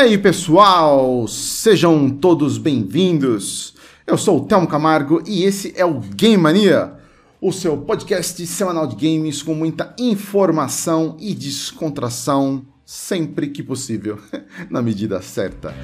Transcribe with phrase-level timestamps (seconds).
[0.00, 3.74] Aí, pessoal, sejam todos bem-vindos.
[4.06, 6.94] Eu sou o Telmo Camargo e esse é o Game Mania,
[7.38, 14.18] o seu podcast semanal de games com muita informação e descontração sempre que possível,
[14.70, 15.74] na medida certa.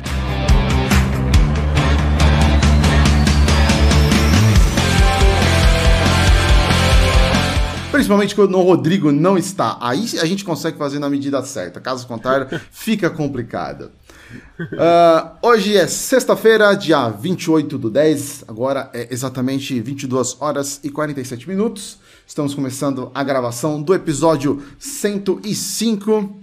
[7.92, 9.78] Principalmente quando o Rodrigo não está.
[9.80, 11.80] Aí a gente consegue fazer na medida certa.
[11.80, 13.90] Caso contrário, fica complicado.
[14.60, 18.44] Uh, hoje é sexta-feira, dia 28 do 10.
[18.48, 21.98] Agora é exatamente 22 horas e 47 minutos.
[22.26, 26.36] Estamos começando a gravação do episódio 105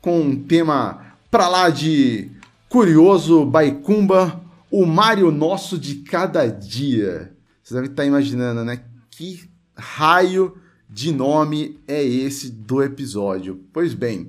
[0.00, 2.30] com um tema pra lá de
[2.68, 4.40] curioso, baicumba,
[4.70, 7.32] o Mário nosso de cada dia.
[7.62, 8.80] Vocês devem estar imaginando, né?
[9.10, 10.56] Que raio
[10.88, 13.60] de nome é esse do episódio?
[13.72, 14.28] Pois bem,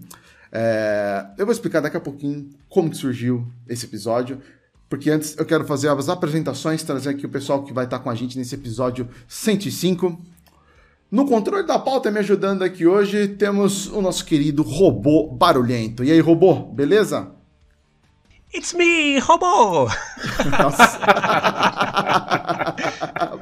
[0.52, 4.40] é, eu vou explicar daqui a pouquinho como que surgiu esse episódio,
[4.88, 8.10] porque antes eu quero fazer as apresentações, trazer aqui o pessoal que vai estar com
[8.10, 10.20] a gente nesse episódio 105.
[11.12, 16.04] No controle da pauta, me ajudando aqui hoje, temos o nosso querido robô barulhento.
[16.04, 17.32] E aí, robô, beleza?
[18.54, 19.88] It's me, robô!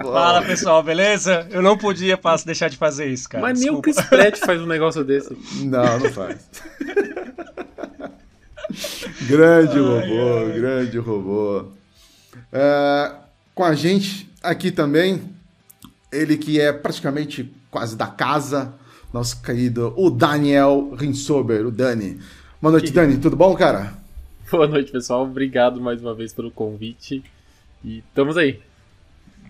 [0.01, 1.47] Fala pessoal, beleza?
[1.49, 3.41] Eu não podia deixar de fazer isso, cara.
[3.41, 5.37] Mas nem o Chris Pratt faz um negócio desse.
[5.63, 6.49] Não, não faz.
[9.27, 10.51] Grande robô, ai.
[10.53, 11.65] grande robô.
[12.51, 13.11] É,
[13.53, 15.21] com a gente aqui também,
[16.11, 18.73] ele que é praticamente quase da casa,
[19.13, 22.19] nosso querido, o Daniel Rinsober, o Dani.
[22.61, 22.93] Boa noite, que...
[22.93, 23.93] Dani, tudo bom, cara?
[24.49, 25.23] Boa noite, pessoal.
[25.23, 27.23] Obrigado mais uma vez pelo convite.
[27.83, 28.59] E estamos aí.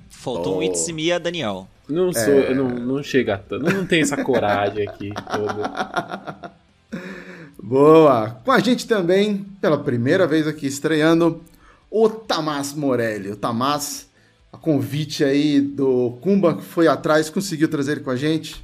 [0.10, 0.60] Faltou oh.
[0.60, 1.68] um It's Me a Daniel.
[1.88, 2.54] Não sou, é...
[2.54, 6.52] não, não chega, não, não tem essa coragem aqui toda.
[7.62, 8.40] Boa!
[8.44, 11.42] Com a gente também, pela primeira vez aqui estreando,
[11.90, 13.32] o Tamás Morelli.
[13.32, 14.08] O Tamás,
[14.52, 18.64] a convite aí do Kumba, que foi atrás, conseguiu trazer ele com a gente.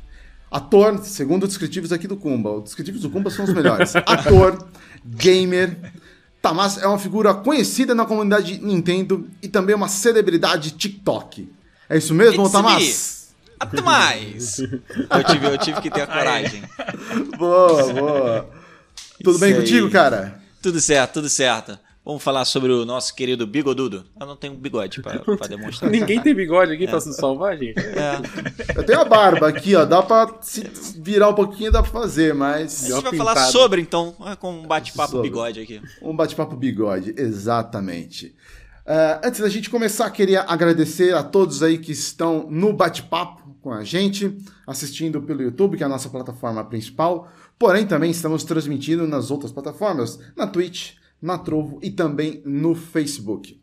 [0.51, 2.51] Ator, segundo os descritivos aqui do Kumba.
[2.51, 3.95] Os descritivos do Kumba são os melhores.
[4.05, 4.63] Ator,
[5.03, 5.75] gamer,
[6.41, 11.51] Tamás é uma figura conhecida na comunidade Nintendo e também uma celebridade TikTok.
[11.89, 13.33] É isso mesmo, Tamás?
[13.59, 14.59] Até mais!
[14.59, 16.63] eu, tive, eu tive que ter a coragem.
[17.37, 18.62] boa, boa.
[19.23, 19.59] Tudo isso bem aí.
[19.59, 20.39] contigo, cara?
[20.61, 21.79] Tudo certo, tudo certo.
[22.05, 24.03] Vamos falar sobre o nosso querido bigodudo.
[24.19, 25.89] Eu não tenho bigode pra, pra demonstrar.
[25.89, 26.87] Ninguém tem bigode aqui é.
[26.87, 27.79] pra se salvar, gente.
[27.79, 28.77] É.
[28.77, 29.85] Eu tenho a barba aqui, ó.
[29.85, 30.69] Dá pra se
[31.01, 32.83] virar um pouquinho, dá pra fazer, mas.
[32.83, 33.29] A gente vai pintado.
[33.29, 35.81] falar sobre, então, é com um bate-papo bigode aqui.
[36.01, 38.35] Um bate-papo bigode, exatamente.
[38.85, 43.71] Uh, antes da gente começar, queria agradecer a todos aí que estão no bate-papo com
[43.71, 47.31] a gente, assistindo pelo YouTube, que é a nossa plataforma principal.
[47.57, 53.61] Porém, também estamos transmitindo nas outras plataformas, na Twitch, na Trovo e também no Facebook.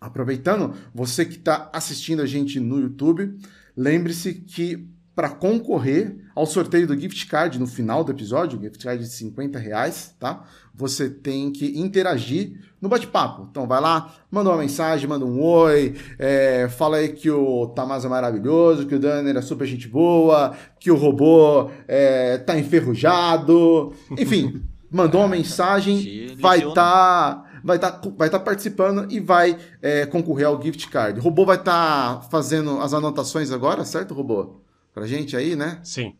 [0.00, 3.38] Aproveitando, você que está assistindo a gente no YouTube,
[3.76, 9.02] lembre-se que para concorrer ao sorteio do gift card no final do episódio, gift card
[9.02, 10.44] de 50 reais, tá?
[10.76, 13.46] Você tem que interagir no bate-papo.
[13.50, 18.04] Então vai lá, manda uma mensagem, manda um oi, é, fala aí que o Tamás
[18.04, 23.94] é maravilhoso, que o Danner é super gente boa, que o robô é, tá enferrujado,
[24.18, 24.62] enfim.
[24.90, 30.46] mandou uma mensagem, vai estar tá, vai tá, vai tá participando e vai é, concorrer
[30.46, 31.20] ao gift card.
[31.20, 34.60] O robô vai estar tá fazendo as anotações agora, certo, robô?
[34.92, 35.80] Pra gente aí, né?
[35.82, 36.14] Sim.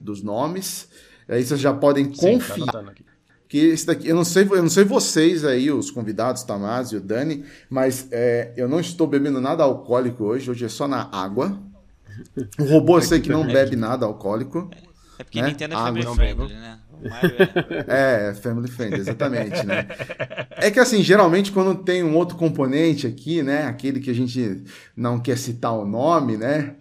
[0.00, 0.88] Dos nomes.
[1.28, 2.66] Aí vocês já podem Sim, confiar.
[2.66, 2.82] Tá
[3.56, 6.96] que esse daqui, eu não sei, eu não sei vocês aí, os convidados, Tamás e
[6.96, 11.08] o Dani, mas é, eu não estou bebendo nada alcoólico hoje, hoje é só na
[11.10, 11.58] água.
[12.58, 14.70] O robô eu sei que não bebe nada alcoólico.
[15.18, 15.48] É porque né?
[15.48, 16.78] Nintendo é friendly, né?
[17.86, 18.30] É...
[18.30, 19.86] é, family friendly, exatamente, né?
[20.50, 24.62] É que assim, geralmente quando tem um outro componente aqui, né, aquele que a gente
[24.96, 26.74] não quer citar o nome, né?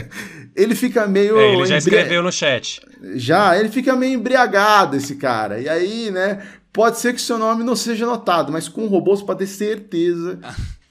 [0.54, 1.96] ele fica meio é, ele já embri...
[1.96, 2.80] escreveu no chat.
[3.14, 5.60] Já, ele fica meio embriagado esse cara.
[5.60, 6.42] E aí, né,
[6.72, 10.38] pode ser que seu nome não seja anotado, mas com robôs pode ter certeza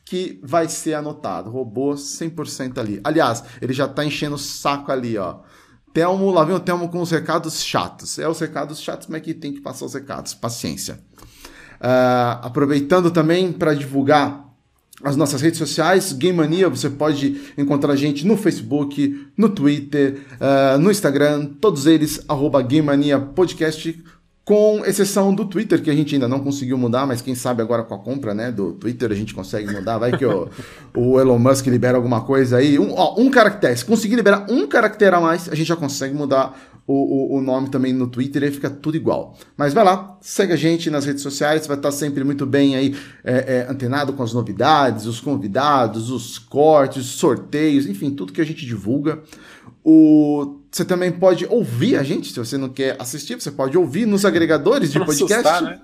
[0.05, 1.49] que vai ser anotado.
[1.49, 3.01] Robô 100% ali.
[3.03, 5.39] Aliás, ele já tá enchendo o saco ali, ó.
[5.95, 8.19] Telmo, lá vem o Telmo com os recados chatos.
[8.19, 10.33] É os recados chatos, mas é que tem que passar os recados.
[10.33, 10.99] Paciência.
[11.75, 14.43] Uh, aproveitando também para divulgar
[15.01, 20.21] as nossas redes sociais, Game Mania, você pode encontrar a gente no Facebook, no Twitter,
[20.33, 24.03] uh, no Instagram, todos eles, arroba Game Mania Podcast
[24.45, 27.81] com exceção do Twitter, que a gente ainda não conseguiu mudar, mas quem sabe agora
[27.81, 29.97] com a compra né, do Twitter a gente consegue mudar.
[29.97, 30.47] Vai que o,
[30.95, 32.77] o Elon Musk libera alguma coisa aí.
[32.77, 33.75] Um, ó, um caractere.
[33.75, 36.55] Se conseguir liberar um caractere a mais, a gente já consegue mudar
[36.85, 39.35] o, o, o nome também no Twitter e fica tudo igual.
[39.57, 42.95] Mas vai lá, segue a gente nas redes sociais, vai estar sempre muito bem aí
[43.23, 48.41] é, é, antenado com as novidades, os convidados, os cortes, os sorteios, enfim, tudo que
[48.41, 49.23] a gente divulga.
[49.83, 54.05] O, você também pode ouvir a gente, se você não quer assistir, você pode ouvir
[54.05, 55.47] nos agregadores de podcast.
[55.47, 55.79] Assustar, né?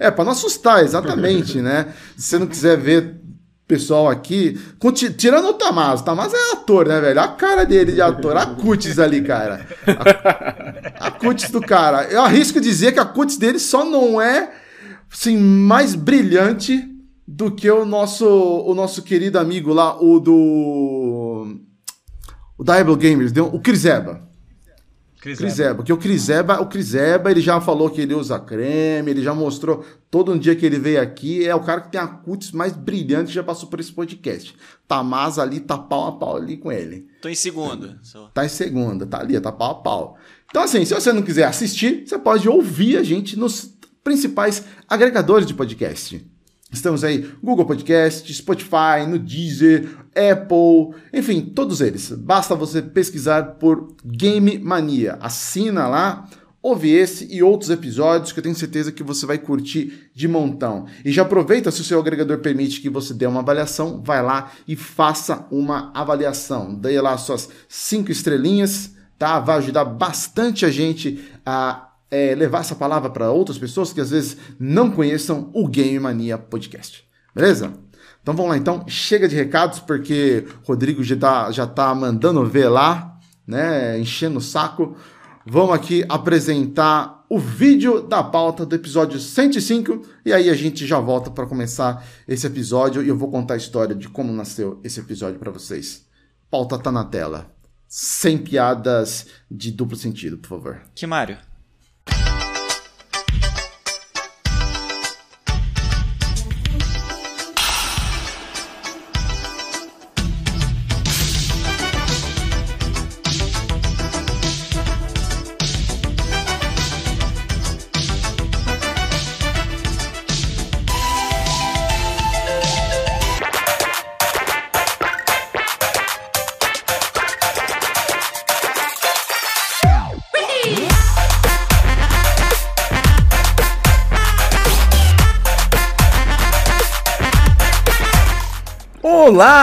[0.00, 1.94] É, para não assustar, exatamente, né?
[2.16, 3.20] Se você não quiser ver
[3.68, 4.60] pessoal aqui,
[5.16, 7.20] tirando o Tamás, o Tamás é ator, né, velho?
[7.20, 9.64] A cara dele de ator, a cutis ali, cara.
[10.98, 12.08] A, a cutis do cara.
[12.10, 14.52] Eu arrisco dizer que a cutis dele só não é
[15.08, 16.84] assim, mais brilhante
[17.28, 21.60] do que o nosso, o nosso querido amigo lá, o do
[22.58, 24.31] o Diablo Gamers, deu, o Criseba.
[25.22, 29.32] Criseba, porque o Criseba, o Criseba, ele já falou que ele usa creme, ele já
[29.32, 32.50] mostrou todo um dia que ele veio aqui, é o cara que tem a cutis
[32.50, 34.52] mais brilhante que já passou por esse podcast.
[34.88, 37.06] Tamás ali, tá pau a pau ali com ele.
[37.20, 38.00] Tô em segunda.
[38.34, 40.18] Tá em segunda, tá ali, tá pau a pau.
[40.50, 45.46] Então assim, se você não quiser assistir, você pode ouvir a gente nos principais agregadores
[45.46, 46.31] de podcast.
[46.72, 52.10] Estamos aí Google Podcast, Spotify, no Deezer, Apple, enfim, todos eles.
[52.12, 55.18] Basta você pesquisar por Game Mania.
[55.20, 56.26] Assina lá,
[56.62, 60.86] ouve esse e outros episódios que eu tenho certeza que você vai curtir de montão.
[61.04, 64.50] E já aproveita, se o seu agregador permite que você dê uma avaliação, vai lá
[64.66, 66.74] e faça uma avaliação.
[66.74, 69.38] Dê lá suas cinco estrelinhas, tá?
[69.40, 74.10] Vai ajudar bastante a gente a é, levar essa palavra para outras pessoas que às
[74.10, 77.02] vezes não conheçam o Game Mania Podcast.
[77.34, 77.72] Beleza?
[78.22, 78.84] Então vamos lá, então.
[78.86, 83.98] Chega de recados, porque Rodrigo já tá, já tá mandando ver lá, né?
[83.98, 84.94] Enchendo o saco.
[85.46, 91.00] Vamos aqui apresentar o vídeo da pauta do episódio 105 e aí a gente já
[91.00, 95.00] volta para começar esse episódio e eu vou contar a história de como nasceu esse
[95.00, 96.06] episódio para vocês.
[96.50, 97.50] Pauta tá na tela.
[97.88, 100.82] Sem piadas de duplo sentido, por favor.
[100.94, 101.51] Que Mário?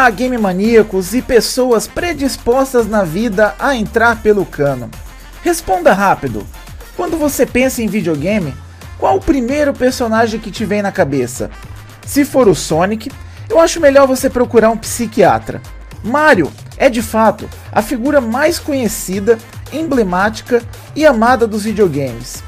[0.09, 4.89] Game maníacos e pessoas predispostas na vida a entrar pelo cano.
[5.43, 6.45] Responda rápido.
[6.95, 8.53] Quando você pensa em videogame,
[8.97, 11.49] qual o primeiro personagem que te vem na cabeça?
[12.05, 13.11] Se for o Sonic,
[13.49, 15.61] eu acho melhor você procurar um psiquiatra.
[16.03, 19.37] Mario é de fato a figura mais conhecida,
[19.71, 20.61] emblemática
[20.95, 22.43] e amada dos videogames.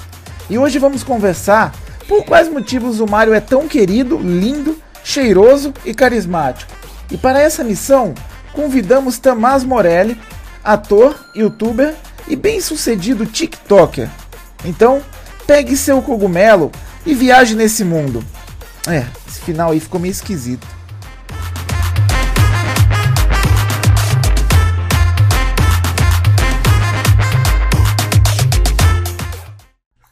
[0.50, 1.74] E hoje vamos conversar
[2.08, 6.81] por quais motivos o Mario é tão querido, lindo, cheiroso e carismático.
[7.12, 8.14] E para essa missão,
[8.54, 10.18] convidamos Tamás Morelli,
[10.64, 11.94] ator, youtuber
[12.26, 14.10] e bem-sucedido TikToker.
[14.64, 15.02] Então,
[15.46, 16.72] pegue seu cogumelo
[17.06, 18.24] e viaje nesse mundo.
[18.88, 20.66] É, esse final aí ficou meio esquisito.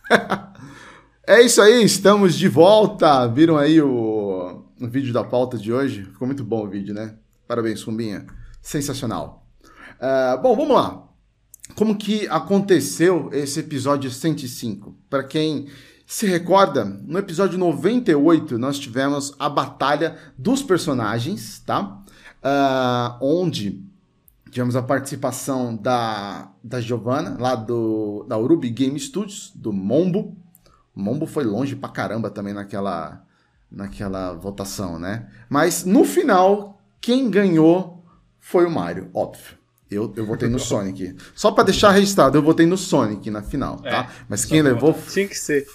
[1.25, 3.25] é isso aí, estamos de volta.
[3.27, 4.28] Viram aí o
[4.79, 6.05] no vídeo da pauta de hoje.
[6.05, 7.15] Ficou muito bom o vídeo, né?
[7.47, 8.25] Parabéns, Cumbinha.
[8.61, 9.45] Sensacional.
[9.99, 11.03] Uh, bom, vamos lá.
[11.75, 14.95] Como que aconteceu esse episódio 105?
[15.09, 15.67] Para quem
[16.05, 22.01] se recorda, no episódio 98 nós tivemos a batalha dos personagens, tá?
[22.43, 23.83] Uh, onde
[24.49, 30.35] tivemos a participação da, da Giovanna, lá do, da Urubi Game Studios, do Mombo.
[30.95, 33.23] O Mombo foi longe pra caramba também naquela,
[33.71, 35.27] naquela votação, né?
[35.49, 38.03] Mas no final, quem ganhou
[38.39, 39.57] foi o Mario, óbvio.
[39.89, 41.15] Eu, eu votei no Sonic.
[41.35, 43.89] Só para deixar registrado, eu votei no Sonic na final, tá?
[43.89, 44.93] É, Mas quem levou.
[44.93, 45.67] Tinha que ser.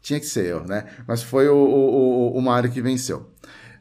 [0.00, 0.84] Tinha que ser eu, né?
[1.06, 3.30] Mas foi o, o, o Mario que venceu.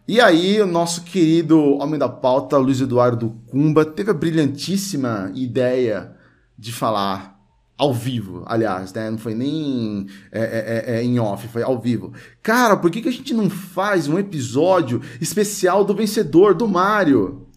[0.07, 6.15] E aí, o nosso querido homem da pauta, Luiz Eduardo Cumba, teve a brilhantíssima ideia
[6.57, 7.34] de falar
[7.77, 9.09] ao vivo, aliás, né?
[9.09, 12.13] Não foi nem é, é, é, é, em off, foi ao vivo.
[12.41, 17.47] Cara, por que, que a gente não faz um episódio especial do vencedor do Mario?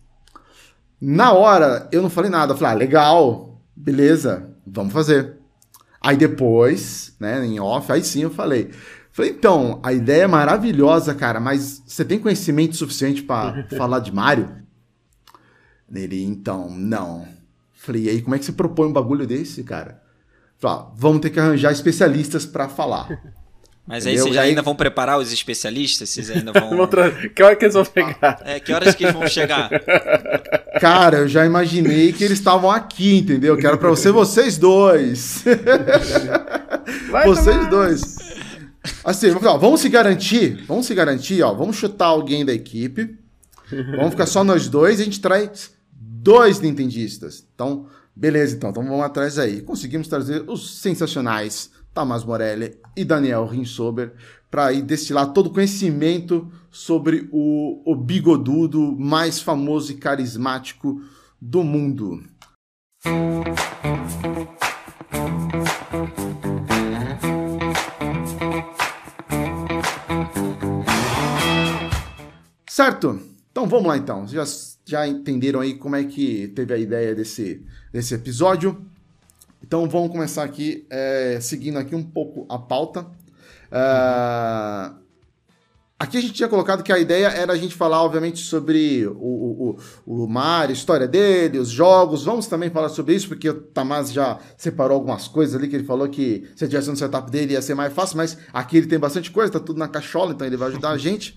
[1.00, 2.52] Na hora, eu não falei nada.
[2.52, 5.36] Eu falei, ah, legal, beleza, vamos fazer.
[6.00, 8.70] Aí depois, né, em off, aí sim eu falei.
[9.12, 14.12] Falei, então, a ideia é maravilhosa, cara, mas você tem conhecimento suficiente para falar de
[14.12, 14.48] Mario?
[15.92, 17.26] Ele, então, não.
[17.72, 20.07] Falei, e aí, como é que você propõe um bagulho desse, cara?
[20.58, 23.08] Falei, ó, vamos ter que arranjar especialistas para falar.
[23.86, 26.10] Mas aí vocês aí- ainda vão preparar os especialistas?
[26.10, 26.84] Vocês ainda vão.
[26.86, 28.38] Tra- Que hora que eles vão pegar?
[28.44, 29.70] É, que horas que eles vão chegar?
[30.78, 33.56] Cara, eu já imaginei que eles estavam aqui, entendeu?
[33.56, 35.42] Que era pra ser vocês dois.
[37.10, 37.70] Vai vocês tomar.
[37.70, 38.16] dois.
[39.04, 43.16] Assim, ó, vamos se garantir, vamos se garantir, ó, vamos chutar alguém da equipe.
[43.96, 47.44] Vamos ficar só nós dois e a gente traz dois nintendistas.
[47.54, 47.86] Então,
[48.18, 49.62] beleza, então, então vamos atrás aí.
[49.62, 54.12] Conseguimos trazer os sensacionais Tamás Morelli e Daniel Rinsober
[54.50, 61.00] para destilar todo o conhecimento sobre o, o bigodudo mais famoso e carismático
[61.40, 62.20] do mundo.
[72.68, 73.20] Certo?
[73.50, 74.26] Então vamos lá então.
[74.26, 74.44] Já,
[74.88, 78.84] já entenderam aí como é que teve a ideia desse, desse episódio.
[79.62, 83.06] Então vamos começar aqui, é, seguindo aqui um pouco a pauta.
[83.70, 84.94] Ah,
[86.00, 89.16] Aqui a gente tinha colocado que a ideia era a gente falar, obviamente, sobre o,
[89.16, 92.24] o, o Mario, a história dele, os jogos.
[92.24, 95.82] Vamos também falar sobre isso, porque o Tamás já separou algumas coisas ali que ele
[95.82, 98.96] falou que se tivesse no setup dele ia ser mais fácil, mas aqui ele tem
[98.96, 101.36] bastante coisa, tá tudo na cachola, então ele vai ajudar a gente.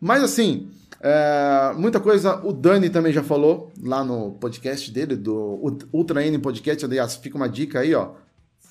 [0.00, 0.68] Mas assim,
[1.02, 6.38] é, muita coisa o Dani também já falou lá no podcast dele, do Ultra N
[6.38, 6.84] Podcast.
[6.84, 8.12] Aliás, fica uma dica aí, ó,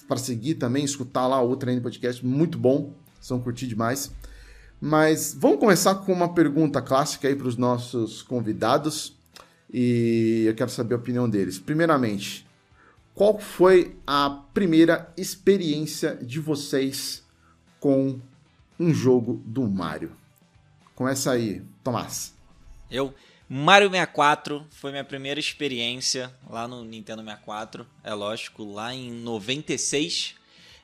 [0.08, 2.94] para seguir também, escutar lá o Ultra N Podcast, muito bom,
[3.28, 4.12] vão curtir demais.
[4.80, 9.18] Mas vamos começar com uma pergunta clássica aí para os nossos convidados
[9.72, 11.60] e eu quero saber a opinião deles.
[11.60, 12.48] Primeiramente,
[13.14, 17.24] qual foi a primeira experiência de vocês
[17.80, 18.20] com
[18.80, 20.12] um jogo do Mario?
[20.96, 22.36] Começa aí, Tomás.
[22.92, 23.16] Eu,
[23.50, 30.36] Mario 64 foi minha primeira experiência lá no Nintendo 64, é lógico, lá em 96.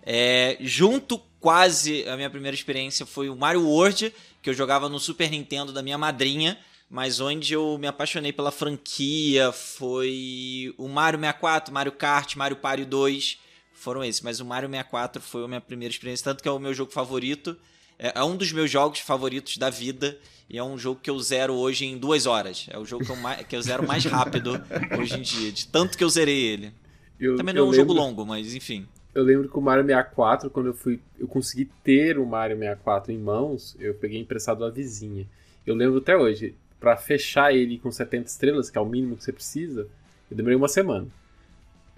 [0.02, 5.00] É, junto quase a minha primeira experiência foi o Mario World, que eu jogava no
[5.00, 6.58] Super Nintendo da minha madrinha,
[6.90, 12.84] mas onde eu me apaixonei pela franquia foi o Mario 64, Mario Kart, Mario Party
[12.84, 13.38] 2,
[13.74, 16.58] foram esses, mas o Mario 64 foi a minha primeira experiência, tanto que é o
[16.58, 17.56] meu jogo favorito,
[18.00, 21.20] é é um dos meus jogos favoritos da vida e é um jogo que eu
[21.20, 22.68] zero hoje em duas horas.
[22.70, 24.62] É o jogo que eu, mais, que eu zero mais rápido
[25.00, 26.74] hoje em dia, de tanto que eu zerei ele.
[27.20, 28.88] Eu, Também não é um jogo lembro- longo, mas enfim.
[29.14, 33.14] Eu lembro que o Mario 64, quando eu fui, eu consegui ter o Mario 64
[33.14, 35.26] em mãos, eu peguei emprestado da vizinha.
[35.66, 39.24] Eu lembro até hoje, pra fechar ele com 70 estrelas, que é o mínimo que
[39.24, 39.88] você precisa,
[40.30, 41.08] eu demorei uma semana.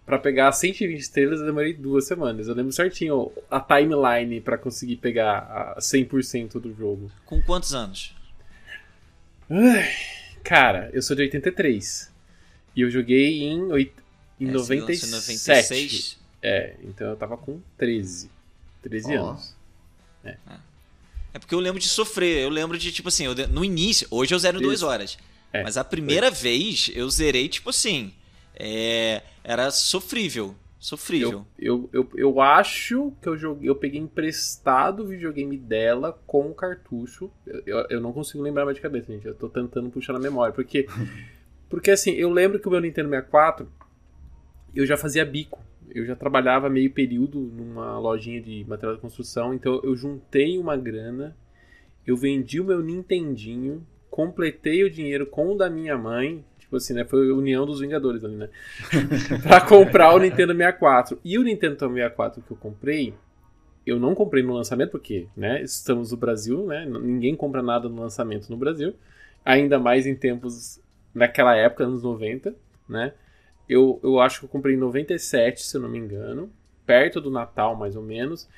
[0.05, 2.47] Pra pegar 120 estrelas, eu demorei duas semanas.
[2.47, 7.11] Eu lembro certinho a timeline pra conseguir pegar a 100% do jogo.
[7.25, 8.15] Com quantos anos?
[10.43, 12.11] Cara, eu sou de 83.
[12.75, 13.93] E eu joguei em, oit...
[14.39, 14.97] em É, 97.
[14.99, 16.17] se lançou em 96.
[16.41, 18.29] É, então eu tava com 13.
[18.83, 19.29] 13 Ó.
[19.29, 19.55] anos.
[21.33, 22.43] É porque eu lembro de sofrer.
[22.43, 24.85] Eu lembro de, tipo assim, eu no início, hoje eu zero em duas Isso.
[24.87, 25.17] horas.
[25.53, 28.13] É, Mas a primeira vez eu zerei, tipo assim.
[28.55, 30.55] é, era sofrível.
[30.79, 31.45] Sofrível.
[31.57, 36.51] Eu, eu, eu, eu acho que eu joguei, eu peguei emprestado o videogame dela com
[36.51, 37.31] o cartucho.
[37.45, 39.25] Eu, eu, eu não consigo lembrar mais de cabeça, gente.
[39.25, 40.53] Eu tô tentando puxar na memória.
[40.53, 40.87] Porque,
[41.67, 43.67] porque assim, eu lembro que o meu Nintendo 64
[44.75, 45.65] eu já fazia bico.
[45.89, 49.53] Eu já trabalhava meio período numa lojinha de material de construção.
[49.53, 51.35] Então eu juntei uma grana.
[52.05, 53.85] Eu vendi o meu Nintendinho.
[54.11, 56.45] Completei o dinheiro com o da minha mãe.
[56.67, 57.05] Tipo assim, né?
[57.05, 58.49] Foi a união dos Vingadores ali, né?
[59.41, 61.17] pra comprar o Nintendo 64.
[61.23, 63.13] E o Nintendo 64 que eu comprei,
[63.85, 66.85] eu não comprei no lançamento, porque, né, estamos no Brasil, né?
[66.85, 68.93] Ninguém compra nada no lançamento no Brasil.
[69.45, 70.81] Ainda mais em tempos,
[71.15, 72.53] naquela época, anos 90,
[72.89, 73.13] né?
[73.69, 76.51] Eu, eu acho que eu comprei em 97, se eu não me engano.
[76.85, 78.49] Perto do Natal, mais ou menos.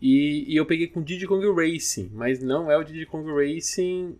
[0.00, 4.16] E, e eu peguei com Diddy Kong Racing, mas não é o Diddy Kong Racing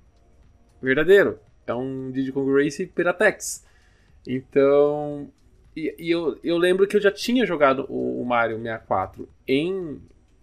[0.83, 1.39] verdadeiro.
[1.71, 3.65] É um Diddy Kong Racing Piratex.
[4.27, 5.29] Então,
[5.77, 10.01] e, e eu, eu lembro que eu já tinha jogado o, o Mario 64 em.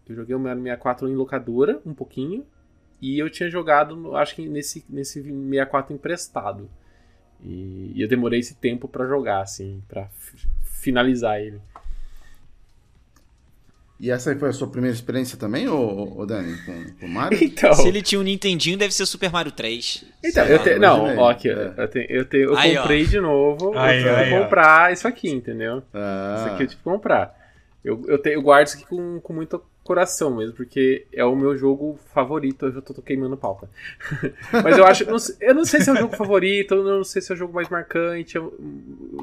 [0.08, 2.46] Eu joguei o Mario 64 em locadora, um pouquinho.
[3.02, 6.70] E eu tinha jogado, acho que nesse, nesse 64 emprestado.
[7.44, 11.62] E, e eu demorei esse tempo pra jogar, assim, pra f- finalizar ele.
[14.00, 17.10] E essa aí foi a sua primeira experiência também, ô, ô Dani, com, com o
[17.10, 17.38] Mario?
[17.44, 20.06] Então, Se ele tinha um Nintendinho, deve ser Super Mario 3.
[20.24, 20.64] então eu lá.
[20.64, 21.74] te, não, ó, aqui, É.
[21.78, 22.82] eu, te, eu, te, eu Aí, ó.
[22.82, 23.76] comprei de novo.
[23.76, 24.44] Aí, eu tive aí, que ó.
[24.44, 25.82] comprar isso aqui, entendeu?
[25.94, 27.36] Ah, Isso aqui eu tive que comprar.
[27.84, 31.36] Eu, eu, te- eu guardo isso aqui com, com muito coração mesmo, porque é o
[31.36, 32.66] meu jogo favorito.
[32.68, 33.68] Eu já tô, tô queimando pauta.
[34.64, 35.06] Mas eu acho.
[35.06, 37.38] não eu não sei se é o jogo favorito, eu não sei se é o
[37.38, 38.54] jogo mais marcante, é o,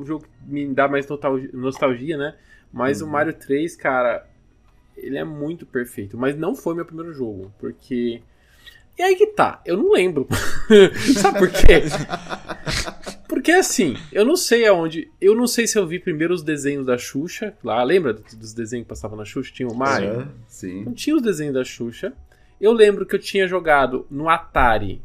[0.00, 2.34] o jogo que me dá mais nostalgia, nostalgia, né?
[2.72, 3.08] Mas uhum.
[3.08, 4.26] o Mario 3, cara,
[4.96, 6.16] ele é muito perfeito.
[6.16, 8.22] Mas não foi meu primeiro jogo, porque.
[8.96, 10.28] E aí que tá, eu não lembro.
[11.16, 11.82] Sabe por quê?
[13.26, 15.10] Porque assim, eu não sei aonde.
[15.20, 17.52] Eu não sei se eu vi primeiro os desenhos da Xuxa.
[17.64, 19.52] Lá, lembra dos desenhos que passavam na Xuxa?
[19.52, 20.20] Tinha o Mario?
[20.20, 20.84] É, sim.
[20.84, 22.12] Não tinha os desenhos da Xuxa.
[22.60, 25.02] Eu lembro que eu tinha jogado no Atari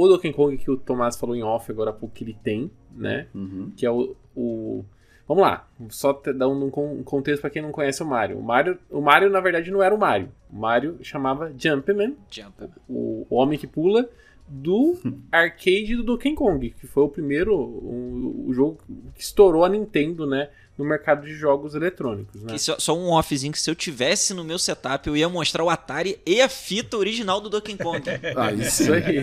[0.00, 3.26] o Donkey Kong que o Tomás falou em off agora pouco que ele tem, né?
[3.34, 3.72] Uhum.
[3.76, 4.84] Que é o, o
[5.28, 8.38] Vamos lá, só dar um, um contexto para quem não conhece o Mario.
[8.38, 8.78] o Mario.
[8.90, 10.30] O Mario, na verdade, não era o Mario.
[10.50, 12.70] O Mario chamava Jumpman, Jumpman.
[12.88, 14.08] O, o homem que pula,
[14.48, 14.98] do
[15.30, 18.78] arcade do Donkey Kong, que foi o primeiro o, o jogo
[19.14, 20.48] que estourou a Nintendo, né?
[20.78, 22.40] No mercado de jogos eletrônicos.
[22.40, 22.56] Né?
[22.56, 25.68] só, só, um offzinho que se eu tivesse no meu setup, eu ia mostrar o
[25.68, 28.00] Atari e a fita original do Donkey Kong.
[28.36, 29.18] ah, isso aí.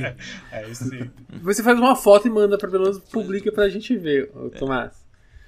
[0.51, 1.09] é isso aí.
[1.41, 5.04] Você faz uma foto e manda para pelo menos publica pra gente ver, Tomás.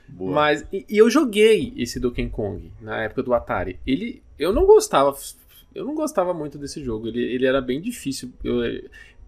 [0.10, 0.32] Boa.
[0.32, 3.80] Mas e, e, eu joguei esse Donkey Kong na época do Atari.
[3.86, 5.16] Ele eu não gostava,
[5.74, 7.08] eu não gostava muito desse jogo.
[7.08, 8.32] Ele, ele era bem difícil.
[8.44, 8.62] Eu,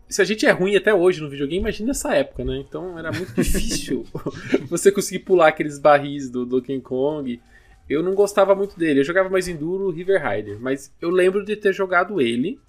[0.08, 2.58] se a gente é ruim até hoje no videogame, imagina essa época, né?
[2.58, 4.06] Então era muito difícil
[4.70, 7.40] você conseguir pular aqueles barris do Donkey Kong.
[7.88, 9.00] Eu não gostava muito dele.
[9.00, 12.60] Eu jogava mais Enduro River Rider, mas eu lembro de ter jogado ele.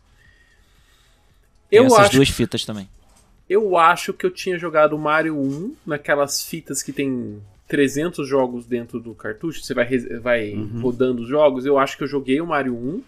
[1.71, 2.88] Eu essas acho, duas fitas também.
[3.49, 7.40] Eu acho que eu tinha jogado o Mario 1 naquelas fitas que tem
[7.71, 9.87] 300 jogos dentro do cartucho, você vai,
[10.21, 10.81] vai uhum.
[10.83, 11.65] rodando os jogos.
[11.65, 13.03] Eu acho que eu joguei o Mario 1,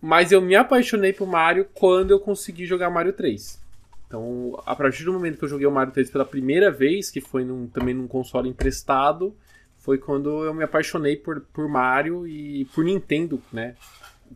[0.00, 3.58] mas eu me apaixonei por Mario quando eu consegui jogar Mario 3.
[4.06, 7.20] Então, a partir do momento que eu joguei o Mario 3 pela primeira vez, que
[7.20, 9.34] foi num, também num console emprestado,
[9.78, 13.74] foi quando eu me apaixonei por, por Mario e por Nintendo, né?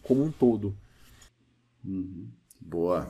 [0.03, 0.75] Como um todo.
[1.85, 2.27] Uhum.
[2.59, 3.07] Boa.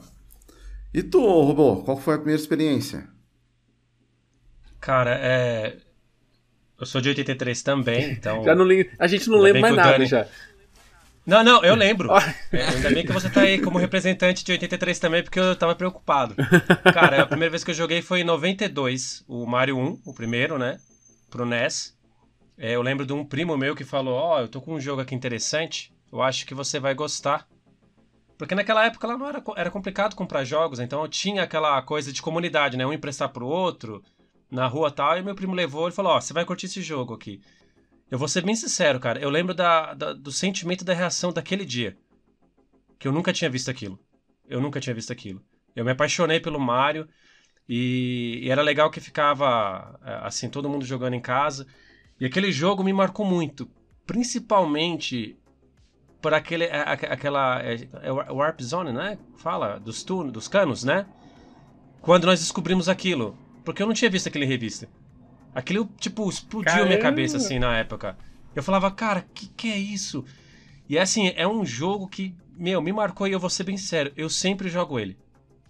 [0.93, 3.09] E tu, Robô, qual foi a primeira experiência?
[4.81, 5.77] Cara, é.
[6.81, 8.43] Eu sou de 83 também, então.
[8.43, 8.67] já não.
[8.99, 10.07] A gente não lembra mais nada Dani...
[10.07, 10.27] já.
[11.27, 12.11] Não, não, eu lembro.
[12.51, 15.75] é, ainda bem que você tá aí como representante de 83 também, porque eu tava
[15.75, 16.35] preocupado.
[16.93, 20.59] Cara, a primeira vez que eu joguei foi em 92, o Mario 1, o primeiro,
[20.59, 20.79] né?
[21.29, 21.95] Pro NES.
[22.57, 24.81] É, eu lembro de um primo meu que falou: Ó, oh, eu tô com um
[24.81, 27.47] jogo aqui interessante, eu acho que você vai gostar.
[28.39, 32.11] Porque naquela época lá não era, era complicado comprar jogos, então eu tinha aquela coisa
[32.11, 32.87] de comunidade, né?
[32.87, 34.03] Um emprestar pro outro
[34.51, 36.83] na rua tal, e meu primo levou e falou: Ó, oh, você vai curtir esse
[36.83, 37.41] jogo aqui.
[38.11, 39.21] Eu vou ser bem sincero, cara.
[39.21, 41.97] Eu lembro da, da, do sentimento da reação daquele dia.
[42.99, 43.99] Que eu nunca tinha visto aquilo.
[44.49, 45.41] Eu nunca tinha visto aquilo.
[45.77, 47.09] Eu me apaixonei pelo Mario.
[47.69, 51.69] E, e, era legal que ficava é, assim, todo mundo jogando em casa.
[52.19, 53.71] E aquele jogo me marcou muito.
[54.05, 55.39] Principalmente
[56.21, 57.63] por aquele, aquela.
[57.63, 59.19] É, é Warp Zone, né?
[59.37, 61.07] Fala, dos, túneis, dos canos, né?
[62.01, 63.39] Quando nós descobrimos aquilo.
[63.71, 64.89] Porque eu não tinha visto aquele revista.
[65.55, 66.89] Aquilo, tipo, explodiu Caramba.
[66.89, 68.19] minha cabeça, assim, na época.
[68.53, 70.25] Eu falava, cara, que que é isso?
[70.89, 74.13] E assim, é um jogo que, meu, me marcou e eu vou ser bem sincero,
[74.17, 75.17] eu sempre jogo ele.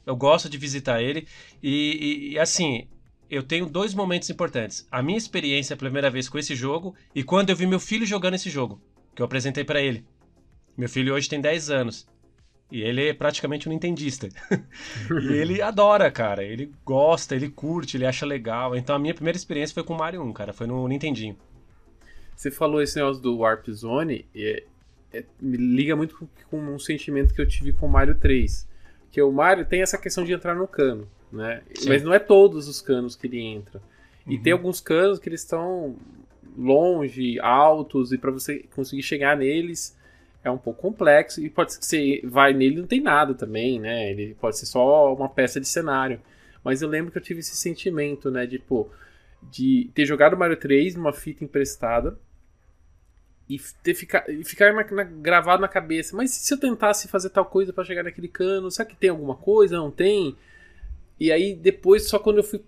[0.07, 1.29] Eu gosto de visitar ele
[1.63, 2.89] e, e, e assim,
[3.29, 4.89] eu tenho dois momentos importantes.
[4.91, 8.07] A minha experiência a primeira vez com esse jogo e quando eu vi meu filho
[8.07, 8.81] jogando esse jogo,
[9.15, 10.07] que eu apresentei para ele.
[10.75, 12.09] Meu filho hoje tem 10 anos.
[12.71, 14.29] E ele é praticamente um nintendista.
[15.11, 16.43] e ele adora, cara.
[16.45, 18.77] Ele gosta, ele curte, ele acha legal.
[18.77, 20.53] Então a minha primeira experiência foi com o Mario 1, cara.
[20.53, 21.37] Foi no Nintendinho.
[22.37, 24.65] Você falou esse negócio do Warp Zone e
[25.13, 28.69] é, me liga muito com, com, um sentimento que eu tive com o Mario 3.
[29.11, 31.63] Que o Mario tem essa questão de entrar no cano, né?
[31.75, 31.89] Sim.
[31.89, 33.83] Mas não é todos os canos que ele entra.
[34.27, 34.43] E uhum.
[34.43, 35.97] tem alguns canos que eles estão
[36.57, 39.97] longe, altos, e para você conseguir chegar neles
[40.43, 43.79] é um pouco complexo e pode ser que você vai nele não tem nada também,
[43.79, 44.11] né?
[44.11, 46.21] Ele pode ser só uma peça de cenário.
[46.65, 48.47] Mas eu lembro que eu tive esse sentimento, né?
[48.47, 48.89] De, pô,
[49.43, 52.19] de ter jogado Mario 3 numa fita emprestada
[53.49, 56.17] e ter ficar, ficar na, gravado na cabeça.
[56.17, 59.35] Mas se eu tentasse fazer tal coisa para chegar naquele cano, será que tem alguma
[59.35, 59.77] coisa?
[59.77, 60.37] Não tem?
[61.19, 62.63] E aí depois, só quando eu fui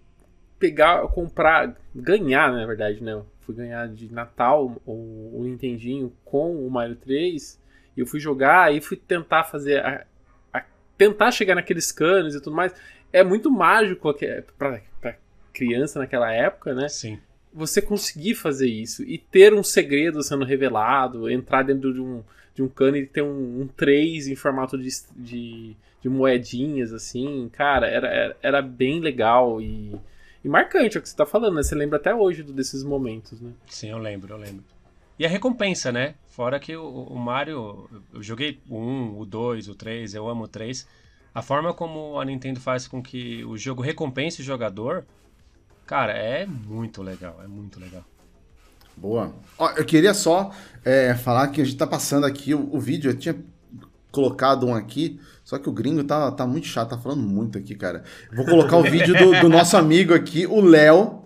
[0.59, 3.23] pegar, comprar, ganhar, na verdade, né?
[3.43, 7.62] fui ganhar de Natal o, o Nintendinho com o Mario 3 e
[7.97, 9.85] eu fui jogar e fui tentar fazer.
[9.85, 10.05] A,
[10.53, 10.65] a,
[10.97, 12.75] tentar chegar naqueles canos e tudo mais.
[13.13, 14.15] É muito mágico
[14.59, 15.17] pra, pra
[15.53, 16.89] criança naquela época, né?
[16.89, 17.19] Sim.
[17.53, 22.25] Você conseguir fazer isso e ter um segredo sendo revelado, entrar dentro de um,
[22.55, 27.51] de um cano e ter um, um 3 em formato de, de, de moedinhas, assim,
[27.53, 29.95] cara, era, era, era bem legal e,
[30.43, 31.63] e marcante, é o que você tá falando, né?
[31.63, 33.53] Você lembra até hoje desses momentos, né?
[33.67, 34.65] Sim, eu lembro, eu lembro.
[35.19, 36.15] E a recompensa, né?
[36.27, 40.45] Fora que o, o Mario, eu joguei o 1, o 2, o 3, eu amo
[40.45, 40.87] o 3.
[41.35, 45.05] A forma como a Nintendo faz com que o jogo recompense o jogador,
[45.87, 48.05] cara, é muito legal, é muito legal.
[48.97, 49.35] Boa.
[49.59, 50.51] Ó, eu queria só
[50.85, 53.37] é, falar que a gente tá passando aqui o, o, vídeo, eu tinha
[54.11, 57.75] colocado um aqui, só que o gringo tá, tá muito chato, tá falando muito aqui,
[57.75, 58.05] cara.
[58.33, 61.22] Vou colocar o vídeo do, do nosso amigo aqui, o Léo,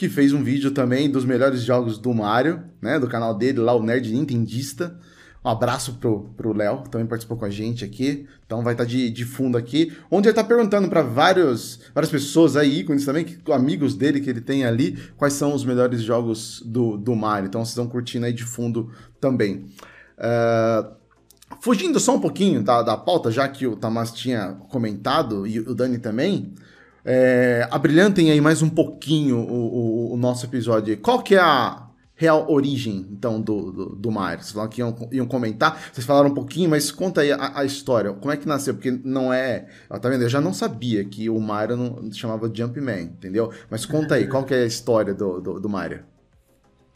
[0.00, 2.98] que fez um vídeo também dos melhores jogos do Mario, né?
[2.98, 4.98] Do canal dele lá, o Nerd Nintendista.
[5.44, 8.26] Um abraço pro, pro Léo, também participou com a gente aqui.
[8.46, 9.92] Então vai estar tá de, de fundo aqui.
[10.10, 11.78] Onde ele tá perguntando para várias
[12.10, 16.00] pessoas aí, ícones também, que, amigos dele que ele tem ali, quais são os melhores
[16.00, 17.48] jogos do, do Mario.
[17.48, 19.66] Então vocês estão curtindo aí de fundo também.
[20.16, 20.94] Uh,
[21.60, 25.74] fugindo só um pouquinho da, da pauta, já que o Tamas tinha comentado e o
[25.74, 26.54] Dani também.
[27.04, 30.96] É, abrilhantem aí mais um pouquinho o, o, o nosso episódio.
[30.98, 34.44] Qual que é a real origem, então, do, do, do Mario?
[34.44, 37.64] Vocês falaram que iam, iam, comentar, vocês falaram um pouquinho, mas conta aí a, a,
[37.64, 38.12] história.
[38.12, 38.74] Como é que nasceu?
[38.74, 39.66] Porque não é...
[39.88, 40.22] Tá vendo?
[40.22, 43.50] Eu já não sabia que o Mario não chamava Jumpman, entendeu?
[43.70, 46.09] Mas conta aí, qual que é a história do, do, do Mario?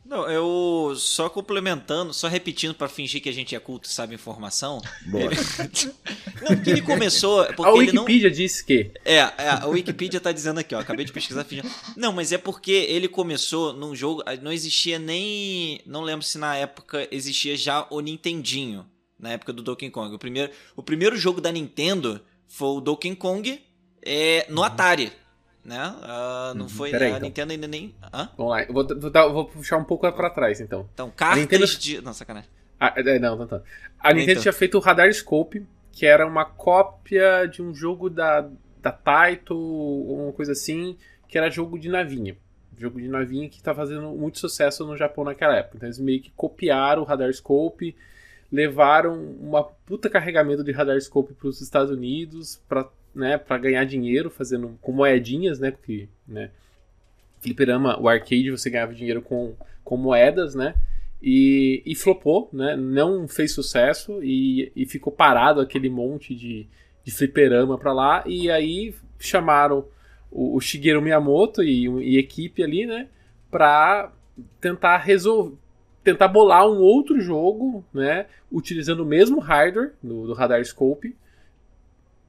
[0.04, 4.14] Não, eu só complementando, só repetindo para fingir que a gente é culto e sabe
[4.14, 4.82] informação.
[5.06, 5.24] Boa.
[5.32, 5.94] Ele...
[6.42, 7.44] não, porque ele começou.
[7.46, 8.36] Porque a Wikipedia não...
[8.36, 8.90] disse que.
[9.02, 10.80] É, é, a Wikipedia tá dizendo aqui, ó.
[10.80, 11.44] Acabei de pesquisar.
[11.44, 11.70] Fingindo...
[11.96, 14.22] Não, mas é porque ele começou num jogo.
[14.42, 15.80] Não existia nem.
[15.86, 18.86] Não lembro se na época existia já o Nintendinho.
[19.18, 20.14] Na época do Donkey Kong.
[20.14, 23.58] O primeiro, o primeiro jogo da Nintendo foi o Donkey Kong
[24.02, 25.12] é, no Atari
[25.64, 25.94] né?
[26.02, 26.68] Uh, não uhum.
[26.68, 27.28] foi Peraí, a então.
[27.28, 27.94] Nintendo ainda nem.
[28.12, 28.28] Hã?
[28.36, 30.86] Vamos lá, eu vou, vou, vou puxar um pouco para trás então.
[30.92, 31.66] Então, cartas Nintendo...
[31.66, 32.00] de.
[32.02, 32.50] Não, sacanagem.
[32.78, 33.62] Ah, é, não, não, não.
[33.98, 34.42] A Nintendo então.
[34.42, 38.48] tinha feito o Radar Scope, que era uma cópia de um jogo da,
[38.82, 42.36] da Taito, uma coisa assim, que era jogo de navinha.
[42.76, 45.76] Jogo de navinha que tá fazendo muito sucesso no Japão naquela época.
[45.76, 47.96] Então eles meio que copiaram o Radar Scope,
[48.50, 53.84] levaram uma puta carregamento de Radar Scope para os Estados Unidos para né, para ganhar
[53.84, 56.50] dinheiro fazendo com moedinhas, né, porque, né,
[57.40, 60.74] fliperama, o arcade você ganhava dinheiro com, com moedas, né,
[61.22, 66.66] e, e flopou, né, não fez sucesso e, e ficou parado aquele monte de,
[67.04, 69.86] de fliperama para lá, e aí chamaram
[70.30, 73.08] o, o Shigeru Miyamoto e, e equipe ali, né,
[73.50, 74.12] para
[74.60, 75.56] tentar resolver
[76.04, 81.16] tentar bolar um outro jogo, né, utilizando o mesmo hardware do, do Radar Scope,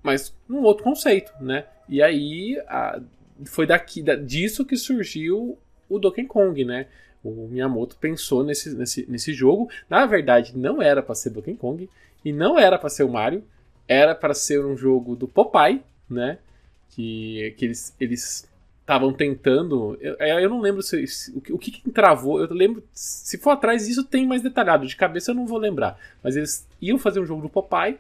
[0.06, 1.66] mas num outro conceito, né?
[1.90, 3.02] E aí a,
[3.46, 5.58] foi daqui da, disso que surgiu
[5.90, 6.86] o Donkey Kong, né?
[7.24, 9.68] O Miyamoto pensou nesse, nesse, nesse jogo.
[9.90, 11.90] Na verdade, não era para ser Donkey Kong
[12.24, 13.44] e não era para ser o Mario,
[13.88, 16.38] era para ser um jogo do Popeye, né?
[16.90, 18.48] Que, que eles eles
[18.82, 19.98] estavam tentando.
[20.00, 22.40] Eu, eu não lembro se, se, o, que, que, travou.
[22.40, 22.84] Eu lembro.
[22.94, 24.86] Se for atrás disso, tem mais detalhado.
[24.86, 26.00] De cabeça eu não vou lembrar.
[26.24, 27.98] Mas eles iam fazer um jogo do Popeye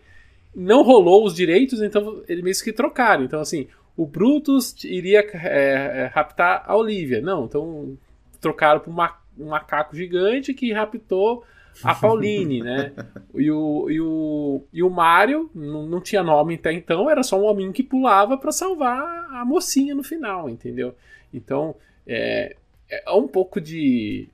[0.55, 3.23] não rolou os direitos, então eles meio que trocaram.
[3.23, 7.21] Então, assim, o Brutus iria é, é, raptar a Olivia.
[7.21, 7.97] Não, então
[8.39, 11.43] trocaram por uma, um macaco gigante que raptou
[11.83, 12.91] a Pauline, né?
[13.35, 17.37] E o, e o, e o Mario não, não tinha nome até então, era só
[17.37, 20.95] um hominho que pulava para salvar a mocinha no final, entendeu?
[21.33, 21.75] Então,
[22.07, 22.55] é,
[22.89, 24.29] é um pouco de.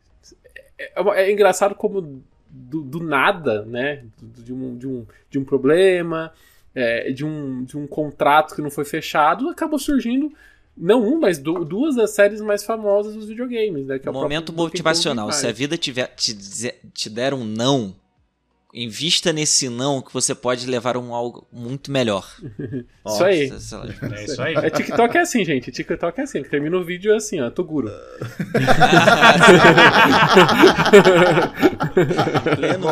[0.77, 2.21] É, é, é engraçado como
[2.71, 4.05] do, do nada, né?
[4.21, 6.31] De um, de um, de um problema,
[6.73, 10.31] é, de, um, de um contrato que não foi fechado, acabou surgindo
[10.77, 13.85] não um, mas duas das séries mais famosas dos videogames.
[13.85, 15.29] Né, que é Momento motivacional.
[15.31, 16.33] Se a vida tiver, te,
[16.93, 17.93] te der um não,
[18.73, 22.25] Invista nesse não que você pode levar um algo muito melhor.
[23.05, 23.51] isso aí.
[24.13, 24.55] É isso aí.
[24.55, 25.69] É, TikTok é assim, gente.
[25.71, 26.41] TikTok é assim.
[26.41, 27.49] Termina o vídeo assim, ó.
[27.49, 27.91] Toguro.
[32.55, 32.87] Pleno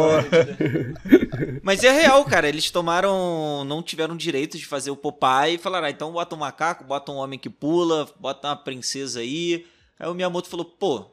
[1.63, 2.50] Mas é real, cara.
[2.50, 3.63] Eles tomaram.
[3.63, 7.10] Não tiveram direito de fazer o Popeye e falaram: ah, então bota um macaco, bota
[7.12, 9.65] um homem que pula, bota uma princesa aí.
[9.98, 11.06] Aí o Miyamoto falou: pô,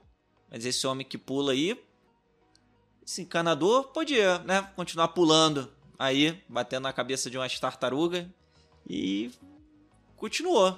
[0.50, 1.78] mas esse homem que pula aí,
[3.06, 8.26] esse encanador podia, né, continuar pulando aí, batendo na cabeça de umas tartarugas
[8.88, 9.30] e
[10.16, 10.76] continuou.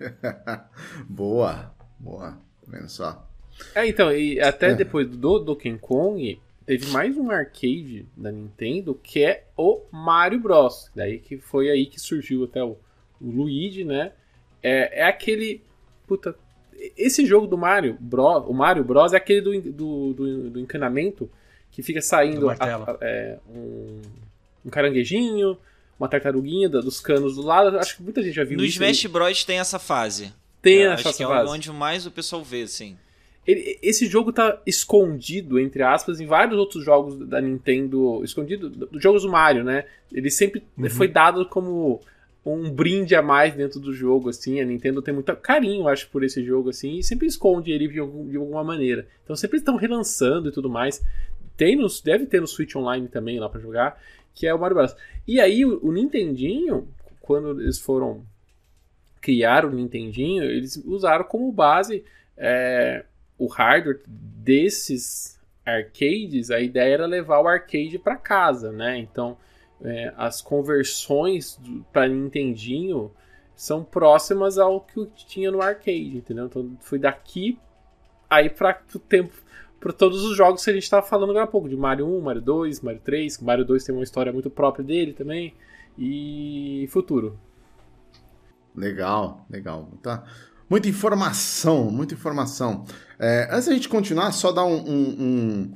[1.06, 3.28] boa, boa, tá vendo só.
[3.74, 4.74] É, então, e até é.
[4.74, 10.90] depois do Donkey Kong, teve mais um arcade da Nintendo que é o Mario Bros.
[10.96, 12.78] Daí que foi aí que surgiu até o,
[13.20, 14.12] o Luigi, né?
[14.62, 15.62] É, é aquele.
[16.06, 16.34] Puta,
[16.96, 21.30] esse jogo do Mario Bros, o Mario Bros é aquele do, do, do, do encanamento
[21.70, 24.00] que fica saindo a, a, é, um,
[24.66, 25.56] um, caranguejinho,
[25.98, 27.78] uma tartaruguinha dos canos do lado.
[27.78, 28.78] Acho que muita gente já viu no isso.
[28.78, 30.32] No Smash Bros tem essa fase.
[30.60, 31.48] Tem essa acho que fase.
[31.48, 32.96] é onde mais o pessoal vê, sim.
[33.44, 38.22] Ele, esse jogo tá escondido, entre aspas, em vários outros jogos da Nintendo.
[38.22, 39.84] Escondido dos jogos do Mario, né?
[40.12, 40.88] Ele sempre uhum.
[40.90, 42.00] foi dado como
[42.44, 44.60] um brinde a mais dentro do jogo, assim.
[44.60, 48.00] A Nintendo tem muito carinho, acho, por esse jogo, assim, e sempre esconde ele de,
[48.00, 49.06] alguma maneira.
[49.22, 51.04] Então sempre estão relançando e tudo mais.
[51.56, 54.00] Tem nos, deve ter no Switch Online também lá para jogar,
[54.34, 54.96] que é o Mario Bros.
[55.26, 56.88] E aí o, o Nintendinho,
[57.20, 58.24] quando eles foram
[59.20, 62.04] criar o Nintendinho, eles usaram como base
[62.36, 63.04] é,
[63.38, 66.50] o hardware desses arcades.
[66.50, 68.98] A ideia era levar o arcade para casa, né?
[68.98, 69.36] Então
[69.84, 71.60] é, as conversões
[71.92, 73.10] para Nintendinho
[73.54, 76.46] são próximas ao que tinha no arcade, entendeu?
[76.46, 77.58] Então foi daqui
[78.28, 79.32] aí para o tempo
[79.78, 82.20] para todos os jogos que a gente estava falando agora há pouco, de Mario 1,
[82.20, 85.54] Mario 2, Mario 3, Mario 2 tem uma história muito própria dele também,
[85.98, 87.36] e futuro.
[88.74, 89.88] Legal, legal.
[90.00, 90.22] Tá.
[90.70, 92.84] Muita informação, muita informação.
[93.18, 95.74] É, antes da gente continuar, só dar um, um, um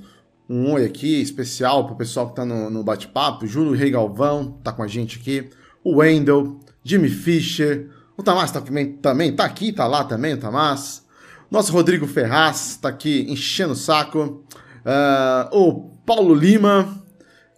[0.49, 3.47] um oi aqui especial pro pessoal que tá no, no bate-papo.
[3.47, 5.51] Júlio Rei Galvão tá com a gente aqui.
[5.83, 7.91] O Wendel, Jimmy Fischer.
[8.17, 8.63] O Tamás tá,
[9.03, 11.05] também tá aqui, tá lá também, o Tamás.
[11.51, 14.45] Nosso Rodrigo Ferraz tá aqui enchendo o saco.
[14.85, 17.03] Uh, o Paulo Lima.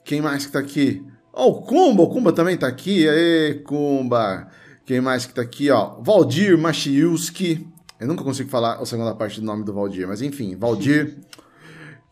[0.05, 1.05] Quem mais que tá aqui?
[1.33, 3.09] Oh, o Kumba, o Kumba também tá aqui.
[3.09, 4.49] Aê, Kumba.
[4.85, 6.01] Quem mais que tá aqui, ó?
[6.01, 7.69] Valdir Machiuski.
[8.01, 11.19] Eu nunca consigo falar a segunda parte do nome do Valdir, mas enfim, Valdir.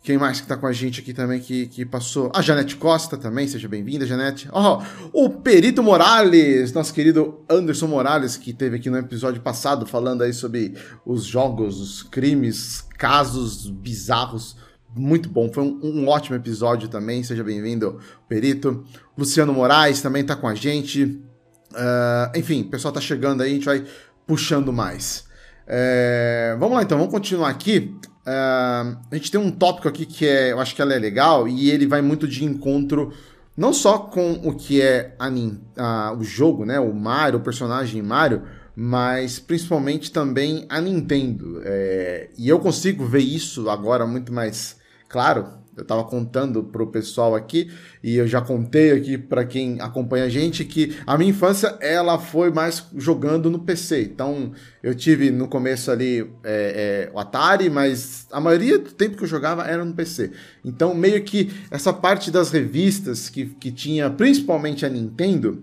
[0.07, 2.31] Quem mais que tá com a gente aqui também que, que passou?
[2.33, 4.49] A Janete Costa também, seja bem-vinda, Janete.
[4.53, 4.81] Oh,
[5.13, 10.33] o Perito Morales, nosso querido Anderson Morales, que teve aqui no episódio passado falando aí
[10.33, 14.57] sobre os jogos, os crimes, casos bizarros.
[14.95, 18.85] Muito bom, foi um, um ótimo episódio também, seja bem-vindo, Perito.
[19.19, 21.03] Luciano Moraes também tá com a gente.
[21.03, 23.85] Uh, enfim, o pessoal tá chegando aí, a gente vai
[24.25, 25.27] puxando mais.
[25.67, 27.99] É, vamos lá então, vamos continuar aqui.
[28.27, 31.47] Uh, a gente tem um tópico aqui que é, eu acho que ela é legal
[31.47, 33.13] e ele vai muito de encontro
[33.57, 35.29] não só com o que é a,
[35.77, 38.43] a, o jogo, né, o Mario, o personagem Mario,
[38.75, 41.63] mas principalmente também a Nintendo.
[41.65, 44.77] É, e eu consigo ver isso agora muito mais
[45.09, 47.71] claro eu estava contando para o pessoal aqui
[48.03, 52.19] e eu já contei aqui para quem acompanha a gente que a minha infância ela
[52.19, 54.03] foi mais jogando no PC.
[54.03, 59.19] Então eu tive no começo ali é, é, o Atari, mas a maioria do tempo
[59.19, 60.33] que eu jogava era no PC.
[60.65, 65.63] Então meio que essa parte das revistas que, que tinha principalmente a Nintendo,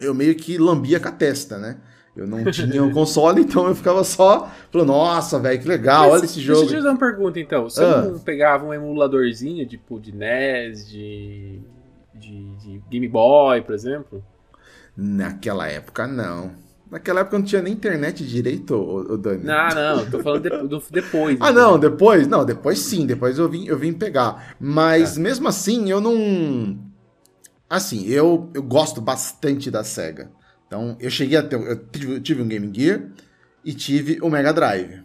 [0.00, 1.76] eu meio que lambia com a testa, né?
[2.14, 6.12] Eu não tinha um console, então eu ficava só falando, nossa, velho, que legal, Mas,
[6.12, 6.60] olha esse jogo.
[6.60, 7.64] Deixa eu te dar uma pergunta, então.
[7.64, 8.02] Você ah.
[8.02, 11.60] não pegava um emuladorzinho, tipo, de NES, de,
[12.14, 14.22] de, de Game Boy, por exemplo?
[14.96, 16.52] Naquela época, não.
[16.90, 19.44] Naquela época não tinha nem internet direito, o, Dani.
[19.44, 21.38] Não, não, tô falando de, do, depois.
[21.40, 22.28] ah, não, depois?
[22.28, 24.54] Não, depois sim, depois eu vim, eu vim pegar.
[24.60, 25.20] Mas tá.
[25.20, 26.78] mesmo assim, eu não.
[27.70, 30.30] Assim, eu, eu gosto bastante da SEGA.
[30.72, 31.56] Então, eu cheguei a ter.
[31.56, 33.10] Eu tive, tive um Game Gear
[33.62, 35.02] e tive o Mega Drive.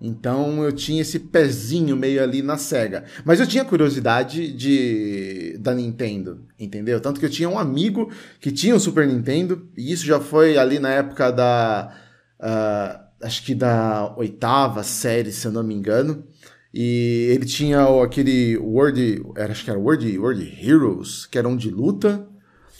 [0.00, 3.04] Então eu tinha esse pezinho meio ali na SEGA.
[3.24, 7.00] Mas eu tinha curiosidade de da Nintendo, entendeu?
[7.00, 10.56] Tanto que eu tinha um amigo que tinha o Super Nintendo, e isso já foi
[10.56, 11.92] ali na época da.
[12.38, 16.22] Uh, acho que da oitava série, se eu não me engano.
[16.72, 19.20] E ele tinha aquele World.
[19.36, 22.24] Era, acho que era World, World Heroes, que era um de luta.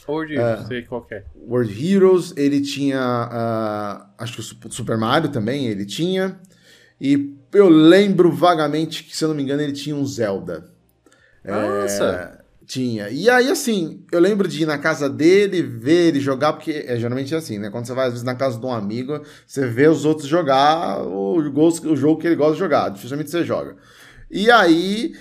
[0.09, 1.23] World Heroes, uh, sei qual é.
[1.47, 2.99] World Heroes, ele tinha.
[2.99, 6.39] Uh, acho que o Super Mario também ele tinha.
[7.01, 10.71] E eu lembro vagamente que, se eu não me engano, ele tinha um Zelda.
[11.45, 12.05] Nossa!
[12.05, 13.09] É, tinha.
[13.09, 16.97] E aí, assim, eu lembro de ir na casa dele, ver ele jogar, porque é
[16.97, 17.71] geralmente é assim, né?
[17.71, 21.01] Quando você vai, às vezes, na casa de um amigo, você vê os outros jogar
[21.03, 22.91] o, o jogo que ele gosta de jogar.
[22.91, 23.77] Dificilmente você joga.
[24.31, 25.15] E aí,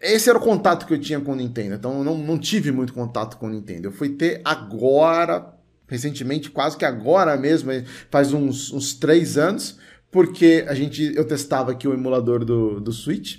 [0.00, 1.74] esse era o contato que eu tinha com o Nintendo.
[1.74, 3.88] Então eu não, não tive muito contato com o Nintendo.
[3.88, 5.54] Eu fui ter agora,
[5.86, 7.70] recentemente, quase que agora mesmo,
[8.10, 9.78] faz uns, uns três anos,
[10.10, 13.38] porque a gente eu testava aqui o emulador do, do Switch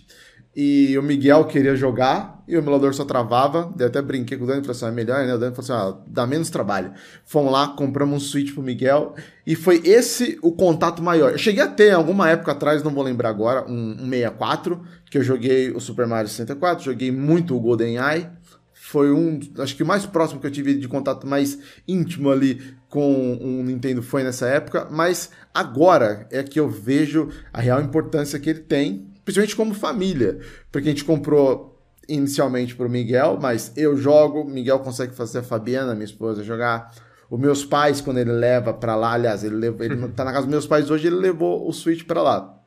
[0.55, 3.73] e o Miguel queria jogar e o emulador só travava.
[3.79, 5.33] Eu até brinquei com o Dani e falei assim: ah, é melhor, né?
[5.35, 6.91] O Dani falou assim: ah, dá menos trabalho.
[7.23, 9.13] Fomos lá, compramos um Switch pro Miguel
[9.45, 11.31] e foi esse o contato maior.
[11.31, 15.17] Eu cheguei a ter, alguma época atrás, não vou lembrar agora, um, um 64, que
[15.17, 18.29] eu joguei o Super Mario 64, joguei muito o GoldenEye.
[18.73, 22.75] Foi um, acho que o mais próximo que eu tive de contato mais íntimo ali
[22.87, 28.39] com o Nintendo foi nessa época, mas agora é que eu vejo a real importância
[28.39, 30.39] que ele tem principalmente como família,
[30.71, 35.43] porque a gente comprou inicialmente para o Miguel, mas eu jogo, Miguel consegue fazer a
[35.43, 36.91] Fabiana, minha esposa, jogar.
[37.29, 40.47] Os meus pais, quando ele leva para lá, aliás, ele, leva, ele tá na casa
[40.47, 42.58] dos meus pais hoje, ele levou o Switch para lá.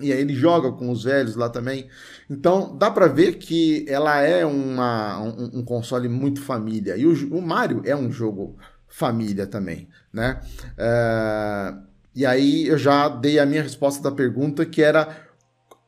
[0.00, 1.88] E aí ele joga com os velhos lá também.
[2.28, 6.96] Então dá para ver que ela é uma, um, um, console muito família.
[6.96, 8.56] E o, o Mario é um jogo
[8.86, 10.40] família também, né?
[10.76, 11.74] É,
[12.14, 15.28] e aí eu já dei a minha resposta da pergunta, que era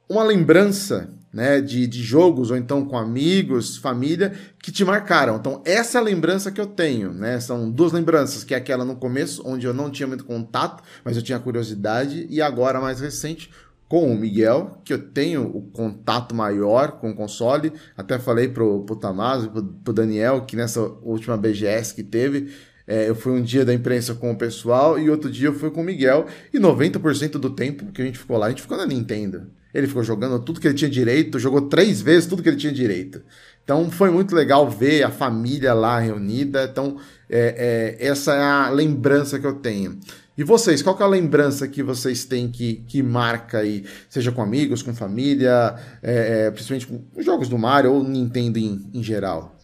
[0.09, 5.37] uma lembrança né, de, de jogos ou então com amigos, família, que te marcaram.
[5.37, 7.39] Então, essa é a lembrança que eu tenho, né?
[7.39, 11.17] São duas lembranças, que é aquela no começo, onde eu não tinha muito contato, mas
[11.17, 13.51] eu tinha curiosidade, e agora, mais recente,
[13.91, 17.73] com o Miguel, que eu tenho o contato maior com o console.
[17.97, 22.55] Até falei pro, pro Tamazo, pro, pro Daniel, que nessa última BGS que teve,
[22.87, 25.73] é, eu fui um dia da imprensa com o pessoal e outro dia eu fui
[25.73, 26.27] com o Miguel.
[26.55, 29.51] E 90% do tempo que a gente ficou lá, a gente ficou na Nintendo.
[29.75, 32.73] Ele ficou jogando tudo que ele tinha direito, jogou três vezes tudo que ele tinha
[32.73, 33.21] direito.
[33.65, 36.69] Então foi muito legal ver a família lá reunida.
[36.71, 36.97] Então,
[37.29, 39.99] é, é, essa é a lembrança que eu tenho.
[40.41, 43.85] E vocês, qual é a lembrança que vocês têm que, que marca aí?
[44.09, 48.91] Seja com amigos, com família, é, é principalmente com jogos do Mario ou Nintendo em,
[48.95, 49.55] em geral?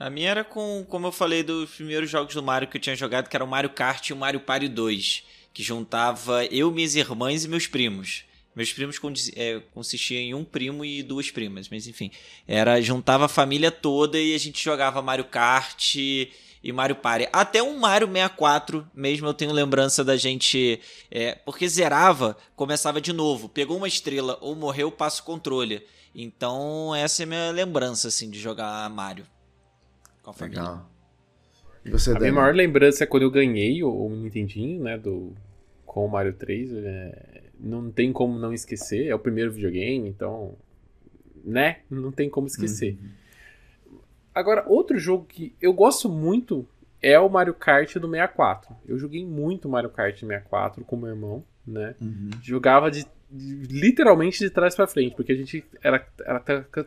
[0.00, 2.96] A minha era com, como eu falei, dos primeiros jogos do Mario que eu tinha
[2.96, 6.94] jogado, que era o Mario Kart e o Mario Party 2, que juntava eu, minhas
[6.94, 8.24] irmãs e meus primos.
[8.56, 8.98] Meus primos
[9.36, 12.10] é, consistiam em um primo e duas primas, mas enfim.
[12.48, 16.30] Era, juntava a família toda e a gente jogava Mario Kart e,
[16.72, 17.28] Mario Party.
[17.32, 20.80] Até um Mario 64, mesmo eu tenho lembrança da gente.
[21.10, 23.48] É, porque zerava, começava de novo.
[23.48, 25.82] Pegou uma estrela ou morreu, passa o controle.
[26.14, 29.26] Então, essa é a minha lembrança, assim, de jogar Mario.
[30.22, 30.62] Com a família.
[30.62, 30.90] Legal.
[31.84, 35.34] E você, a minha maior lembrança é quando eu ganhei o, o Nintendinho, né, do,
[35.84, 36.72] com o Mario 3.
[36.72, 40.56] É, não tem como não esquecer, é o primeiro videogame, então,
[41.44, 41.80] né?
[41.90, 42.96] Não tem como esquecer.
[43.00, 43.23] Uhum.
[44.34, 46.66] Agora, outro jogo que eu gosto muito
[47.00, 48.74] é o Mario Kart do 64.
[48.86, 51.94] Eu joguei muito Mario Kart 64 com meu irmão, né?
[52.00, 52.30] Uhum.
[52.42, 56.40] Jogava de literalmente de trás para frente, porque a gente era, era,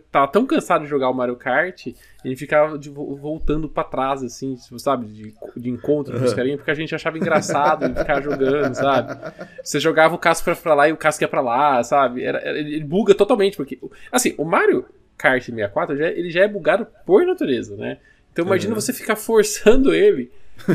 [0.10, 1.88] tava tão cansado de jogar o Mario Kart,
[2.24, 6.58] a gente ficava de, voltando para trás, assim, sabe, de, de encontro com os carinhas,
[6.58, 9.20] porque a gente achava engraçado ficar jogando, sabe?
[9.62, 12.24] Você jogava o casco pra lá e o casco ia pra lá, sabe?
[12.24, 13.78] Era, era, ele buga totalmente, porque,
[14.12, 14.86] assim, o Mario
[15.18, 17.98] Kart 64, já, ele já é bugado por natureza, né?
[18.32, 18.80] Então imagina uhum.
[18.80, 20.32] você ficar forçando ele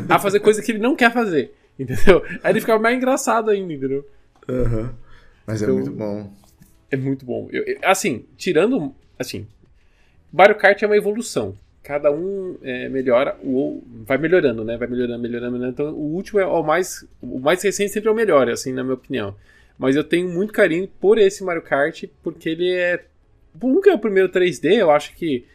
[0.08, 2.24] a fazer coisa que ele não quer fazer, entendeu?
[2.42, 4.06] Aí ele ficava mais engraçado ainda, entendeu?
[4.48, 4.90] Uhum.
[5.46, 6.32] Mas é então, muito bom.
[6.90, 7.48] É muito bom.
[7.50, 8.94] Eu, assim, tirando.
[9.18, 9.46] Assim,
[10.32, 11.56] Mario Kart é uma evolução.
[11.82, 14.76] Cada um é, melhora, o, vai melhorando, né?
[14.76, 15.72] Vai melhorando, melhorando, melhorando.
[15.72, 17.06] Então, o último é o mais.
[17.20, 19.34] O mais recente sempre é o melhor, assim, na minha opinião.
[19.78, 23.04] Mas eu tenho muito carinho por esse Mario Kart, porque ele é.
[23.60, 25.46] Nunca é o primeiro 3D, eu acho que.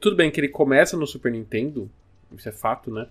[0.00, 1.90] Tudo bem que ele começa no Super Nintendo,
[2.36, 3.06] isso é fato, né?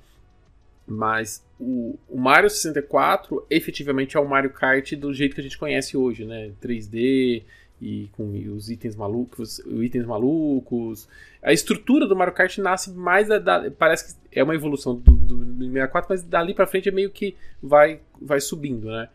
[0.86, 5.58] Mas o, o, Mario 64 efetivamente é o Mario Kart do jeito que a gente
[5.58, 6.52] conhece hoje, né?
[6.62, 7.44] 3D
[7.82, 11.08] e com os itens malucos, os itens malucos.
[11.42, 15.12] A estrutura do Mario Kart nasce mais da, da parece que é uma evolução do,
[15.12, 19.10] do, do 64, mas dali para frente é meio que vai vai subindo, né?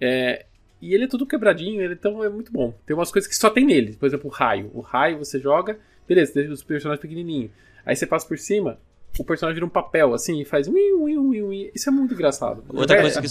[0.00, 0.46] É,
[0.80, 2.74] e ele é tudo quebradinho, ele então é muito bom.
[2.86, 4.70] Tem umas coisas que só tem nele, por exemplo, o raio.
[4.74, 7.50] O raio você joga, beleza, deixa os personagens pequenininhos.
[7.84, 8.78] Aí você passa por cima,
[9.18, 10.68] o personagem vira um papel, assim, e faz.
[11.74, 12.64] Isso é muito engraçado.
[12.68, 13.00] Outra é.
[13.00, 13.28] coisa que.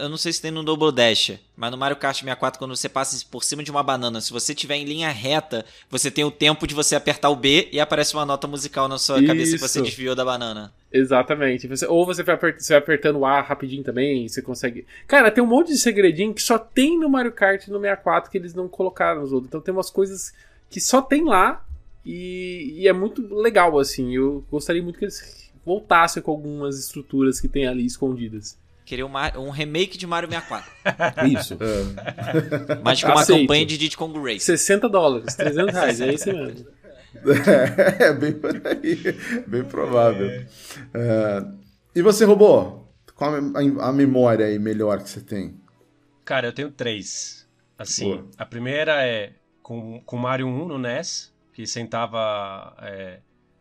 [0.00, 2.88] Eu não sei se tem no Double Dash, mas no Mario Kart 64, quando você
[2.88, 6.30] passa por cima de uma banana, se você tiver em linha reta, você tem o
[6.30, 9.26] tempo de você apertar o B e aparece uma nota musical na sua Isso.
[9.26, 10.72] cabeça que você desviou da banana.
[10.92, 11.66] Exatamente.
[11.66, 14.86] Você, ou você vai, você vai apertando o A rapidinho também, você consegue.
[15.06, 18.38] Cara, tem um monte de segredinho que só tem no Mario Kart no 64 que
[18.38, 19.48] eles não colocaram nos outros.
[19.48, 20.32] Então tem umas coisas
[20.70, 21.64] que só tem lá
[22.04, 24.14] e, e, é muito legal, assim.
[24.14, 28.56] Eu gostaria muito que eles voltassem com algumas estruturas que tem ali escondidas.
[28.86, 31.26] Queria um, um remake de Mario 64.
[31.28, 31.54] Isso.
[31.54, 32.76] É.
[32.82, 33.40] Mas com uma Aceito.
[33.40, 34.46] campanha de Diddy Kong Race.
[34.46, 36.66] 60 dólares, 300 reais, é isso mesmo.
[37.98, 39.42] É, bem por aí.
[39.46, 40.28] Bem provável.
[40.28, 40.46] É.
[41.94, 42.84] E você, Robô?
[43.16, 45.58] Qual a, a memória aí melhor que você tem?
[46.24, 47.48] Cara, eu tenho três.
[47.76, 48.28] Assim, Boa.
[48.38, 49.32] a primeira é
[49.62, 52.76] com, com Mario 1 no NES que sentava.
[52.82, 53.18] É,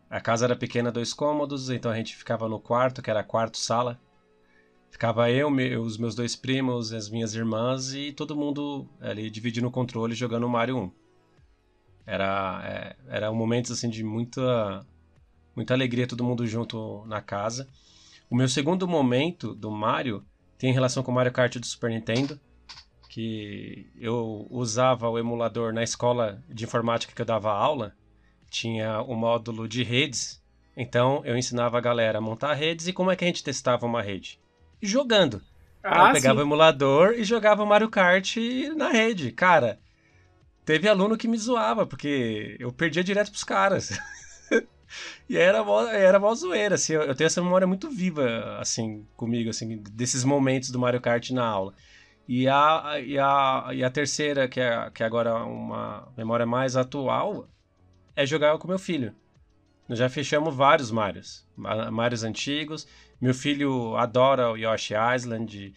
[0.09, 3.99] a casa era pequena, dois cômodos, então a gente ficava no quarto, que era quarto-sala.
[4.95, 5.49] Ficava eu,
[5.81, 10.47] os meus dois primos, as minhas irmãs e todo mundo ali dividindo o controle jogando
[10.47, 10.91] Mario 1.
[12.05, 14.87] Era, é, era um momento assim de muita,
[15.53, 17.67] muita alegria, todo mundo junto na casa.
[18.29, 20.23] O meu segundo momento do Mario
[20.57, 22.39] tem relação com o Mario Kart do Super Nintendo
[23.09, 27.93] que eu usava o emulador na escola de informática que eu dava aula,
[28.49, 30.41] tinha o módulo de redes,
[30.75, 33.85] então eu ensinava a galera a montar redes e como é que a gente testava
[33.85, 34.39] uma rede?
[34.81, 35.41] Jogando.
[35.83, 36.43] Ah, eu pegava sim.
[36.43, 38.37] o emulador e jogava Mario Kart
[38.75, 39.31] na rede.
[39.31, 39.79] Cara,
[40.65, 43.97] teve aluno que me zoava, porque eu perdia direto pros caras.
[45.27, 49.49] E era mó, era mó zoeira, assim, eu tenho essa memória muito viva, assim, comigo,
[49.49, 51.73] assim, desses momentos do Mario Kart na aula.
[52.27, 56.75] E a, e a, e a terceira, que é, que é agora uma memória mais
[56.75, 57.47] atual,
[58.15, 59.13] é jogar com meu filho.
[59.87, 62.87] Nós já fechamos vários Marios, Marios antigos.
[63.19, 65.73] Meu filho adora o Yoshi Island.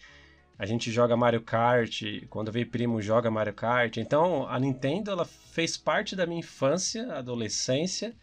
[0.57, 2.01] A gente joga Mario Kart.
[2.29, 3.97] Quando vem primo, joga Mario Kart.
[3.97, 8.13] Então, a Nintendo ela fez parte da minha infância, adolescência,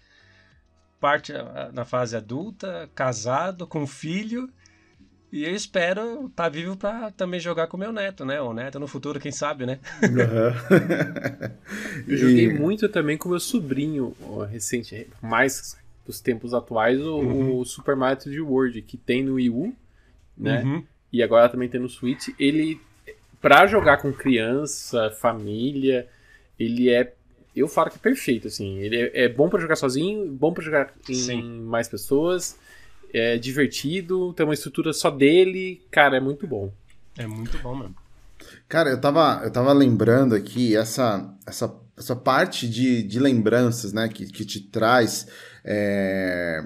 [1.00, 4.50] parte ah, na fase adulta, casado, com filho.
[5.32, 8.40] E eu espero estar tá vivo para também jogar com meu neto, né?
[8.40, 9.80] O neto no futuro, quem sabe, né?
[10.02, 11.56] Uhum.
[12.06, 14.14] eu joguei muito também com meu sobrinho
[14.48, 15.76] recente, mais
[16.06, 17.58] dos tempos atuais, o, uhum.
[17.58, 19.74] o Super Mario 3D World, que tem no Wii U,
[20.36, 20.62] né?
[20.62, 20.84] Uhum.
[21.12, 22.28] E agora também tem no Switch.
[22.38, 22.80] Ele,
[23.40, 26.08] para jogar com criança, família,
[26.58, 27.12] ele é
[27.54, 28.78] eu falo que é perfeito, assim.
[28.80, 31.42] Ele é, é bom para jogar sozinho, bom para jogar em Sim.
[31.62, 32.58] mais pessoas
[33.12, 36.72] é divertido, tem uma estrutura só dele, cara, é muito bom.
[37.16, 37.96] É muito bom mesmo.
[38.68, 44.08] Cara, eu tava, eu tava lembrando aqui essa, essa, essa parte de, de lembranças, né,
[44.08, 45.26] que, que te traz.
[45.64, 46.64] É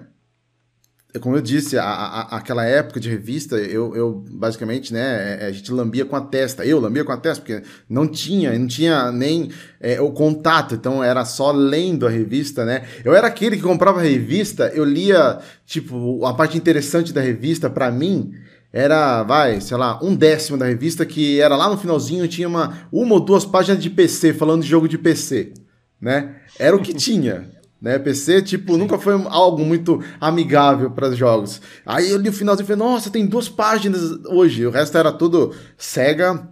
[1.19, 5.51] como eu disse, a, a, aquela época de revista, eu, eu basicamente, né, é, a
[5.53, 6.65] gente lambia com a testa.
[6.65, 9.51] Eu lambia com a testa, porque não tinha, não tinha nem
[9.81, 12.87] é, o contato, então era só lendo a revista, né?
[13.05, 17.69] Eu era aquele que comprava a revista, eu lia, tipo, a parte interessante da revista,
[17.69, 18.33] para mim,
[18.73, 22.79] era, vai, sei lá, um décimo da revista, que era lá no finalzinho, tinha uma,
[22.93, 25.53] uma ou duas páginas de PC, falando de jogo de PC,
[26.01, 26.37] né?
[26.59, 27.51] Era o que tinha.
[27.81, 27.99] Né?
[27.99, 31.63] PC, tipo, nunca foi algo muito amigável para jogos.
[31.85, 34.67] Aí eu li o finalzinho e falei, nossa, tem duas páginas hoje.
[34.67, 36.47] O resto era tudo Sega,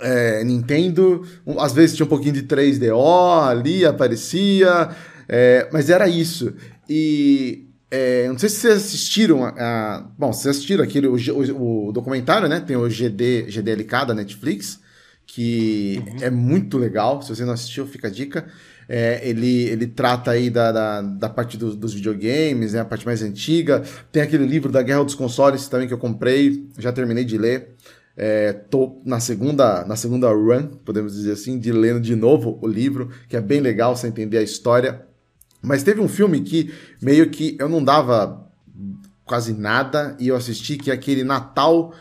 [0.00, 1.22] é, Nintendo,
[1.58, 4.88] às vezes tinha um pouquinho de 3DO ali, aparecia,
[5.28, 6.54] é, mas era isso.
[6.88, 11.88] E é, não sei se vocês assistiram a, a, bom, vocês assistiram aquele o, o,
[11.88, 12.58] o, documentário, né?
[12.58, 14.80] Tem o GD GDLK da Netflix,
[15.26, 16.16] que uhum.
[16.22, 17.20] é muito legal.
[17.20, 18.46] Se você não assistiu, fica a dica.
[18.88, 23.04] É, ele, ele trata aí da, da, da parte do, dos videogames, né, a parte
[23.04, 23.82] mais antiga.
[24.10, 27.74] Tem aquele livro da Guerra dos Consoles também que eu comprei, já terminei de ler.
[28.16, 32.66] É, tô na segunda, na segunda run, podemos dizer assim, de lendo de novo o
[32.66, 35.11] livro, que é bem legal você entender a história.
[35.62, 38.50] Mas teve um filme que meio que eu não dava
[39.24, 41.94] quase nada e eu assisti, que é aquele Natal,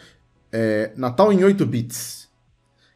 [0.52, 2.22] é, Natal em 8 bits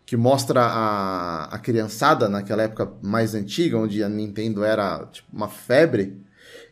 [0.06, 5.48] que mostra a, a criançada naquela época mais antiga, onde a Nintendo era tipo, uma
[5.48, 6.22] febre.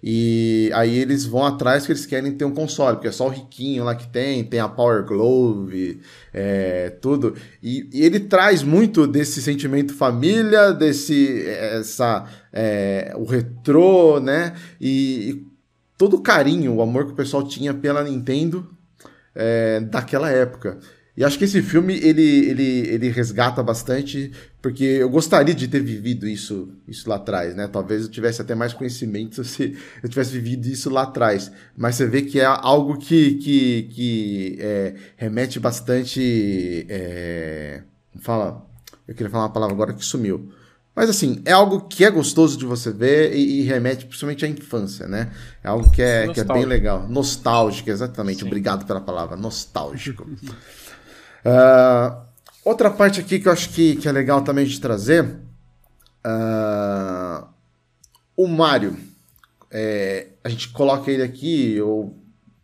[0.06, 3.30] E aí eles vão atrás que eles querem ter um console, porque é só o
[3.30, 6.02] riquinho lá que tem, tem a Power Glove,
[6.34, 7.36] é, tudo.
[7.62, 14.54] E, e, ele traz muito desse sentimento família, desse essa é, o retrô, né?
[14.82, 15.48] E, e,
[15.98, 18.70] todo o carinho, o amor que o pessoal tinha pela Nintendo
[19.34, 20.80] é, daquela época.
[21.16, 24.34] E acho que esse filme ele, ele, ele resgata bastante,
[24.64, 27.68] porque eu gostaria de ter vivido isso, isso lá atrás, né?
[27.68, 31.52] Talvez eu tivesse até mais conhecimento se eu tivesse vivido isso lá atrás.
[31.76, 36.88] Mas você vê que é algo que, que, que é, remete bastante.
[36.88, 37.82] É,
[38.22, 38.66] fala.
[39.06, 40.50] Eu queria falar uma palavra agora que sumiu.
[40.96, 44.48] Mas assim, é algo que é gostoso de você ver e, e remete principalmente à
[44.48, 45.30] infância, né?
[45.62, 47.06] É algo que é, que é bem legal.
[47.10, 48.40] Nostálgico, exatamente.
[48.40, 48.48] Sim.
[48.48, 49.36] Obrigado pela palavra.
[49.36, 50.24] Nostálgico.
[51.44, 52.24] Uh,
[52.64, 55.24] outra parte aqui que eu acho que, que é legal também de trazer.
[56.26, 57.48] Uh,
[58.36, 58.98] o Mario.
[59.76, 62.16] É, a gente coloca ele aqui, ou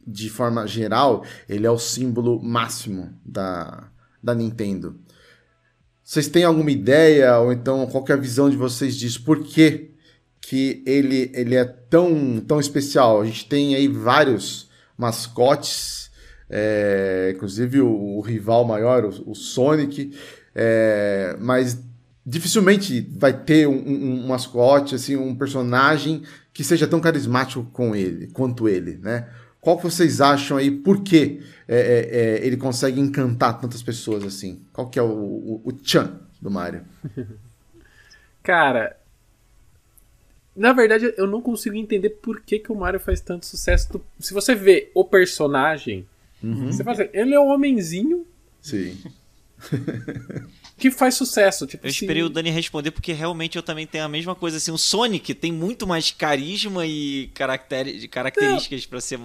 [0.06, 3.90] de forma geral, ele é o símbolo máximo da,
[4.22, 5.00] da Nintendo.
[6.04, 9.24] Vocês têm alguma ideia, ou então qual é a visão de vocês disso?
[9.24, 9.92] Por que,
[10.42, 13.22] que ele, ele é tão, tão especial?
[13.22, 15.99] A gente tem aí vários mascotes
[16.50, 20.12] é, inclusive o, o, rival maior, o, o Sonic,
[20.56, 21.80] é, mas
[22.26, 27.96] dificilmente vai ter um, um, um, mascote, assim, um personagem que seja tão carismático com
[27.96, 29.30] ele, quanto ele, né?
[29.62, 34.24] Qual que vocês acham aí, por que é, é, é ele consegue encantar tantas pessoas
[34.24, 34.62] assim?
[34.72, 36.82] Qual que é o, o, o Chan do Mario?
[38.42, 38.96] Cara,
[40.56, 44.02] na verdade eu não consigo entender por que, que o Mario faz tanto sucesso.
[44.18, 46.08] Se você vê o personagem,
[46.44, 46.72] Uhum.
[46.72, 48.26] Você fala assim, ele é um homenzinho.
[48.62, 48.98] Sim.
[50.78, 51.68] que faz sucesso.
[51.68, 52.32] Tipo, eu esperei assim...
[52.32, 54.58] o Dani responder porque realmente eu também tenho a mesma coisa.
[54.58, 58.10] Assim, o Sonic tem muito mais carisma e caracter...
[58.10, 59.20] características para ser.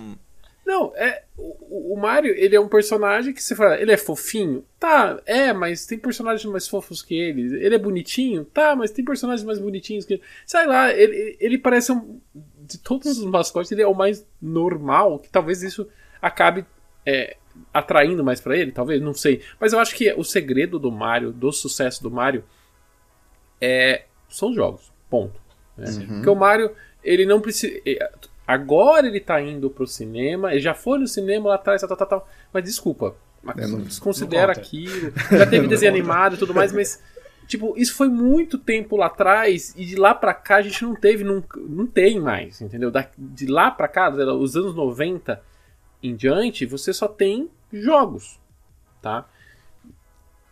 [0.66, 4.64] Não, é o, o, Mario, ele é um personagem que você fala, ele é fofinho?
[4.80, 7.42] Tá, é, mas tem personagens mais fofos que ele.
[7.62, 8.44] Ele é bonitinho?
[8.46, 10.22] Tá, mas tem personagens mais bonitinhos que ele.
[10.46, 12.18] Sei lá, ele, ele parece um
[12.66, 15.86] de todos os mascotes, ele é o mais normal, que talvez isso
[16.20, 16.64] acabe
[17.06, 17.36] é,
[17.72, 19.42] atraindo mais para ele, talvez, não sei.
[19.60, 22.44] Mas eu acho que o segredo do Mario, do sucesso do Mario,
[23.60, 24.92] é, são os jogos.
[25.08, 25.40] Ponto.
[25.76, 25.88] Né?
[25.90, 26.06] Uhum.
[26.06, 27.80] Porque o Mario, ele não precisa.
[27.86, 28.10] É,
[28.46, 32.06] agora ele tá indo pro cinema, ele já foi no cinema lá atrás, tal, tal,
[32.06, 32.28] tal.
[32.52, 33.14] Mas desculpa,
[33.56, 35.12] é, não, desconsidera não aquilo.
[35.30, 37.02] Já teve desenho animado e tudo mais, mas.
[37.46, 40.94] Tipo, isso foi muito tempo lá atrás e de lá pra cá a gente não
[40.94, 42.90] teve, não, não tem mais, entendeu?
[42.90, 45.42] Da, de lá pra cá, os anos 90
[46.04, 48.38] em diante, você só tem jogos,
[49.00, 49.26] tá?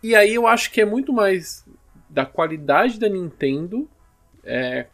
[0.03, 1.65] E aí eu acho que é muito mais
[2.09, 3.89] da qualidade da Nintendo
[4.43, 4.87] é,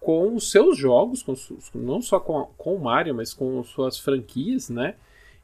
[0.00, 1.34] com os seus jogos, com,
[1.74, 4.94] não só com, com o Mario, mas com suas franquias, né?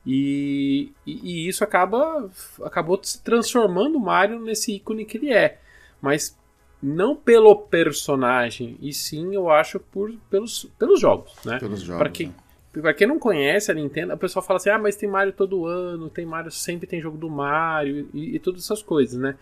[0.07, 2.29] E, e, e, isso acaba
[2.65, 5.61] acabou se transformando o Mario nesse ícone que ele é.
[6.01, 6.37] Mas
[6.83, 11.59] não pelo personagem, e sim, eu acho, por, pelos, pelos jogos, né?
[11.61, 12.03] Pelos jogos.
[12.03, 12.35] Para quem, né?
[12.81, 15.67] Pra quem não conhece a Nintendo, a pessoa fala assim: ah, mas tem Mario todo
[15.67, 19.37] ano, tem Mario, sempre tem jogo do Mario e, e todas essas coisas, né?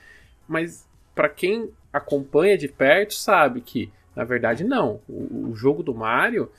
[0.49, 5.01] Mas para quem acompanha de perto, sabe que, na verdade, não.
[5.09, 6.51] O, o jogo do Mario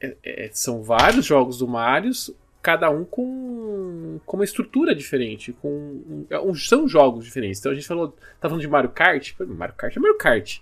[0.00, 2.10] é, é, são vários jogos do Mario,
[2.62, 5.52] cada um com, com uma estrutura diferente.
[5.52, 7.60] Com, um, é, são jogos diferentes.
[7.60, 8.08] Então a gente falou,
[8.40, 9.34] tá falando de Mario Kart?
[9.38, 10.58] Mario Kart é Mario Kart.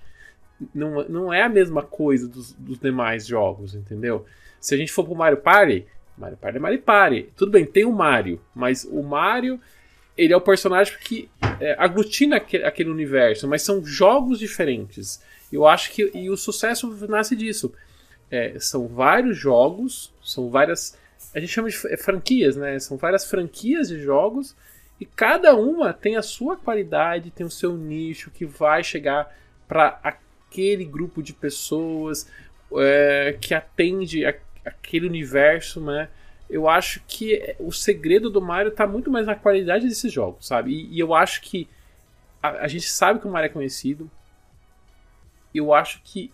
[0.75, 4.27] Não, não é a mesma coisa dos, dos demais jogos, entendeu?
[4.61, 5.87] Se a gente for pro Mario Party,
[6.17, 7.29] Mario Party é Mario Party.
[7.37, 9.61] Tudo bem, tem o Mario, mas o Mario
[10.17, 11.31] ele é o personagem que
[11.61, 15.23] é, aglutina aquele, aquele, universo, mas são jogos diferentes.
[15.53, 17.73] Eu acho que e o sucesso nasce disso.
[18.31, 20.99] É, são vários jogos, são várias.
[21.33, 22.79] A gente chama de franquias, né?
[22.81, 24.57] São várias franquias de jogos
[25.01, 29.33] e cada uma tem a sua qualidade, tem o seu nicho que vai chegar
[29.69, 32.29] para aquele grupo de pessoas
[32.77, 34.35] é, que atende a,
[34.69, 36.09] aquele universo, né?
[36.49, 40.73] Eu acho que o segredo do Mario tá muito mais na qualidade desses jogos, sabe?
[40.73, 41.69] E, e eu acho que
[42.43, 44.11] a, a, gente sabe que o Mario é conhecido.
[45.55, 46.33] Eu acho que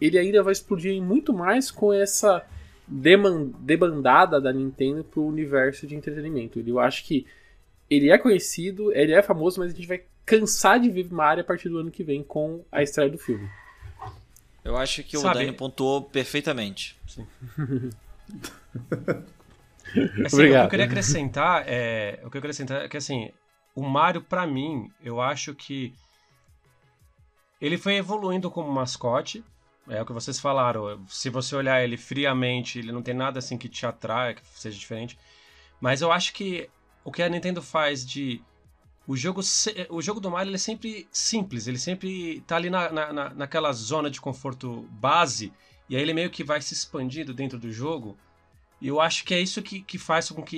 [0.00, 2.44] ele ainda vai explodir muito mais com essa
[2.86, 6.62] debandada da Nintendo pro universo de entretenimento.
[6.64, 7.26] Eu acho que
[7.90, 11.46] ele é conhecido, ele é famoso, mas a gente vai cansar de ver Mario a
[11.46, 13.48] partir do ano que vem com a estreia do filme.
[14.66, 16.98] Eu acho que Sabe, o Dani pontuou perfeitamente.
[17.06, 17.24] Sim.
[20.24, 20.36] assim, Obrigado.
[20.36, 23.30] O que eu queria acrescentar é, o que eu queria acrescentar é que assim,
[23.76, 25.94] o Mario para mim, eu acho que
[27.60, 29.44] ele foi evoluindo como mascote.
[29.88, 31.00] É o que vocês falaram.
[31.06, 34.76] Se você olhar ele friamente, ele não tem nada assim que te atrai, que seja
[34.76, 35.16] diferente.
[35.80, 36.68] Mas eu acho que
[37.04, 38.42] o que a Nintendo faz de
[39.06, 39.40] o jogo,
[39.90, 43.72] o jogo do Mario ele é sempre simples, ele sempre tá ali na, na, naquela
[43.72, 45.52] zona de conforto base,
[45.88, 48.18] e aí ele meio que vai se expandindo dentro do jogo.
[48.80, 50.56] E eu acho que é isso que, que faz com que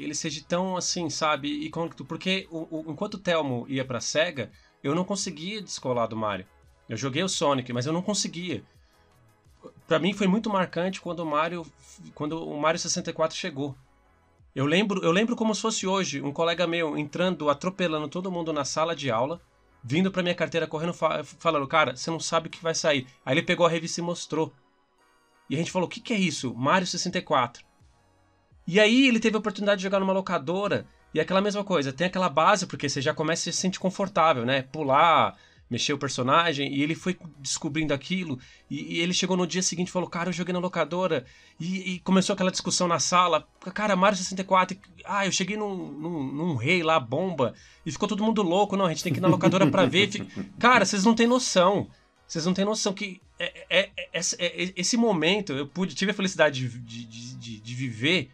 [0.00, 1.48] ele seja tão assim, sabe?
[1.48, 1.70] E
[2.06, 4.50] porque o, o, enquanto o Telmo ia pra SEGA,
[4.82, 6.46] eu não conseguia descolar do Mario.
[6.88, 8.64] Eu joguei o Sonic, mas eu não conseguia.
[9.86, 11.66] Para mim foi muito marcante quando o Mario
[12.14, 13.76] quando o Mario 64 chegou.
[14.58, 18.52] Eu lembro, eu lembro como se fosse hoje, um colega meu entrando, atropelando todo mundo
[18.52, 19.40] na sala de aula,
[19.84, 23.06] vindo pra minha carteira correndo, falando, cara, você não sabe o que vai sair.
[23.24, 24.52] Aí ele pegou a revista e mostrou.
[25.48, 26.52] E a gente falou, o que, que é isso?
[26.56, 27.64] Mario 64.
[28.66, 31.92] E aí ele teve a oportunidade de jogar numa locadora, e é aquela mesma coisa,
[31.92, 34.62] tem aquela base, porque você já começa a se sentir confortável, né?
[34.62, 35.36] Pular,
[35.70, 38.38] mexer o personagem, e ele foi descobrindo aquilo,
[38.70, 41.24] e, e ele chegou no dia seguinte e falou, cara, eu joguei na locadora,
[41.60, 45.76] e, e, começou aquela discussão na sala, cara, Mario 64, e, ah, eu cheguei num,
[45.76, 47.54] num, num, rei lá, bomba,
[47.84, 50.08] e ficou todo mundo louco, não, a gente tem que ir na locadora pra ver,
[50.58, 51.88] cara, vocês não têm noção,
[52.26, 56.14] vocês não têm noção que é, é, é, é esse momento, eu pude, tive a
[56.14, 58.30] felicidade de, de, de, de viver,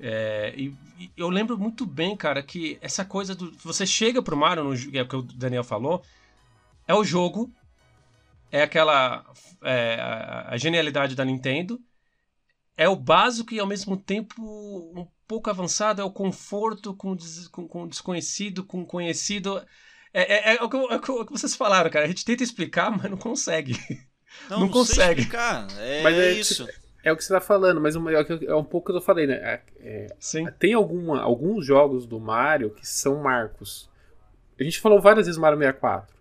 [0.00, 3.50] é, e, e, eu lembro muito bem, cara, que essa coisa do.
[3.64, 6.02] Você chega pro Mario, no, é o que o Daniel falou,
[6.88, 7.52] é o jogo,
[8.50, 9.24] é aquela.
[9.62, 11.78] É, a, a genialidade da Nintendo,
[12.76, 14.42] é o básico e ao mesmo tempo
[14.96, 19.62] um pouco avançado, é o conforto com, des, com, com desconhecido, com conhecido.
[20.14, 22.06] É, é, é, o que, é, o que, vocês falaram, cara.
[22.06, 23.72] A gente tenta explicar, mas não consegue.
[24.48, 25.20] Não, não, não consegue.
[25.20, 25.66] explicar.
[25.78, 26.66] É, mas é isso.
[27.02, 29.34] É o que você está falando, mas é, é um pouco que eu falei, né?
[29.34, 30.46] É, é, Sim.
[30.58, 33.88] Tem alguma, alguns jogos do Mario que são marcos.
[34.58, 36.17] A gente falou várias vezes Mario 64.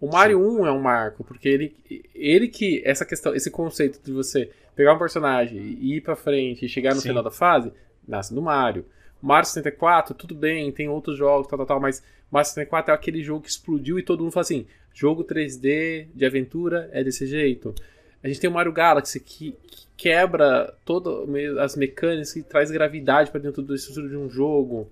[0.00, 0.60] O Mario Sim.
[0.60, 1.76] 1 é um marco, porque ele,
[2.14, 2.82] ele que.
[2.84, 6.94] Essa questão, esse conceito de você pegar um personagem e ir pra frente e chegar
[6.94, 7.08] no Sim.
[7.08, 7.72] final da fase,
[8.06, 8.84] nasce no Mario.
[9.22, 13.22] Mario 64, tudo bem, tem outros jogos, tal, tal, tal, mas Mario 64 é aquele
[13.22, 17.74] jogo que explodiu e todo mundo fala assim: jogo 3D de aventura é desse jeito.
[18.22, 21.28] A gente tem o Mario Galaxy que, que quebra todas
[21.58, 24.90] as mecânicas e traz gravidade para dentro da estrutura de um jogo.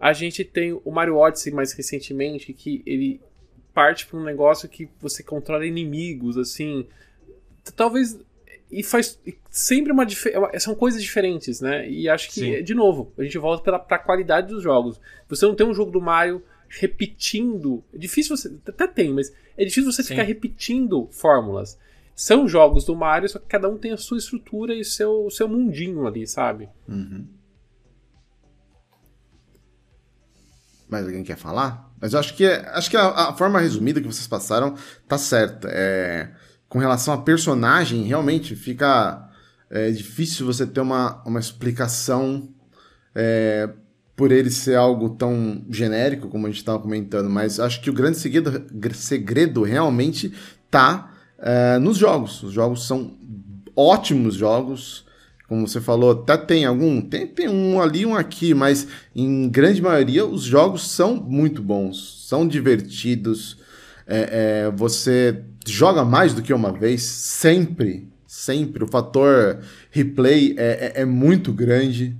[0.00, 3.20] A gente tem o Mario Odyssey mais recentemente que ele
[3.74, 6.86] parte para um negócio que você controla inimigos, assim.
[7.76, 8.18] Talvez
[8.72, 9.20] e faz
[9.50, 10.06] sempre uma
[10.52, 11.88] é são coisas diferentes, né?
[11.88, 12.62] E acho que Sim.
[12.62, 14.98] de novo a gente volta pela pra qualidade dos jogos.
[15.28, 19.64] Você não tem um jogo do Mario repetindo, é difícil você até tem, mas é
[19.64, 20.08] difícil você Sim.
[20.08, 21.78] ficar repetindo fórmulas.
[22.14, 25.46] São jogos do Mario, só que cada um tem a sua estrutura e seu seu
[25.46, 26.68] mundinho ali, sabe?
[26.88, 27.26] Uhum.
[30.92, 31.90] Mais alguém quer falar?
[32.00, 34.76] Mas eu acho que é, acho que a, a forma resumida que vocês passaram
[35.08, 35.68] tá certa.
[35.70, 36.30] É
[36.72, 39.28] com relação a personagem, realmente fica
[39.68, 42.48] é, difícil você ter uma, uma explicação
[43.14, 43.68] é,
[44.16, 47.92] por ele ser algo tão genérico, como a gente estava comentando, mas acho que o
[47.92, 48.64] grande segredo,
[48.94, 50.32] segredo realmente
[50.64, 52.42] está é, nos jogos.
[52.42, 53.18] Os jogos são
[53.76, 55.04] ótimos jogos.
[55.52, 59.82] Como você falou, até tem algum, tem, tem um ali, um aqui, mas em grande
[59.82, 63.58] maioria os jogos são muito bons, são divertidos.
[64.06, 68.82] É, é, você joga mais do que uma vez, sempre, sempre.
[68.82, 69.58] O fator
[69.90, 72.16] replay é, é, é muito grande,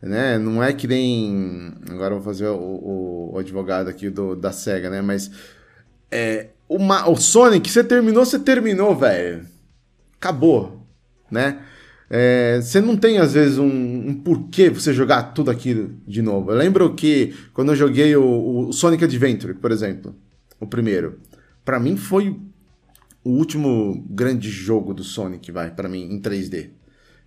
[0.00, 0.38] né?
[0.38, 1.74] Não é que nem.
[1.90, 5.02] Agora vou fazer o, o, o advogado aqui do, da SEGA, né?
[5.02, 5.30] Mas.
[6.10, 9.44] É, uma, o Sonic, você terminou, você terminou, velho.
[10.18, 10.86] Acabou,
[11.30, 11.60] né?
[12.12, 16.50] É, você não tem, às vezes, um, um, porquê você jogar tudo aquilo de novo.
[16.50, 20.16] Eu lembro que quando eu joguei o, o Sonic Adventure, por exemplo,
[20.58, 21.20] o primeiro,
[21.64, 22.36] para mim foi
[23.22, 26.70] o último grande jogo do Sonic, vai, para mim, em 3D.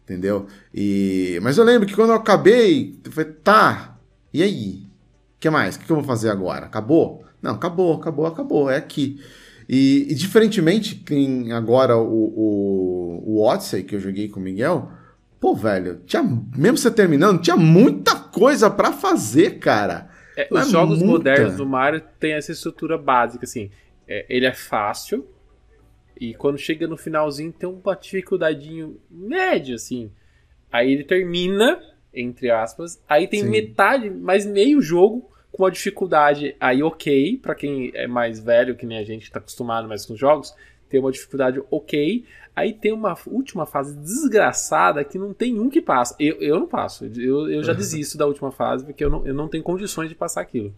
[0.04, 0.48] Entendeu?
[0.74, 1.40] E...
[1.42, 3.98] Mas eu lembro que quando eu acabei, eu falei, tá,
[4.34, 4.84] e aí?
[5.38, 5.78] O que mais?
[5.78, 6.66] O que eu vou fazer agora?
[6.66, 7.24] Acabou?
[7.42, 9.22] Não, acabou, acabou, acabou, é aqui.
[9.68, 14.92] E, e diferentemente que agora o, o, o Odyssey, que eu joguei com o Miguel,
[15.40, 16.24] pô, velho, tinha,
[16.56, 20.10] mesmo você terminando, tinha muita coisa para fazer, cara.
[20.36, 21.14] É, os é jogos muita.
[21.14, 23.70] modernos do Mario têm essa estrutura básica, assim.
[24.08, 25.28] É, ele é fácil,
[26.20, 30.12] e quando chega no finalzinho tem uma dificuldadinho média, assim.
[30.72, 31.80] Aí ele termina,
[32.14, 33.50] entre aspas, aí tem Sim.
[33.50, 38.88] metade, mais meio jogo com a dificuldade aí ok, para quem é mais velho, que
[38.88, 40.54] nem a gente tá acostumado mais com jogos,
[40.90, 42.26] tem uma dificuldade ok.
[42.56, 46.16] Aí tem uma última fase desgraçada que não tem um que passa.
[46.20, 47.06] Eu, eu não passo.
[47.06, 50.16] Eu, eu já desisto da última fase porque eu não, eu não tenho condições de
[50.16, 50.74] passar aquilo.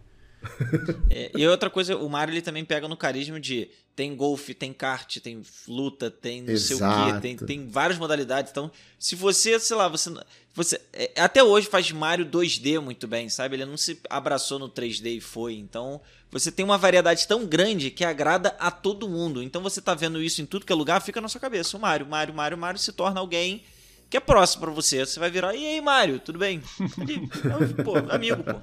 [1.09, 4.73] É, e outra coisa, o Mario ele também pega no carisma de tem golfe, tem
[4.73, 6.93] kart, tem luta, tem não Exato.
[6.93, 8.51] sei o quê, tem, tem várias modalidades.
[8.51, 8.69] Então,
[8.99, 10.13] se você, sei lá, você,
[10.53, 13.55] você é, até hoje faz Mario 2D muito bem, sabe?
[13.55, 15.55] Ele não se abraçou no 3D e foi.
[15.55, 19.41] Então, você tem uma variedade tão grande que agrada a todo mundo.
[19.41, 21.77] Então, você tá vendo isso em tudo que é lugar, fica na sua cabeça.
[21.77, 23.63] O Mario, Mario, Mario, Mario se torna alguém
[24.09, 25.05] que é próximo para você.
[25.05, 26.61] Você vai virar, e aí, Mario, tudo bem?
[27.83, 28.59] pô, amigo, pô.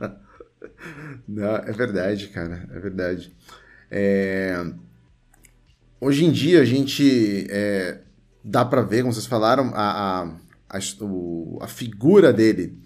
[1.28, 3.34] Não, é verdade, cara, é verdade.
[3.90, 4.64] É...
[6.00, 8.00] Hoje em dia a gente é...
[8.44, 10.24] dá para ver, como vocês falaram, a, a,
[10.68, 10.78] a,
[11.60, 12.78] a, figura dele,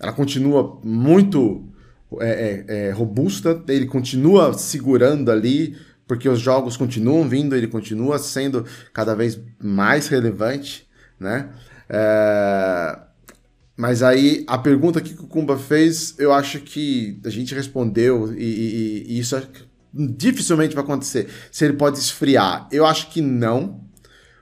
[0.00, 1.68] ela continua muito
[2.20, 5.76] é, é, é, robusta, ele continua segurando ali,
[6.06, 11.50] porque os jogos continuam vindo, ele continua sendo cada vez mais relevante, né?
[11.88, 13.11] É...
[13.82, 18.44] Mas aí, a pergunta que o Kumba fez, eu acho que a gente respondeu, e,
[18.44, 19.36] e, e isso
[19.92, 21.28] dificilmente vai acontecer.
[21.50, 23.80] Se ele pode esfriar, eu acho que não.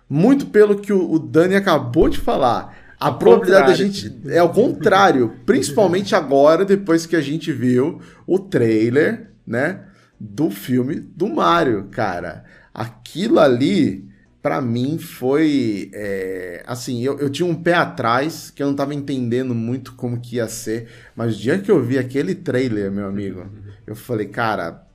[0.06, 2.76] Muito pelo que o, o Dani acabou de falar.
[3.00, 8.38] A probabilidade da gente é o contrário, principalmente agora, depois que a gente viu o
[8.38, 9.84] trailer, né,
[10.20, 12.44] do filme do Mario, cara.
[12.74, 14.06] Aquilo ali
[14.42, 18.94] para mim foi é, assim eu, eu tinha um pé atrás que eu não tava
[18.94, 23.06] entendendo muito como que ia ser mas o dia que eu vi aquele trailer meu
[23.06, 23.46] amigo
[23.86, 24.86] eu falei cara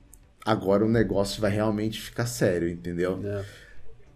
[0.44, 3.44] agora o negócio vai realmente ficar sério entendeu é.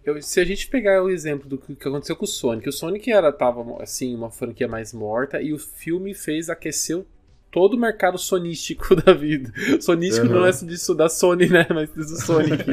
[0.05, 3.13] eu, se a gente pegar o exemplo do que aconteceu com o Sonic o Sonic
[3.13, 7.07] era tava assim uma franquia mais morta e o filme fez aqueceu
[7.51, 9.53] todo o mercado sonístico da vida.
[9.81, 10.35] Sonístico uhum.
[10.35, 11.67] não é disso da Sony, né?
[11.75, 12.65] Mas do Sonic.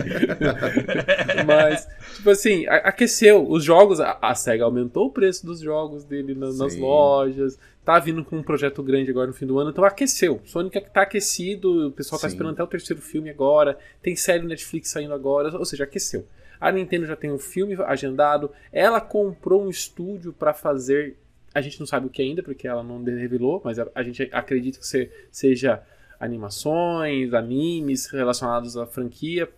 [1.46, 3.50] Mas, tipo assim, aqueceu.
[3.50, 7.58] Os jogos, a, a SEGA aumentou o preço dos jogos dele nas, nas, lojas.
[7.84, 10.42] Tá vindo com um projeto grande agora no fim do ano, então aqueceu.
[10.44, 12.36] Sonic tá aquecido, o pessoal tá Sim.
[12.36, 13.78] esperando até o terceiro filme agora.
[14.02, 16.28] Tem série Netflix saindo agora, ou seja, aqueceu.
[16.60, 18.52] A Nintendo já tem um filme agendado.
[18.74, 21.16] Ela comprou um estúdio para fazer
[21.54, 24.30] a gente não sabe o que ainda, porque ela não revelou, mas a, a gente
[24.32, 25.82] acredita que seja
[26.20, 29.50] animações, animes relacionados à franquia.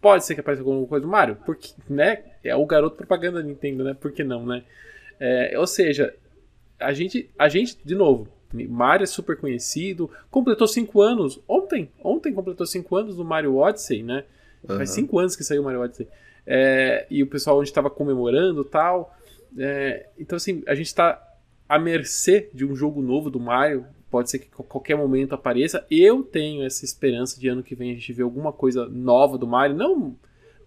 [0.00, 2.22] Pode ser que apareça alguma coisa do Mario, porque, né?
[2.42, 3.94] é o garoto propaganda da Nintendo, né?
[3.94, 4.64] Por que não, né?
[5.20, 6.14] É, ou seja,
[6.78, 12.32] a gente, a gente, de novo, Mario é super conhecido, completou 5 anos ontem, ontem
[12.32, 14.24] completou 5 anos do Mario Odyssey, né?
[14.68, 14.76] Uhum.
[14.76, 16.08] Faz 5 anos que saiu o Mario Odyssey.
[16.44, 19.16] É, e o pessoal onde estava comemorando tal.
[19.56, 21.22] É, então, assim, a gente está
[21.68, 23.86] à mercê de um jogo novo do Mario.
[24.10, 25.86] Pode ser que a qualquer momento apareça.
[25.90, 29.46] Eu tenho essa esperança de ano que vem a gente ver alguma coisa nova do
[29.46, 29.76] Mario.
[29.76, 30.16] Não.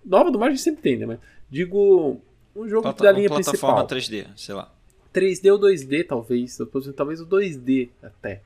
[0.03, 1.05] Nova do Mario a gente sempre tem, né?
[1.05, 1.19] Mas
[1.49, 2.21] digo,
[2.55, 4.25] um jogo Plata, da linha plataforma principal.
[4.25, 4.73] 3D, sei lá.
[5.13, 6.57] 3D ou 2D, talvez.
[6.95, 8.41] Talvez o 2D até.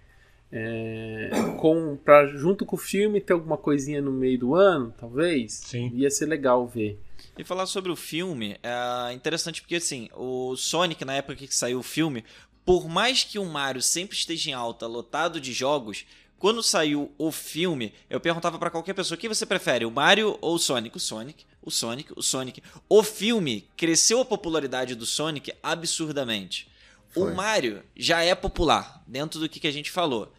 [0.51, 5.53] É, com, pra, junto com o filme ter alguma coisinha no meio do ano, talvez.
[5.53, 5.91] Sim.
[5.93, 6.99] Ia ser legal ver.
[7.38, 11.80] E falar sobre o filme é interessante porque assim, o Sonic, na época que saiu
[11.80, 12.24] o filme,
[12.65, 16.05] por mais que o Mario sempre esteja em alta, lotado de jogos,
[16.39, 20.38] quando saiu o filme, eu perguntava para qualquer pessoa: o que você prefere, o Mario
[20.39, 20.95] ou o Sonic?
[20.95, 22.63] O Sonic, o Sonic, o Sonic.
[22.88, 26.70] O filme cresceu a popularidade do Sonic absurdamente.
[27.09, 27.32] Foi.
[27.32, 30.32] O Mario já é popular, dentro do que, que a gente falou.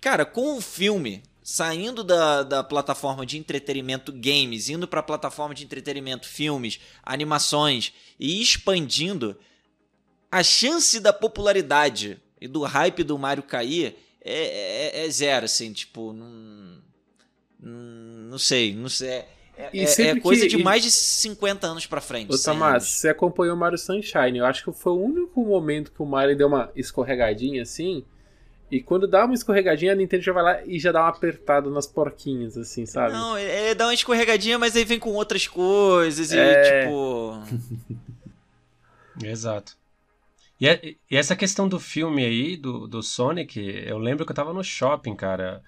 [0.00, 5.54] Cara, com o filme, saindo da, da plataforma de entretenimento games, indo para a plataforma
[5.54, 9.36] de entretenimento filmes, animações e expandindo,
[10.32, 15.70] a chance da popularidade e do hype do Mario cair é, é, é zero, assim,
[15.74, 16.78] tipo, não,
[17.60, 19.08] não sei, não sei.
[19.10, 22.34] É, é, é coisa que, de mais de 50 anos pra frente.
[22.34, 24.38] Ô, Tomás, você acompanhou o Mario Sunshine.
[24.38, 28.02] Eu acho que foi o único momento que o Mario deu uma escorregadinha assim
[28.70, 31.70] e quando dá uma escorregadinha, a Nintendo já vai lá e já dá uma apertada
[31.70, 33.12] nas porquinhas, assim, sabe?
[33.12, 36.82] Não, é, é dá uma escorregadinha, mas aí vem com outras coisas e é...
[36.82, 37.42] tipo.
[39.22, 39.76] Exato.
[40.60, 44.36] E, é, e, essa questão do filme aí, do, do Sonic, eu lembro que eu
[44.36, 45.62] tava no shopping, cara.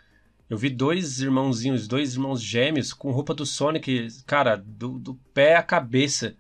[0.49, 5.57] Eu vi dois irmãozinhos, dois irmãos gêmeos com roupa do Sonic, cara, do, do pé
[5.57, 6.34] à cabeça.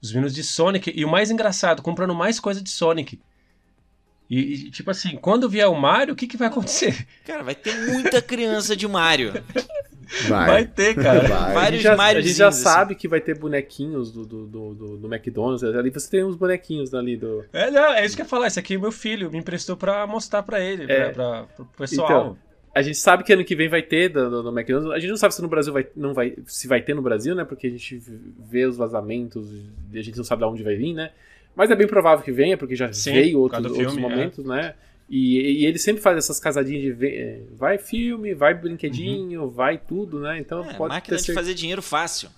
[0.00, 0.92] Os meninos de Sonic.
[0.94, 3.18] E o mais engraçado, comprando mais coisa de Sonic.
[4.28, 7.06] E, tipo assim, quando vier o Mario, o que, que vai acontecer?
[7.24, 9.32] Cara, vai ter muita criança de Mario.
[10.28, 11.20] Vai, vai ter, cara.
[11.26, 11.54] Vai.
[11.54, 12.62] Vários a gente já, a gente já assim.
[12.62, 15.64] sabe que vai ter bonequinhos do, do, do, do, McDonald's.
[15.64, 17.44] Ali você tem uns bonequinhos ali do.
[17.52, 18.46] É, não, é isso que eu ia falar.
[18.46, 21.10] Esse aqui é meu filho me emprestou pra mostrar pra ele, é.
[21.10, 22.08] pra, pra, pro pessoal.
[22.08, 22.38] Então,
[22.72, 24.92] a gente sabe que ano que vem vai ter do, do, McDonald's.
[24.94, 27.34] A gente não sabe se no Brasil vai, não vai, se vai ter no Brasil,
[27.34, 27.44] né?
[27.44, 28.00] Porque a gente
[28.38, 29.48] vê os vazamentos,
[29.92, 31.10] a gente não sabe de onde vai vir, né?
[31.56, 34.00] Mas é bem provável que venha, porque já Sim, veio outros, filme, outros é.
[34.00, 34.48] momentos, é.
[34.48, 34.74] né?
[35.08, 39.48] E, e, ele sempre faz essas casadinhas de é, vai filme, vai brinquedinho, uhum.
[39.48, 40.38] vai tudo, né?
[40.38, 42.28] Então é, pode máquina ter de fazer dinheiro fácil.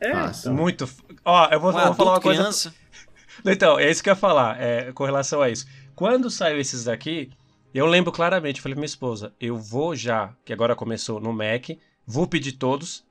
[0.00, 0.52] É, fácil.
[0.52, 0.54] Então.
[0.54, 0.88] muito.
[1.24, 2.72] Ó, eu vou, um vou falar uma criança.
[3.42, 3.52] coisa.
[3.52, 5.66] Então, é isso que eu ia falar, é, com relação a isso.
[5.94, 7.30] Quando saiu esses daqui,
[7.74, 11.32] eu lembro claramente, eu falei pra minha esposa, eu vou já, que agora começou no
[11.32, 11.70] Mac,
[12.06, 13.04] vou pedir todos,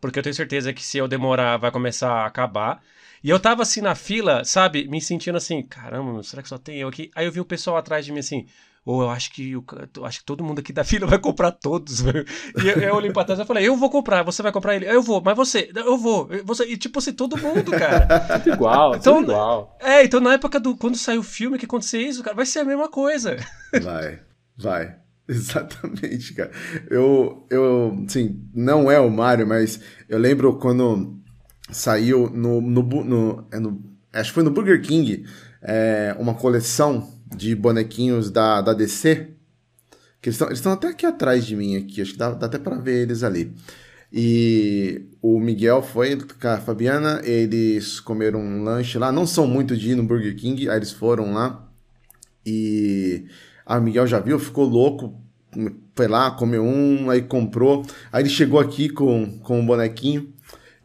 [0.00, 2.82] porque eu tenho certeza que se eu demorar vai começar a acabar.
[3.22, 6.78] E eu tava assim na fila, sabe, me sentindo assim, caramba, será que só tem
[6.78, 7.10] eu aqui?
[7.14, 8.46] Aí eu vi o pessoal atrás de mim assim,
[8.88, 9.64] ou oh, eu acho que eu,
[10.04, 12.24] acho que todo mundo aqui da fila vai comprar todos, velho.
[12.62, 14.86] E eu, eu olhei pra trás e falei, eu vou comprar, você vai comprar ele?
[14.86, 18.06] Eu vou, mas você, eu vou, você, e tipo assim, todo mundo, cara.
[18.40, 19.76] tudo igual, então, tudo igual.
[19.80, 22.60] É, então na época do, quando saiu o filme que aconteceu isso, cara, vai ser
[22.60, 23.36] a mesma coisa.
[23.82, 24.20] Vai,
[24.56, 24.96] vai.
[25.28, 26.50] Exatamente, cara.
[26.90, 31.20] Eu, eu, sim, não é o Mario, mas eu lembro quando
[31.70, 35.24] saiu no, no, no, é no acho que foi no Burger King
[35.62, 39.28] é, uma coleção de bonequinhos da, da DC
[40.20, 42.76] que eles estão até aqui atrás de mim aqui acho que dá, dá até para
[42.76, 43.54] ver eles ali.
[44.10, 49.76] E o Miguel foi com a Fabiana eles comeram um lanche lá não são muito
[49.76, 51.68] de ir no Burger King aí eles foram lá.
[52.44, 53.26] E
[53.66, 55.20] a Miguel já viu ficou louco
[55.94, 57.84] foi lá comeu um aí comprou.
[58.10, 60.32] Aí ele chegou aqui com, com um bonequinho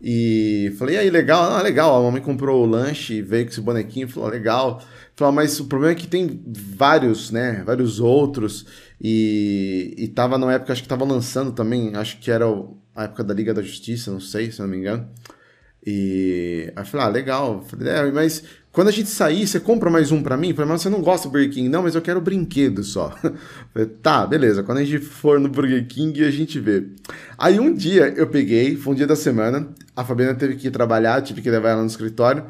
[0.06, 1.42] e falei, aí, legal?
[1.44, 1.98] Ah, legal.
[1.98, 4.84] A mamãe comprou o lanche, veio com esse bonequinho, falou, legal.
[5.16, 7.64] Falou, mas o problema é que tem vários, né?
[7.66, 8.66] Vários outros.
[9.00, 12.46] E, e tava na época, acho que tava lançando também, acho que era
[12.94, 15.10] a época da Liga da Justiça, não sei, se não me engano.
[15.86, 17.64] E aí eu falei, ah, legal.
[17.64, 18.44] Falei, é, mas
[18.74, 20.52] quando a gente sair, você compra mais um para mim?
[20.52, 21.70] Falei, mas você não gosta do Burger King?
[21.70, 23.12] Não, mas eu quero brinquedo só.
[23.72, 24.64] Falei, tá, beleza.
[24.64, 26.88] Quando a gente for no Burger King, a gente vê.
[27.38, 30.72] Aí um dia eu peguei, foi um dia da semana, a Fabiana teve que ir
[30.72, 32.46] trabalhar, tive que levar ela no escritório.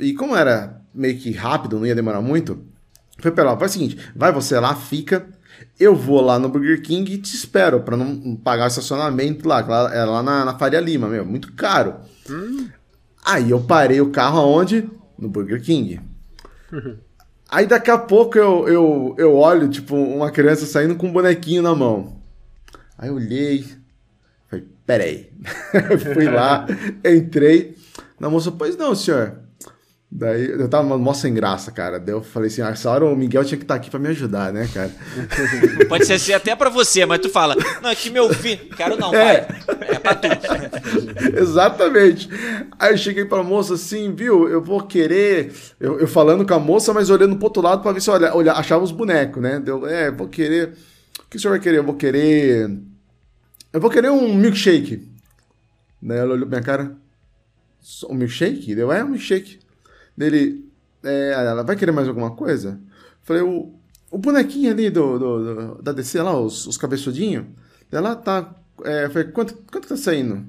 [0.00, 2.64] E como era meio que rápido, não ia demorar muito,
[3.18, 5.26] foi pra ela, faz o seguinte, vai você lá, fica,
[5.78, 9.60] eu vou lá no Burger King e te espero, para não pagar o estacionamento lá,
[9.60, 11.96] lá, é lá na, na Faria Lima, meu, muito caro.
[12.30, 12.68] Hum.
[13.22, 14.88] Aí eu parei o carro aonde?
[15.18, 16.00] No Burger King.
[17.50, 21.62] Aí daqui a pouco eu, eu, eu olho, tipo, uma criança saindo com um bonequinho
[21.62, 22.20] na mão.
[22.96, 23.64] Aí eu olhei,
[24.48, 25.32] falei, peraí.
[26.14, 26.66] Fui lá,
[27.04, 27.76] entrei,
[28.20, 29.47] Na moça, pois não, senhor.
[30.10, 32.00] Daí eu tava mó sem graça, cara.
[32.00, 34.00] Daí eu falei assim: ah, essa hora o Miguel tinha que estar tá aqui pra
[34.00, 34.90] me ajudar, né, cara?
[35.86, 38.70] Pode ser assim até pra você, mas tu fala: não, é que meu filho.
[38.74, 39.42] Quero não, é.
[39.42, 39.62] pai.
[39.86, 40.28] É pra tu.
[41.36, 42.30] Exatamente.
[42.78, 44.48] Aí eu cheguei pra moça assim, viu?
[44.48, 45.52] Eu vou querer.
[45.78, 48.34] Eu, eu falando com a moça, mas olhando pro outro lado pra ver se olha,
[48.34, 49.60] olha, achava os bonecos, né?
[49.60, 50.72] Deu, é, vou querer.
[51.20, 51.78] O que o senhor vai querer?
[51.78, 52.70] Eu vou querer.
[53.74, 55.06] Eu vou querer um milkshake.
[56.00, 56.96] Daí ela olhou pra minha cara.
[58.08, 58.74] Um milkshake?
[58.74, 59.67] Deu, é um milkshake.
[60.18, 60.68] Dele,
[61.04, 62.80] é, ela vai querer mais alguma coisa?
[63.22, 63.72] Falei, o,
[64.10, 67.46] o bonequinho ali do, do, do da DC lá, os, os cabeçudinhos,
[67.92, 68.52] ela tá.
[68.82, 70.44] É, falei, quanto, quanto tá saindo?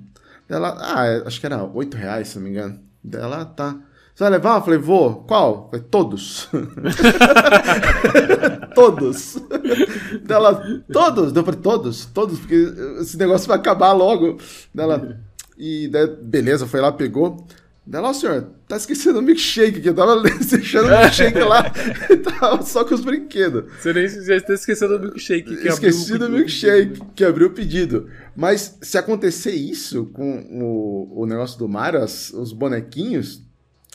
[0.49, 2.79] Ela, ah, é, acho que era 8 reais, se não me engano.
[3.13, 3.77] Ela tá.
[4.15, 4.57] Você vai levar?
[4.57, 5.23] Eu falei, vou.
[5.25, 5.69] Qual?
[5.69, 6.49] Falei, todos.
[8.73, 9.37] todos.
[10.27, 11.31] Ela, todos.
[11.31, 14.39] Deu pra todos, todos, porque esse negócio vai acabar logo.
[14.75, 15.19] Ela,
[15.59, 17.45] e daí, beleza, foi lá, pegou.
[17.89, 19.87] Daí lá, senhor, tá esquecendo o milkshake aqui.
[19.87, 21.73] Eu tava deixando o milkshake lá
[22.07, 23.63] e tava só com os brinquedos.
[23.81, 25.55] Você nem já tá esquecendo o milkshake.
[25.55, 28.07] Que Esqueci do milkshake, que abriu o pedido.
[28.35, 33.41] Mas se acontecer isso com o, o negócio do Mario, as, os bonequinhos,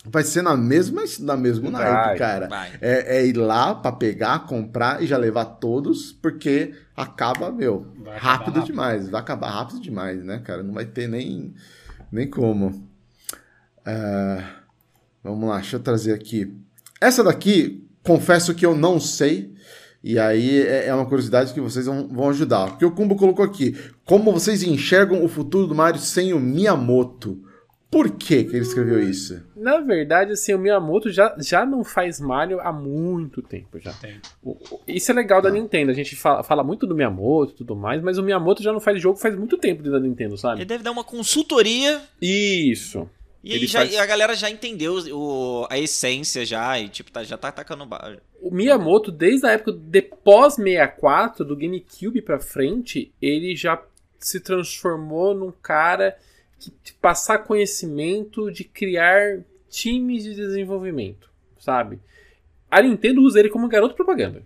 [0.05, 2.49] vai ser na mesma, na mesmo vai, naipe, cara.
[2.81, 7.87] É, é, ir lá pra pegar, comprar e já levar todos, porque acaba, meu,
[8.17, 8.65] rápido rápido.
[8.65, 9.09] demais.
[9.09, 10.65] Vai acabar rápido demais, né, cara?
[10.65, 11.55] Não vai ter nem,
[12.11, 12.93] nem como.
[13.87, 14.43] Uh,
[15.23, 16.53] vamos lá, deixa eu trazer aqui.
[17.01, 19.53] Essa daqui, confesso que eu não sei.
[20.03, 22.69] E aí é, é uma curiosidade que vocês vão, vão ajudar.
[22.69, 23.75] Porque o Kumbo colocou aqui:
[24.05, 27.43] como vocês enxergam o futuro do Mario sem o Miyamoto?
[27.95, 29.41] Por que, que ele escreveu isso?
[29.55, 33.95] Na verdade, assim, o Miyamoto já, já não faz Mario há muito tempo já.
[34.43, 35.53] O, isso é legal da ah.
[35.53, 35.93] Nintendo.
[35.93, 38.81] A gente fala, fala, muito do Miyamoto e tudo mais, mas o Miyamoto já não
[38.81, 40.59] faz jogo faz muito tempo da Nintendo, sabe?
[40.59, 42.03] Ele deve dar uma consultoria.
[42.21, 43.09] Isso.
[43.45, 43.95] E já, faz...
[43.97, 48.19] a galera já entendeu o, a essência já, e tipo, tá, já tá atacando barra.
[48.41, 53.83] O Miyamoto, desde a época de pós 64, do GameCube pra frente, ele já
[54.19, 56.17] se transformou num cara
[56.59, 61.29] que de passar conhecimento, de criar times de desenvolvimento,
[61.59, 61.99] sabe?
[62.71, 64.43] A Nintendo usa ele como garoto propaganda.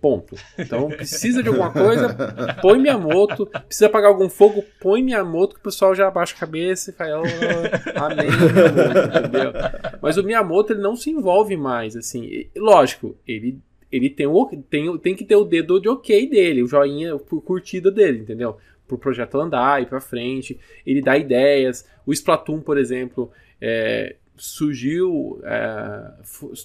[0.00, 0.36] Ponto.
[0.56, 2.14] Então, precisa de alguma coisa,
[2.62, 3.46] põe Miyamoto.
[3.46, 7.20] Precisa apagar algum fogo, põe Miyamoto, que o pessoal já abaixa a cabeça e fala,
[7.20, 9.52] oh, amém, Miyamoto, entendeu?
[10.00, 12.46] Mas o Miyamoto, ele não se envolve mais, assim.
[12.56, 13.58] Lógico, ele,
[13.90, 17.42] ele tem, o, tem, tem que ter o dedo de ok dele, o joinha por
[17.42, 18.56] curtida dele, entendeu?
[18.86, 20.58] Pro projeto andar, ir pra frente.
[20.86, 21.86] Ele dá ideias.
[22.06, 25.40] O Splatoon, por exemplo, é, surgiu...
[25.42, 26.12] É,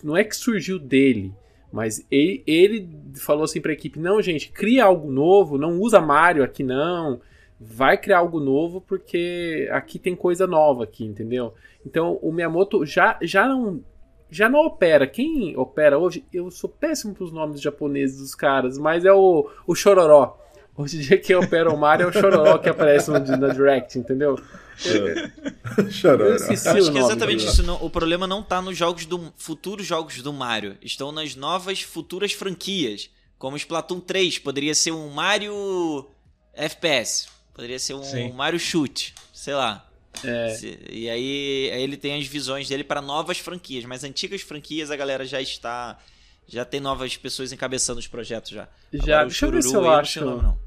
[0.04, 1.34] não é que surgiu dele,
[1.74, 6.00] mas ele, ele falou assim para a equipe: não, gente, cria algo novo, não usa
[6.00, 7.20] Mario aqui não.
[7.60, 11.56] Vai criar algo novo porque aqui tem coisa nova aqui, entendeu?
[11.84, 13.82] Então o Miyamoto já, já não
[14.30, 15.08] já não opera.
[15.08, 19.50] Quem opera hoje, eu sou péssimo para os nomes japoneses dos caras, mas é o,
[19.66, 20.38] o Chororó.
[20.76, 23.98] Hoje em dia quem opera o Mario é o Chororó que aparece no, na Direct,
[23.98, 24.40] entendeu?
[24.84, 27.62] Eu esqueci acho que é exatamente isso.
[27.64, 31.82] Não, o problema não está nos jogos do futuros jogos do Mario, estão nas novas
[31.82, 36.10] futuras franquias, como Splatoon 3, poderia ser um Mario
[36.54, 38.32] FPS, poderia ser um Sim.
[38.32, 39.88] Mario Shoot, sei lá.
[40.24, 40.58] É.
[40.90, 44.96] E aí, aí ele tem as visões dele para novas franquias, mas antigas franquias a
[44.96, 46.00] galera já está
[46.48, 48.68] já tem novas pessoas encabeçando os projetos já.
[48.92, 50.26] Já, Agora, deixa eu ver se eu acho.
[50.26, 50.63] Não, não.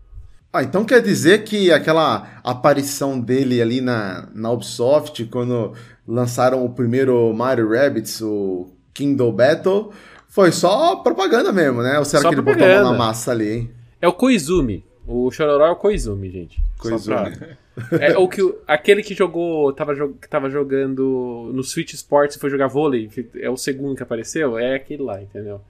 [0.52, 5.74] Ah, então quer dizer que aquela aparição dele ali na, na Ubisoft, quando
[6.06, 9.92] lançaram o primeiro Mario Rabbids, o Kingdom Battle,
[10.28, 11.98] foi só propaganda mesmo, né?
[11.98, 12.74] Ou será só que ele propaganda.
[12.74, 13.70] botou a mão na massa ali, hein?
[14.00, 14.84] É o Koizumi.
[15.06, 16.60] O Chororó é o Koizumi, gente.
[16.78, 17.36] Koizumi.
[17.36, 17.98] Pra...
[18.00, 22.50] é o que aquele que jogou, tava, que tava jogando no Switch Sports e foi
[22.50, 25.60] jogar vôlei, é o segundo que apareceu, é aquele lá, entendeu?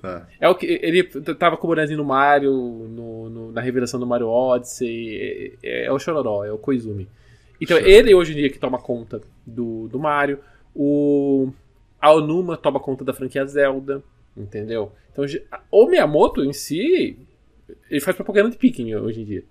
[0.00, 0.26] Tá.
[0.40, 4.06] É o que ele tava com o bonezinho no Mario, no, no, na revelação do
[4.06, 5.58] Mario Odyssey.
[5.62, 7.06] É, é, o Chororó, é o Koizumi.
[7.60, 10.38] Então, ele hoje em dia que toma conta do, do Mario.
[10.74, 11.52] O
[12.00, 14.02] Aonuma toma conta da franquia Zelda,
[14.34, 14.92] entendeu?
[15.12, 15.26] Então,
[15.70, 17.18] o Miyamoto em si,
[17.90, 19.44] ele faz propaganda de Pikmin hoje em dia.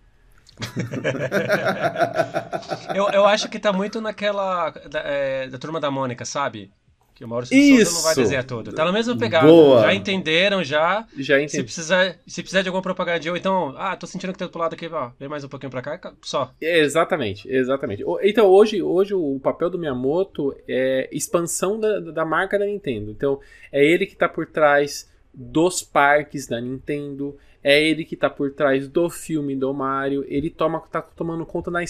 [2.95, 6.71] eu, eu acho que tá muito naquela da, é, da turma da Mônica, sabe?
[7.19, 7.95] Que o Maurício Isso.
[7.95, 8.45] não vai desenhar.
[8.45, 9.45] Tá no mesmo pegada.
[9.45, 9.81] Boa.
[9.81, 11.05] Já entenderam, já.
[11.17, 11.51] Já entendi.
[11.51, 14.57] Se precisar, se precisar de alguma propaganda, ou então, ah, tô sentindo que tá do
[14.57, 16.53] lado aqui, ó, vem mais um pouquinho pra cá, só.
[16.61, 18.05] Exatamente, exatamente.
[18.23, 23.11] Então, hoje, hoje o papel do Miyamoto é expansão da, da marca da Nintendo.
[23.11, 28.29] Então, é ele que tá por trás dos parques da Nintendo, é ele que tá
[28.29, 31.81] por trás do filme do Mario, ele toma, tá tomando conta na,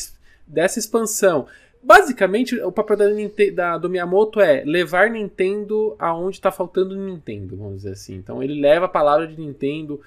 [0.48, 1.46] dessa expansão
[1.82, 3.06] Basicamente, o papel da,
[3.54, 8.16] da, do Miyamoto é levar Nintendo aonde está faltando Nintendo, vamos dizer assim.
[8.16, 10.02] Então ele leva a palavra de Nintendo,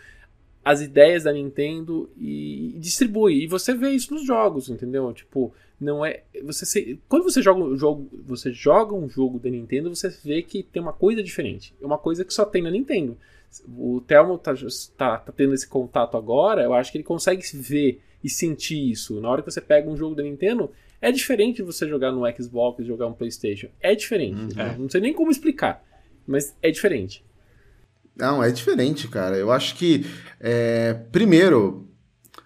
[0.62, 3.43] as ideias da Nintendo e, e distribui.
[3.43, 5.12] E você vê isso nos jogos, entendeu?
[5.14, 6.23] Tipo, não é.
[6.45, 10.43] Você se, quando você joga um jogo, você joga um jogo da Nintendo, você vê
[10.43, 11.75] que tem uma coisa diferente.
[11.81, 13.16] É uma coisa que só tem na Nintendo.
[13.77, 14.55] O Telmo tá,
[14.97, 19.20] tá, tá tendo esse contato agora, eu acho que ele consegue ver e sentir isso.
[19.20, 20.70] Na hora que você pega um jogo da Nintendo,
[21.03, 23.66] é diferente você jogar no Xbox e jogar no PlayStation.
[23.80, 24.55] É diferente.
[24.55, 24.76] Né?
[24.78, 25.84] Não sei nem como explicar,
[26.24, 27.24] mas é diferente.
[28.16, 29.36] Não, é diferente, cara.
[29.36, 30.07] Eu acho que,
[30.38, 31.88] é, primeiro,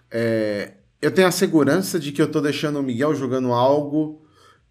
[0.09, 4.25] é, eu tenho a segurança de que eu tô deixando o Miguel jogando algo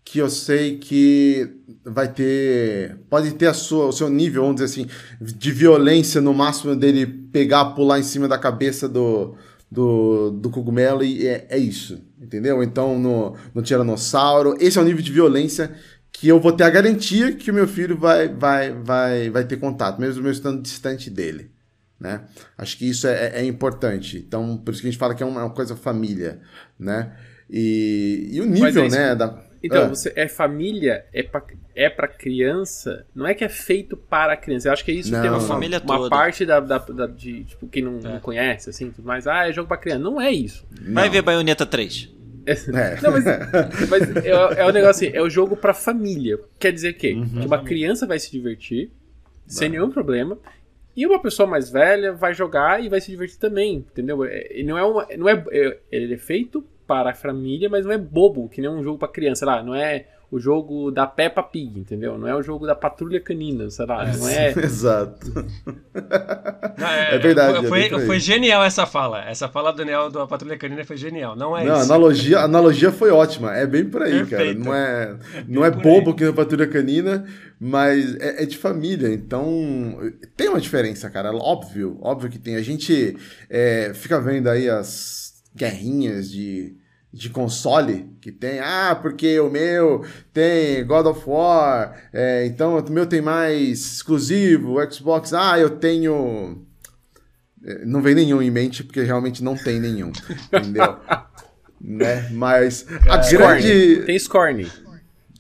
[0.05, 1.49] que eu sei que
[1.85, 2.99] vai ter.
[3.09, 7.07] Pode ter a sua, o seu nível, vamos dizer assim, de violência no máximo dele
[7.07, 9.37] pegar, pular em cima da cabeça do,
[9.71, 12.63] do, do cogumelo e é, é isso, entendeu?
[12.63, 15.75] Então no, no Tiranossauro, esse é o nível de violência
[16.13, 19.59] que eu vou ter a garantia que o meu filho vai, vai, vai, vai ter
[19.59, 21.51] contato, mesmo eu estando distante dele.
[21.99, 22.23] Né?
[22.57, 24.19] Acho que isso é, é, importante.
[24.19, 26.41] Então, por isso que a gente fala que é uma, é coisa família,
[26.79, 27.13] né?
[27.49, 29.15] E, e o nível, é né?
[29.15, 29.43] Da...
[29.67, 29.89] Então, ah.
[29.89, 31.43] você é família, é pra,
[31.75, 34.69] é pra criança, não é que é feito para a criança.
[34.69, 36.11] Eu acho que é isso não, tem uma, família uma toda.
[36.11, 38.03] parte da, da, da, de, tipo, quem não, é.
[38.15, 39.27] não conhece, assim, tudo mais.
[39.27, 40.01] Ah, é jogo pra criança.
[40.01, 40.67] Não é isso.
[40.93, 42.15] Vai ver Bayonetta 3.
[42.47, 43.01] É.
[43.03, 43.25] Não, mas,
[43.91, 46.39] mas é, é o negócio assim, é o jogo pra família.
[46.59, 47.29] Quer dizer que, uhum.
[47.29, 48.91] que uma criança vai se divertir,
[49.47, 50.39] sem nenhum problema,
[50.97, 54.25] e uma pessoa mais velha vai jogar e vai se divertir também, entendeu?
[54.25, 57.93] É, não é uma, não é, é, ele é feito para a família, mas não
[57.93, 61.43] é bobo, que nem um jogo para criança, lá, não é o jogo da Peppa
[61.43, 62.19] Pig, entendeu?
[62.19, 64.51] Não é o jogo da Patrulha Canina, sei lá, não é...
[64.59, 65.33] Exato.
[66.77, 67.67] Não, é, é, verdade.
[67.69, 69.25] Foi, é foi genial essa fala.
[69.25, 71.37] Essa fala do Daniel da Patrulha Canina foi genial.
[71.37, 71.83] Não é não, isso.
[71.83, 73.55] A analogia, a analogia foi ótima.
[73.55, 74.65] É bem por aí, Perfeito.
[74.65, 74.65] cara.
[74.65, 75.17] Não é,
[75.47, 76.17] não é bobo aí.
[76.17, 77.25] que na Patrulha Canina,
[77.61, 79.13] mas é, é, de família.
[79.13, 79.97] Então,
[80.37, 81.33] tem uma diferença, cara.
[81.33, 82.57] Óbvio, óbvio que tem.
[82.57, 83.17] A gente
[83.49, 85.26] é, fica vendo aí as
[85.57, 86.77] guerrinhas de
[87.17, 90.05] de console que tem, ah, porque o meu
[90.35, 96.63] tem God of War, é, então o meu tem mais exclusivo, Xbox, ah, eu tenho.
[97.65, 100.13] É, não vem nenhum em mente, porque realmente não tem nenhum,
[100.53, 100.99] entendeu?
[101.81, 102.29] né?
[102.33, 104.03] Mas a grande.
[104.05, 104.71] Tem Scorn.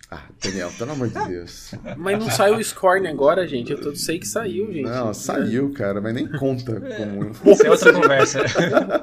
[0.08, 1.72] Ah, Daniel, pelo amor de Deus.
[1.96, 3.72] Mas não saiu o Scorn agora, gente.
[3.72, 4.84] Eu tô, sei que saiu, gente.
[4.84, 7.32] Não, saiu, cara, mas nem conta como.
[7.52, 8.40] Isso é outra conversa.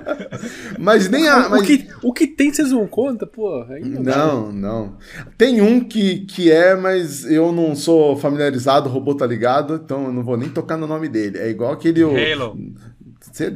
[0.80, 1.50] mas nem a.
[1.50, 1.62] Mas...
[1.62, 3.66] O, que, o que tem, vocês não contam, pô?
[3.82, 4.98] não, não, não.
[5.38, 10.06] Tem um que, que é, mas eu não sou familiarizado, o robô tá ligado, então
[10.06, 11.38] eu não vou nem tocar no nome dele.
[11.38, 12.02] É igual aquele.
[12.02, 12.58] Halo.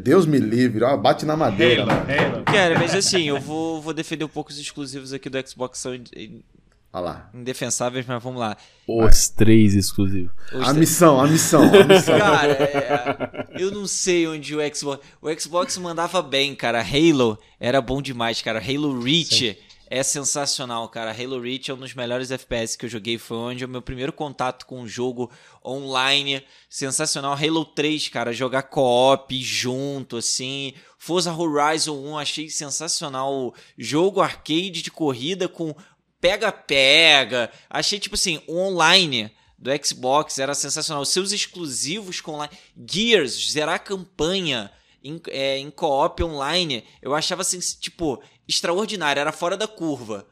[0.04, 1.84] Deus me livre, ó, bate na madeira.
[1.84, 2.43] Halo, Halo.
[2.43, 5.93] Cara, mas assim, eu vou, vou defender um pouco os exclusivos aqui do Xbox são
[6.91, 7.29] Olha lá.
[7.33, 8.57] Indefensáveis, mas vamos lá.
[8.88, 10.31] Os três exclusivos.
[10.53, 12.17] Os a missão, a missão, a missão.
[12.19, 15.05] cara, é, eu não sei onde o Xbox.
[15.21, 16.81] O Xbox mandava bem, cara.
[16.81, 18.59] Halo era bom demais, cara.
[18.59, 19.53] Halo Reach.
[19.53, 19.67] Sim.
[19.89, 21.11] É sensacional, cara.
[21.11, 23.17] Halo Reach é um dos melhores FPS que eu joguei.
[23.17, 25.31] Foi onde é o meu primeiro contato com um jogo
[25.65, 26.43] online.
[26.69, 27.33] Sensacional.
[27.33, 28.33] Halo 3, cara.
[28.33, 30.73] Jogar co-op junto, assim.
[30.97, 33.53] Forza Horizon 1, achei sensacional.
[33.77, 35.73] Jogo arcade de corrida com
[36.20, 37.51] pega-pega.
[37.70, 41.03] Achei, tipo assim, o online do Xbox era sensacional.
[41.03, 42.53] Os seus exclusivos com online.
[42.89, 44.72] Gears, zerar a campanha
[45.03, 50.28] em, é, em co-op online, eu achava assim, tipo, extraordinário, era fora da curva.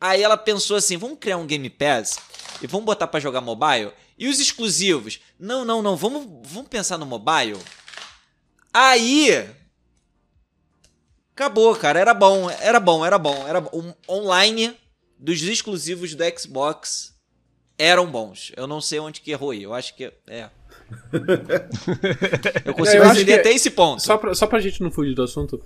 [0.00, 2.18] Aí ela pensou assim: vamos criar um Game Pass
[2.62, 3.92] e vamos botar para jogar mobile?
[4.18, 5.20] E os exclusivos?
[5.38, 7.58] Não, não, não, vamos, vamos pensar no mobile.
[8.72, 9.48] Aí.
[11.32, 11.98] Acabou, cara.
[11.98, 13.46] Era bom, era bom, era bom.
[13.46, 14.76] Era um, online
[15.20, 17.14] dos exclusivos do Xbox
[17.78, 18.52] eram bons.
[18.56, 19.62] Eu não sei onde que errou aí.
[19.62, 20.50] Eu acho que é.
[22.64, 24.02] eu consigo eu entender até esse ponto.
[24.02, 25.62] Só pra, só pra gente não fugir do assunto.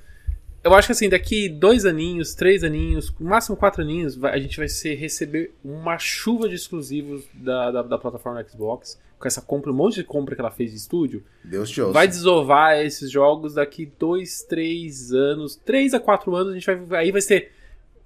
[0.63, 4.57] Eu acho que assim, daqui dois aninhos, três aninhos, no máximo quatro aninhos, a gente
[4.57, 8.99] vai ser, receber uma chuva de exclusivos da, da, da plataforma Xbox.
[9.19, 11.25] Com essa compra, um monte de compra que ela fez de estúdio.
[11.45, 11.93] Deus te ouça.
[11.93, 17.05] Vai desovar esses jogos daqui dois, três anos, três a quatro anos, a gente vai.
[17.05, 17.53] Aí vai ser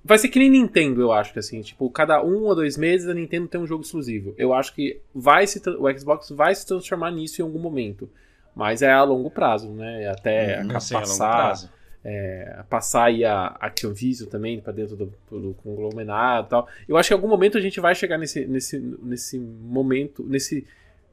[0.08, 3.06] Vai ser que nem Nintendo, eu acho que assim, tipo, cada um ou dois meses
[3.06, 4.34] a Nintendo tem um jogo exclusivo.
[4.38, 8.08] Eu acho que vai se o Xbox vai se transformar nisso em algum momento,
[8.56, 10.08] mas é a longo prazo, né?
[10.08, 11.70] Até hum, passar,
[12.02, 16.68] é, passar aí a Activision também para dentro do, do conglomerado e tal.
[16.88, 20.66] Eu acho que em algum momento a gente vai chegar nesse, nesse, nesse momento, nesse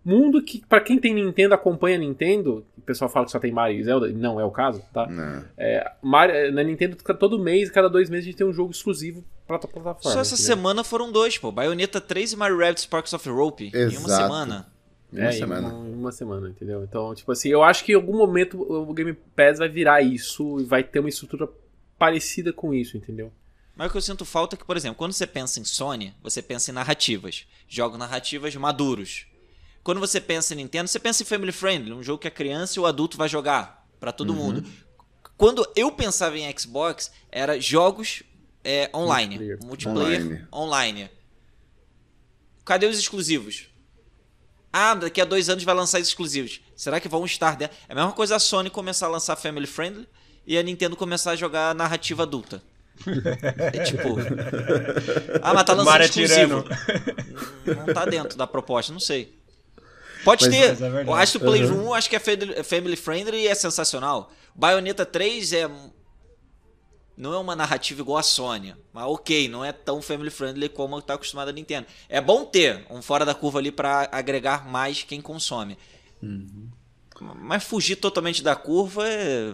[0.05, 3.79] mundo que, para quem tem Nintendo, acompanha Nintendo, o pessoal fala que só tem Mario
[3.79, 5.07] e Zelda, não é o caso, tá?
[5.57, 9.23] É, Mario, na Nintendo, todo mês, cada dois meses, a gente tem um jogo exclusivo
[9.47, 10.13] pra outra plataforma.
[10.13, 10.55] Só essa entendeu?
[10.55, 11.51] semana foram dois, pô.
[11.51, 13.71] Bayonetta 3 e Mario Rabbids Sparks of Rope.
[13.73, 14.23] Em uma Exato.
[14.23, 14.67] semana.
[15.11, 15.67] Em uma é, semana.
[15.67, 16.83] Em uma, uma semana, entendeu?
[16.83, 20.59] Então, tipo assim, eu acho que em algum momento o Game Pass vai virar isso
[20.59, 21.49] e vai ter uma estrutura
[21.97, 23.31] parecida com isso, entendeu?
[23.75, 26.13] Mas o que eu sinto falta é que, por exemplo, quando você pensa em Sony,
[26.23, 27.45] você pensa em narrativas.
[27.67, 29.27] Jogos narrativas maduros.
[29.85, 32.79] Quando você pensa em Nintendo, você pensa em Family Friendly, um jogo que a criança
[32.79, 34.35] e o adulto vai jogar pra todo Uhum.
[34.35, 34.65] mundo.
[35.37, 38.23] Quando eu pensava em Xbox, era jogos
[38.63, 39.35] é, online.
[39.37, 39.63] Multiplayer.
[39.63, 40.47] Multiplayer Online.
[40.51, 41.09] online.
[42.65, 43.67] Cadê os exclusivos?
[44.73, 46.61] Ah, daqui a dois anos vai lançar os exclusivos.
[46.75, 47.77] Será que vão estar dentro?
[47.87, 50.07] É a mesma coisa a Sony começar a lançar Family Friendly
[50.47, 52.59] e a Nintendo começar a jogar narrativa adulta.
[53.71, 54.15] É tipo.
[55.43, 56.63] Ah, mas tá lançando Mario exclusivo.
[57.67, 59.44] Não tá dentro da proposta, não sei.
[60.25, 60.67] Pode Mas- ter.
[60.69, 61.09] mas é verdade.
[61.09, 62.19] o Astro Play 1 acho que é
[62.63, 64.29] family- friendly e é sensacional.
[64.53, 65.69] Bayonetta 3 é.
[67.17, 68.75] Não é uma narrativa igual a Sony.
[68.91, 71.87] Mas ok, não é tão family friendly como tá acostumado a Nintendo.
[72.09, 75.77] É bom ter um fora da curva ali pra agregar mais quem consome.
[76.21, 76.69] Uhum.
[77.39, 79.53] Mas fugir totalmente da curva é...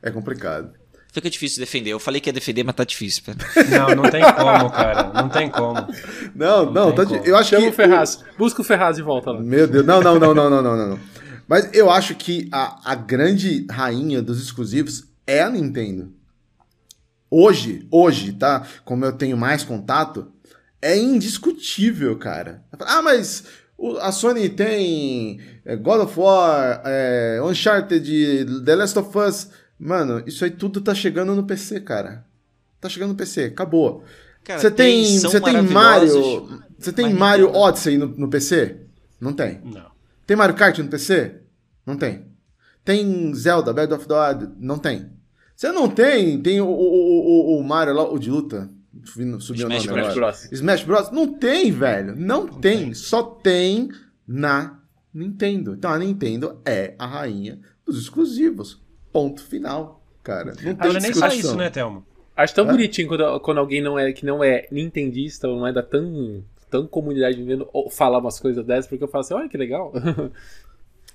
[0.00, 0.77] É complicado.
[1.12, 1.90] Fica difícil defender.
[1.90, 3.22] Eu falei que ia defender, mas tá difícil.
[3.70, 5.12] Não, não tem como, cara.
[5.14, 5.74] Não tem como.
[6.34, 7.24] Não, não, não tá como.
[7.24, 7.68] eu acho Chama que...
[7.70, 8.22] o Ferraz.
[8.36, 9.40] Busca o Ferraz e volta lá.
[9.40, 9.84] Meu Deus.
[9.84, 11.00] Não, não, não, não, não, não, não.
[11.48, 16.12] Mas eu acho que a, a grande rainha dos exclusivos é a Nintendo.
[17.30, 18.66] Hoje, hoje, tá?
[18.84, 20.30] Como eu tenho mais contato,
[20.80, 22.62] é indiscutível, cara.
[22.80, 23.44] Ah, mas
[24.00, 29.48] a Sony tem eh, God of War, é, Uncharted, The Last of Us.
[29.78, 32.24] Mano, isso aí tudo tá chegando no PC, cara.
[32.80, 34.04] Tá chegando no PC, acabou.
[34.46, 38.76] Você tem, você tem Mario, você tem Mario Odyssey no, no PC?
[39.20, 39.60] Não tem.
[39.62, 39.90] Não.
[40.26, 41.40] Tem Mario Kart no PC?
[41.84, 42.24] Não tem.
[42.84, 44.52] Tem Zelda, Breath of the Wild?
[44.58, 45.10] Não tem.
[45.54, 48.70] Você não tem, tem o, o, o, o Mario lá, o de luta.
[49.04, 50.14] Subiu o Smash nome Smash agora.
[50.14, 50.48] Bros.
[50.52, 51.10] Smash Bros.
[51.10, 52.14] Não tem, velho.
[52.16, 52.94] Não, tem.
[52.94, 53.90] Só tem
[54.26, 54.80] na
[55.12, 55.74] Nintendo.
[55.74, 58.80] Então a Nintendo é a rainha dos exclusivos.
[59.12, 60.52] Ponto final, cara.
[60.62, 62.04] Não tem Não é nem só isso, né, Thelmo?
[62.36, 62.70] Acho tão É?
[62.70, 66.44] bonitinho quando, quando alguém não é, que não é nintendista ou não é da tão,
[66.70, 69.92] tão comunidade Nintendo ou falar umas coisas dessas, porque eu falo assim, olha que legal.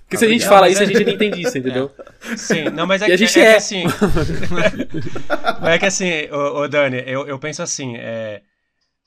[0.04, 1.90] Porque se a gente Não, fala mas isso, a é- gente é nintendista, entendeu?
[2.36, 3.50] Sim, não, mas é, E a que- gente é, é.
[3.52, 3.84] que assim.
[5.60, 8.42] mas é que assim, ô, ô Dani, eu, eu penso assim, é,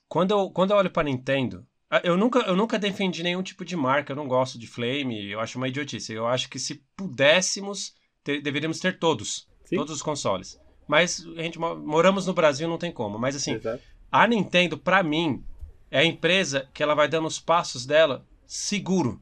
[0.10, 3.66] quando, eu, quando eu olho pra Nintendo, ah, eu nunca, eu nunca defendi nenhum tipo
[3.66, 6.14] de marca, eu não gosto de Flame, eu acho uma idiotice.
[6.14, 7.96] Eu acho que se pudéssemos,
[8.28, 9.78] ter- deveríamos ter todos, Sim.
[9.78, 10.60] todos os consoles.
[10.86, 13.18] Mas a gente mo- moramos no Brasil, não tem como.
[13.18, 13.82] Mas assim, Exato.
[14.12, 15.42] a Nintendo, pra mim,
[15.90, 19.22] é a empresa que ela vai dando os passos dela seguro.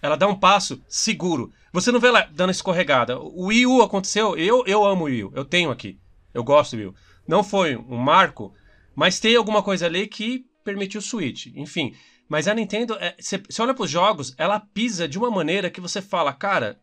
[0.00, 1.50] Ela dá um passo seguro.
[1.72, 3.18] Você não vê ela dando escorregada.
[3.18, 5.98] O Wii U aconteceu, eu, eu amo o Wii U, eu tenho aqui.
[6.32, 6.94] Eu gosto do Wii U.
[7.28, 8.52] Não foi um marco,
[8.94, 11.46] mas tem alguma coisa ali que permitiu o Switch.
[11.54, 11.94] Enfim.
[12.28, 15.80] Mas a Nintendo, é, você você olha pros jogos, ela pisa de uma maneira que
[15.80, 16.78] você fala, cara,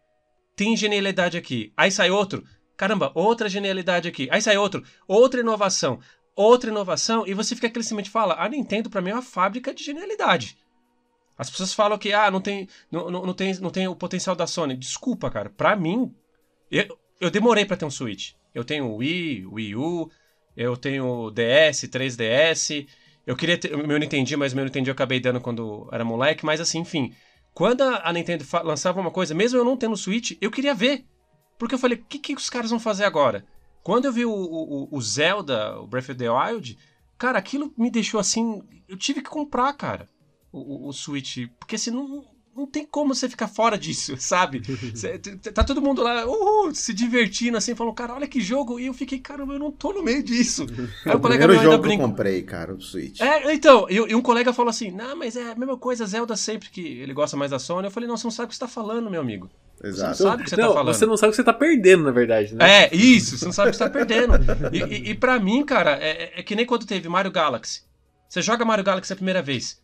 [0.62, 1.74] tem genialidade aqui.
[1.76, 2.44] Aí sai outro,
[2.78, 4.28] caramba, outra genialidade aqui.
[4.30, 6.00] Aí sai outro, outra inovação,
[6.36, 9.74] outra inovação, e você fica aquele simplesmente fala, a Nintendo pra mim é uma fábrica
[9.74, 10.56] de genialidade.
[11.36, 14.36] As pessoas falam que ah, não tem, não, não, não tem, não tem o potencial
[14.36, 14.78] da Sony.
[14.78, 15.50] Desculpa, cara.
[15.50, 16.14] Pra mim,
[16.70, 18.34] eu, eu demorei pra ter um Switch.
[18.54, 20.12] Eu tenho Wii, Wii U,
[20.56, 22.88] eu tenho DS, 3DS.
[23.26, 26.46] Eu queria ter meu Nintendo, mas meu Nintendo eu acabei dando quando era moleque.
[26.46, 27.16] Mas assim, enfim.
[27.54, 31.06] Quando a Nintendo lançava uma coisa, mesmo eu não tendo Switch, eu queria ver.
[31.58, 33.46] Porque eu falei, o que, que os caras vão fazer agora?
[33.84, 36.78] Quando eu vi o, o, o Zelda, o Breath of the Wild,
[37.18, 38.64] cara, aquilo me deixou assim.
[38.88, 40.08] Eu tive que comprar, cara,
[40.52, 41.48] o, o, o Switch.
[41.60, 42.26] Porque senão
[42.56, 44.62] não tem como você ficar fora disso, sabe?
[44.96, 48.80] Cê- tá todo mundo lá, uhul, se divertindo assim, falando, cara, olha que jogo.
[48.80, 50.66] E eu fiquei, caramba, eu não tô no meio disso.
[51.06, 53.20] Aí o o colega ainda jogo que eu comprei, cara, o Switch.
[53.22, 56.36] É, então, e, e um colega falou assim: Não, mas é a mesma coisa, Zelda
[56.36, 57.88] sempre que ele gosta mais da Sony.
[57.88, 59.50] Eu falei: Não, você não sabe o que você tá falando, meu amigo.
[59.84, 60.16] Exato.
[60.18, 60.94] Você não sabe o que você não, tá falando.
[60.94, 62.84] você não sabe o que você tá perdendo, na verdade, né?
[62.86, 64.34] É, isso, você não sabe o que você tá perdendo.
[64.72, 67.82] E, e, e pra mim, cara, é, é- é que nem quando teve Mario Galaxy.
[68.30, 69.81] Você joga Mario Galaxy a primeira vez.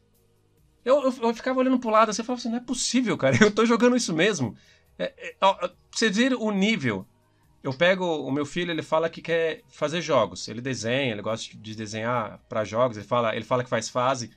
[0.88, 3.36] Eu, eu, eu ficava olhando pro lado assim, eu falava assim, não é possível, cara,
[3.44, 4.56] eu tô jogando isso mesmo.
[4.98, 7.06] É, é, ó, vocês viram o nível.
[7.62, 10.48] Eu pego o meu filho, ele fala que quer fazer jogos.
[10.48, 14.32] Ele desenha, ele gosta de desenhar pra jogos, ele fala, ele fala que faz fase.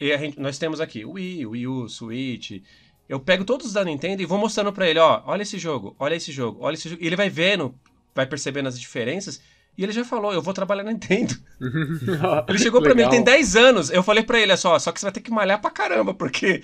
[0.00, 2.62] E gente, nós temos aqui Wii, Wii U, Switch.
[3.06, 6.14] Eu pego todos da Nintendo e vou mostrando pra ele, ó, olha esse jogo, olha
[6.14, 7.02] esse jogo, olha esse jogo.
[7.02, 7.74] E ele vai vendo,
[8.14, 9.42] vai percebendo as diferenças.
[9.78, 11.34] E ele já falou, eu vou trabalhar na Nintendo.
[12.48, 13.90] Ele chegou pra mim, ele tem 10 anos.
[13.90, 16.12] Eu falei pra ele, é só, só que você vai ter que malhar pra caramba,
[16.12, 16.62] porque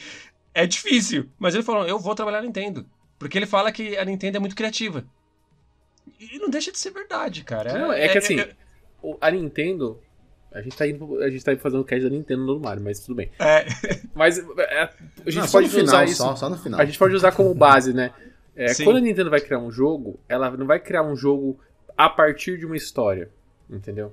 [0.53, 1.29] é difícil.
[1.39, 2.85] Mas ele falou, eu vou trabalhar na Nintendo.
[3.17, 5.05] Porque ele fala que a Nintendo é muito criativa.
[6.19, 7.79] E não deixa de ser verdade, cara.
[7.79, 8.37] Não, é que assim,
[9.01, 10.01] o- a Nintendo.
[10.53, 12.99] A gente tá indo, a gente tá fazendo o cast da Nintendo no Mario, mas
[13.01, 13.31] tudo bem.
[13.39, 13.65] É,
[14.15, 16.17] Mas é, a gente Não, pode final, usar isso.
[16.17, 16.81] só, só no final.
[16.81, 18.13] A gente pode usar como base, né?
[18.57, 21.59] É, quando a Nintendo vai criar um jogo, ela não vai criar um jogo
[21.97, 23.31] a partir de uma história,
[23.69, 24.13] entendeu?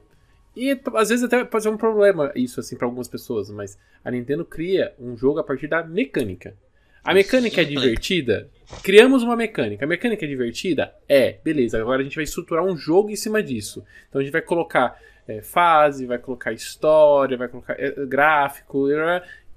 [0.56, 4.12] E às vezes até pode ser um problema isso assim para algumas pessoas, mas a
[4.12, 6.56] Nintendo cria um jogo a partir da mecânica.
[7.04, 8.48] A mecânica é divertida?
[8.84, 9.86] Criamos uma mecânica.
[9.86, 10.94] A mecânica é divertida?
[11.10, 11.82] É, beleza.
[11.82, 13.84] Agora a gente vai estruturar um jogo em cima disso.
[14.08, 18.88] Então a gente vai colocar é, fase, vai colocar história, vai colocar é, gráfico,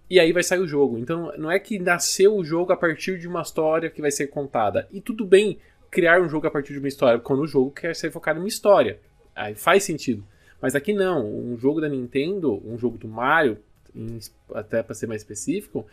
[0.08, 0.96] e aí vai sair o jogo.
[0.96, 4.28] Então não é que nasceu o jogo a partir de uma história que vai ser
[4.28, 4.88] contada.
[4.90, 5.58] E tudo bem
[5.94, 8.42] criar um jogo a partir de uma história, quando o jogo quer ser focado em
[8.42, 8.98] uma história.
[9.34, 10.24] Aí faz sentido.
[10.60, 11.24] Mas aqui não.
[11.26, 13.58] Um jogo da Nintendo, um jogo do Mario,
[13.94, 14.18] em-
[14.52, 15.86] até para ser mais específico,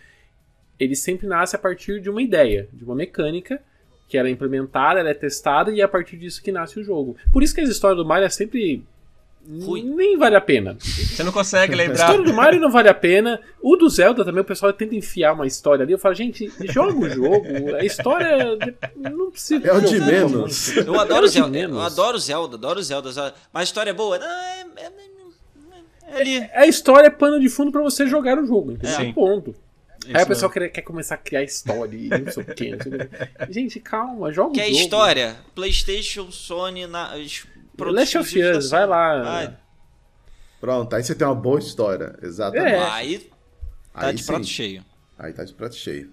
[0.79, 3.61] ele sempre nasce a partir de uma ideia, de uma mecânica
[4.09, 6.83] que ela é implementada, ela é testada e é a partir disso que nasce o
[6.83, 7.15] jogo.
[7.31, 8.83] Por isso que as histórias do Mario é sempre
[9.63, 9.83] Ruim.
[9.95, 10.77] nem vale a pena.
[10.79, 11.95] você não consegue A lembrar.
[11.95, 13.41] história do Mario não vale a pena.
[13.61, 15.91] O do Zelda também, o pessoal tenta enfiar uma história ali.
[15.93, 17.75] Eu falo, gente, joga o jogo.
[17.75, 18.57] A história
[18.95, 19.67] não precisa.
[19.67, 20.75] É o de menos.
[20.77, 21.59] Eu É adoro o de Zelda.
[21.59, 23.11] Eu adoro Zelda, adoro Zelda.
[23.11, 23.33] Zelda.
[23.51, 24.17] Mas a história é boa?
[24.19, 24.91] Não, é, é-
[26.13, 26.49] é ali.
[26.53, 28.95] A história é pano de fundo pra você jogar o jogo, entendeu?
[28.97, 29.13] Sim.
[29.13, 29.55] Ponto.
[30.07, 33.53] Aí Isso o pessoal quer, quer começar a criar história e não sei o.
[33.53, 34.79] Gente, calma, joga Que o é jogo.
[34.79, 35.35] história?
[35.53, 37.13] PlayStation, Sony, na,
[37.89, 39.21] Last of Us, vai lá.
[39.21, 39.57] Vai.
[40.59, 42.15] Pronto, aí você tem uma boa história.
[42.21, 42.75] Exatamente.
[42.75, 42.83] É.
[42.83, 44.27] Aí tá Aí de sim.
[44.27, 44.85] prato cheio.
[45.17, 46.11] Aí tá de prato cheio.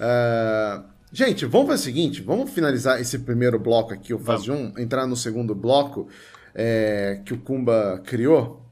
[0.00, 4.78] Ah, gente, vamos fazer o seguinte: vamos finalizar esse primeiro bloco aqui, o Fase 1,
[4.78, 6.08] entrar no segundo bloco
[6.54, 8.62] é, que o Kumba criou,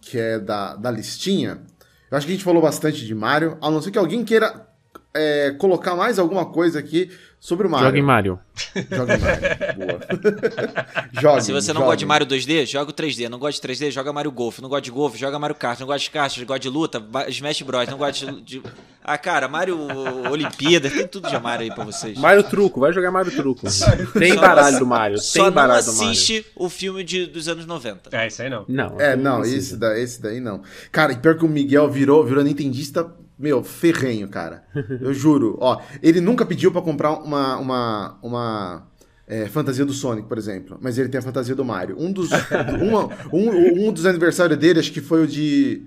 [0.00, 1.62] que é da, da listinha.
[2.10, 4.68] Eu acho que a gente falou bastante de Mario, a não ser que alguém queira
[5.14, 7.86] é, colocar mais alguma coisa aqui sobre o Mario.
[7.86, 8.38] Joga em Mario.
[8.90, 9.76] Joga em Mario.
[9.76, 10.00] Boa.
[11.20, 11.84] Jogue, Se você não jogue.
[11.86, 13.28] gosta de Mario 2D, joga o 3D.
[13.28, 14.58] Não gosta de 3D, joga Mario Golf.
[14.60, 15.80] Não gosta de Golf, joga Mario Kart.
[15.80, 17.88] Não gosta de kart, gosta de luta, Smash Bros.
[17.88, 18.62] Não gosta de, de-
[19.02, 19.78] Ah, cara, Mario
[20.30, 22.18] Olimpíada, tem tudo de Mario aí pra vocês.
[22.18, 23.62] Mario Truco, vai jogar Mario Truco.
[24.18, 25.18] Tem Só baralho não- do Mario.
[25.18, 26.10] Só Tem não baralho do Mario.
[26.10, 28.10] assiste o filme de, dos anos 90.
[28.12, 28.64] É, isso aí não.
[28.68, 29.00] Não.
[29.00, 30.60] É, não, esse, da, esse daí não.
[30.92, 34.62] Cara, e pior que o Miguel virou, virou nintendista, meu, ferrenho, cara.
[35.00, 35.56] Eu juro.
[35.60, 38.86] Ó, ele nunca pediu pra comprar uma, uma, uma
[39.26, 40.78] é, fantasia do Sonic, por exemplo.
[40.80, 41.96] Mas ele tem a fantasia do Mario.
[41.98, 42.30] Um dos,
[43.32, 45.86] um, um, um dos aniversários dele, acho que foi o de.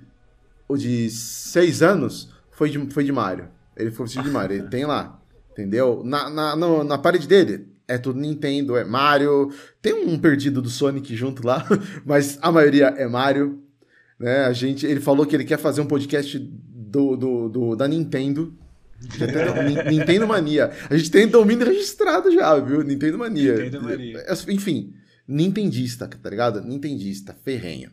[0.67, 3.47] O de seis anos, foi de, foi de Mario.
[3.77, 4.57] Ele foi vestido de Mario.
[4.57, 5.19] Ele tem lá.
[5.51, 6.01] Entendeu?
[6.03, 7.67] Na, na, no- na parede dele.
[7.87, 9.51] É tudo Nintendo, é Mario.
[9.81, 11.67] Tem um perdido do Sonic junto lá,
[12.05, 13.61] mas a maioria é Mario.
[14.19, 14.45] Né?
[14.45, 16.39] A gente, ele falou que ele quer fazer um podcast
[16.93, 18.53] do, do, do- da Nintendo.
[19.89, 20.71] Nintendo Mania.
[20.89, 22.83] A gente tem domínio registrado já, viu?
[22.83, 23.55] Nintendo Mania.
[23.55, 24.19] Nintendo Mania.
[24.19, 24.93] É, Enfim,
[25.27, 26.61] Nintendista, tá ligado?
[26.61, 27.89] Nintendista, ferrenho.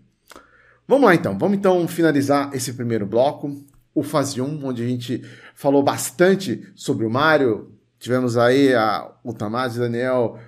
[0.86, 3.64] Vamos lá então, vamos então finalizar esse primeiro bloco,
[3.94, 5.22] o Fase 1, onde a gente
[5.54, 7.72] falou bastante sobre o Mario.
[7.98, 10.38] Tivemos aí a, o Tamás e o Daniel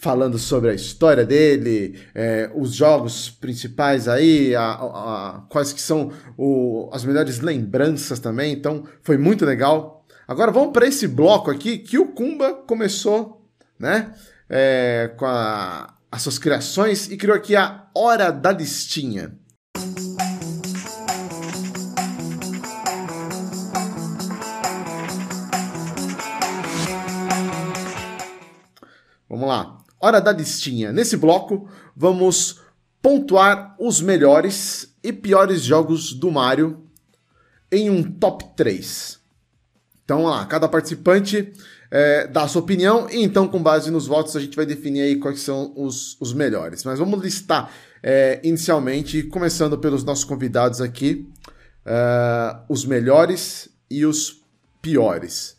[0.00, 6.12] falando sobre a história dele, é, os jogos principais aí, a- a- quais que são
[6.36, 10.04] o- as melhores lembranças também, então foi muito legal.
[10.26, 13.44] Agora vamos para esse bloco aqui que o Kumba começou,
[13.78, 14.12] né,
[14.48, 19.36] é, com as suas criações e criou aqui a Hora da Listinha.
[29.28, 29.77] Vamos lá.
[30.00, 30.92] Hora da listinha.
[30.92, 32.60] Nesse bloco, vamos
[33.02, 36.84] pontuar os melhores e piores jogos do Mario
[37.70, 39.18] em um top 3.
[40.04, 40.44] Então, lá.
[40.46, 41.52] Cada participante
[41.90, 45.02] é, dá a sua opinião e então, com base nos votos, a gente vai definir
[45.02, 46.84] aí quais são os, os melhores.
[46.84, 47.70] Mas vamos listar
[48.02, 51.28] é, inicialmente, começando pelos nossos convidados aqui,
[51.84, 54.42] é, os melhores e os
[54.80, 55.56] piores.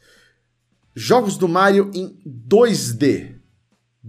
[0.95, 3.38] Jogos do Mario em 2D.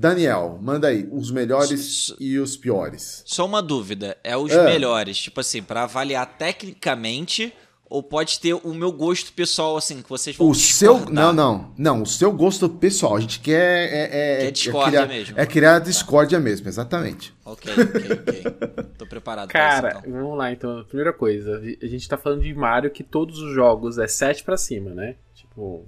[0.01, 1.73] Daniel, manda aí os melhores
[2.11, 3.23] S- e os piores.
[3.27, 4.65] Só uma dúvida, é os É.
[4.65, 7.53] melhores, tipo assim, pra avaliar tecnicamente
[7.87, 10.95] ou pode ter o meu gosto pessoal, assim, que vocês vão O seu.
[10.95, 11.13] discordar?
[11.13, 11.75] Não, não.
[11.77, 13.17] Não, o seu gosto pessoal.
[13.17, 13.93] A gente quer.
[13.93, 15.39] É, é, Quer discórdia criar, mesmo.
[15.41, 17.35] É criar discórdia mesmo, exatamente.
[17.45, 18.85] Ok, ok, ok.
[18.97, 20.13] Tô preparado pra Cara, isso, então.
[20.23, 20.83] vamos lá então.
[20.85, 24.57] Primeira coisa, a gente tá falando de Mario que todos os jogos é 7 pra
[24.57, 25.17] cima, né?
[25.35, 25.85] Tipo,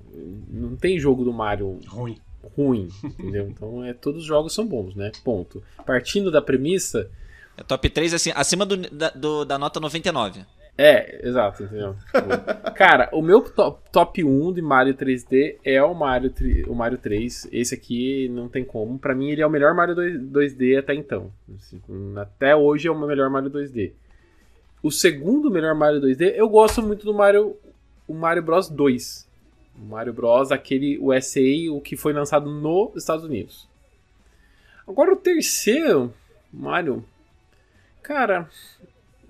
[0.50, 2.18] não tem jogo do Mario Ruim.
[2.56, 3.48] Ruim, entendeu?
[3.48, 5.10] Então é, todos os jogos são bons, né?
[5.24, 5.62] Ponto.
[5.86, 7.08] Partindo da premissa,
[7.56, 10.40] É top 3, assim, acima do, da, do- da nota 99.
[10.78, 11.94] É, exato, entendeu?
[12.06, 16.32] Tipo, cara, o meu top, top 1 de Mario 3D é o Mario,
[16.66, 17.46] o Mario 3.
[17.52, 18.98] Esse aqui não tem como.
[18.98, 21.30] Pra mim, ele é o melhor Mario 2, d até então.
[21.58, 21.78] Assim,
[22.16, 23.92] até hoje é o melhor Mario 2D.
[24.82, 27.54] O segundo melhor Mario 2D, eu gosto muito do Mario,
[28.08, 29.28] o Mario Bros 2.
[29.74, 31.40] Mario Bros, aquele, o SA,
[31.70, 33.68] o que foi lançado nos Estados Unidos.
[34.86, 36.12] Agora o terceiro,
[36.52, 37.04] Mario.
[38.02, 38.48] Cara,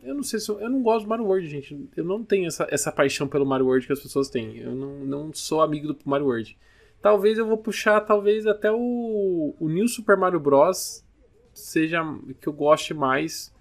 [0.02, 1.88] eu não sei se eu, eu não gosto do Mario World, gente.
[1.96, 4.58] Eu não tenho essa, essa paixão pelo Mario World que as pessoas têm.
[4.58, 6.56] Eu não, não sou amigo do Mario World.
[7.00, 11.04] Talvez eu vou puxar, talvez até o, o New Super Mario Bros.
[11.52, 12.02] seja
[12.40, 13.52] que eu goste mais.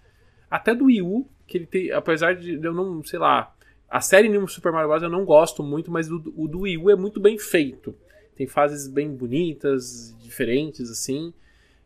[0.49, 3.53] Até do Wii U, que ele tem, apesar de eu não, sei lá,
[3.92, 5.04] a série New Super Mario Bros.
[5.04, 7.94] eu não gosto muito, mas o, o do Wii U é muito bem feito.
[8.36, 11.34] Tem fases bem bonitas, diferentes, assim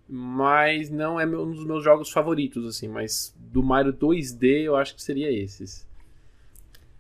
[0.07, 4.95] mas não é um dos meus jogos favoritos, assim, mas do Mario 2D eu acho
[4.95, 5.85] que seria esses.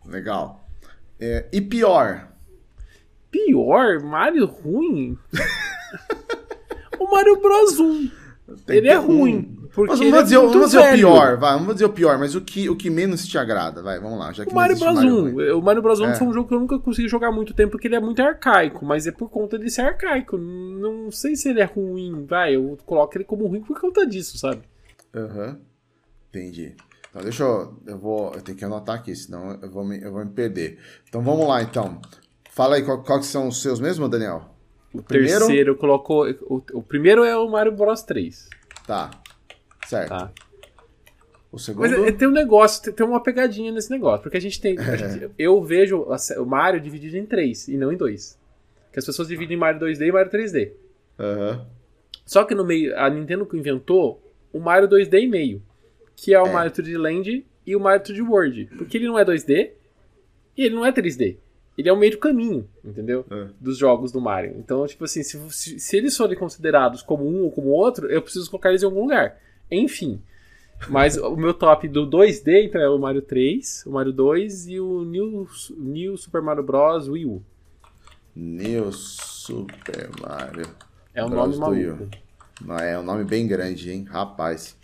[0.05, 0.67] Legal.
[1.19, 2.27] É, e pior?
[3.29, 4.01] Pior?
[4.01, 5.17] Mario ruim?
[6.99, 8.11] o Mario Bros 1.
[8.65, 9.54] Tem ele é ruim.
[9.75, 12.33] Porque mas vamos, é dizer, vamos dizer o pior, vai, vamos dizer o pior, mas
[12.33, 14.31] o que, o que menos te agrada, vai, vamos lá.
[14.31, 15.57] Já que o Mario Bros 1.
[15.57, 16.15] O Mario Bros 1 é.
[16.15, 18.85] foi um jogo que eu nunca consegui jogar muito tempo porque ele é muito arcaico,
[18.85, 20.37] mas é por conta de ser arcaico.
[20.37, 24.37] Não sei se ele é ruim, vai, eu coloco ele como ruim por conta disso,
[24.37, 24.61] sabe?
[25.13, 25.47] Aham.
[25.47, 25.57] Uhum.
[26.29, 26.73] Entendi.
[27.09, 27.77] Então deixa eu.
[27.85, 28.33] Eu vou.
[28.33, 30.79] Eu tenho que anotar aqui, senão eu vou me, eu vou me perder.
[31.07, 32.01] Então vamos lá então.
[32.49, 34.49] Fala aí qual, quais são os seus mesmo, Daniel?
[34.93, 35.47] O, o primeiro...
[35.47, 36.29] terceiro colocou.
[36.43, 38.49] O, o primeiro é o Mario Bros 3.
[38.87, 39.11] Tá.
[39.85, 40.09] Certo.
[40.09, 40.31] Tá.
[41.51, 41.87] O segundo...
[41.87, 44.23] Mas tem um negócio, tem uma pegadinha nesse negócio.
[44.23, 44.77] Porque a gente tem.
[44.77, 46.05] A gente, eu vejo
[46.37, 48.37] o Mario dividido em três e não em dois.
[48.91, 50.71] Que as pessoas dividem Mario 2D e Mario 3D.
[51.17, 51.65] Uhum.
[52.25, 54.21] Só que no meio, a Nintendo inventou
[54.51, 55.61] o Mario 2D e meio.
[56.15, 56.51] Que é o é.
[56.51, 58.69] Mario 3D Land e o Mario 3D World.
[58.77, 59.71] Porque ele não é 2D
[60.57, 61.37] e ele não é 3D.
[61.77, 63.25] Ele é o meio do caminho, entendeu?
[63.29, 63.47] É.
[63.59, 64.55] Dos jogos do Mario.
[64.57, 68.21] Então, tipo assim, se, se, se, eles forem considerados como um ou como outro, eu
[68.21, 69.37] preciso colocar eles em algum lugar.
[69.71, 70.21] Enfim.
[70.89, 74.79] Mas o meu top do 2D, então, é o Mario 3, o Mario 2 e
[74.79, 75.47] o New,
[75.77, 77.07] New Super Mario Bros.
[77.07, 77.43] Wii U.
[78.35, 80.67] New Super Mario.
[81.13, 81.57] É um Bros.
[81.57, 82.09] nome maluco.
[82.61, 84.03] Não, é um nome bem grande, hein?
[84.03, 84.77] Rapaz.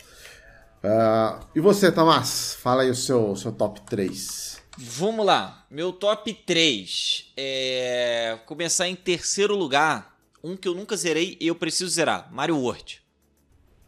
[0.82, 2.54] Uh, e você, Tomás?
[2.60, 4.62] Fala aí o seu, seu top 3.
[4.76, 5.64] Vamos lá.
[5.70, 8.38] Meu top 3 é.
[8.46, 10.16] Começar em terceiro lugar.
[10.42, 13.01] Um que eu nunca zerei e eu preciso zerar: Mario World.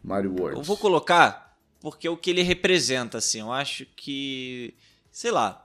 [0.05, 0.57] Mario World.
[0.57, 3.39] Eu vou colocar porque é o que ele representa, assim.
[3.39, 4.73] Eu acho que.
[5.11, 5.61] Sei lá.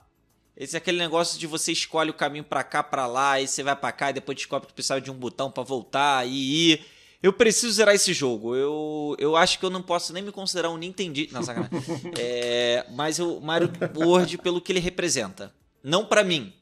[0.56, 3.62] Esse é aquele negócio de você escolhe o caminho para cá, para lá, aí você
[3.62, 6.86] vai para cá e depois descobre que precisa de um botão para voltar e ir.
[7.22, 8.54] Eu preciso zerar esse jogo.
[8.54, 11.26] Eu, eu acho que eu não posso nem me considerar um Nintendo.
[11.32, 11.78] Não, sacanagem.
[12.18, 15.54] é, mas o Mario World pelo que ele representa.
[15.82, 16.52] Não para mim,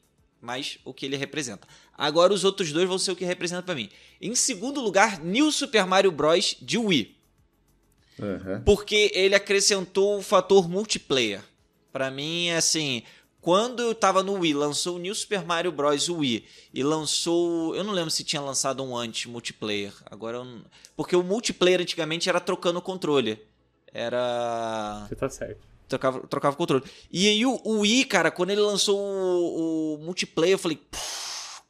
[0.41, 1.67] mas o que ele representa.
[1.97, 3.89] Agora os outros dois vão ser o que representa para mim.
[4.21, 6.57] Em segundo lugar, New Super Mario Bros.
[6.63, 7.18] de Wii.
[8.19, 8.63] Uhum.
[8.65, 11.43] Porque ele acrescentou o fator multiplayer.
[11.93, 13.03] Para mim, assim,
[13.41, 16.09] quando eu tava no Wii, lançou o New Super Mario Bros.
[16.09, 17.75] Wii e lançou.
[17.75, 19.93] Eu não lembro se tinha lançado um anti-multiplayer.
[20.07, 20.65] Agora eu não...
[20.97, 23.41] Porque o multiplayer antigamente era trocando o controle.
[23.93, 25.07] Era.
[25.09, 25.67] Você tá certo.
[25.89, 26.85] Trocava, trocava o controle.
[27.11, 30.79] E aí o, o Wii, cara, quando ele lançou o, o multiplayer, eu falei.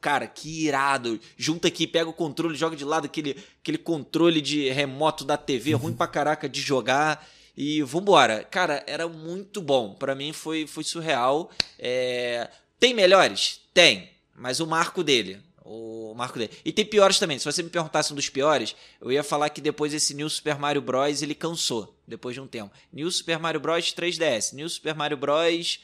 [0.01, 1.19] Cara, que irado.
[1.35, 5.73] Junta aqui, pega o controle, joga de lado aquele, aquele controle de remoto da TV,
[5.73, 7.27] ruim pra caraca de jogar.
[7.61, 8.45] E vambora.
[8.45, 9.93] Cara, era muito bom.
[9.93, 11.51] para mim foi, foi surreal.
[11.77, 12.49] É...
[12.79, 13.59] Tem melhores?
[13.73, 14.09] Tem.
[14.33, 15.41] Mas o marco dele.
[15.65, 16.51] O marco dele.
[16.63, 17.37] E tem piores também.
[17.37, 20.57] Se você me perguntasse um dos piores, eu ia falar que depois esse New Super
[20.57, 21.21] Mario Bros.
[21.21, 21.93] ele cansou.
[22.07, 22.71] Depois de um tempo.
[22.93, 23.93] New Super Mario Bros.
[23.93, 24.53] 3DS.
[24.53, 25.81] New Super Mario Bros.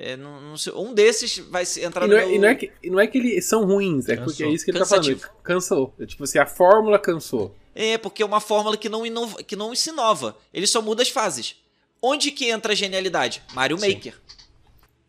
[0.00, 2.14] É, não, não sei, um desses vai entrar e no.
[2.14, 2.34] É, meu...
[2.36, 4.24] E não, é que, não é que eles são ruins, é cansou.
[4.26, 5.20] porque é isso que ele Cansativo.
[5.20, 5.42] tá falando.
[5.42, 5.94] Cansou.
[5.98, 7.52] É, tipo assim, a fórmula cansou.
[7.74, 10.36] É, porque é uma fórmula que não, inova, que não se inova.
[10.54, 11.56] Ele só muda as fases.
[12.00, 13.42] Onde que entra a genialidade?
[13.52, 13.92] Mario Sim.
[13.92, 14.14] Maker.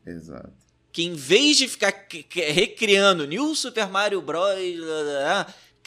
[0.07, 0.52] Exato.
[0.91, 1.94] Que em vez de ficar
[2.32, 4.57] recriando New Super Mario Bros.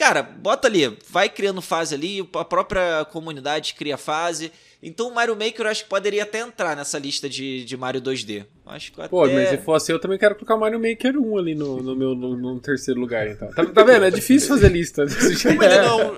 [0.02, 4.50] Cara, bota ali, vai criando fase ali, a própria comunidade cria fase.
[4.82, 8.02] Então o Mario Maker eu acho que poderia até entrar nessa lista de, de Mario
[8.02, 8.44] 2D.
[8.66, 9.08] Acho que até...
[9.08, 11.94] Pô, mas se fosse eu também quero colocar o Mario Maker 1 ali no, no
[11.94, 13.48] meu no, no terceiro lugar, então.
[13.52, 14.04] Tá, tá, vendo?
[14.04, 15.04] É difícil fazer lista.
[15.40, 16.16] como, ele não,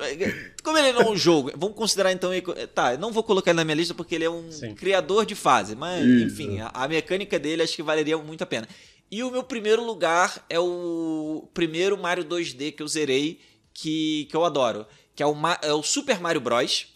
[0.62, 2.30] como ele não é um jogo, vamos considerar então.
[2.74, 4.74] Tá, não vou colocar ele na minha lista porque ele é um Sim.
[4.74, 6.24] criador de fase, mas Isso.
[6.24, 8.66] enfim, a, a mecânica dele acho que valeria muito a pena.
[9.10, 13.38] E o meu primeiro lugar é o primeiro Mario 2D que eu zerei,
[13.74, 16.86] que, que eu adoro, que é o, é o Super Mario Bros.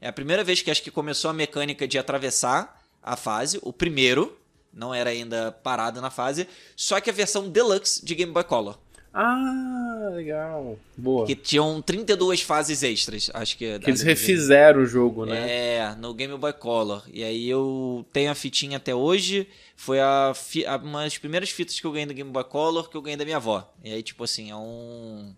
[0.00, 3.72] É a primeira vez que acho que começou a mecânica de atravessar a fase, o
[3.72, 4.36] primeiro,
[4.72, 8.78] não era ainda parado na fase, só que a versão deluxe de Game Boy Color.
[9.16, 10.76] Ah, legal.
[10.96, 11.24] Boa.
[11.24, 13.78] Que tinham 32 fases extras, acho que.
[13.78, 15.76] Que eles refizeram o jogo, né?
[15.76, 17.04] É, no Game Boy Color.
[17.12, 19.46] E aí eu tenho a fitinha até hoje.
[19.76, 20.64] Foi a, fi...
[20.82, 23.24] uma das primeiras fitas que eu ganhei do Game Boy Color que eu ganhei da
[23.24, 23.72] minha avó.
[23.84, 25.32] E aí, tipo assim, é um.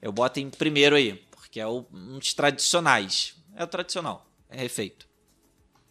[0.00, 3.34] Eu boto em primeiro aí, porque é um dos tradicionais.
[3.56, 5.08] É o tradicional, é refeito.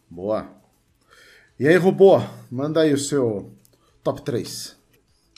[0.08, 0.50] Boa.
[1.60, 2.18] E aí, robô,
[2.50, 3.52] manda aí o seu
[4.02, 4.78] top 3.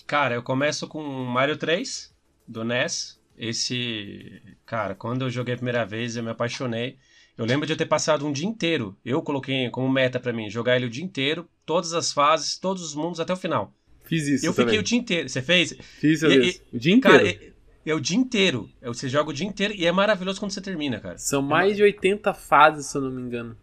[0.07, 2.15] Cara, eu começo com Mario 3,
[2.47, 3.19] do NES.
[3.37, 6.99] Esse, cara, quando eu joguei a primeira vez, eu me apaixonei.
[7.39, 8.95] Eu lembro de eu ter passado um dia inteiro.
[9.03, 12.83] Eu coloquei como meta para mim jogar ele o dia inteiro, todas as fases, todos
[12.83, 13.75] os mundos até o final.
[14.05, 14.45] Fiz isso.
[14.45, 14.67] Eu também.
[14.67, 15.29] fiquei o dia inteiro.
[15.29, 15.75] Você fez?
[15.81, 17.19] Fiz eu e, o dia inteiro.
[17.19, 17.53] Cara,
[17.91, 18.71] é, é, o dia inteiro.
[18.81, 21.19] É, você joga o dia inteiro e é maravilhoso quando você termina, cara.
[21.19, 23.57] São mais de 80 fases, se eu não me engano.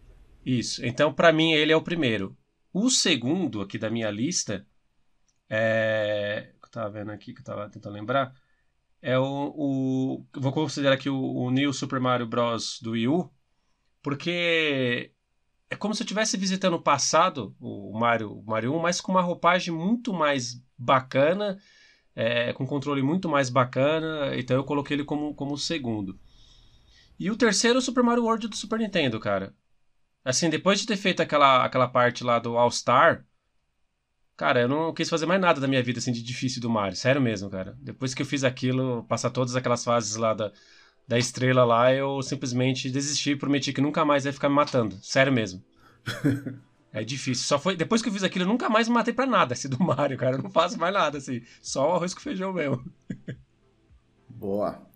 [0.44, 0.84] Isso.
[0.84, 2.36] Então, para mim, ele é o primeiro.
[2.72, 4.66] O segundo aqui da minha lista
[5.48, 8.34] é, que eu tava vendo aqui, que eu tava tentando lembrar,
[9.00, 12.78] é o, o vou considerar aqui o, o New Super Mario Bros.
[12.82, 13.30] do Wii U,
[14.02, 15.12] porque
[15.70, 19.12] é como se eu estivesse visitando o passado, o Mario, o Mario 1, mas com
[19.12, 21.58] uma roupagem muito mais bacana,
[22.18, 26.18] é, com controle muito mais bacana, então eu coloquei ele como, como segundo.
[27.16, 29.54] E o terceiro é o Super Mario World do Super Nintendo, cara.
[30.24, 33.24] Assim, depois de ter feito aquela, aquela parte lá do All Star,
[34.36, 36.96] Cara, eu não quis fazer mais nada da minha vida, assim, de difícil do Mario.
[36.96, 37.76] Sério mesmo, cara.
[37.80, 40.52] Depois que eu fiz aquilo, passar todas aquelas fases lá da,
[41.08, 44.96] da estrela lá, eu simplesmente desisti e prometi que nunca mais ia ficar me matando.
[45.02, 45.60] Sério mesmo.
[46.92, 47.44] é difícil.
[47.44, 47.76] Só foi.
[47.76, 50.16] Depois que eu fiz aquilo, eu nunca mais me matei pra nada, assim, do Mario,
[50.16, 50.36] cara.
[50.36, 51.42] Eu não faço mais nada, assim.
[51.60, 52.82] Só o arroz com feijão mesmo.
[54.28, 54.86] Boa.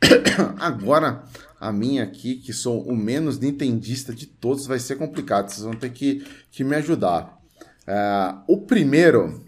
[0.58, 1.24] Agora,
[1.60, 5.48] a minha aqui, que sou o menos nintendista de todos, vai ser complicado.
[5.48, 7.38] Vocês vão ter que, que me ajudar.
[7.82, 9.42] Uh, o primeiro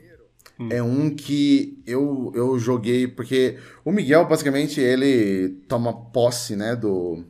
[0.58, 0.68] hum.
[0.70, 7.24] é um que eu, eu joguei, porque o Miguel, basicamente, ele toma posse, né, do,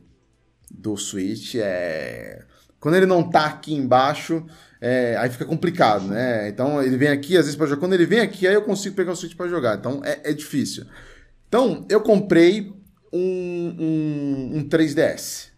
[0.69, 1.55] do Switch.
[1.55, 2.45] É...
[2.81, 4.45] Quando ele não tá aqui embaixo,
[4.81, 5.15] é...
[5.17, 6.49] aí fica complicado, né?
[6.49, 7.79] Então ele vem aqui, às vezes, para jogar.
[7.79, 9.77] Quando ele vem aqui, aí eu consigo pegar o Switch para jogar.
[9.77, 10.85] Então é, é difícil.
[11.47, 12.73] Então, eu comprei
[13.13, 15.49] um, um, um 3DS.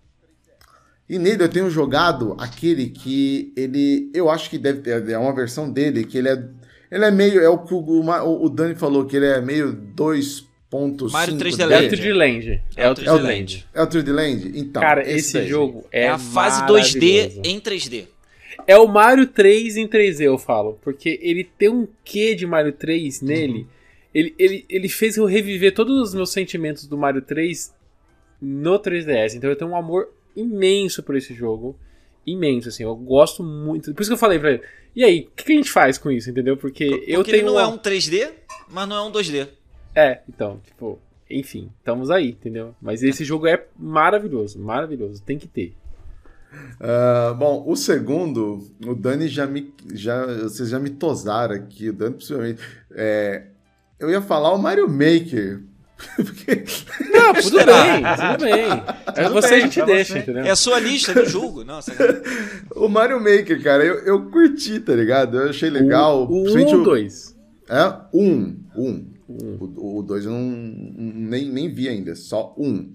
[1.07, 4.09] E nele eu tenho jogado aquele que ele.
[4.13, 5.09] Eu acho que deve ter.
[5.09, 6.43] É uma versão dele que ele é.
[6.89, 7.41] Ele é meio.
[7.41, 9.71] É o que o, o, o Dani falou, que ele é meio
[10.73, 11.11] 2.5.
[11.11, 11.75] Mario 3D Land.
[11.75, 12.63] É o 3D Land.
[12.75, 13.67] É o 3D Land.
[13.73, 14.51] É o 3D Land?
[14.55, 14.81] Então.
[14.81, 16.03] Cara, esse, esse jogo é.
[16.03, 18.07] É a fase 2D em 3D.
[18.65, 20.79] É o Mario 3 em 3D, eu falo.
[20.81, 23.59] Porque ele tem um quê de Mario 3 nele.
[23.59, 23.67] Uhum.
[24.13, 27.73] Ele, ele, ele fez eu reviver todos os meus sentimentos do Mario 3
[28.41, 29.35] no 3DS.
[29.35, 31.75] Então eu tenho um amor imenso por esse jogo.
[32.25, 32.83] Imenso, assim.
[32.83, 33.93] Eu gosto muito.
[33.93, 34.61] Por isso que eu falei pra ele.
[34.95, 36.55] E aí, o que, que, a gente faz com isso, entendeu?
[36.55, 37.37] Porque, Porque eu tenho.
[37.37, 37.61] Ele não uma...
[37.63, 38.29] é um 3D,
[38.69, 39.47] mas não é um 2D.
[39.95, 40.99] É, então, tipo.
[41.29, 42.75] Enfim, estamos aí, entendeu?
[42.81, 45.23] Mas esse jogo é maravilhoso, maravilhoso.
[45.23, 45.75] Tem que ter.
[46.79, 49.73] Uh, bom, o segundo, o Dani já me.
[49.93, 52.61] Já, vocês já me tosaram aqui, o Dani principalmente.
[52.91, 53.47] É,
[53.99, 55.63] eu ia falar o Mario Maker,
[56.15, 56.63] Porque...
[57.11, 58.83] Não, tudo bem, tudo bem.
[59.15, 60.19] É você bem, a gente deixa, você.
[60.19, 60.43] entendeu?
[60.43, 61.63] É a sua lista do jogo.
[61.63, 61.93] Nossa,
[62.75, 65.37] o Mario Maker, cara, eu, eu curti, tá ligado?
[65.37, 66.27] Eu achei legal.
[66.27, 67.35] O 1 um ou 2?
[67.69, 68.57] É, um.
[68.75, 69.12] Um.
[69.27, 72.91] O 2 eu não, nem, nem vi ainda, só um.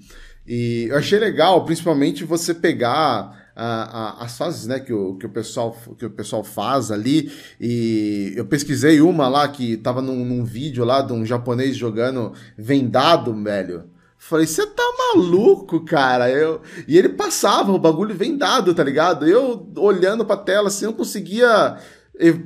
[0.47, 5.27] E eu achei legal, principalmente você pegar a, a, as fases né, que, o, que,
[5.27, 7.31] o pessoal, que o pessoal faz ali.
[7.61, 12.33] E eu pesquisei uma lá que tava num, num vídeo lá de um japonês jogando
[12.57, 13.91] vendado, velho.
[14.17, 14.83] Falei, você tá
[15.15, 16.31] maluco, cara?
[16.31, 16.61] Eu...
[16.87, 19.27] E ele passava o bagulho vendado, tá ligado?
[19.27, 21.79] Eu olhando pra tela assim, não conseguia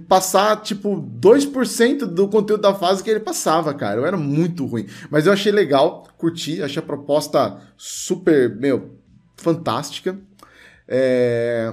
[0.06, 4.00] passar, tipo, 2% do conteúdo da fase que ele passava, cara.
[4.00, 4.86] Eu era muito ruim.
[5.10, 8.98] Mas eu achei legal, curti, achei a proposta super, meu,
[9.36, 10.18] fantástica.
[10.86, 11.72] É...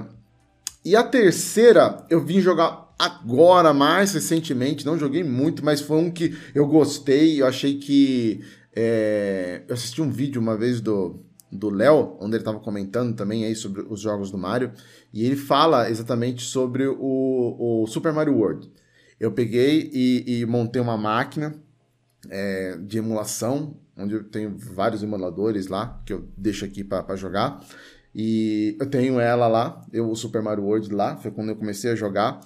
[0.82, 6.10] E a terceira, eu vim jogar agora, mais recentemente, não joguei muito, mas foi um
[6.10, 8.42] que eu gostei, eu achei que...
[8.74, 9.62] É...
[9.68, 13.54] Eu assisti um vídeo uma vez do do Léo, onde ele estava comentando também aí
[13.54, 14.72] sobre os jogos do Mario,
[15.12, 18.70] e ele fala exatamente sobre o, o Super Mario World.
[19.18, 21.54] Eu peguei e, e montei uma máquina
[22.28, 27.60] é, de emulação, onde eu tenho vários emuladores lá, que eu deixo aqui para jogar,
[28.14, 31.90] e eu tenho ela lá, eu, o Super Mario World lá, foi quando eu comecei
[31.90, 32.40] a jogar.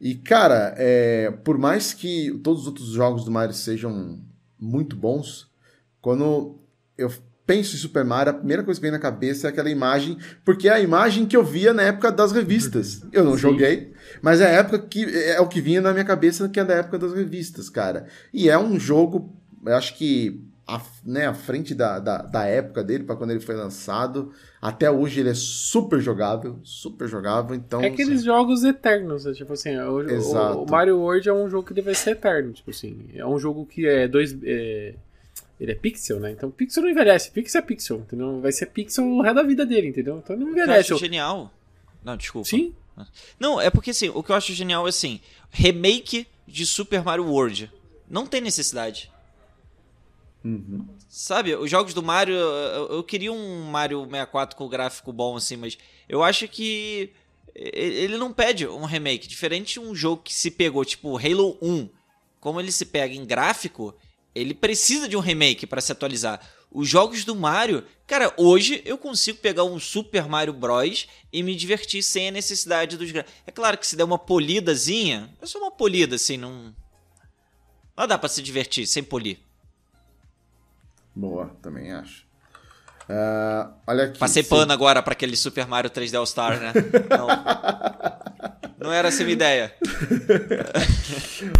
[0.00, 4.20] E, cara, é, por mais que todos os outros jogos do Mario sejam
[4.58, 5.50] muito bons,
[6.00, 6.58] quando
[6.96, 7.10] eu
[7.48, 10.68] penso em Super Mario, a primeira coisa que vem na cabeça é aquela imagem, porque
[10.68, 13.02] é a imagem que eu via na época das revistas.
[13.10, 13.38] Eu não Sim.
[13.38, 16.64] joguei, mas é a época que é o que vinha na minha cabeça que é
[16.64, 18.06] da época das revistas, cara.
[18.34, 19.34] E é um jogo,
[19.64, 23.40] eu acho que a, né, à frente da, da, da época dele, para quando ele
[23.40, 24.30] foi lançado.
[24.60, 27.80] Até hoje ele é super jogável, super jogável, então...
[27.80, 29.32] É aqueles assim, jogos eternos, né?
[29.32, 32.68] tipo assim, o, o, o, Mario World é um jogo que vai ser eterno, tipo
[32.70, 34.36] assim, é um jogo que é dois...
[34.44, 34.96] É,
[35.60, 36.30] ele é pixel, né?
[36.30, 38.40] Então pixel não envelhece, pixel é pixel, entendeu?
[38.40, 40.18] Vai ser pixel o resto da vida dele, entendeu?
[40.18, 40.90] Então não envelhece.
[40.90, 41.52] Eu acho genial...
[42.04, 42.48] Não, desculpa.
[42.48, 42.74] Sim?
[43.38, 45.20] Não, é porque assim, o que eu acho genial é assim,
[45.50, 47.70] remake de Super Mario World.
[48.08, 49.10] Não tem necessidade.
[50.44, 50.86] Uhum.
[51.08, 55.56] Sabe, os jogos do Mario, eu, eu, queria um Mario 64 com gráfico bom assim,
[55.56, 55.76] mas
[56.08, 57.12] eu acho que
[57.54, 61.88] ele não pede um remake, diferente de um jogo que se pegou, tipo Halo 1.
[62.40, 63.94] Como ele se pega em gráfico,
[64.34, 66.40] ele precisa de um remake para se atualizar.
[66.70, 71.56] Os jogos do Mario, cara, hoje eu consigo pegar um Super Mario Bros e me
[71.56, 73.10] divertir sem a necessidade dos.
[73.46, 76.74] É claro que se der uma polidazinha, é só uma polida assim, não
[77.96, 79.38] não dá para se divertir sem polir.
[81.16, 82.28] Boa, também acho.
[83.08, 84.18] Uh, olha aqui.
[84.18, 84.48] Passei se...
[84.48, 86.72] pano agora para aquele Super Mario 3D All Star, né?
[87.10, 87.26] Não,
[88.80, 89.72] não era essa a minha ideia.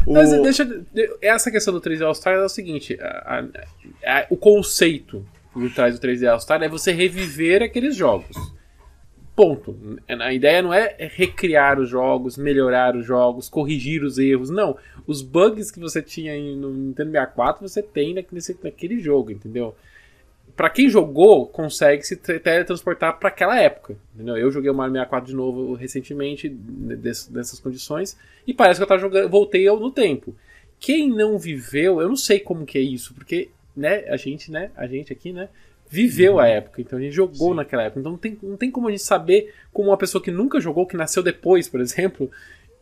[0.06, 0.12] o...
[0.14, 0.84] Mas deixa.
[1.20, 3.44] Essa questão do 3D All Star é o seguinte: a,
[4.04, 8.36] a, a, o conceito por trás do 3D All Star é você reviver aqueles jogos.
[9.34, 9.76] Ponto.
[10.08, 14.50] A ideia não é recriar os jogos, melhorar os jogos, corrigir os erros.
[14.50, 14.76] Não.
[15.06, 19.76] Os bugs que você tinha no Nintendo 64 você tem nesse, naquele jogo, entendeu?
[20.58, 23.96] Para quem jogou, consegue se teletransportar para aquela época.
[24.12, 24.36] Entendeu?
[24.36, 26.48] Eu joguei o Mario 64 de novo recentemente,
[27.30, 30.34] nessas condições, e parece que eu tava jogando, voltei no tempo.
[30.80, 34.72] Quem não viveu, eu não sei como que é isso, porque né, a gente, né,
[34.74, 35.48] a gente aqui, né,
[35.88, 36.48] viveu a uhum.
[36.48, 37.54] época, então a gente jogou Sim.
[37.54, 38.00] naquela época.
[38.00, 40.88] Então não tem, não tem como a gente saber como uma pessoa que nunca jogou,
[40.88, 42.28] que nasceu depois, por exemplo,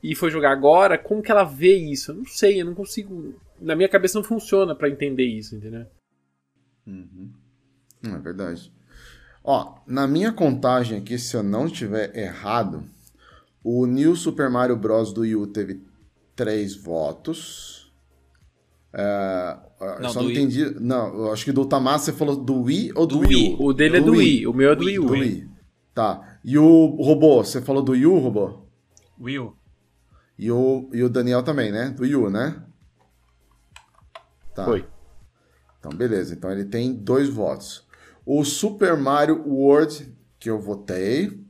[0.03, 2.13] e foi jogar agora, como que ela vê isso?
[2.13, 3.35] Eu não sei, eu não consigo.
[3.61, 5.85] Na minha cabeça não funciona para entender isso, entendeu?
[6.87, 7.45] Uhum.
[8.15, 8.73] É verdade.
[9.43, 12.85] Ó, na minha contagem aqui, se eu não estiver errado,
[13.63, 15.13] o New Super Mario Bros.
[15.13, 15.83] do Wii U teve
[16.35, 17.93] três votos.
[18.93, 19.57] É,
[20.01, 20.65] não, só não entendi.
[20.65, 20.77] Wii.
[20.81, 23.57] Não, eu acho que do Tamar você falou do Wii ou do, do Wii?
[23.59, 23.67] U?
[23.67, 24.37] O dele é do é do Wii.
[24.37, 24.47] Wii.
[24.47, 24.99] o meu é do Wii.
[24.99, 25.49] Do Wii.
[25.95, 26.39] Tá.
[26.45, 28.67] E o robô, você falou do Wii U, robô?
[29.21, 29.57] Wii U.
[30.39, 31.91] E o, e o Daniel também, né?
[31.91, 32.63] Do Wii U, né?
[34.55, 34.65] Tá.
[34.65, 34.85] Foi.
[35.79, 36.35] Então, beleza.
[36.35, 37.86] Então ele tem dois votos.
[38.27, 41.41] O Super Mario World, que eu votei.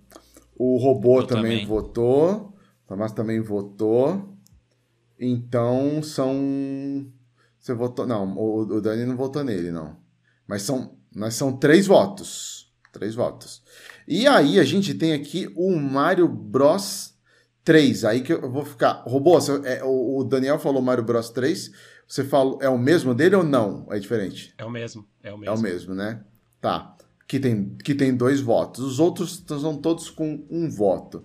[0.55, 2.55] O robô também, também, votou.
[2.85, 4.37] O Tamás também votou.
[5.19, 7.11] Então são
[7.67, 8.07] você votou.
[8.07, 9.97] Não, o, o Dani não votou nele, não.
[10.47, 12.73] Mas são, mas são três votos.
[12.93, 13.61] Três votos.
[14.07, 17.15] E aí a gente tem aqui o Mario Bros
[17.65, 18.05] 3.
[18.05, 19.03] Aí que eu vou ficar.
[19.05, 21.73] Robô, você, é, o, o, Daniel falou Mario Bros 3.
[22.07, 22.59] Você falou.
[22.63, 23.89] É o mesmo dele ou não?
[23.91, 24.55] É diferente?
[24.57, 25.05] É o mesmo.
[25.21, 25.53] É o mesmo.
[25.53, 26.25] É o mesmo, né?
[26.67, 26.97] Tá.
[27.29, 28.83] Que tem, que tem dois votos.
[28.83, 31.23] Os outros são todos com um voto.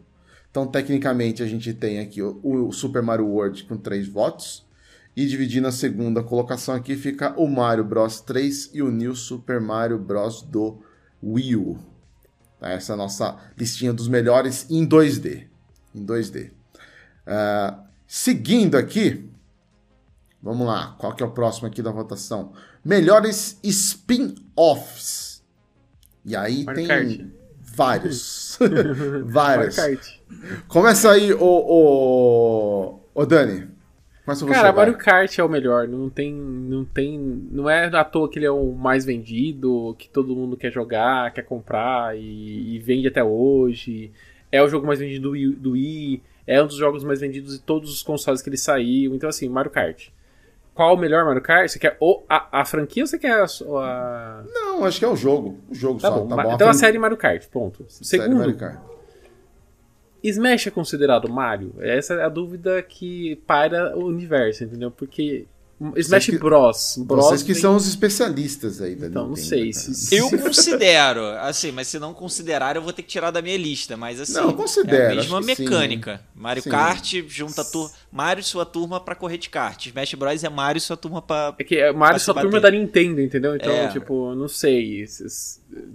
[0.52, 4.64] Então, tecnicamente, a gente tem aqui o, o Super Mario World com três votos.
[5.18, 9.60] E dividindo a segunda colocação aqui fica o Mario Bros 3 e o New Super
[9.60, 10.78] Mario Bros do
[11.24, 11.80] Wii U.
[12.60, 15.48] Tá, essa é a nossa listinha dos melhores em 2D.
[15.96, 16.52] Em 2D.
[16.52, 19.28] Uh, seguindo aqui,
[20.40, 22.54] vamos lá, qual que é o próximo aqui da votação?
[22.86, 25.31] Melhores spin-offs.
[26.26, 27.20] E aí Mario tem Kart.
[27.60, 28.60] vários.
[29.26, 29.78] vários.
[30.68, 33.68] Começa aí, o, o, o Dani.
[34.26, 35.88] Mas Cara, Mario Kart é o melhor.
[35.88, 37.20] Não tem, não tem,
[37.52, 41.34] não é à toa que ele é o mais vendido, que todo mundo quer jogar,
[41.34, 44.12] quer comprar e, e vende até hoje.
[44.52, 47.54] É o jogo mais vendido do Wii, do Wii, é um dos jogos mais vendidos
[47.54, 49.16] de todos os consoles que ele saiu.
[49.16, 50.10] Então assim, Mario Kart.
[50.74, 51.70] Qual o melhor Mario Kart?
[51.70, 54.44] Você quer o, a, a franquia ou você quer a, a...
[54.54, 55.58] Não, acho que é o jogo.
[55.70, 56.20] O jogo tá só.
[56.20, 56.28] Bom.
[56.28, 56.54] Tá bom.
[56.54, 57.86] Então a, série Mario Kart, ponto.
[57.90, 58.80] Segundo, Mario Kart.
[60.24, 61.74] Smash é considerado Mario?
[61.80, 64.92] Essa é a dúvida que paira o universo, entendeu?
[64.92, 65.48] Porque
[65.96, 66.96] Smash que, Bros.
[67.00, 67.26] Bros.
[67.26, 67.62] Vocês que vem...
[67.62, 69.74] são os especialistas aí da Então, não sei.
[69.74, 70.16] Se, se...
[70.16, 73.98] Eu considero, assim, mas se não considerar, eu vou ter que tirar da minha lista.
[73.98, 76.18] Mas assim, não, considero, é a mesma mecânica.
[76.18, 76.24] Sim.
[76.42, 76.70] Mario sim.
[76.70, 77.92] Kart junta tur...
[78.12, 79.88] Mario e sua turma pra correr de kart.
[79.88, 80.44] Smash Bros.
[80.44, 81.56] é Mario e sua turma pra.
[81.58, 83.56] É que é Mario e sua turma da Nintendo, entendeu?
[83.56, 83.88] Então, é.
[83.88, 85.06] tipo, não sei.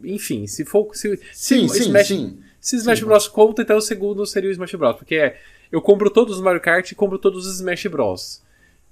[0.02, 0.88] Enfim, se for.
[0.94, 2.08] Se, sim, se sim, Smash...
[2.08, 2.38] sim.
[2.60, 3.04] Se Smash Sim.
[3.04, 4.96] Bros conta, então o segundo seria o Smash Bros.
[4.96, 5.38] Porque é,
[5.70, 8.42] eu compro todos os Mario Kart e compro todos os Smash Bros.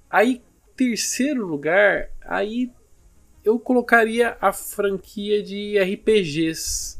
[0.09, 0.41] Aí,
[0.75, 2.71] terceiro lugar, aí
[3.43, 6.99] eu colocaria a franquia de RPGs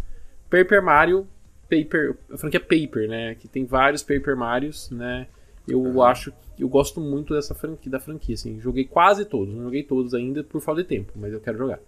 [0.50, 1.28] Paper Mario,
[1.70, 3.36] Paper, a franquia Paper, né?
[3.36, 5.28] Que tem vários Paper Marios, né?
[5.68, 6.04] Eu uhum.
[6.04, 8.60] acho eu gosto muito dessa franquia, da franquia, assim.
[8.62, 11.80] Joguei quase todos, não joguei todos ainda por falta de tempo, mas eu quero jogar.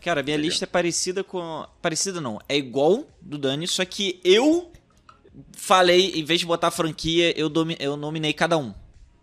[0.00, 1.64] Cara, minha lista é parecida com.
[1.80, 4.72] Parecida não, é igual do Dani, só que eu
[5.52, 7.76] falei, em vez de botar franquia, eu, domi...
[7.78, 8.70] eu nominei cada um.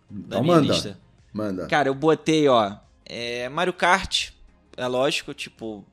[0.08, 0.72] Da então minha manda.
[0.72, 0.98] lista.
[1.38, 1.66] Manda.
[1.68, 2.74] Cara, eu botei, ó.
[3.04, 4.30] É, Mario Kart,
[4.76, 5.84] é lógico, tipo,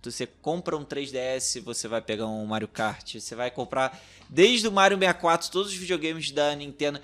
[0.00, 4.00] você compra um 3DS, você vai pegar um Mario Kart, você vai comprar
[4.30, 7.00] desde o Mario 64, todos os videogames da Nintendo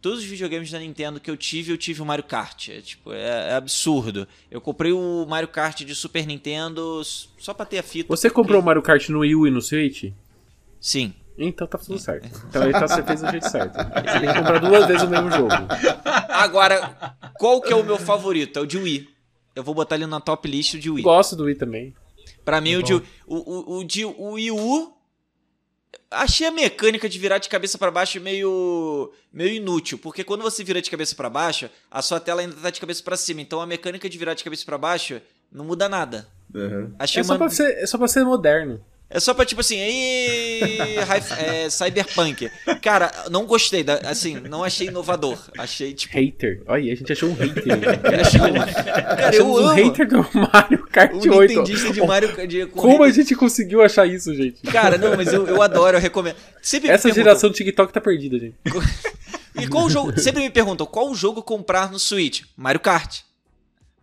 [0.00, 2.68] todos os videogames da Nintendo que eu tive, eu tive o Mario Kart.
[2.68, 4.28] É, tipo, é, é absurdo.
[4.48, 8.06] Eu comprei o Mario Kart de Super Nintendo só pra ter a fita.
[8.08, 8.40] Você porque...
[8.40, 10.12] comprou o Mario Kart no Wii U e no Switch?
[10.80, 11.12] Sim.
[11.38, 12.28] Então tá tudo certo.
[12.48, 13.74] Então aí tá, você fez do jeito certo.
[13.76, 15.50] Você tem que comprar duas vezes o mesmo jogo.
[16.28, 18.58] Agora, qual que é o meu favorito?
[18.58, 19.08] É o de Wii.
[19.54, 21.02] Eu vou botar ele na top list de Wii.
[21.02, 21.94] Gosto do Wii também.
[22.44, 24.96] Pra mim, é o, de, o, o, o de o Wii U
[26.10, 30.62] achei a mecânica de virar de cabeça para baixo meio meio inútil, porque quando você
[30.62, 33.60] vira de cabeça para baixo, a sua tela ainda tá de cabeça para cima, então
[33.60, 36.28] a mecânica de virar de cabeça para baixo não muda nada.
[36.54, 36.94] Uhum.
[36.98, 37.38] Achei é, só uma...
[37.38, 38.80] pra ser, é só pra ser moderno.
[39.08, 40.60] É só pra, tipo assim, aí,
[41.38, 42.50] é, Cyberpunk.
[42.82, 45.38] Cara, não gostei, da, assim, não achei inovador.
[45.56, 46.12] Achei, tipo...
[46.18, 46.62] Hater.
[46.66, 47.62] Olha, a gente achou um hater.
[48.02, 49.68] cara, eu amo.
[49.68, 51.48] um hater do Mario Kart um 8.
[51.48, 54.60] Nintendista de Mario de, Como a gente conseguiu achar isso, gente?
[54.62, 56.36] Cara, não, mas eu, eu adoro, eu recomendo.
[56.60, 58.56] Sempre Essa geração do TikTok tá perdida, gente.
[59.58, 60.20] E qual jogo...
[60.20, 62.42] Sempre me perguntam, qual jogo comprar no Switch?
[62.54, 63.20] Mario Kart.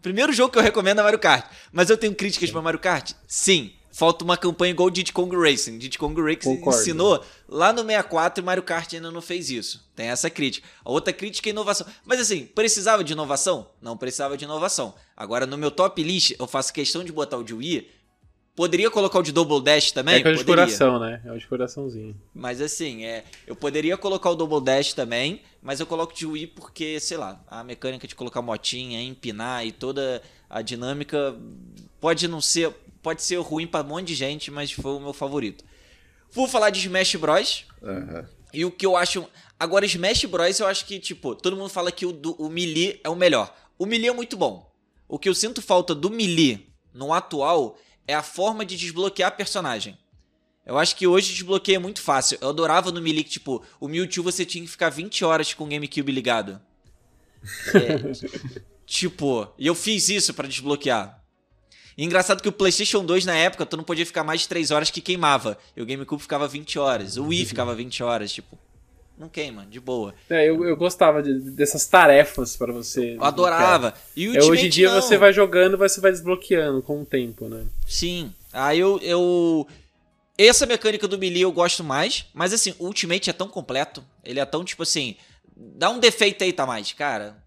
[0.01, 1.45] Primeiro jogo que eu recomendo é Mario Kart.
[1.71, 3.11] Mas eu tenho críticas para Mario Kart?
[3.27, 5.77] Sim falta uma campanha igual o Diddy Kong Racing.
[5.77, 6.81] Diddy Kong Racing Concordo.
[6.81, 9.87] ensinou lá no 64 e Mario Kart ainda não fez isso.
[9.95, 10.67] Tem essa crítica.
[10.83, 11.85] A outra crítica é inovação.
[12.03, 13.69] Mas assim, precisava de inovação?
[13.79, 14.95] Não precisava de inovação.
[15.15, 17.87] Agora, no meu top list, eu faço questão de botar o de Wii.
[18.55, 20.15] Poderia colocar o de Double Dash também?
[20.15, 21.21] É que é o de coração, né?
[21.25, 22.15] É o de coraçãozinho.
[22.33, 26.47] Mas assim, é, eu poderia colocar o Double Dash também, mas eu coloco de Wii
[26.47, 31.35] porque, sei lá, a mecânica de colocar motinha, empinar e toda a dinâmica
[31.99, 32.71] pode não ser
[33.03, 35.63] pode ser ruim para um monte de gente, mas foi o meu favorito.
[36.31, 37.65] Vou falar de Smash Bros.
[37.81, 38.25] Uhum.
[38.51, 39.27] E o que eu acho.
[39.59, 42.99] Agora, Smash Bros, eu acho que, tipo, todo mundo fala que o, do, o Melee
[43.03, 43.53] é o melhor.
[43.77, 44.71] O Melee é muito bom.
[45.07, 47.77] O que eu sinto falta do Melee no atual
[48.07, 49.97] é a forma de desbloquear personagem.
[50.65, 52.37] Eu acho que hoje desbloqueia muito fácil.
[52.39, 55.65] Eu adorava no Melee que, tipo, o Mewtwo você tinha que ficar 20 horas com
[55.65, 56.59] o GameCube ligado.
[57.75, 61.22] É, tipo, e eu fiz isso para desbloquear.
[61.97, 64.71] E engraçado que o PlayStation 2 na época, tu não podia ficar mais de 3
[64.71, 65.57] horas que queimava.
[65.75, 67.17] E o GameCube ficava 20 horas.
[67.17, 68.57] O Wii ficava 20 horas, tipo.
[69.17, 70.13] Não queima, de boa.
[70.29, 73.15] É, eu, eu gostava de, dessas tarefas para você.
[73.15, 73.93] Eu adorava.
[74.15, 75.01] E é, hoje em dia não.
[75.01, 77.63] você vai jogando, você vai desbloqueando com o tempo, né?
[77.87, 78.33] Sim.
[78.51, 79.67] Aí eu, eu.
[80.35, 84.03] Essa mecânica do Melee eu gosto mais, mas assim, o Ultimate é tão completo.
[84.23, 85.15] Ele é tão, tipo assim.
[85.55, 87.37] Dá um defeito aí, tá mais, cara.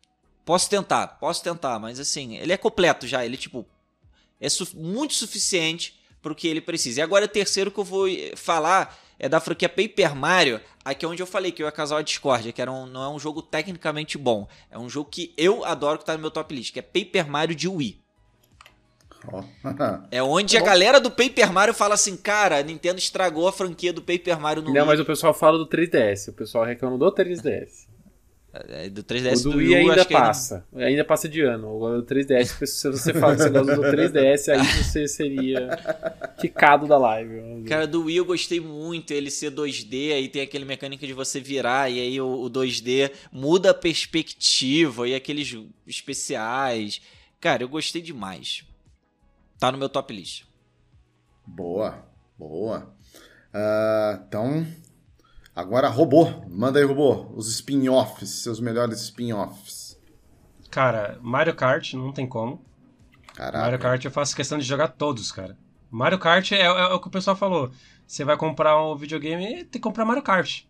[0.44, 3.24] Posso tentar, posso tentar, mas assim, ele é completo já.
[3.24, 3.66] Ele, tipo,
[4.40, 7.00] é su muito suficiente para o que ele precisa.
[7.00, 11.04] E agora o terceiro que eu vou eh, falar é da franquia Paper Mario, aqui
[11.04, 13.08] é onde eu falei que eu ia casar a Discord, que era um, não é
[13.08, 16.54] um jogo tecnicamente bom, é um jogo que eu adoro que tá no meu top
[16.54, 18.02] list, que é Paper Mario de Wii.
[19.32, 19.42] Oh.
[20.10, 23.92] é onde a galera do Paper Mario fala assim, cara, a Nintendo estragou a franquia
[23.92, 24.86] do Paper Mario no Não, Wii.
[24.86, 27.85] mas o pessoal fala do 3DS, o pessoal reclama do 3DS.
[28.68, 30.66] É, do 3DS o do, Wii ainda passa.
[30.72, 30.86] Ainda...
[30.86, 31.04] ainda...
[31.04, 31.68] passa de ano.
[31.68, 35.70] O 3DS, se você fala que você gosta do 3DS, aí você seria
[36.38, 37.64] quicado da live.
[37.64, 39.10] Cara, do Wii eu gostei muito.
[39.12, 43.10] Ele ser 2D, aí tem aquele mecânica de você virar, e aí o, o 2D
[43.30, 45.56] muda a perspectiva, e aqueles
[45.86, 47.00] especiais.
[47.40, 48.64] Cara, eu gostei demais.
[49.58, 50.44] Tá no meu top list.
[51.46, 52.04] Boa,
[52.38, 52.94] boa.
[53.54, 54.66] Uh, então,
[55.56, 56.26] Agora, robô.
[56.50, 57.32] Manda aí, robô.
[57.34, 59.98] Os spin-offs, seus melhores spin-offs.
[60.70, 62.62] Cara, Mario Kart não tem como.
[63.34, 63.60] Caraca.
[63.60, 65.56] Mario Kart eu faço questão de jogar todos, cara.
[65.90, 67.70] Mario Kart é, é, é o que o pessoal falou.
[68.06, 70.64] Você vai comprar um videogame e tem que comprar Mario Kart.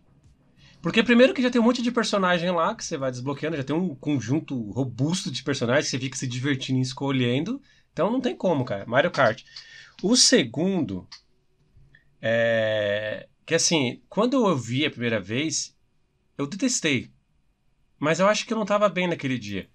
[0.81, 3.65] Porque primeiro que já tem um monte de personagem lá que você vai desbloqueando, já
[3.65, 7.61] tem um conjunto robusto de personagens, você fica se divertindo e escolhendo.
[7.91, 8.85] Então não tem como, cara.
[8.85, 9.43] Mario Kart.
[10.01, 11.05] O segundo
[12.21, 15.73] é que assim, quando eu vi a primeira vez,
[16.37, 17.09] eu detestei.
[17.97, 19.69] Mas eu acho que eu não estava bem naquele dia.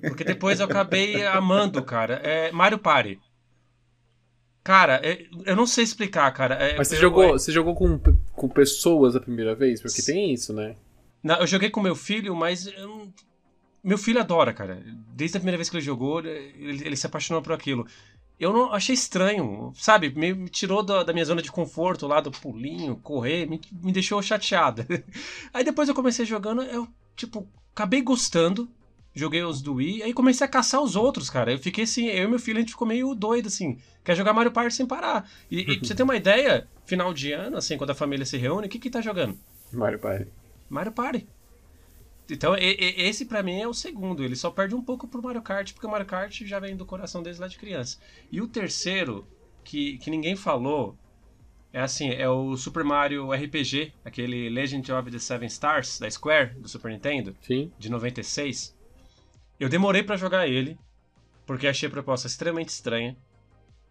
[0.00, 2.14] Porque depois eu acabei amando, cara.
[2.24, 3.20] É Mario Party.
[4.64, 6.54] Cara, é, eu não sei explicar, cara.
[6.54, 7.98] É, Mas você eu, jogou, você jogou com,
[8.32, 9.82] com pessoas a primeira vez?
[9.82, 10.74] Porque tem isso, né?
[11.22, 13.12] Não, eu joguei com meu filho, mas eu,
[13.84, 14.82] meu filho adora, cara.
[15.14, 17.86] Desde a primeira vez que ele jogou, ele, ele se apaixonou por aquilo.
[18.40, 20.10] Eu não achei estranho, sabe?
[20.16, 23.92] Me, me tirou da, da, minha zona de conforto lá do pulinho, correr, me, me
[23.92, 24.86] deixou chateada.
[25.52, 28.66] Aí depois eu comecei jogando, eu, tipo, acabei gostando.
[29.12, 31.50] Joguei os do Wii, aí comecei a caçar os outros, cara.
[31.50, 33.76] Eu fiquei assim, eu e meu filho, a gente ficou meio doido, assim.
[34.04, 35.28] Quer jogar Mario Party sem parar.
[35.50, 38.36] E, e pra você ter uma ideia, final de ano, assim, quando a família se
[38.36, 39.36] reúne, o que que tá jogando?
[39.72, 40.28] Mario Party.
[40.68, 41.26] Mario Party.
[42.30, 44.24] Então, e, e, esse para mim é o segundo.
[44.24, 46.86] Ele só perde um pouco pro Mario Kart, porque o Mario Kart já vem do
[46.86, 47.98] coração deles lá de criança.
[48.30, 49.26] E o terceiro,
[49.64, 50.96] que, que ninguém falou,
[51.72, 56.54] é assim, é o Super Mario RPG, aquele Legend of the Seven Stars da Square,
[56.54, 57.70] do Super Nintendo, Sim.
[57.78, 58.76] de 96.
[59.58, 60.78] Eu demorei para jogar ele,
[61.46, 63.16] porque achei a proposta extremamente estranha.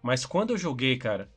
[0.01, 1.29] Mas quando eu joguei, cara,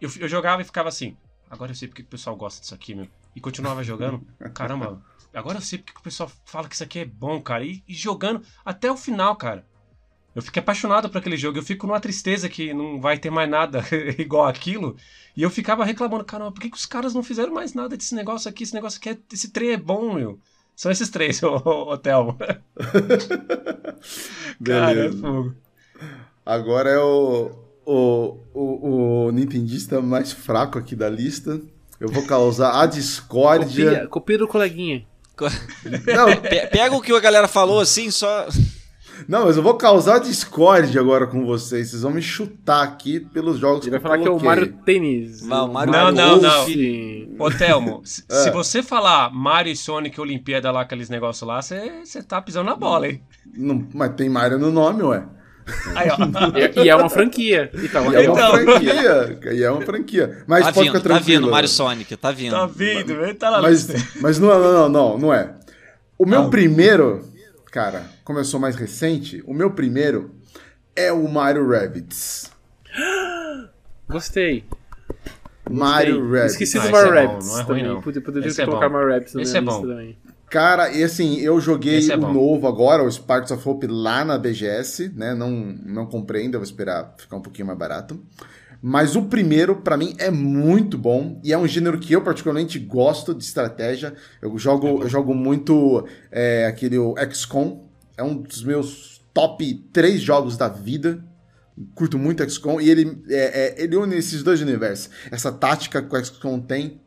[0.00, 1.16] eu, eu jogava e ficava assim,
[1.50, 3.08] agora eu sei porque o pessoal gosta disso aqui, meu.
[3.34, 4.24] E continuava jogando.
[4.54, 5.02] Caramba,
[5.34, 7.64] agora eu sei porque o pessoal fala que isso aqui é bom, cara.
[7.64, 9.64] E, e, jogando até o final, cara.
[10.34, 11.58] Eu fiquei apaixonado por aquele jogo.
[11.58, 13.84] Eu fico numa tristeza que não vai ter mais nada
[14.18, 14.96] igual aquilo.
[15.36, 18.14] E eu ficava reclamando, caramba, por que, que os caras não fizeram mais nada desse
[18.14, 18.64] negócio aqui?
[18.64, 20.38] Esse negócio aqui, é, esse trem é bom, meu.
[20.74, 22.36] São esses três, ô, ô, Thelmo.
[24.64, 25.54] cara, é fogo.
[26.44, 27.52] Agora é o,
[27.86, 31.60] o, o, o Nintendista mais fraco aqui da lista.
[32.00, 33.90] Eu vou causar a discórdia.
[33.90, 35.06] Copia, copia do coleguinha.
[36.06, 36.28] Não.
[36.70, 38.46] Pega o que a galera falou assim, só.
[39.28, 41.90] Não, mas eu vou causar discórdia agora com vocês.
[41.90, 44.38] Vocês vão me chutar aqui pelos jogos Ele que vai falar coloquei.
[44.38, 45.42] que é o Mario Tênis.
[45.42, 46.66] Não, Mario não, não, não.
[47.38, 48.34] Ô, Thelmo, é.
[48.34, 52.76] se você falar Mario e Sonic Olimpíada lá, aqueles negócios lá, você tá pisando na
[52.76, 53.22] bola, hein?
[53.56, 55.24] Não, mas tem Mario no nome, ué.
[55.94, 56.08] Aí,
[56.76, 57.70] e, e, é uma franquia.
[57.74, 58.50] Então, e é uma então.
[58.50, 59.52] franquia.
[59.52, 60.44] E é uma franquia.
[60.46, 61.40] Mas tá pode vindo, ficar tranquilo.
[61.40, 62.52] Tá vindo, Mario Sonic, tá vindo.
[62.52, 63.62] Tá vindo, ele tá lá.
[63.62, 63.88] Mas,
[64.20, 65.54] mas não, não, não, não é.
[66.18, 66.50] O meu ah.
[66.50, 67.28] primeiro,
[67.72, 70.34] cara, como eu sou mais recente, o meu primeiro
[70.94, 72.50] é o Mario Rabbids.
[74.08, 74.64] Gostei.
[75.68, 76.52] Mario Rabbids.
[76.52, 78.00] Esqueci do Mario é Rabbids é também.
[78.00, 80.18] Poderia é colocar Mario Rabbids na minha lista também.
[80.54, 84.38] Cara, e assim, eu joguei é o novo agora, o Sparks of Hope, lá na
[84.38, 85.34] BGS, né?
[85.34, 88.24] Não, não comprei ainda, vou esperar ficar um pouquinho mais barato.
[88.80, 91.40] Mas o primeiro, para mim, é muito bom.
[91.42, 94.14] E é um gênero que eu particularmente gosto de estratégia.
[94.40, 96.98] Eu jogo, é eu jogo muito é, aquele
[97.32, 97.88] XCOM.
[98.16, 101.20] É um dos meus top três jogos da vida.
[101.96, 102.80] Curto muito XCOM.
[102.80, 105.10] E ele, é, é, ele une esses dois universos.
[105.32, 107.00] Essa tática que o XCOM tem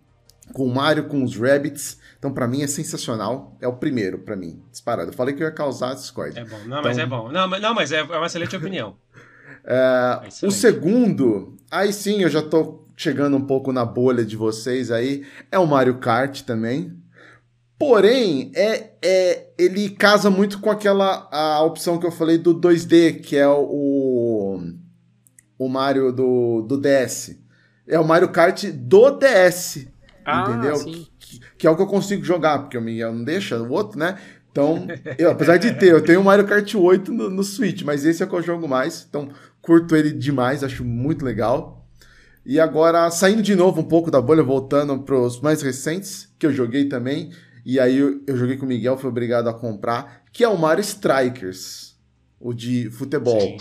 [0.51, 1.97] com o Mario, com os Rabbits.
[2.17, 3.55] Então, para mim, é sensacional.
[3.61, 5.11] É o primeiro, para mim, disparado.
[5.11, 6.41] Eu falei que eu ia causar discórdia.
[6.41, 6.81] É bom, não, então...
[6.83, 7.31] mas é bom.
[7.31, 8.95] Não, mas, não, mas é, é uma excelente opinião.
[9.63, 14.35] é, é o segundo, aí sim, eu já tô chegando um pouco na bolha de
[14.35, 16.97] vocês aí, é o Mario Kart também.
[17.77, 23.21] Porém, é, é, ele casa muito com aquela a opção que eu falei do 2D,
[23.21, 24.59] que é o,
[25.59, 27.37] o Mario do, do DS.
[27.87, 29.87] É o Mario Kart do DS.
[30.27, 30.75] Ah, entendeu?
[30.75, 33.71] Sim que, que é o que eu consigo jogar, porque o Miguel não deixa, o
[33.71, 34.17] outro, né?
[34.51, 34.87] Então,
[35.17, 38.23] eu, apesar de ter, eu tenho o Mario Kart 8 no, no Switch, mas esse
[38.23, 39.05] é o que eu jogo mais.
[39.07, 39.29] Então,
[39.61, 41.85] curto ele demais, acho muito legal.
[42.45, 46.45] E agora, saindo de novo um pouco da bolha, voltando para os mais recentes, que
[46.45, 47.31] eu joguei também.
[47.65, 50.57] E aí eu, eu, joguei com o Miguel, fui obrigado a comprar, que é o
[50.57, 51.97] Mario Strikers,
[52.39, 53.41] o de futebol.
[53.41, 53.57] Sim,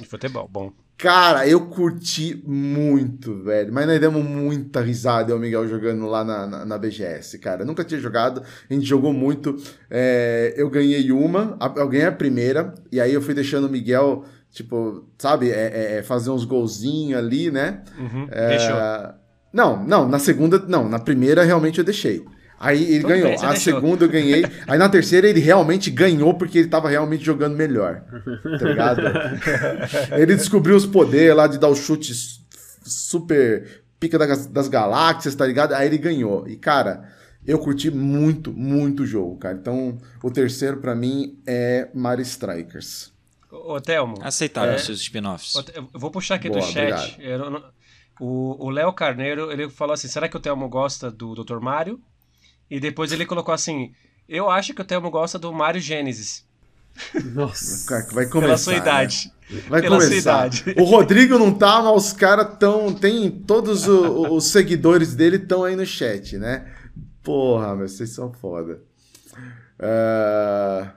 [0.00, 0.72] de futebol, bom.
[0.98, 3.72] Cara, eu curti muito, velho.
[3.72, 7.38] Mas nós demos muita risada, eu e o Miguel jogando lá na, na, na BGS,
[7.38, 7.62] cara.
[7.62, 9.56] Eu nunca tinha jogado, a gente jogou muito.
[9.88, 14.24] É, eu ganhei uma, eu ganhei a primeira, e aí eu fui deixando o Miguel,
[14.50, 17.84] tipo, sabe, é, é, é fazer uns golzinhos ali, né?
[17.96, 18.76] Uhum, é, deixou.
[19.52, 22.24] Não, não, na segunda, não, na primeira realmente eu deixei.
[22.60, 23.28] Aí ele Tudo ganhou.
[23.28, 23.74] Bem, a deixou.
[23.74, 24.44] segunda eu ganhei.
[24.66, 28.02] Aí na terceira ele realmente ganhou porque ele tava realmente jogando melhor.
[28.58, 29.02] Tá ligado?
[30.18, 32.40] ele descobriu os poderes lá de dar os chutes
[32.82, 35.72] super pica das, das galáxias, tá ligado?
[35.72, 36.48] Aí ele ganhou.
[36.48, 37.08] E cara,
[37.46, 39.54] eu curti muito, muito o jogo, cara.
[39.54, 43.12] Então o terceiro para mim é Mario Strikers.
[43.50, 44.16] Ô, Thelmo.
[44.20, 45.54] Aceitável é, seus spin-offs.
[45.74, 47.16] Eu vou puxar aqui Boa, do chat.
[47.18, 47.62] Eu,
[48.20, 51.60] o Léo Carneiro, ele falou assim: será que o Thelmo gosta do Dr.
[51.60, 52.00] Mario?
[52.70, 53.92] E depois ele colocou assim:
[54.28, 56.46] Eu acho que o Thelmo gosta do Mario Gênesis.
[57.32, 58.06] Nossa.
[58.12, 58.40] Vai começar.
[58.40, 59.32] Pela sua idade.
[59.50, 59.62] Né?
[59.68, 60.50] Vai Pela começar.
[60.76, 62.92] O Rodrigo não tá, mas os caras tão.
[62.92, 63.30] Tem.
[63.30, 66.70] Todos o, os seguidores dele estão aí no chat, né?
[67.22, 68.80] Porra, mas vocês são foda.
[69.78, 70.88] Uh...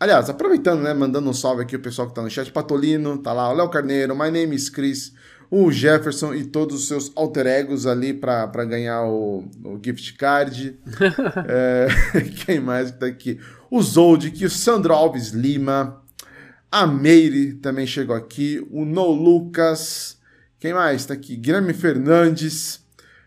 [0.00, 0.94] Aliás, aproveitando, né?
[0.94, 2.50] Mandando um salve aqui o pessoal que tá no chat.
[2.52, 3.50] Patolino, tá lá.
[3.50, 5.12] O Léo Carneiro, My Name is Chris.
[5.50, 10.78] O Jefferson e todos os seus alter egos ali para ganhar o, o, gift card.
[11.48, 11.88] é,
[12.44, 13.40] quem mais que tá aqui?
[13.70, 16.02] O Zoldik, o Sandro Alves Lima,
[16.70, 20.18] a Meire também chegou aqui, o No Lucas,
[20.58, 21.36] quem mais tá aqui?
[21.36, 22.84] Guilherme Fernandes,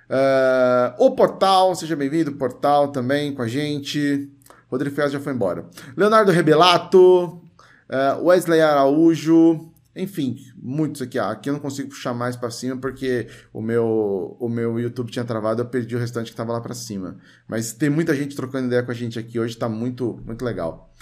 [0.10, 4.30] uh, o Portal, seja bem-vindo, Portal também com a gente.
[4.70, 5.66] Rodrigo Fias já foi embora.
[5.98, 7.42] Leonardo Rebelato,
[7.90, 11.20] uh, Wesley Araújo, enfim, muitos aqui.
[11.20, 15.12] Ah, aqui eu não consigo puxar mais para cima porque o meu, o meu YouTube
[15.12, 17.18] tinha travado, eu perdi o restante que estava lá para cima.
[17.48, 20.94] Mas tem muita gente trocando ideia com a gente aqui hoje, está muito, muito legal.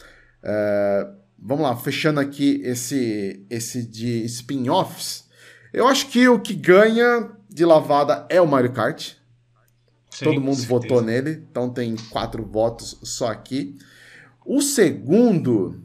[0.43, 5.27] Uh, vamos lá, fechando aqui esse, esse de spin-offs.
[5.71, 9.13] Eu acho que o que ganha de lavada é o Mario Kart.
[10.09, 13.77] Sim, Todo mundo votou nele, então tem quatro votos só aqui.
[14.43, 15.79] O segundo,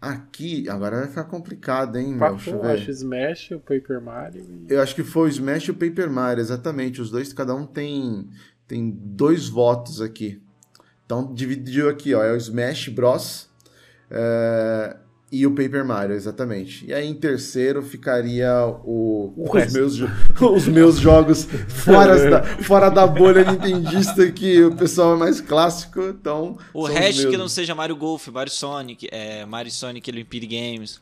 [0.00, 2.30] Aqui, agora vai ficar complicado, hein, meu?
[2.30, 2.70] Deixa eu ver.
[2.70, 4.42] acho Smash, o Paper Mario.
[4.42, 4.72] E...
[4.72, 7.00] Eu acho que foi o Smash e o Paper Mario, exatamente.
[7.00, 8.28] Os dois, cada um tem,
[8.66, 10.40] tem dois votos aqui.
[11.04, 12.22] Então, dividiu aqui, ó.
[12.22, 13.50] É o Smash Bros.
[14.08, 14.96] É,
[15.30, 16.86] e o Paper Mario, exatamente.
[16.86, 20.00] E aí em terceiro ficaria o, o os, meus,
[20.40, 26.00] os meus jogos fora da, fora da bolha nintendista, que o pessoal é mais clássico,
[26.02, 26.56] então...
[26.72, 31.00] O resto que não seja Mario Golf, Mario Sonic, é, Mario Sonic Olympic Games.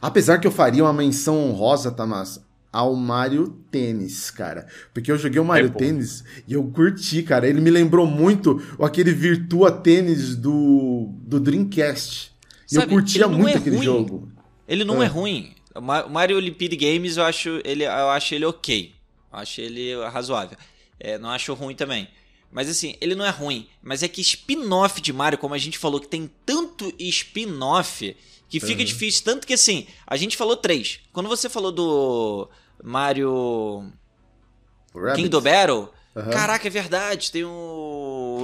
[0.00, 2.40] Apesar que eu faria uma menção honrosa, Tamas,
[2.74, 4.66] ao Mario Tênis, cara.
[4.92, 7.48] Porque eu joguei o Mario é Tênis e eu curti, cara.
[7.48, 12.33] Ele me lembrou muito aquele Virtua Tênis do, do Dreamcast.
[12.80, 13.84] E eu curtia muito é aquele ruim.
[13.84, 14.28] jogo.
[14.66, 15.54] Ele não é, é ruim.
[15.74, 18.92] O Mario Olympic Games eu acho ele, eu acho ele ok.
[19.32, 20.56] Eu acho ele razoável.
[20.98, 22.08] É, não acho ruim também.
[22.50, 23.66] Mas assim, ele não é ruim.
[23.82, 28.16] Mas é que spin-off de Mario, como a gente falou, que tem tanto spin-off
[28.48, 28.86] que fica uhum.
[28.86, 29.24] difícil.
[29.24, 31.00] Tanto que assim, a gente falou três.
[31.12, 32.48] Quando você falou do
[32.82, 33.90] Mario
[35.16, 36.30] Kingdom Battle, uhum.
[36.30, 37.32] caraca, é verdade.
[37.32, 37.50] Tem o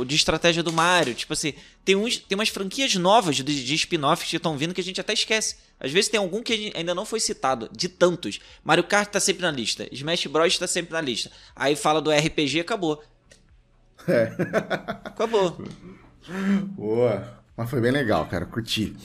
[0.04, 1.14] de estratégia do Mario.
[1.14, 1.54] Tipo assim,
[1.84, 5.00] tem, uns, tem umas franquias novas de, de spin-offs que estão vindo que a gente
[5.00, 5.56] até esquece.
[5.78, 8.40] Às vezes tem algum que ainda não foi citado, de tantos.
[8.62, 11.30] Mario Kart tá sempre na lista, Smash Bros tá sempre na lista.
[11.56, 13.02] Aí fala do RPG, acabou.
[14.06, 14.32] É.
[15.04, 15.56] Acabou.
[16.76, 17.40] Boa.
[17.56, 18.96] Mas foi bem legal, cara, curti.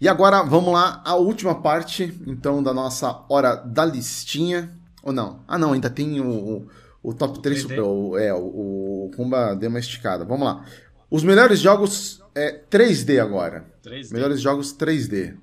[0.00, 4.72] E agora vamos lá, a última parte, então, da nossa hora da listinha.
[5.02, 5.42] Ou não?
[5.48, 6.68] Ah, não, ainda tem o, o,
[7.02, 10.24] o top 3, o, é, o, o Kumba deu uma esticada.
[10.24, 10.64] Vamos lá.
[11.10, 13.64] Os melhores jogos é 3D agora.
[13.84, 14.12] 3D.
[14.12, 15.36] Melhores jogos 3D.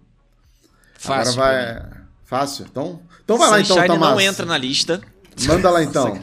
[0.97, 1.41] Fácil.
[1.41, 2.05] Agora vai.
[2.23, 2.65] Fácil?
[2.69, 4.13] Então, então vai Sunshine lá então, Tomás.
[4.13, 5.01] não entra na lista.
[5.47, 6.13] Manda lá então.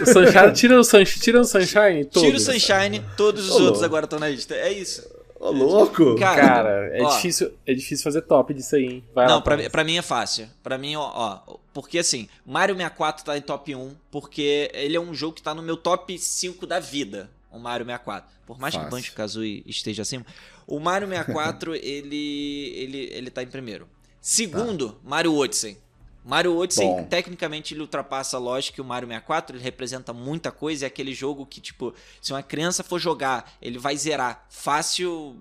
[0.00, 2.22] o Sunshine, tira, o Sunshine, tira o Sunshine, todos.
[2.22, 4.54] Tira o Sunshine, todos os Ô, outros agora estão na lista.
[4.54, 5.08] É isso.
[5.40, 6.16] Ô, louco!
[6.16, 9.04] Cara, Cara é, ó, difícil, é difícil fazer top disso aí, hein?
[9.14, 10.46] Vai não, lá, pra, pra, mim é fácil.
[10.62, 11.10] Pra mim, ó,
[11.46, 15.42] ó, porque assim, Mario 64 tá em top 1, porque ele é um jogo que
[15.42, 18.30] tá no meu top 5 da vida o Mario 64.
[18.46, 18.88] Por mais Fácil.
[18.88, 20.24] que o Banjo-Kazooie esteja acima,
[20.66, 23.88] o Mario 64 ele, ele, ele tá em primeiro.
[24.20, 24.98] Segundo, tá.
[25.02, 25.76] Mario Odyssey.
[26.22, 27.04] Mario Odyssey, Bom.
[27.04, 31.46] tecnicamente, ele ultrapassa, lógico, que o Mario 64, ele representa muita coisa, é aquele jogo
[31.46, 35.40] que, tipo, se uma criança for jogar, ele vai zerar fácil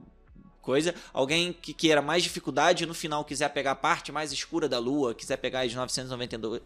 [0.69, 0.93] coisa.
[1.11, 5.15] Alguém que queira mais dificuldade no final quiser pegar a parte mais escura da lua,
[5.15, 6.61] quiser pegar as 992,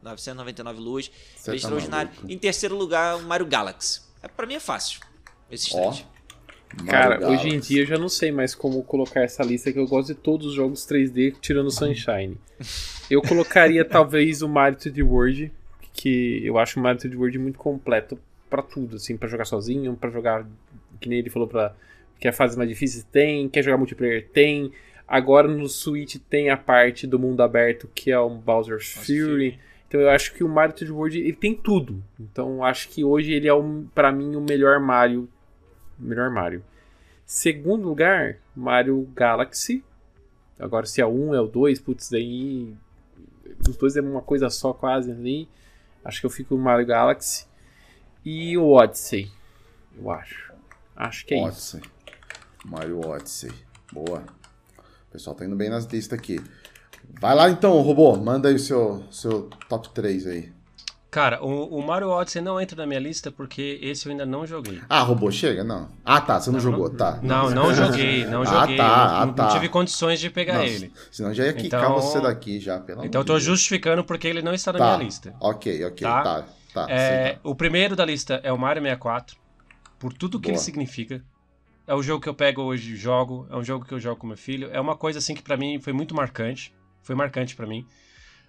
[0.00, 1.10] 999 luas,
[1.44, 2.12] é extraordinário.
[2.12, 4.02] Tá em terceiro lugar, o Mario Galaxy.
[4.22, 5.00] É, pra mim é fácil.
[5.50, 6.06] Esse instante.
[6.86, 9.86] Cara, hoje em dia eu já não sei mais como colocar essa lista que eu
[9.88, 12.38] gosto de todos os jogos 3D tirando Sunshine.
[13.10, 15.52] Eu colocaria talvez o Mario 3D World,
[15.92, 19.96] que eu acho o Mario 3D World muito completo para tudo, assim, para jogar sozinho,
[19.96, 20.46] para jogar
[21.00, 21.74] que nem ele falou para
[22.18, 24.72] que a fase mais difícil tem, quer jogar multiplayer tem.
[25.06, 29.58] Agora no Switch tem a parte do mundo aberto que é o Bowser's Fury.
[29.86, 32.02] Então eu acho que o Mario 3D World ele tem tudo.
[32.20, 33.52] Então acho que hoje ele é
[33.94, 35.28] para mim o melhor Mario,
[35.98, 36.62] melhor Mario.
[37.24, 39.82] Segundo lugar, Mario Galaxy.
[40.58, 42.74] Agora se é o 1 é o 2, putz, daí
[43.66, 45.48] os dois é uma coisa só quase ali.
[46.04, 47.46] Acho que eu fico no Mario Galaxy
[48.24, 49.30] e o Odyssey.
[49.96, 50.52] Eu acho.
[50.94, 51.80] Acho que é Odyssey.
[51.80, 51.90] isso.
[52.64, 53.52] Mario Odyssey.
[53.92, 54.24] Boa.
[55.08, 56.40] O pessoal tá indo bem nas listas aqui.
[57.20, 60.52] Vai lá então, robô, manda aí o seu, seu top 3 aí.
[61.10, 64.46] Cara, o, o, Mario Odyssey não entra na minha lista porque esse eu ainda não
[64.46, 64.78] joguei.
[64.90, 65.64] Ah, robô, chega?
[65.64, 65.88] Não.
[66.04, 67.18] Ah, tá, você não, não jogou, não, tá.
[67.22, 68.76] Não, não joguei, não ah, joguei.
[68.76, 69.44] Tá, não, ah, tá.
[69.44, 70.92] não tive condições de pegar Nossa, ele.
[71.10, 74.42] Senão já ia quicar então, você daqui já, pelo Então eu tô justificando porque ele
[74.42, 75.34] não está na tá, minha lista.
[75.40, 76.22] Ok, ok, tá.
[76.22, 76.44] tá,
[76.74, 79.34] tá é, o primeiro da lista é o Mario 64,
[79.98, 80.56] por tudo que Boa.
[80.56, 81.24] ele significa.
[81.88, 84.20] É o jogo que eu pego hoje e jogo, é um jogo que eu jogo
[84.20, 84.68] com meu filho.
[84.72, 86.72] É uma coisa assim que para mim foi muito marcante
[87.08, 87.86] foi marcante para mim.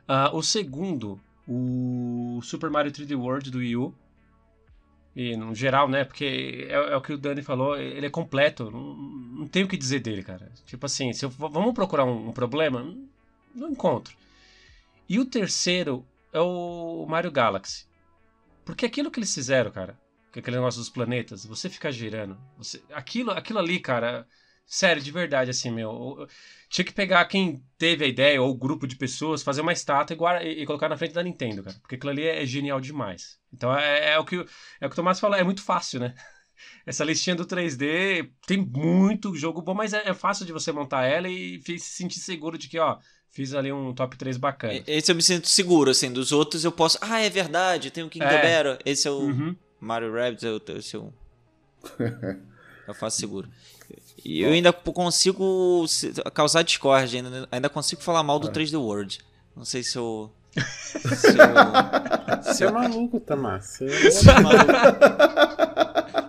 [0.07, 1.18] Uh, o segundo,
[1.48, 3.95] o Super Mario 3D World do Wii U.
[5.16, 6.03] E no geral, né?
[6.03, 8.70] Porque é, é o que o Dani falou, ele é completo.
[8.70, 10.52] Não, não o que dizer dele, cara.
[10.66, 12.84] Tipo assim, se eu, vamos procurar um, um problema,
[13.56, 14.16] não, encontro.
[15.07, 17.88] E o terceiro é o Mario Galaxy.
[18.66, 19.98] Porque aquilo que eles fizeram, cara,
[20.38, 24.27] aquele negócio dos planetas, você ficar girando, você, aquilo, aquilo ali, cara,
[24.65, 26.27] sério, de verdade, assim, meu,
[26.69, 30.15] tinha que pegar quem teve a ideia ou o grupo de pessoas, fazer uma estátua
[30.43, 32.80] e, e, e, colocar na frente da Nintendo, cara, porque aquilo ali é, é genial
[32.80, 33.39] demais.
[33.51, 36.14] Então é, é, o que é o que o Tomás falou, é muito fácil, né?
[36.85, 41.06] Essa listinha do 3D tem muito jogo bom, mas é, é fácil de você montar
[41.06, 42.99] ela e se sentir seguro de que, ó,
[43.31, 44.81] Fiz ali um top 3 bacana.
[44.88, 46.11] Esse eu me sinto seguro, assim.
[46.11, 46.97] Dos outros eu posso.
[46.99, 48.80] Ah, é verdade, tem o King é.
[48.84, 49.56] Esse é o uhum.
[49.80, 51.14] Mario Rabbids, eu, é o.
[52.88, 53.47] eu faço seguro.
[54.23, 55.85] E eu ainda consigo
[56.34, 59.19] causar discórdia, ainda, ainda consigo falar mal do 3D World.
[59.56, 60.31] Não sei se eu.
[61.15, 62.43] se eu...
[62.43, 63.77] Você é maluco, Tamás.
[63.80, 64.65] Você é maluco.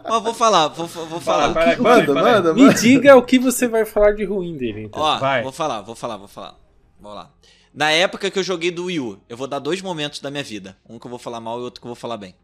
[0.09, 1.53] Mas vou falar, vou, vou falar.
[1.53, 4.85] Para, para, manda, para, manda, Me diga o que você vai falar de ruim dele,
[4.85, 5.01] então.
[5.01, 5.43] Ó, vai.
[5.43, 6.57] vou falar, vou falar, vou falar.
[7.01, 7.31] Vamos lá.
[7.73, 10.43] Na época que eu joguei do Wii U, eu vou dar dois momentos da minha
[10.43, 10.77] vida.
[10.89, 12.35] Um que eu vou falar mal e outro que eu vou falar bem.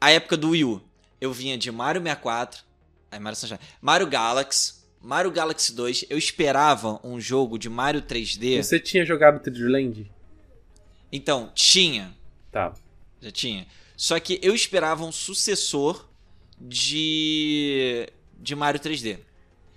[0.00, 0.82] A época do Wii U,
[1.20, 2.62] eu vinha de Mario 64,
[3.10, 6.06] aí Mario Sunshine, Mario Galaxy, Mario Galaxy 2.
[6.10, 8.62] Eu esperava um jogo de Mario 3D.
[8.62, 10.10] Você tinha jogado 3D Land?
[11.12, 12.14] Então, tinha.
[12.50, 12.74] Tá.
[13.20, 13.66] Já tinha.
[13.96, 16.06] Só que eu esperava um sucessor
[16.60, 18.08] de
[18.38, 19.18] de Mario 3D.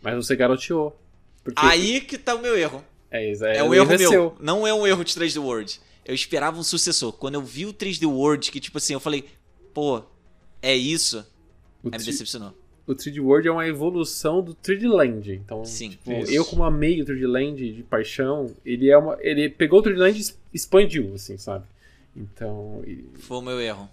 [0.01, 0.99] Mas você garoteou.
[1.43, 1.65] Porque...
[1.65, 2.83] Aí que tá o meu erro.
[3.11, 4.09] É, é, é um erro meu.
[4.09, 4.37] Seu.
[4.39, 5.79] Não é um erro de 3D World.
[6.05, 7.13] Eu esperava um sucessor.
[7.13, 9.25] Quando eu vi o 3D World, que tipo assim, eu falei,
[9.73, 10.03] pô,
[10.61, 11.25] é isso?
[11.83, 12.53] O Aí me decepcionou.
[12.85, 15.31] O 3D World é uma evolução do 3D Land.
[15.31, 19.17] Então, Sim, tipo, eu como amei o 3D Land de paixão, ele é uma.
[19.21, 21.65] Ele pegou o 3D Land e expandiu, assim, sabe?
[22.15, 22.83] Então.
[23.19, 23.89] Foi o meu erro.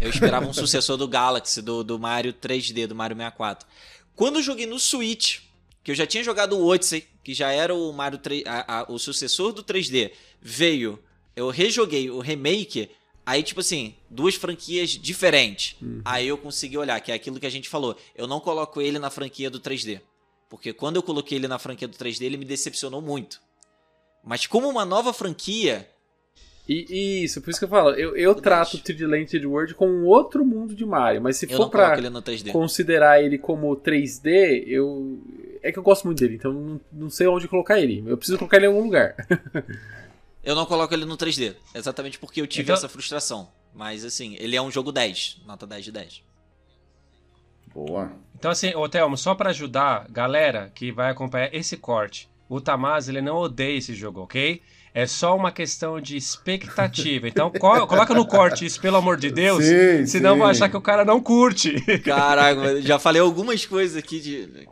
[0.00, 3.66] Eu esperava um sucessor do Galaxy, do, do Mario 3D, do Mario 64.
[4.14, 5.40] Quando eu joguei no Switch,
[5.82, 8.92] que eu já tinha jogado o Odyssey, que já era o Mario 3, a, a,
[8.92, 10.98] o sucessor do 3D, veio,
[11.34, 12.90] eu rejoguei o remake,
[13.24, 15.76] aí tipo assim, duas franquias diferentes.
[15.80, 16.00] Uhum.
[16.04, 17.96] Aí eu consegui olhar, que é aquilo que a gente falou.
[18.16, 20.00] Eu não coloco ele na franquia do 3D.
[20.48, 23.40] Porque quando eu coloquei ele na franquia do 3D, ele me decepcionou muito.
[24.22, 25.88] Mas como uma nova franquia,
[26.68, 29.74] e, isso, por isso que eu falo, eu, eu trato o 3D Land 3D World
[29.74, 31.96] como um outro mundo de Mario, mas se eu for pra
[32.52, 35.18] considerar ele como 3D, eu.
[35.60, 38.02] É que eu gosto muito dele, então não, não sei onde colocar ele.
[38.06, 39.14] Eu preciso colocar ele em algum lugar.
[40.42, 42.74] eu não coloco ele no 3D, exatamente porque eu tive então...
[42.74, 43.48] essa frustração.
[43.74, 46.22] Mas assim, ele é um jogo 10, nota 10 de 10.
[47.74, 48.12] Boa.
[48.36, 53.08] Então assim, ô Thelmo, só para ajudar galera que vai acompanhar esse corte, o Tamaz
[53.08, 54.60] ele não odeia esse jogo, ok?
[54.94, 57.26] É só uma questão de expectativa.
[57.26, 59.64] Então, coloca no corte isso, pelo amor de Deus.
[59.64, 60.40] Sim, senão sim.
[60.40, 61.80] vai achar que o cara não curte.
[62.04, 64.68] Caraca, já falei algumas coisas aqui de.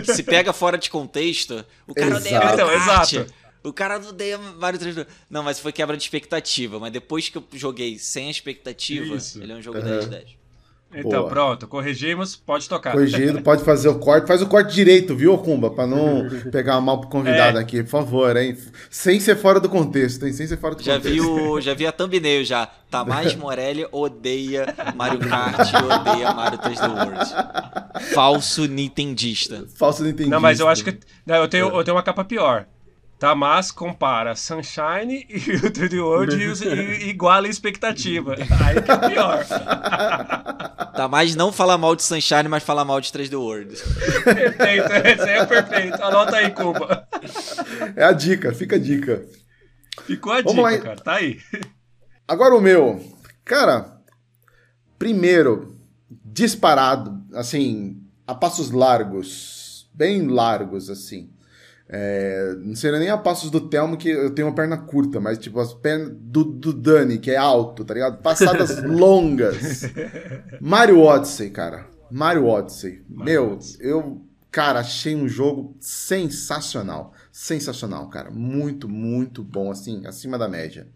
[0.00, 3.26] Que se pega fora de contexto, o cara odeia Mario então, Exato.
[3.64, 6.80] O cara odeia Mario 3 Não, mas foi quebra de expectativa.
[6.80, 9.40] Mas depois que eu joguei sem expectativa, Isso.
[9.42, 9.84] ele é um jogo uhum.
[9.84, 10.42] 10 de 10.
[10.94, 11.28] Então, Boa.
[11.28, 12.92] pronto, corrigimos, pode tocar.
[12.92, 14.26] Corrigido, pode fazer o corte.
[14.26, 15.70] Faz o corte direito, viu, Kumba?
[15.70, 17.62] Pra não pegar mal pro convidado é.
[17.62, 18.56] aqui, por favor, hein?
[18.90, 20.32] Sem ser fora do contexto, hein?
[20.34, 21.14] Sem ser fora do já contexto.
[21.14, 22.68] Vi o, já vi a thumbnail já.
[22.90, 28.04] Tamás Morelli odeia Mario Kart e odeia Mario 3D World.
[28.12, 29.64] Falso nintendista.
[29.74, 30.30] Falso nintendista.
[30.30, 30.98] Não, mas eu acho que...
[31.24, 32.66] Não, eu, tenho, eu tenho uma capa pior.
[33.22, 38.34] Tamás compara Sunshine e o 3D World e, e iguala a expectativa.
[38.66, 39.46] Aí que é pior.
[40.96, 43.76] Tamás não fala mal de Sunshine, mas fala mal de 3D World.
[44.24, 46.02] Perfeito, esse aí é perfeito.
[46.02, 47.06] Anota aí, Cuba.
[47.94, 49.24] É a dica, fica a dica.
[50.04, 50.78] Ficou a Vamos dica, lá.
[50.78, 50.96] cara.
[50.96, 51.38] Tá aí.
[52.26, 53.00] Agora o meu.
[53.44, 54.00] Cara,
[54.98, 55.78] primeiro,
[56.10, 61.30] disparado, assim, a passos largos, bem largos, assim.
[61.88, 65.38] É, não seria nem a passos do Telmo, que eu tenho uma perna curta, mas
[65.38, 68.22] tipo as pernas do, do Dani, que é alto, tá ligado?
[68.22, 69.82] Passadas longas.
[70.60, 71.86] Mario Odyssey, cara.
[72.10, 73.02] Mario Odyssey.
[73.08, 73.86] Mario Meu, Odyssey.
[73.86, 77.12] eu, cara, achei um jogo sensacional.
[77.30, 78.30] Sensacional, cara.
[78.30, 80.88] Muito, muito bom, assim, acima da média.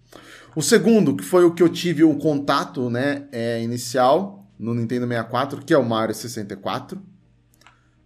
[0.55, 4.73] O segundo, que foi o que eu tive o um contato, né, é, inicial no
[4.75, 7.03] Nintendo 64, que é o Mario 64.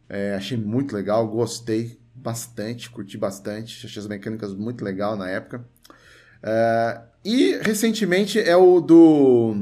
[0.09, 5.65] É, achei muito legal, gostei bastante, curti bastante, achei as mecânicas muito legal na época.
[6.43, 9.55] Uh, e recentemente é o do.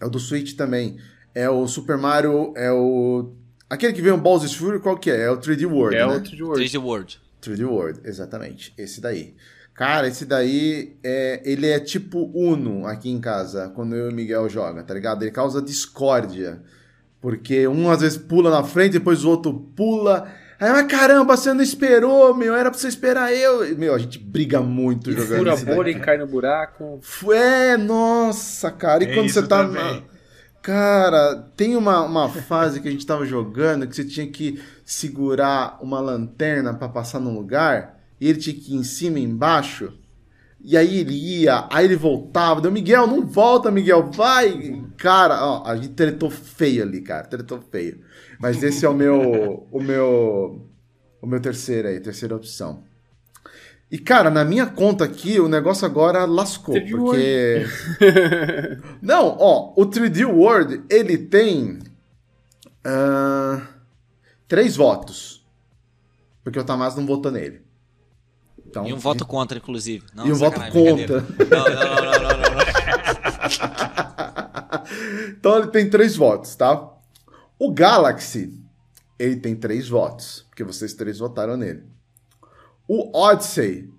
[0.00, 0.98] É o do Switch também.
[1.34, 2.52] É o Super Mario.
[2.56, 3.32] É o.
[3.68, 5.22] Aquele que veio um Bowser's Fury, qual que é?
[5.22, 5.96] É o 3D World.
[5.96, 6.16] É né?
[6.16, 6.64] o 3D World.
[6.64, 7.20] 3D World.
[7.42, 8.74] 3D World, exatamente.
[8.76, 9.34] Esse daí.
[9.74, 14.14] Cara, esse daí, é, ele é tipo Uno aqui em casa, quando eu e o
[14.14, 15.22] Miguel joga, tá ligado?
[15.22, 16.60] Ele causa discórdia.
[17.20, 20.32] Porque um às vezes pula na frente, depois o outro pula.
[20.60, 23.76] Aí, mas caramba, você não esperou, meu, era pra você esperar eu.
[23.76, 27.00] Meu, a gente briga muito jogando Fura a esse bolha e cai no buraco.
[27.32, 29.04] É, nossa, cara.
[29.04, 29.64] E É quando isso você tá.
[29.64, 30.04] também.
[30.60, 35.78] Cara, tem uma, uma fase que a gente tava jogando que você tinha que segurar
[35.80, 39.92] uma lanterna pra passar num lugar e ele tinha que ir em cima e embaixo.
[40.60, 42.60] E aí ele ia, aí ele voltava.
[42.60, 44.84] Deu, Miguel, não volta, Miguel, vai!
[44.96, 48.00] Cara, ó, a gente tretou feio ali, cara, tretou feio.
[48.40, 50.66] Mas esse é o meu, o meu,
[51.22, 52.82] o meu terceiro aí, terceira opção.
[53.90, 57.66] E, cara, na minha conta aqui, o negócio agora lascou, 3D porque...
[59.00, 61.78] Não, ó, o 3D World, ele tem
[62.84, 63.66] ah,
[64.46, 65.46] três votos.
[66.42, 67.60] Porque o Tamás não votou nele.
[68.68, 70.04] Então, E um voto contra, inclusive.
[70.14, 71.20] Não, E um voto contra.
[71.20, 72.58] não, não, não, não, não.
[75.30, 76.88] então ele tem três votos, tá?
[77.58, 78.52] O Galaxy,
[79.18, 81.82] ele tem três votos, porque vocês três votaram nele.
[82.86, 83.90] O Odyssey,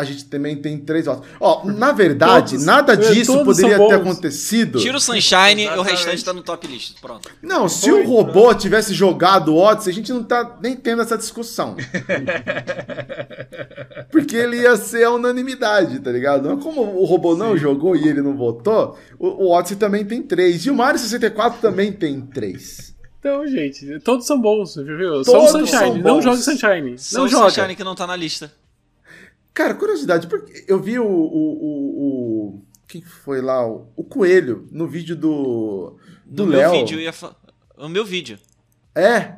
[0.00, 1.28] a gente também tem três votos.
[1.38, 2.64] Ó, na verdade, Todos.
[2.64, 4.78] nada É, disso poderia ter acontecido.
[4.78, 6.98] Tira o Sunshine e o restante tá no top list.
[7.00, 7.28] Pronto.
[7.42, 11.18] Não, se o robô tivesse jogado o Odyssey, a gente não tá nem tendo essa
[11.18, 11.76] discussão.
[14.10, 16.48] Porque ele ia ser a unanimidade, tá ligado?
[16.48, 20.04] Não é como o robô não jogou e ele não votou, o, o Odyssey também
[20.04, 20.64] tem três.
[20.66, 22.94] E o Mario 64 também tem três.
[23.18, 25.22] Então, gente, todos são bons, viu?
[25.22, 26.02] Só Todos o são Sunshine.
[26.02, 26.98] Não jogue Sunshine.
[26.98, 27.50] Só Não o joga.
[27.50, 28.50] Sunshine que não tá na lista.
[29.60, 31.04] Cara, curiosidade, porque eu vi o.
[31.06, 33.66] o, o, quem foi lá?
[33.66, 35.98] O, o Coelho no vídeo do.
[36.24, 36.72] Do No meu Léo.
[36.72, 37.36] vídeo, eu ia fa...
[37.76, 38.38] O meu vídeo.
[38.94, 39.34] É,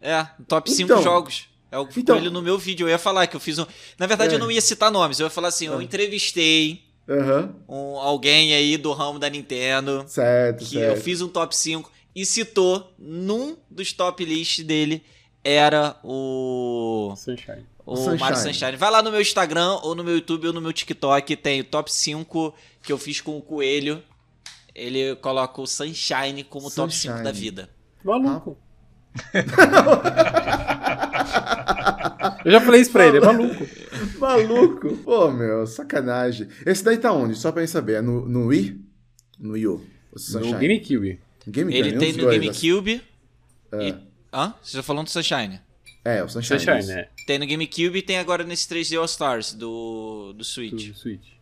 [0.00, 1.02] É, top 5 Então.
[1.02, 1.48] jogos.
[1.70, 2.14] É o Então.
[2.16, 2.84] Coelho no meu vídeo.
[2.86, 3.66] Eu ia falar que eu fiz um.
[3.98, 4.36] Na verdade, É.
[4.36, 5.18] eu não ia citar nomes.
[5.18, 5.82] Eu ia falar assim: eu É.
[5.82, 10.04] entrevistei aham, um, alguém aí do ramo da Nintendo.
[10.06, 11.02] certo, Que eu certo.
[11.02, 15.02] fiz um top 5 e citou num dos top list dele.
[15.48, 17.14] Era o.
[17.16, 17.64] Sunshine.
[17.86, 18.18] O Sunshine.
[18.18, 18.76] Mario Sunshine.
[18.76, 21.36] Vai lá no meu Instagram, ou no meu YouTube, ou no meu TikTok.
[21.36, 22.52] Tem o top 5
[22.82, 24.02] que eu fiz com o Coelho.
[24.74, 27.22] Ele coloca o Sunshine como top 5 Sunshine.
[27.22, 27.70] da vida.
[28.02, 28.58] Maluco.
[32.44, 33.66] Eu já falei isso pra ele, é maluco.
[34.18, 34.96] Maluco.
[34.98, 36.48] Pô, meu, sacanagem.
[36.66, 37.36] Esse daí tá onde?
[37.36, 37.98] Só pra eu saber.
[37.98, 38.80] É no, no Wii?
[39.38, 39.86] No Wii U?
[40.12, 40.52] O Sunshine.
[40.52, 41.20] No GameCube.
[41.46, 43.02] GameCube, Ele nenhum tem no GameCube.
[43.80, 43.94] E...
[44.32, 44.54] Hã?
[44.62, 45.60] Você tá falando do Sunshine?
[46.04, 46.60] É, o Sunshine.
[46.60, 47.08] Sunshine, né?
[47.26, 50.88] Tem no GameCube e tem agora nesse 3D All Stars do, do Switch.
[50.88, 51.36] Do Switch.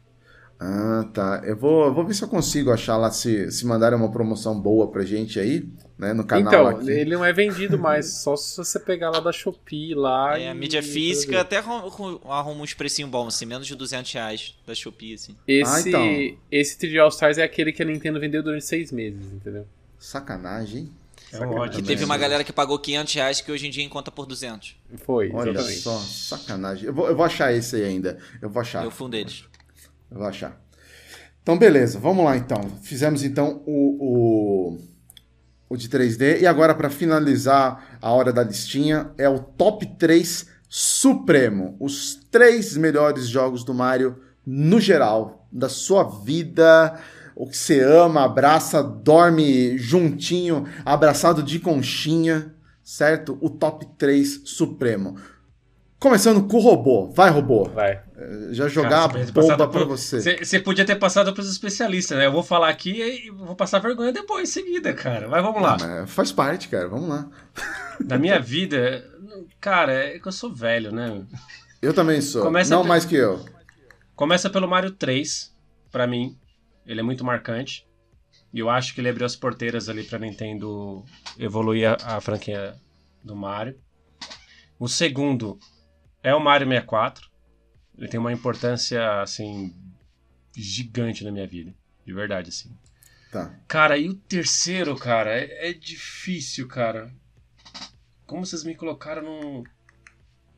[0.59, 1.43] Ah, tá.
[1.45, 4.59] Eu vou, eu vou ver se eu consigo achar lá, se, se mandarem uma promoção
[4.59, 6.91] boa pra gente aí, né, no canal Então, aqui.
[6.91, 10.39] ele não é vendido mais, só se você pegar lá da Shopee lá.
[10.39, 14.11] É, a e- mídia física até arruma, arruma uns precinhos bons, assim, menos de 200
[14.13, 15.37] reais da Shopee, assim.
[15.47, 15.89] Esse, Ah,
[16.31, 16.39] então.
[16.51, 19.67] esse 3D All Stars é aquele que a Nintendo vendeu durante seis meses, entendeu?
[19.99, 20.93] Sacanagem, hein?
[21.35, 21.81] É um ódio.
[21.81, 24.77] Que teve uma galera que pagou 500 reais que hoje em dia encontra por 200.
[25.05, 25.81] Foi, Olha exatamente.
[25.81, 26.87] só, sacanagem.
[26.87, 28.19] Eu vou, eu vou achar esse aí ainda.
[28.41, 28.85] Eu vou achar.
[28.85, 29.45] Eu fui um deles.
[30.11, 30.61] Eu vou achar.
[31.43, 31.99] Então, beleza.
[31.99, 32.61] Vamos lá, então.
[32.83, 34.79] Fizemos, então, o, o,
[35.69, 36.41] o de 3D.
[36.41, 41.77] E agora, para finalizar a hora da listinha, é o top 3 supremo.
[41.81, 44.17] Os três melhores jogos do Mario
[44.47, 45.47] no geral.
[45.51, 46.99] Da sua vida.
[47.37, 53.37] O que você ama, abraça, dorme juntinho, abraçado de conchinha, certo?
[53.41, 55.17] O top 3 supremo.
[55.99, 57.11] Começando com o robô.
[57.13, 57.65] Vai, robô.
[57.65, 58.01] Vai.
[58.51, 60.21] Já jogar Cara, a podia ter bomba pra por- você.
[60.45, 62.27] Você podia ter passado pros especialistas, né?
[62.27, 65.27] Eu vou falar aqui e vou passar vergonha depois, em seguida, cara.
[65.29, 65.77] Mas vamos lá.
[65.81, 66.89] Mas faz parte, cara.
[66.89, 67.27] Vamos lá.
[68.05, 69.05] Da minha vida,
[69.61, 71.23] cara, é que eu sou velho, né?
[71.81, 72.43] Eu também sou.
[72.43, 73.45] Começa Não pe- mais que eu.
[74.17, 75.53] Começa pelo Mario 3,
[75.93, 76.37] pra mim.
[76.87, 77.87] Ele é muito marcante.
[78.53, 81.05] E eu acho que ele abriu as porteiras ali pra Nintendo
[81.39, 82.75] evoluir a, a franquia
[83.23, 83.79] do Mario.
[84.79, 85.59] O segundo
[86.23, 87.31] é o Mario 64.
[87.97, 89.75] Ele tem uma importância, assim,
[90.57, 91.75] gigante na minha vida.
[92.05, 92.77] De verdade, assim.
[93.31, 93.59] Tá.
[93.67, 97.13] Cara, e o terceiro, cara, é, é difícil, cara.
[98.27, 99.65] Como vocês me colocaram num.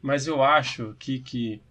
[0.02, 1.20] Mas eu acho que.
[1.20, 1.62] que...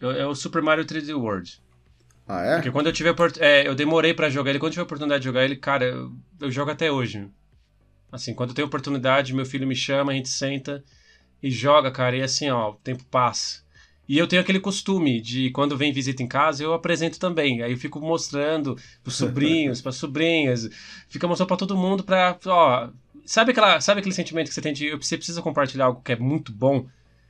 [0.00, 1.60] É o Super Mario 3D World.
[2.26, 2.54] Ah, é?
[2.56, 3.08] Porque quando eu tive
[3.40, 5.86] é, eu demorei pra jogar ele, quando eu tive a oportunidade de jogar ele, cara,
[5.86, 7.26] eu, eu jogo até hoje.
[8.12, 10.84] Assim, quando eu tenho oportunidade, meu filho me chama, a gente senta
[11.42, 13.62] e joga, cara, e assim, ó, o tempo passa.
[14.08, 17.62] E eu tenho aquele costume de quando vem visita em casa, eu apresento também.
[17.62, 20.68] Aí eu fico mostrando pros sobrinhos, pras sobrinhas,
[21.08, 22.88] fica mostrando pra todo mundo pra, ó,
[23.26, 26.16] sabe aquela, sabe aquele sentimento que você tem de você precisa compartilhar algo que é
[26.16, 26.86] muito bom?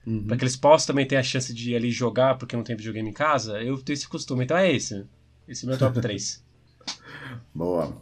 [0.07, 0.27] Uhum.
[0.27, 2.77] Para que eles possam também ter a chance de ir ali jogar porque não tem
[2.77, 4.45] videogame em casa, eu tenho esse costume.
[4.45, 5.05] Então é esse.
[5.47, 6.45] Esse é o meu top 3.
[7.55, 7.97] Boa.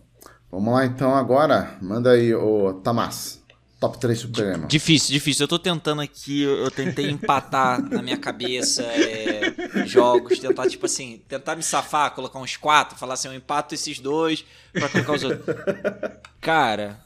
[0.50, 1.76] Vamos lá então agora.
[1.82, 3.44] Manda aí, o Tamas.
[3.78, 4.66] Top 3 Supremo.
[4.68, 5.44] Difícil, difícil.
[5.44, 11.22] Eu tô tentando aqui, eu tentei empatar na minha cabeça é, jogos, tentar, tipo assim,
[11.28, 15.24] tentar me safar, colocar uns quatro, falar assim, eu empato esses dois pra colocar os
[15.24, 15.44] outros.
[16.40, 16.98] Cara,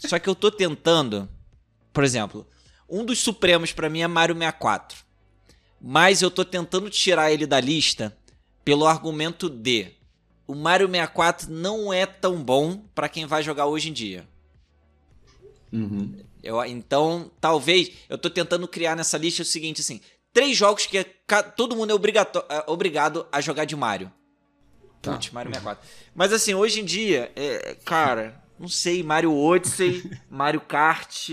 [0.00, 1.28] só que eu tô tentando,
[1.92, 2.44] por exemplo,
[2.90, 4.98] um dos supremos para mim é Mario 64.
[5.80, 8.16] Mas eu tô tentando tirar ele da lista
[8.64, 9.92] pelo argumento de
[10.46, 14.28] o Mario 64 não é tão bom para quem vai jogar hoje em dia.
[15.72, 16.18] Uhum.
[16.42, 20.00] Eu, então, talvez, eu tô tentando criar nessa lista o seguinte, assim,
[20.32, 21.04] três jogos que
[21.56, 24.12] todo mundo é, é obrigado a jogar de Mario.
[25.00, 25.12] Tá.
[25.12, 25.88] Putz, Mario 64.
[26.14, 31.30] Mas assim, hoje em dia, é, cara, não sei, Mario Odyssey, Mario Kart...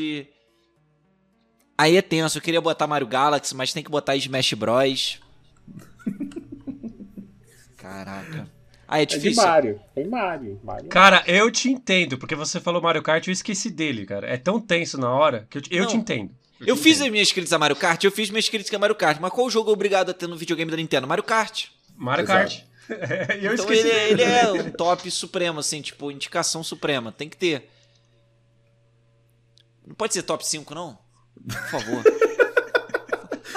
[1.77, 5.19] Aí é tenso, eu queria botar Mario Galaxy, mas tem que botar Smash Bros.
[7.77, 8.49] Caraca.
[8.87, 9.43] Ah, é difícil.
[9.43, 9.81] É de Mario.
[9.93, 10.59] Tem Mario.
[10.63, 10.89] Mario.
[10.89, 14.27] Cara, eu te entendo, porque você falou Mario Kart e eu esqueci dele, cara.
[14.27, 16.31] É tão tenso na hora que eu, te, eu te entendo.
[16.59, 17.05] Eu, eu te fiz entendo.
[17.05, 19.49] as minhas críticas a Mario Kart, eu fiz minhas críticas a Mario Kart, mas qual
[19.49, 21.05] jogo é obrigado a ter no videogame da Nintendo?
[21.05, 21.65] Mario Kart.
[21.95, 22.39] Mario Exato.
[22.39, 22.63] Kart.
[23.53, 27.11] então ele, ele, é um top supremo, assim, tipo, indicação suprema.
[27.11, 27.69] Tem que ter.
[29.85, 30.97] Não pode ser top 5, não?
[31.45, 32.03] Por favor.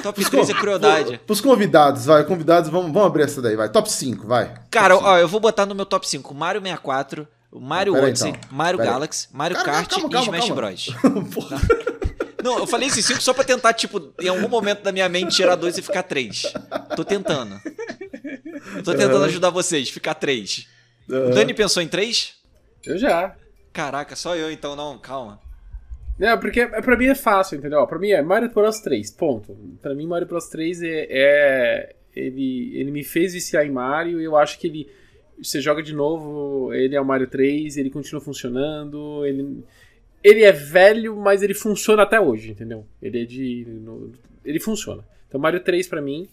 [0.02, 1.20] Top pros 3 é crueldade.
[1.26, 2.24] Pros convidados, vai.
[2.24, 3.68] Convidados, vamos, vamos abrir essa daí, vai.
[3.68, 4.54] Top 5, vai.
[4.70, 8.40] Cara, ó, eu vou botar no meu top 5 Mario 64, Mario Odyssey, então.
[8.50, 11.20] Mario Pera Galaxy, Mario Cara, Kart calma, calma, e Smash calma.
[11.22, 11.80] Bros.
[12.42, 15.36] Não, eu falei esses 5 só pra tentar, tipo, em algum momento da minha mente
[15.36, 16.44] tirar dois e ficar três.
[16.96, 17.60] Tô tentando.
[18.76, 20.66] Eu tô tentando ajudar vocês, ficar três.
[21.06, 22.34] O Dani pensou em três?
[22.82, 23.34] Eu já.
[23.74, 25.38] Caraca, só eu então, não, calma.
[26.20, 27.86] Não, porque pra mim é fácil, entendeu?
[27.86, 29.56] Pra mim é Mario Bros 3, ponto.
[29.80, 31.94] Pra mim Mario Bros 3 é, é...
[32.14, 34.86] ele, ele me fez viciar em Mario e eu acho que ele...
[35.42, 39.64] Você joga de novo, ele é o Mario 3, ele continua funcionando, ele...
[40.22, 42.84] Ele é velho, mas ele funciona até hoje, entendeu?
[43.00, 43.66] Ele é de...
[44.44, 45.02] Ele funciona.
[45.26, 46.28] Então Mario 3 pra mim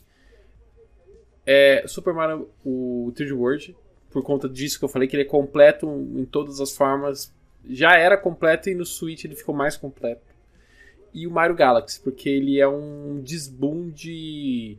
[1.45, 3.73] é Super Mario, o 3D World,
[4.11, 7.33] por conta disso que eu falei, que ele é completo em todas as formas
[7.69, 10.21] já era completo e no Switch ele ficou mais completo.
[11.13, 14.77] E o Mario Galaxy, porque ele é um desbunde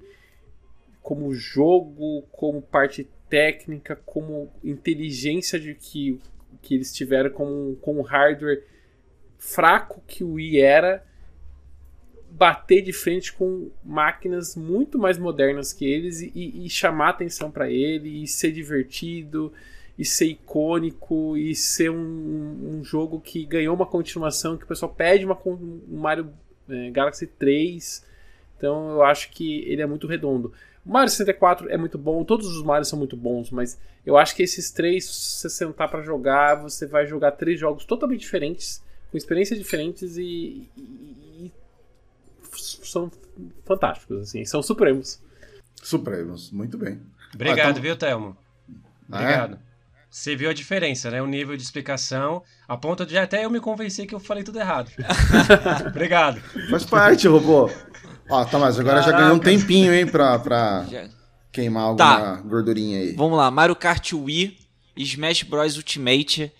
[1.02, 6.18] como jogo, como parte técnica, como inteligência de que,
[6.62, 8.64] que eles tiveram com, com hardware
[9.38, 11.04] fraco que o Wii era,
[12.30, 17.70] bater de frente com máquinas muito mais modernas que eles e, e chamar atenção para
[17.70, 19.52] ele e ser divertido
[19.98, 24.94] e ser icônico e ser um, um, jogo que ganhou uma continuação, que o pessoal
[24.94, 26.32] pede uma, um Mario
[26.68, 28.06] é, Galaxy 3.
[28.56, 30.52] Então eu acho que ele é muito redondo.
[30.86, 34.34] O Mario 64 é muito bom, todos os Marios são muito bons, mas eu acho
[34.36, 38.82] que esses três, se você sentar para jogar, você vai jogar três jogos totalmente diferentes,
[39.10, 40.80] com experiências diferentes e, e,
[41.44, 41.52] e
[42.56, 43.10] são
[43.64, 45.20] fantásticos, assim, são supremos.
[45.82, 47.00] Supremos, muito bem.
[47.34, 47.82] Obrigado, ah, então...
[47.82, 48.36] viu, Thelmo?
[49.08, 49.54] Obrigado.
[49.54, 49.67] Ah, é?
[50.10, 51.20] Você viu a diferença, né?
[51.20, 54.58] O nível de explicação, a ponto de até eu me convencer que eu falei tudo
[54.58, 54.90] errado.
[55.86, 56.40] Obrigado.
[56.70, 57.70] Faz parte, robô.
[58.28, 59.12] Ó, tá, mas agora Caraca.
[59.12, 60.86] já ganhou um tempinho, hein, pra, pra
[61.52, 62.36] queimar alguma tá.
[62.36, 63.12] gordurinha aí.
[63.12, 64.56] Vamos lá, Mario Kart Wii,
[64.96, 66.52] Smash Bros Ultimate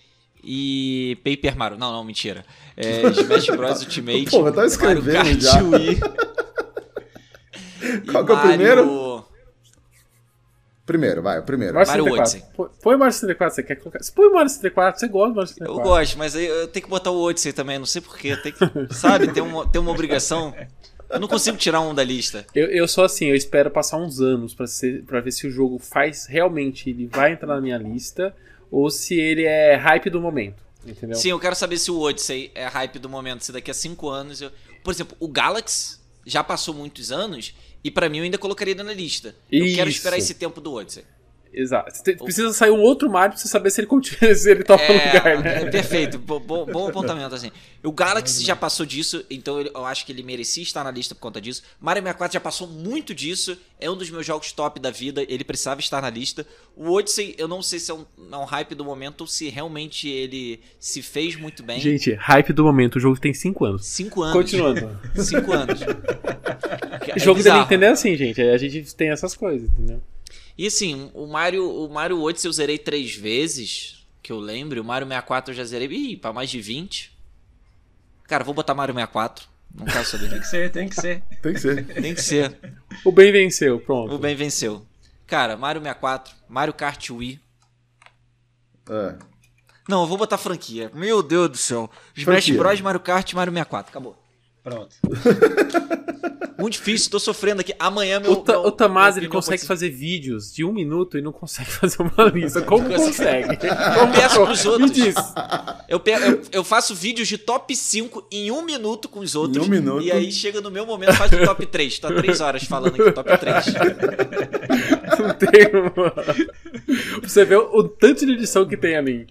[0.43, 1.77] e Paper Mario.
[1.77, 2.45] Não, não, mentira.
[2.77, 4.29] É, Smash Bros Ultimate.
[4.29, 5.63] Pô, eu tava escrevendo Mario Kart já.
[5.63, 5.99] Wii.
[8.11, 9.08] Qual que é o primeiro?
[10.89, 11.75] Primeiro, vai, o primeiro.
[11.75, 12.43] Mario, Mario Odyssey.
[12.81, 13.99] Põe o Mario 64, você quer colocar.
[14.15, 15.79] Põe o Mario 64, você gosta do Mario 64.
[15.79, 18.35] Eu gosto, mas aí eu tenho que botar o Odyssey também, não sei porquê.
[18.37, 18.59] Tem que,
[18.95, 20.51] sabe, tem uma, tem uma obrigação.
[21.07, 22.43] Eu não consigo tirar um da lista.
[22.55, 25.51] Eu, eu sou assim, eu espero passar uns anos pra, ser, pra ver se o
[25.51, 28.35] jogo faz realmente, ele vai entrar na minha lista,
[28.71, 30.63] ou se ele é hype do momento.
[30.83, 31.15] Entendeu?
[31.15, 34.09] Sim, eu quero saber se o Odyssey é hype do momento, se daqui a 5
[34.09, 34.41] anos.
[34.41, 34.51] Eu...
[34.83, 37.53] Por exemplo, o Galaxy já passou muitos anos
[37.83, 39.35] e para mim eu ainda colocaria na lista.
[39.51, 39.75] Eu Isso.
[39.75, 41.03] quero esperar esse tempo do Odyssey.
[41.51, 41.91] Exato.
[41.95, 44.83] Você precisa sair um outro Mario pra você saber se ele continua, se ele topa
[44.83, 45.63] é, no lugar, né?
[45.63, 47.51] É, perfeito, bom, bom apontamento, assim.
[47.83, 51.21] O Galaxy já passou disso, então eu acho que ele merecia estar na lista por
[51.21, 51.63] conta disso.
[51.79, 55.43] Mario 64 já passou muito disso, é um dos meus jogos top da vida, ele
[55.43, 56.45] precisava estar na lista.
[56.75, 59.49] O Odyssey, eu não sei se é um, é um hype do momento ou se
[59.49, 61.79] realmente ele se fez muito bem.
[61.79, 63.85] Gente, hype do momento, o jogo tem 5 anos.
[63.85, 64.33] 5 anos.
[64.33, 64.99] Continuando.
[65.15, 65.81] 5 anos.
[65.81, 70.01] É o jogo deve entender assim, gente, a gente tem essas coisas, entendeu?
[70.59, 74.81] E assim, o Mario, o Mario Odyssey eu zerei três vezes, que eu lembro.
[74.81, 77.17] O Mario 64 eu já zerei, ih, pra mais de 20.
[78.27, 79.47] Cara, vou botar Mario 64.
[79.73, 80.29] Não quero saber.
[80.29, 81.23] Tem que ser, tem que ser.
[81.41, 81.85] Tem que ser.
[81.85, 82.59] Tem que ser.
[83.05, 84.13] O bem venceu, pronto.
[84.13, 84.85] O bem venceu.
[85.25, 87.39] Cara, Mario 64, Mario Kart Wii.
[88.89, 89.15] É.
[89.87, 90.91] Não, eu vou botar franquia.
[90.93, 91.89] Meu Deus do céu.
[92.17, 92.57] Smash Franquia.
[92.57, 93.91] Bros, Mario Kart, Mario 64.
[93.91, 94.21] Acabou.
[94.63, 94.95] Pronto.
[96.59, 97.73] Muito difícil, tô sofrendo aqui.
[97.79, 98.33] Amanhã meu.
[98.33, 101.31] O, Ta meu- o Tamaz, meu ele consegue fazer vídeos de um minuto e não
[101.31, 102.61] consegue fazer uma lista.
[102.63, 103.57] Como consegue?
[103.97, 104.91] Eu peço pros Me outros.
[104.91, 105.15] diz.
[105.87, 109.65] Eu, pe- eu, eu faço vídeos de top 5 em um minuto com os outros.
[109.65, 110.01] um minuto.
[110.03, 111.97] E aí chega no meu momento, faz o top 3.
[111.99, 113.65] Tá 3 horas falando aqui, top 3.
[115.17, 116.13] Não tem uma...
[117.23, 119.27] Você vê o, o tanto de edição que tem ali.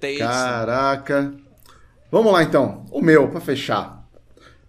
[0.00, 0.24] Tem isso.
[0.24, 1.32] Caraca.
[2.10, 2.84] Vamos lá então.
[2.90, 4.03] O meu, pra fechar.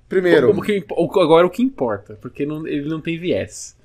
[0.07, 0.86] Primeiro, O que
[1.19, 3.76] agora o que importa, porque não- ele não tem viés.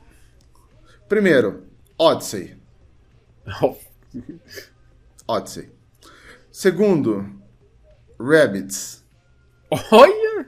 [1.08, 1.64] primeiro,
[1.98, 2.56] Odyssey.
[5.26, 5.68] Odyssey.
[6.50, 7.24] Segundo,
[8.18, 9.04] Rabbids.
[9.92, 10.46] Olha!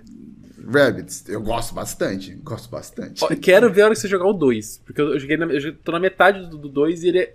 [0.67, 2.35] Rabbids, eu gosto bastante.
[2.37, 3.25] Gosto bastante.
[3.37, 4.83] Quero ver a hora que você jogar o 2.
[4.85, 7.35] Porque eu, joguei na, eu tô na metade do 2 e ele é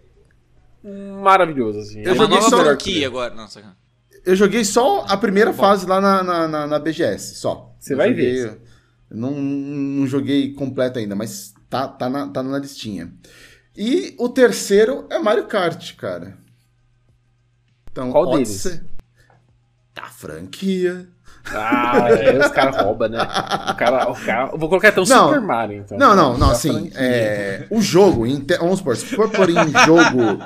[1.21, 1.99] maravilhoso, assim.
[2.01, 3.33] É Eu uma joguei nova franquia agora.
[3.35, 3.77] Não, sacanagem.
[4.27, 7.73] Eu joguei só a primeira fase lá na, na, na- na BGS, só.
[7.79, 8.61] Você vai joguei- ver.
[9.09, 13.13] Não, não joguei completo ainda, mas tá, tá, na, tá na listinha.
[13.75, 16.37] E o terceiro é Mario Kart, cara.
[17.89, 18.81] Então, Qual Odyssey,
[19.93, 21.07] Tá franquia.
[21.53, 23.21] Ah, é, os caras roubam, né?
[23.21, 25.27] O cara, o cara, vou colocar até um Não.
[25.27, 25.97] Super Mario, então.
[25.97, 28.25] Não, não, não, assim, é, o jogo,
[28.59, 29.55] vamos supor, se for por em
[29.85, 30.39] jogo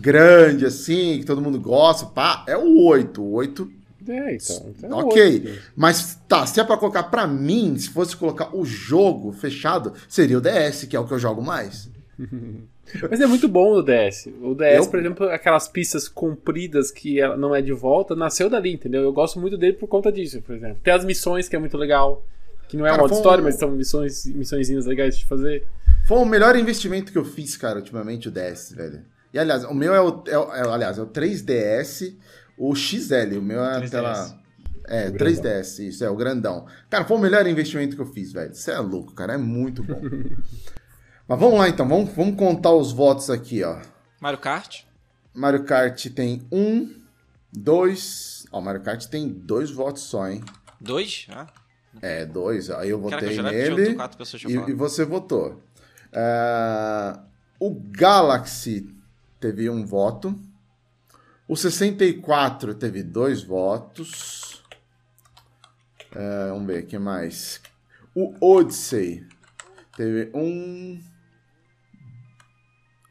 [0.00, 3.22] grande, assim, que todo mundo gosta, pá, é o 8.
[3.22, 3.70] O 8
[4.08, 4.66] É, então.
[4.76, 5.62] então é Ok, oito.
[5.74, 10.38] mas tá, se é pra colocar pra mim, se fosse colocar o jogo fechado, seria
[10.38, 11.88] o DS, que é o que eu jogo mais.
[13.10, 14.26] Mas é muito bom o DS.
[14.42, 18.72] O DS, Eu- por exemplo, aquelas pistas compridas que não é de volta, nasceu dali,
[18.74, 19.02] entendeu?
[19.02, 20.78] Eu gosto muito dele por conta disso, por exemplo.
[20.82, 22.24] Tem as missões, que é muito legal.
[22.68, 25.64] Que não é Cara, modo foi um- história, mas são missões, missõezinhas legais de fazer.
[26.06, 29.00] Foi o melhor investimento que eu fiz, cara, ultimamente, o DS, velho.
[29.32, 32.14] E aliás, o meu é o, é é aliás, é o 3DS,
[32.56, 33.90] o XL, o meu é a 3DS.
[33.90, 34.44] tela...
[34.86, 36.66] É, O 3DS, isso, é o grandão.
[36.90, 38.54] Cara, foi o melhor investimento que eu fiz, velho.
[38.54, 39.98] Você é louco, cara, é muito bom.
[41.26, 43.80] Mas vamos lá, então, vamos, vamos contar os votos aqui, ó.
[44.20, 44.82] Mario Kart.
[45.32, 47.02] Mario Kart tem um,
[47.52, 48.46] dois...
[48.52, 50.44] Ó, Mario Kart tem dois votos só, hein?
[50.80, 51.28] 2?
[51.30, 51.46] Ah.
[52.02, 52.70] É, dois.
[52.70, 53.96] Aí eu Caraca, eu votei tinha nele
[54.46, 55.62] e, e você votou.
[56.12, 57.24] Ah,
[57.58, 58.88] o Galaxy
[59.40, 60.38] teve um voto.
[61.48, 64.62] O 64 teve dois votos.
[66.14, 67.60] Ah, vamos ver, o que mais?
[68.14, 69.26] O Odyssey
[69.96, 71.00] teve um...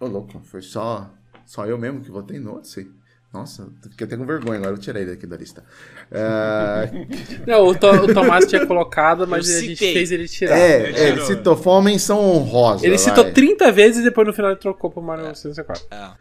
[0.03, 1.09] Ô, louco, foi só,
[1.45, 2.91] só eu mesmo que votei no Odyssey.
[3.33, 5.63] Nossa, fiquei até com vergonha agora, eu tirei daqui da lista.
[6.11, 6.83] Ah,
[7.47, 10.55] Não, o, To- o Tomás tinha colocado, mas a gente fez ele tirar.
[10.55, 12.85] É, Ele é, ele citou foi uma menção honrosa.
[12.85, 13.33] Ele citou vai.
[13.33, 15.83] 30 vezes e depois no final ele trocou pro Mario 64.
[15.89, 16.11] É.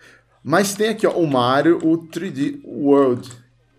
[0.42, 3.30] Mas tem aqui, ó, o Mario, o 3D World,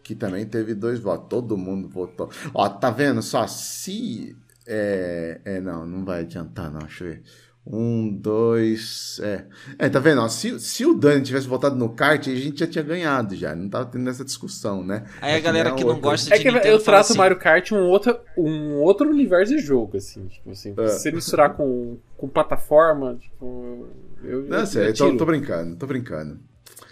[0.03, 1.27] que também teve dois votos.
[1.27, 2.29] Todo mundo votou.
[2.53, 3.47] Ó, tá vendo só?
[3.47, 4.35] Se.
[4.67, 6.81] É, é não, não vai adiantar, não.
[6.81, 7.23] Deixa eu ver.
[7.65, 9.19] Um, dois.
[9.23, 9.45] É,
[9.79, 10.21] é tá vendo?
[10.21, 13.55] Ó, se, se o Dani tivesse votado no kart, a gente já tinha ganhado já.
[13.55, 15.05] Não tava tendo essa discussão, né?
[15.21, 16.09] Aí É a galera nem que não outra.
[16.09, 19.09] gosta É de que Nintendo eu trato assim, o Mario Kart um outro, um outro
[19.09, 20.27] universo de jogo, assim.
[20.27, 20.87] Tipo assim, É.
[20.89, 23.87] se você misturar com, com plataforma, tipo.
[24.21, 26.39] Eu, Não, eu, sério, eu tô, tô brincando, tô brincando.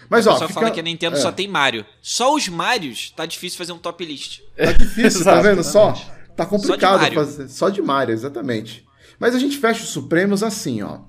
[0.09, 0.59] Mas, ó, pessoal fica...
[0.61, 1.19] fala que a Nintendo é.
[1.19, 1.85] só tem Mario.
[2.01, 4.41] Só os Marios tá difícil fazer um top list.
[4.57, 5.93] Tá difícil, tá vendo só?
[6.35, 7.15] Tá complicado Mario.
[7.15, 7.49] fazer.
[7.49, 8.85] Só de Mario, exatamente.
[9.21, 11.01] Mas a gente fecha os Supremos assim, ó.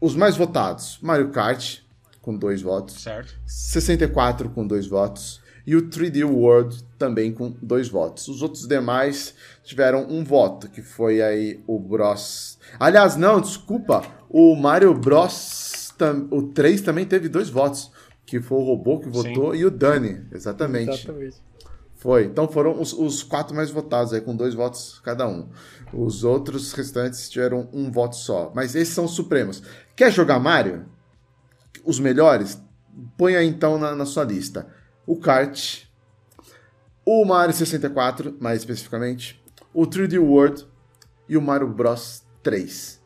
[0.00, 1.78] Os mais votados: Mario Kart,
[2.20, 3.02] com dois votos.
[3.02, 3.34] Certo.
[3.44, 5.42] 64 com dois votos.
[5.66, 8.26] E o 3D World também com dois votos.
[8.28, 12.58] Os outros demais tiveram um voto, que foi aí o Bros.
[12.80, 14.02] Aliás, não, desculpa.
[14.28, 15.92] O Mario Bros.
[15.98, 17.90] tam- O 3 também teve dois votos.
[18.24, 20.22] Que foi o robô que votou e o Dani.
[20.32, 20.90] Exatamente.
[20.90, 21.36] Exatamente.
[22.02, 22.24] Foi.
[22.24, 25.48] Então foram os, os quatro mais votados aí, com dois votos cada um.
[25.94, 28.50] Os outros restantes tiveram um voto só.
[28.56, 29.62] Mas esses são os supremos.
[29.94, 30.84] Quer jogar Mario?
[31.84, 32.60] Os melhores?
[33.16, 34.66] Põe aí então na, na sua lista.
[35.06, 35.84] O Kart,
[37.06, 39.40] o Mario 64, mais especificamente,
[39.72, 40.66] o 3D World
[41.28, 43.00] e o Mario Bros 3.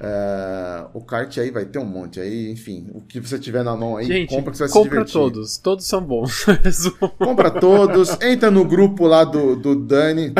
[0.00, 3.76] É, o kart aí vai ter um monte aí, enfim, o que você tiver na
[3.76, 5.12] mão aí, Gente, compra que você vai se compra divertir.
[5.12, 5.56] todos.
[5.58, 6.44] Todos são bons.
[7.16, 10.34] Compra todos, entra no grupo lá do, do Dani,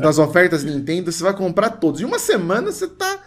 [0.00, 2.00] das ofertas Nintendo, você vai comprar todos.
[2.00, 3.20] Em uma semana você tá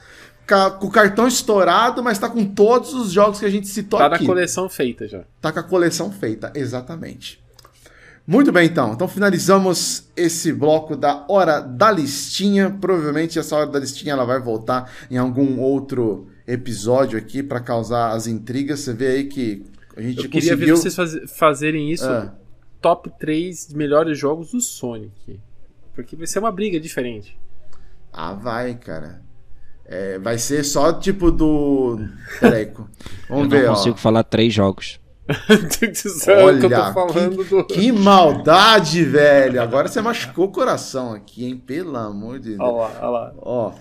[0.79, 4.09] com o cartão estourado, mas tá com todos os jogos que a gente citou tá
[4.09, 4.25] na aqui.
[4.25, 5.23] coleção feita já.
[5.39, 7.43] Tá com a coleção feita, exatamente.
[8.29, 8.91] Muito bem, então.
[8.91, 12.69] Então finalizamos esse bloco da hora da listinha.
[12.69, 18.11] Provavelmente essa hora da listinha ela vai voltar em algum outro episódio aqui para causar
[18.11, 18.81] as intrigas.
[18.81, 20.75] Você vê aí que a gente Eu queria conseguiu...
[20.75, 22.33] ver vocês faz- fazerem isso Ah.
[22.81, 25.39] top 3 melhores jogos do Sonic.
[25.95, 27.39] Porque vai ser uma briga diferente.
[28.11, 29.21] Ah, vai, cara.
[29.85, 31.97] É, vai ser só tipo do.
[32.41, 32.65] Peraí.
[33.29, 33.75] Vamos Eu ver, não ó.
[33.75, 34.99] consigo falar três jogos.
[35.27, 37.65] Olha, que eu tô Olha, falando que, do.
[37.65, 39.61] que maldade, velho.
[39.61, 41.57] Agora você machucou o coração aqui, hein?
[41.57, 42.59] Pelo amor de Deus.
[42.61, 43.33] Olha lá, olha lá.
[43.37, 43.73] Ó.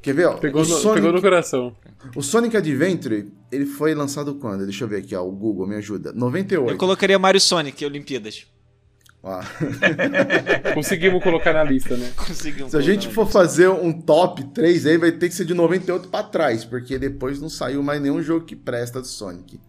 [0.00, 0.34] Quer ver, ó?
[0.34, 1.76] Pegou no, Sonic, pegou no coração.
[2.16, 4.64] o Sonic Adventure, ele foi lançado quando?
[4.64, 5.22] Deixa eu ver aqui, ó.
[5.22, 6.12] O Google me ajuda.
[6.12, 6.72] 98.
[6.72, 8.46] Eu colocaria Mario Sonic Olimpíadas.
[10.74, 12.10] Conseguimos colocar na lista, né?
[12.16, 13.38] Conseguimos Se a gente for lista.
[13.38, 17.40] fazer um top 3 aí, vai ter que ser de 98 pra trás, porque depois
[17.40, 19.60] não saiu mais nenhum jogo que presta do Sonic.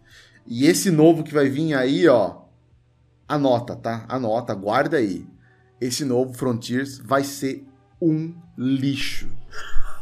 [0.50, 2.38] E esse novo que vai vir aí, ó,
[3.28, 4.04] anota, tá?
[4.10, 5.28] Anota, guarda aí.
[5.80, 7.66] Esse novo Frontiers vai ser
[8.02, 9.30] um lixo.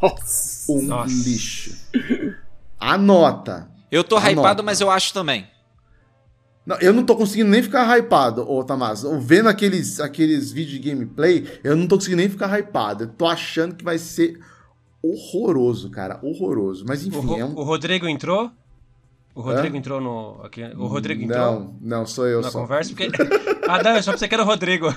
[0.02, 0.72] Nossa.
[0.72, 1.14] Um Nossa.
[1.30, 1.76] lixo.
[2.80, 3.69] Anota.
[3.91, 4.32] Eu tô Anota.
[4.32, 5.48] hypado, mas eu acho também.
[6.65, 9.03] Não, eu não tô conseguindo nem ficar hypado, ô Tamás.
[9.22, 13.06] Vendo aqueles, aqueles vídeos de gameplay, eu não tô conseguindo nem ficar hypado.
[13.06, 14.40] Eu tô achando que vai ser
[15.02, 16.19] horroroso, cara.
[16.22, 16.84] Horroroso.
[16.88, 17.56] Mas O, enfim, Ro- é um.
[17.56, 18.52] o Rodrigo entrou?
[19.38, 19.77] O Rodrigo Hã?
[19.77, 20.41] entrou no.
[20.43, 22.61] Aqui, o Rodrigo entrou Não, não, sou eu na só.
[22.61, 22.89] conversa?
[22.95, 23.07] Porque...
[23.69, 24.88] ah, não, eu só pensei que era o Rodrigo.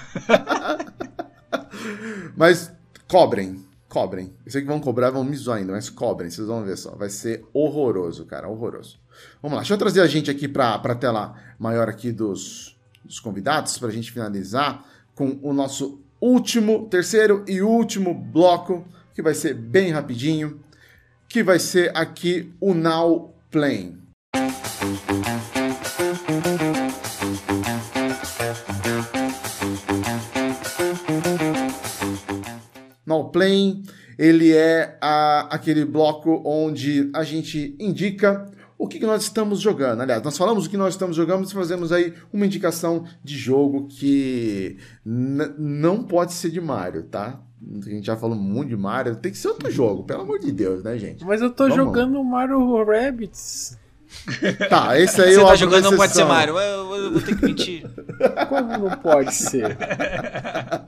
[2.35, 2.73] Mas
[3.07, 4.33] cobrem, cobrem.
[4.47, 6.93] Eu sei que vão cobrar, vão me zoar ainda, mas cobrem, vocês vão ver só.
[6.97, 8.99] Vai ser horroroso, cara, horroroso.
[9.43, 13.21] Vamos lá, deixa eu trazer a gente aqui pra, pra tela maior aqui dos, dos
[13.21, 14.83] convidados, pra gente finalizar
[15.15, 20.61] com o nosso último, terceiro e último bloco, que vai ser bem rapidinho,
[21.29, 24.00] que vai ser aqui o Now Playing.
[33.31, 33.83] Playing,
[34.19, 38.47] ele é a- aquele bloco onde a gente indica
[38.79, 40.01] o que, que nós estamos jogando.
[40.01, 43.87] Aliás, nós falamos o que nós estamos jogando e fazemos aí uma indicação de jogo
[43.89, 47.41] que não pode ser de Mario, tá?
[47.87, 50.51] A gente já falou muito de Mario, tem que ser outro jogo, pelo amor de
[50.51, 51.23] Deus, né, gente?
[51.27, 51.77] Mas eu tô Vamos.
[51.77, 53.79] jogando Mario Rabbids.
[54.69, 56.25] Tá, esse aí Você eu tá jogando, não pode ser.
[56.25, 56.59] Mario.
[56.59, 57.87] Eu, eu vou ter que mentir.
[58.49, 59.77] Como não pode ser?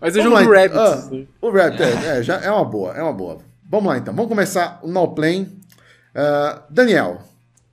[0.00, 0.78] Mas eu Vamos jogo lá, Rabbids.
[0.78, 1.26] ah, né?
[1.40, 3.38] O Rabbit, é, é, já é uma boa, é uma boa.
[3.68, 5.60] Vamos lá então, vamos começar o Now Playing.
[6.14, 7.20] Ah, Daniel,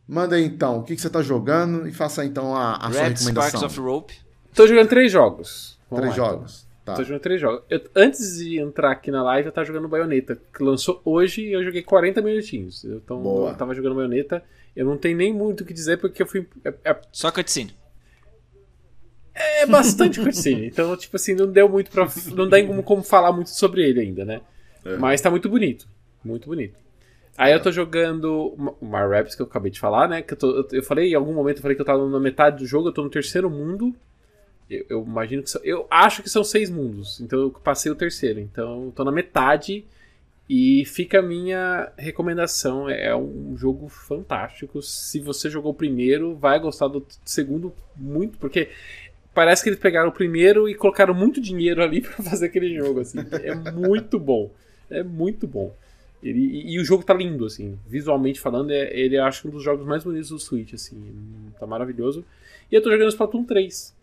[0.08, 3.04] manda aí então o que, que você tá jogando e faça então a, a sua
[3.04, 3.66] Red Sparks recomendação.
[3.68, 4.14] of Rope.
[4.54, 5.78] Tô jogando três jogos.
[5.90, 6.38] Vamos Três lá, então.
[6.40, 6.68] jogos.
[6.84, 6.94] Tá.
[6.96, 7.64] Tô jogando três jogos.
[7.70, 11.52] Eu- antes de entrar aqui na live, eu tava jogando Bayonetta, que lançou hoje e
[11.54, 12.84] eu joguei 40 minutinhos.
[12.86, 13.52] Então, Boa.
[13.52, 14.44] eu tava jogando Bayonetta.
[14.76, 16.48] Eu não tenho nem muito o que dizer, porque eu fui.
[16.64, 17.76] É, é- Só cutscene.
[19.62, 20.68] É bastante cutscene.
[20.68, 22.08] Então, tipo assim, não deu muito pra.
[22.36, 24.42] Não dá como, como falar muito sobre ele ainda, né?
[24.86, 24.98] É.
[24.98, 25.88] Mas tá muito bonito.
[26.24, 26.76] Muito bonito.
[27.38, 30.22] Aí eu tô jogando o Mario Rabbids, que eu acabei de falar, né?
[30.24, 32.20] Que eu, tô- eu- eu falei, em algum momento eu falei que eu tava na
[32.20, 33.96] metade do jogo, eu tô no terceiro mundo.
[34.70, 37.22] Eu, eu imagino que são, Eu acho que são seis mundos.
[37.22, 38.40] Então eu passei o terceiro.
[38.40, 39.86] Então eu tô na metade.
[40.50, 42.90] E fica a minha recomendação.
[42.90, 44.82] É um jogo fantástico.
[44.82, 48.70] Se você jogou o primeiro, vai gostar do segundo muito, porque
[49.38, 53.02] parece que eles pegaram o primeiro e colocaram muito dinheiro ali pra fazer aquele jogo.
[53.02, 53.20] Assim.
[53.44, 54.50] É muito bom.
[54.90, 55.72] É muito bom.
[56.24, 57.78] Ele- e, e o jogo tá lindo, assim.
[57.88, 60.98] Visualmente falando, é, ele é, acho um dos jogos mais bonitos do Switch, assim.
[61.60, 62.26] Tá maravilhoso.
[62.72, 63.96] E eu tô jogando Splatoon 3.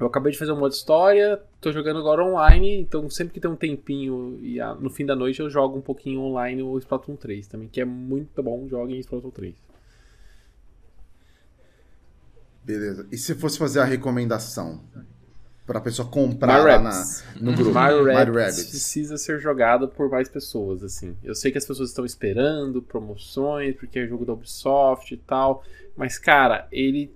[0.00, 3.50] Eu acabei de fazer um modo história, tô jogando agora online, então sempre que tem
[3.50, 7.48] um tempinho e no fim da noite eu jogo um pouquinho online o Splatoon 3
[7.48, 9.54] também, que é muito bom, joguem Splatoon 3.
[12.68, 13.06] Beleza.
[13.10, 14.82] E se fosse fazer a recomendação
[15.66, 17.04] pra pessoa comprar Mario lá na,
[17.40, 17.72] no grupo?
[17.72, 18.64] Mario Rabbids Rabbids.
[18.68, 21.16] precisa ser jogado por mais pessoas, assim.
[21.24, 25.64] Eu sei que as pessoas estão esperando promoções, porque é jogo da Ubisoft e tal,
[25.96, 27.10] mas, cara, ele...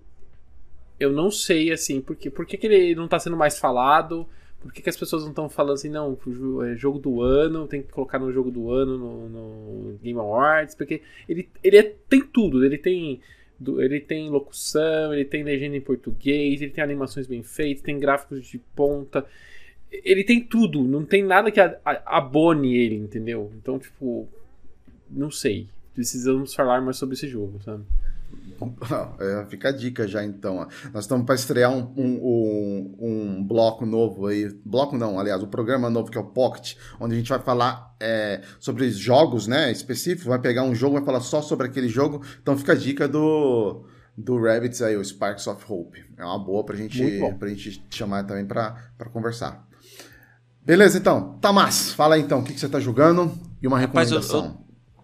[0.99, 4.27] Eu não sei, assim, por que, por que, que ele não tá sendo mais falado,
[4.61, 6.17] por que, que as pessoas não estão falando assim, não,
[6.65, 10.75] é jogo do ano, tem que colocar no jogo do ano no, no Game Awards,
[10.75, 13.21] porque ele, ele é- tem tudo, ele tem...
[13.63, 17.99] do- Ele tem locução, ele tem legenda em português, ele tem animações bem feitas, tem
[17.99, 19.25] gráficos de ponta.
[19.91, 21.61] Ele tem tudo, não tem nada que
[22.07, 23.53] abone ele, entendeu?
[23.57, 24.27] Então, tipo,
[25.11, 25.67] não sei.
[25.95, 27.85] Precisamos falar mais sobre esse jogo, sabe?
[29.19, 30.67] É, fica a dica já então.
[30.95, 33.07] Nós estamos para estrear um, um, um-
[33.39, 34.49] um bloco novo aí.
[34.65, 37.95] Bloco não, aliás, o programa novo que é o Pocket, onde a gente vai falar
[38.01, 40.27] é, sobre jogos né, específicos.
[40.27, 42.23] Vai pegar um jogo, vai falar só sobre aquele jogo.
[42.41, 43.85] Então fica a dica do,
[44.17, 46.05] do Rabbits aí, o Sparks of Hope.
[46.17, 47.03] É uma boa pra gente,
[47.39, 49.67] pra gente chamar também pra, pra conversar.
[50.65, 51.37] Beleza, então.
[51.41, 54.62] Tamás, fala aí então, o que, que você tá jogando e uma Rapaz, eu- recomendação.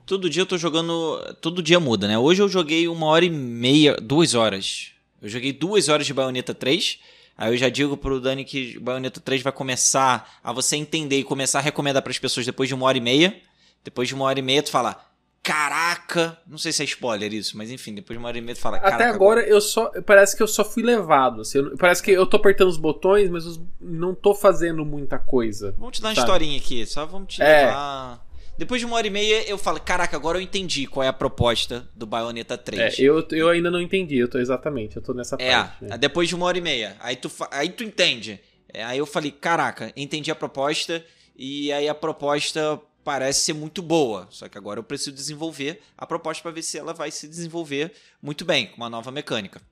[0.08, 1.20] Todo dia eu tô jogando.
[1.40, 2.18] Todo dia muda, né?
[2.18, 4.92] Hoje eu joguei uma hora e meia, duas horas.
[5.20, 6.98] Eu joguei duas horas de Bayonetta 3.
[7.36, 11.24] Aí eu já digo pro Dani que Bayonetta 3 vai começar a você entender e
[11.24, 13.36] começar a recomendar pras pessoas depois de uma hora e meia.
[13.84, 15.04] Depois de uma hora e meia, tu fala.
[15.42, 16.36] Caraca!
[16.46, 18.60] Não sei se é spoiler isso, mas enfim, depois de uma hora e meia tu
[18.60, 18.78] fala.
[18.78, 19.90] Até agora eu só.
[20.04, 21.42] Parece que eu só fui levado.
[21.42, 25.18] assim, eu- parece que eu tô apertando os botões, mas os- não tô fazendo muita
[25.18, 25.74] coisa.
[25.78, 26.26] Vamos te dar uma sabe?
[26.26, 27.66] historinha aqui, só vamos te É.
[27.66, 28.27] levar.
[28.58, 31.12] Depois de uma hora e meia, eu falo, caraca, agora eu entendi qual é a
[31.12, 32.98] proposta do Bayonetta É, 3.
[32.98, 35.84] eu, eu ainda não entendi, eu tô exatamente, eu tô nessa É, parte.
[35.84, 35.96] né?
[35.96, 36.96] depois de uma hora e meia.
[36.98, 38.40] Aí tu, aí tu entende.
[38.74, 41.04] É, aí eu falei, caraca, entendi a proposta.
[41.36, 44.26] E aí a proposta parece ser muito boa.
[44.28, 47.92] Só que agora eu preciso desenvolver a proposta para ver se ela vai se desenvolver
[48.20, 49.62] muito bem, com uma nova mecânica.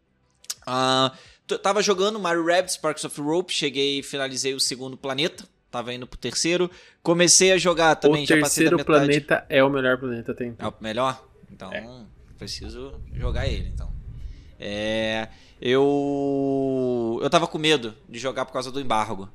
[1.46, 5.44] T- tava jogando Mario Rabbids Sparks of Rope, cheguei e finalizei o segundo planeta.
[5.70, 6.70] Tava indo pro terceiro.
[7.02, 10.46] Comecei a jogar também, o já passei da terceiro planeta é o melhor planeta até
[10.46, 10.68] então.
[10.68, 11.24] É o melhor?
[11.52, 12.06] Então,
[12.38, 13.90] preciso jogar ele, então.
[14.58, 15.28] É,
[15.60, 19.28] eu eu tava com medo de jogar por causa do embargo.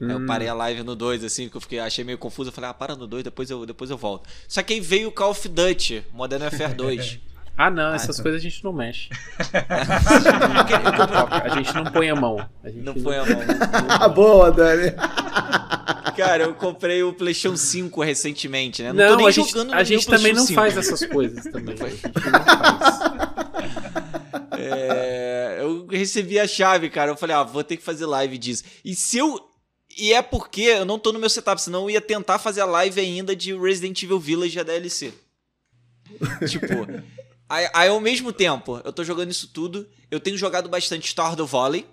[0.00, 0.26] Aí eu Hum.
[0.26, 2.74] parei a live no 2 assim, que eu fiquei achei meio confuso, eu falei: "Ah,
[2.74, 4.28] para no 2, depois eu depois eu volto".
[4.46, 7.18] Só que aí veio o Call of Duty Modern Warfare 2.
[7.58, 9.08] Ah, não, essas coisas a gente não mexe.
[11.42, 12.46] A gente não põe a mão.
[12.62, 13.36] A gente não foi a mão.
[13.88, 14.92] Ah, boa, Dani.
[16.16, 18.92] Cara, eu comprei o PlayStation 5 recentemente, né?
[18.92, 20.74] Não, Não, tô nem a gente, jogando a gente meu também não PlayStation 5.
[20.74, 21.74] faz essas coisas também.
[21.80, 23.00] A gente não faz.
[24.58, 27.10] É, eu recebi a chave, cara.
[27.10, 28.64] Eu falei, ah, vou ter que fazer live disso.
[28.84, 29.38] E se eu.
[29.98, 32.66] E é porque eu não tô no meu setup, senão eu ia tentar fazer a
[32.66, 35.12] live ainda de Resident Evil Village a DLC.
[36.48, 36.66] tipo.
[37.48, 39.86] Aí, aí, ao mesmo tempo, eu tô jogando isso tudo.
[40.10, 41.86] Eu tenho jogado bastante Stardew Valley.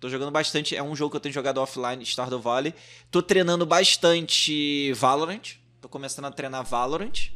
[0.00, 0.76] Tô jogando bastante.
[0.76, 2.74] É um jogo que eu tenho jogado offline, Stardew Valley.
[3.10, 5.56] Tô treinando bastante Valorant.
[5.80, 7.30] Tô começando a treinar Valorant.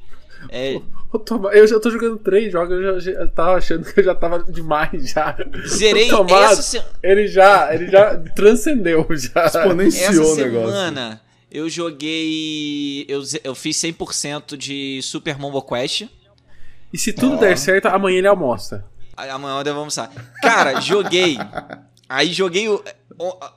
[0.48, 0.74] É,
[1.12, 4.04] Eu tô, eu já tô jogando três jogos, eu já, já tava achando que eu
[4.04, 5.36] já tava demais já.
[5.68, 6.90] zerei O Tomás, essa semana.
[7.00, 9.46] Ele já, ele já transcendeu já.
[9.46, 10.68] Exponenciou Essa o negócio.
[10.72, 11.20] semana
[11.52, 13.04] eu joguei.
[13.06, 16.06] Eu, eu fiz 100% de Super Mombo Quest.
[16.92, 18.84] E se tudo der certo, amanhã ele almoça.
[19.16, 20.10] Amanhã eu devo almoçar.
[20.42, 21.36] Cara, joguei.
[22.08, 22.68] Aí joguei.
[22.68, 22.82] o-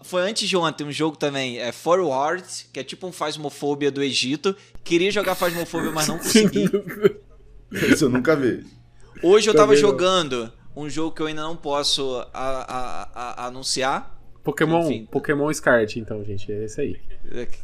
[0.03, 4.01] Foi antes de ontem um jogo também, é Forward, que é tipo um Phasmophobia do
[4.03, 4.55] Egito.
[4.83, 6.69] Queria jogar Phasmophobia, mas não consegui.
[7.71, 8.63] Isso eu nunca vi.
[9.23, 9.89] Hoje eu tava Também não.
[9.89, 13.09] jogando um jogo que eu ainda não posso a- a-
[13.43, 14.13] a- anunciar.
[14.43, 15.05] Pokémon, Enfim.
[15.11, 16.99] Pokémon Scarlet, então, gente, é esse aí.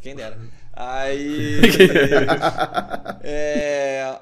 [0.02, 0.36] Quem dera.
[0.72, 1.60] Aí.
[3.22, 4.18] é,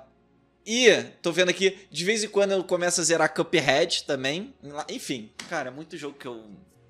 [0.72, 4.54] E tô vendo aqui, de vez em quando eu começo a zerar Cuphead também.
[4.88, 6.44] Enfim, cara, é muito jogo que eu.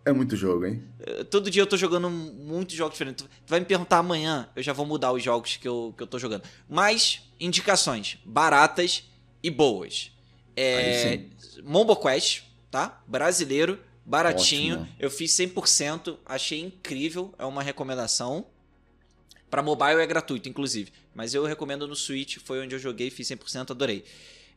[0.05, 0.83] É muito jogo, hein?
[0.99, 3.25] eh, Todo dia eu tô jogando muitos jogos diferentes.
[3.25, 6.07] Tu vai me perguntar amanhã, eu já vou mudar os jogos que eu, que eu
[6.07, 6.43] tô jogando.
[6.69, 9.05] Mas, indicações baratas
[9.43, 10.13] e boas.
[10.55, 11.21] É,
[11.65, 13.03] Mombo Quest, tá?
[13.07, 14.81] Brasileiro, baratinho.
[14.83, 14.89] Ótimo.
[14.99, 18.45] Eu fiz 100%, achei incrível, é uma recomendação.
[19.49, 20.93] Pra mobile é gratuito, inclusive.
[21.15, 24.05] Mas eu recomendo no Switch, foi onde eu joguei, fiz 100%, adorei.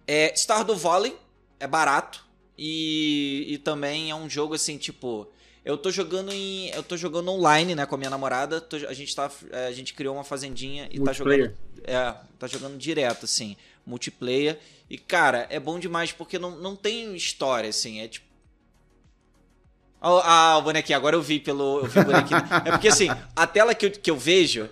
[0.07, 1.15] É, Stardew Valley
[1.59, 2.23] é barato
[2.57, 5.27] e, e também é um jogo assim, tipo,
[5.65, 8.61] eu tô jogando em, eu tô jogando online, né, com a minha namorada.
[8.61, 11.33] tô- a gente tá, é, a gente criou uma fazendinha e tá jogando,
[11.85, 13.55] é, tá jogando direto assim,
[13.85, 14.59] multiplayer.
[14.89, 18.27] E cara, é bom demais porque não, não tem história assim, é tipo
[20.01, 21.79] Ah, o bonequinho, agora eu vi pelo.
[21.79, 22.41] Eu vi o bonequinho.
[22.65, 24.69] É porque assim, a tela que eu, que eu vejo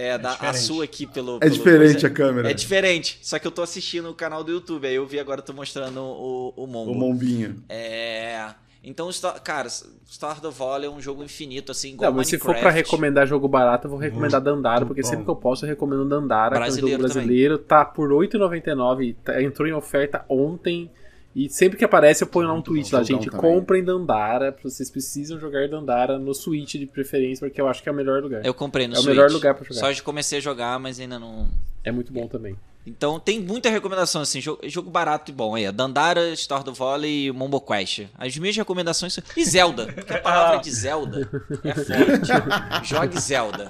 [0.00, 0.58] é, da, a diferente.
[0.58, 1.36] sua aqui pelo.
[1.36, 2.50] É pelo diferente coisa, a câmera.
[2.50, 3.18] É diferente.
[3.22, 4.86] Só que eu tô assistindo o canal do YouTube.
[4.86, 6.92] Aí eu vi agora, eu tô mostrando o, o Mombo.
[6.92, 7.62] O Mombinho.
[7.68, 8.48] É.
[8.82, 12.54] Então, Star- cara, Stardew Valley é um jogo infinito, assim, igual Não, mas se for
[12.54, 12.82] pra Minecraft.
[12.90, 16.08] recomendar jogo barato, eu vou recomendar Dandara, muito porque sempre que eu posso, eu recomendo
[16.08, 17.58] Dandara, que é um jogo Brasileiro brasileiro.
[17.58, 20.90] Tá por R$ 8,99, tá- entrou em oferta ontem.
[21.34, 23.40] E sempre que aparece, eu ponho lá um Muito tweet bom, lá, gente, também.
[23.40, 27.92] comprem Dandara, vocês precisam jogar Dandara no Switch de preferência, porque eu acho que é
[27.92, 28.44] o melhor lugar.
[28.44, 29.14] Eu comprei no É o Switch.
[29.14, 29.78] melhor lugar pra jogar.
[29.80, 31.48] Só de comecei a jogar, mas ainda não.
[31.84, 32.56] É muito bom também.
[32.84, 35.54] Então tem muita recomendação, assim, jogo, jogo barato e bom.
[35.54, 38.06] Aí, Dandara, Stardew Valley e Mombo Quest.
[38.18, 39.22] As minhas recomendações são.
[39.36, 41.30] E Zelda, porque a palavra de Zelda
[41.62, 42.88] é forte.
[42.88, 43.68] Jogue Zelda.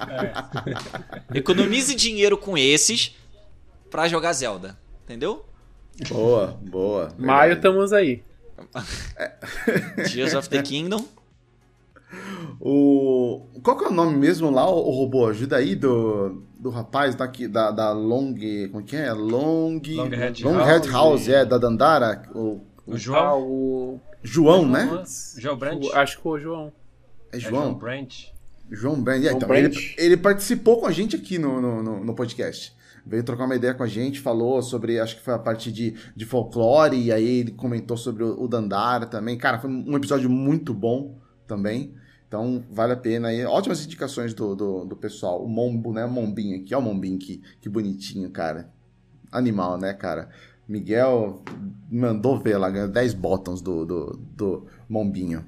[1.35, 3.15] Economize dinheiro com esses
[3.91, 4.79] pra jogar Zelda.
[5.05, 5.45] Entendeu?
[6.09, 7.09] Boa, boa.
[7.19, 8.23] Maio estamos aí.
[10.13, 11.05] Tears of the Kingdom.
[12.61, 13.47] O...
[13.63, 15.27] Qual que é o nome mesmo lá, o robô?
[15.27, 18.35] Ajuda aí do, do rapaz daqui, da, da Long.
[18.71, 19.13] Como que é?
[19.13, 19.81] Long.
[19.95, 22.23] Longhead Longhead House House, e- é, da Dandara.
[22.35, 22.61] O...
[22.87, 23.19] O João?
[23.21, 24.01] Ah, o...
[24.23, 25.05] João, né?
[25.37, 25.87] João Brandt?
[25.87, 26.73] o- Acho que foi o João.
[27.33, 27.75] É É João?
[27.75, 28.35] Brandt.
[28.71, 29.21] João Brand.
[29.25, 32.75] É, João então, ele, ele participou com a gente aqui no, no, no- no podcast.
[33.11, 35.97] Veio trocar uma ideia com a gente, falou sobre, acho que foi a parte de,
[36.15, 39.37] de folclore, e aí ele comentou sobre o, o Dandara também.
[39.37, 41.93] Cara, foi um episódio muito bom também.
[42.29, 43.45] Então, vale a pena aí.
[43.45, 45.45] Ótimas indicações do, do, do pessoal.
[45.45, 46.05] O Mombo, né?
[46.05, 46.73] O Mombinho aqui.
[46.73, 48.71] Ó o Mombinho que, que bonitinho, cara.
[49.33, 50.29] Animal, né, cara?
[50.69, 51.43] Miguel
[51.91, 55.45] mandou ver lá, ganhou 10 bottoms do, do, do Mombinho.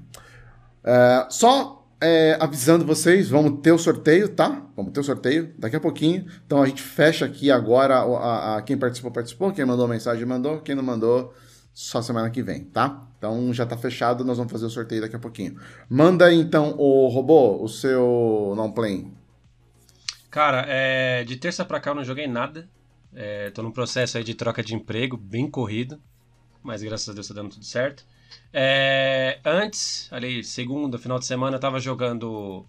[0.83, 4.65] É, só é, avisando vocês, vamos ter o sorteio, tá?
[4.75, 6.25] Vamos ter o sorteio daqui a pouquinho.
[6.45, 8.05] Então a gente fecha aqui agora.
[8.05, 9.51] o- A, a- quem participou, participou.
[9.51, 10.59] Quem mandou mensagem, mandou.
[10.61, 11.33] Quem não mandou,
[11.73, 13.07] só semana que vem, tá?
[13.17, 15.57] Então já tá fechado, nós vamos fazer o sorteio daqui a pouquinho.
[15.89, 19.07] Manda então, o robô, o seu non-play.
[20.29, 22.67] Cara, é, de terça pra cá eu não joguei nada.
[23.13, 26.01] É, tô num processo aí de troca de emprego, bem corrido.
[26.63, 28.03] Mas graças a Deus tá dando tudo certo.
[28.51, 32.65] É, antes, ali, segunda, final de semana, eu tava jogando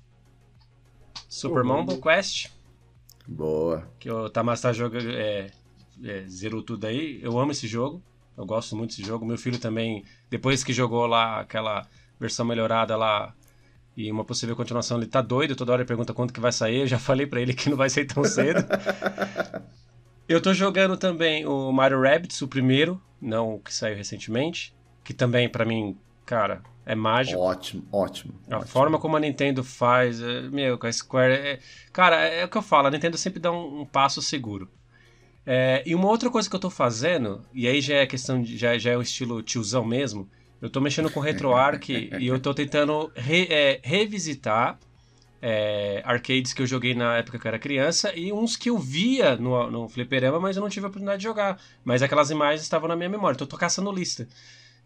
[1.28, 1.78] Super Uhum.
[1.78, 2.49] Mumble Quest.
[3.27, 3.89] Boa.
[3.99, 5.11] Que o Tamás tá jogando.
[5.11, 5.51] É,
[6.03, 7.20] é, zerou tudo aí.
[7.23, 8.03] Eu amo esse jogo.
[8.36, 9.24] Eu gosto muito desse jogo.
[9.24, 11.86] Meu filho também, depois que jogou lá aquela
[12.19, 13.35] versão melhorada lá
[13.97, 15.57] e uma possível continuação, ele tá doido.
[15.57, 16.81] Toda hora ele pergunta quando que vai sair.
[16.81, 18.65] Eu já falei pra ele que não vai sair tão cedo.
[20.27, 24.74] Eu tô jogando também o Mario Rabbids, o primeiro, não o que saiu recentemente.
[25.05, 27.40] Que também, pra mim, cara, é mágico.
[27.40, 28.35] Ótimo, ótimo.
[28.51, 28.70] A ótimo.
[28.70, 31.32] forma como a Nintendo faz, é, meu, com a Square.
[31.35, 31.59] é-
[31.93, 34.68] cara, é o que eu falo, a Nintendo sempre dá um, um passo seguro.
[35.47, 38.56] É, e uma outra coisa que eu tô fazendo, e aí já é questão de.
[38.56, 40.28] já, já é o estilo tiozão mesmo,
[40.60, 44.78] eu tô mexendo com RetroArch e eu tô tentando re- é, revisitar
[45.43, 48.78] é, arcades que eu joguei na época que eu era criança e uns que eu
[48.78, 51.60] via no, no fliperama, mas eu não tive a oportunidade de jogar.
[51.85, 54.26] Mas aquelas imagens estavam na minha memória, então eu tô caçando lista.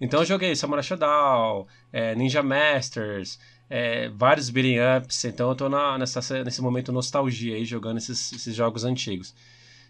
[0.01, 3.39] Então eu joguei Samurai Shodown, é, Ninja Masters,
[3.69, 8.33] é, vários beating ups, então eu tô na- nessa, nesse momento nostalgia aí, jogando esses,
[8.33, 9.35] esses jogos antigos.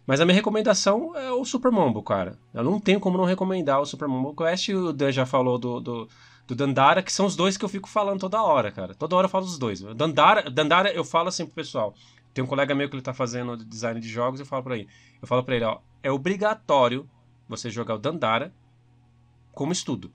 [0.07, 2.39] Mas a minha recomendação é o Super Mombo, cara.
[2.55, 4.71] Eu não tenho como não recomendar o Super Mombo Quest.
[4.71, 6.09] O Dan já falou do, do,
[6.47, 8.95] do Dandara, que são os dois que eu fico falando toda hora, cara.
[8.95, 9.83] Toda hora eu falo dos dois.
[9.83, 11.95] Dandara, Dandara eu falo assim pro pessoal.
[12.33, 14.89] Tem um colega meu que ele tá fazendo design de jogos, eu falo pra ele.
[15.21, 17.07] Eu falo pra ele, ó, é obrigatório
[17.47, 18.51] você jogar o Dandara
[19.59, 20.13] como estudo.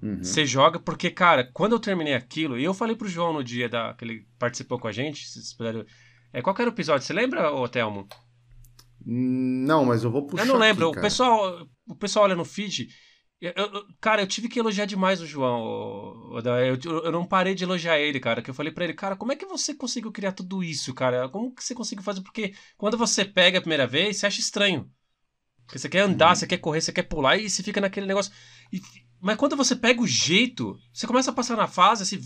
[0.00, 0.22] Uhum.
[0.22, 3.68] Você joga, porque, cara, quando eu terminei aquilo, e eu falei pro João no dia
[3.68, 5.84] da, que ele participou com a gente, se vocês puderem.
[6.32, 7.04] É, qual era o episódio?
[7.04, 8.06] Você lembra, ô Thelmo?
[9.04, 10.44] Não, mas eu vou puxar.
[10.44, 10.88] eu não lembro.
[10.90, 12.88] aqui, o, pessoal, o pessoal olha no feed.
[13.40, 16.30] eu- eu- cara, eu tive que elogiar demais o João.
[16.44, 18.40] Eu, eu não parei de elogiar ele, cara.
[18.40, 21.28] Que eu falei pra ele, cara, como é que você conseguiu criar tudo isso, cara?
[21.28, 22.20] Como que você conseguiu fazer?
[22.20, 24.88] Porque quando você pega a primeira vez, você acha estranho.
[25.68, 28.32] Porque você quer andar, você quer correr, você quer pular e você fica naquele negócio.
[28.72, 28.80] E-
[29.20, 32.18] mas quando você pega o jeito, você começa a passar na fase assim,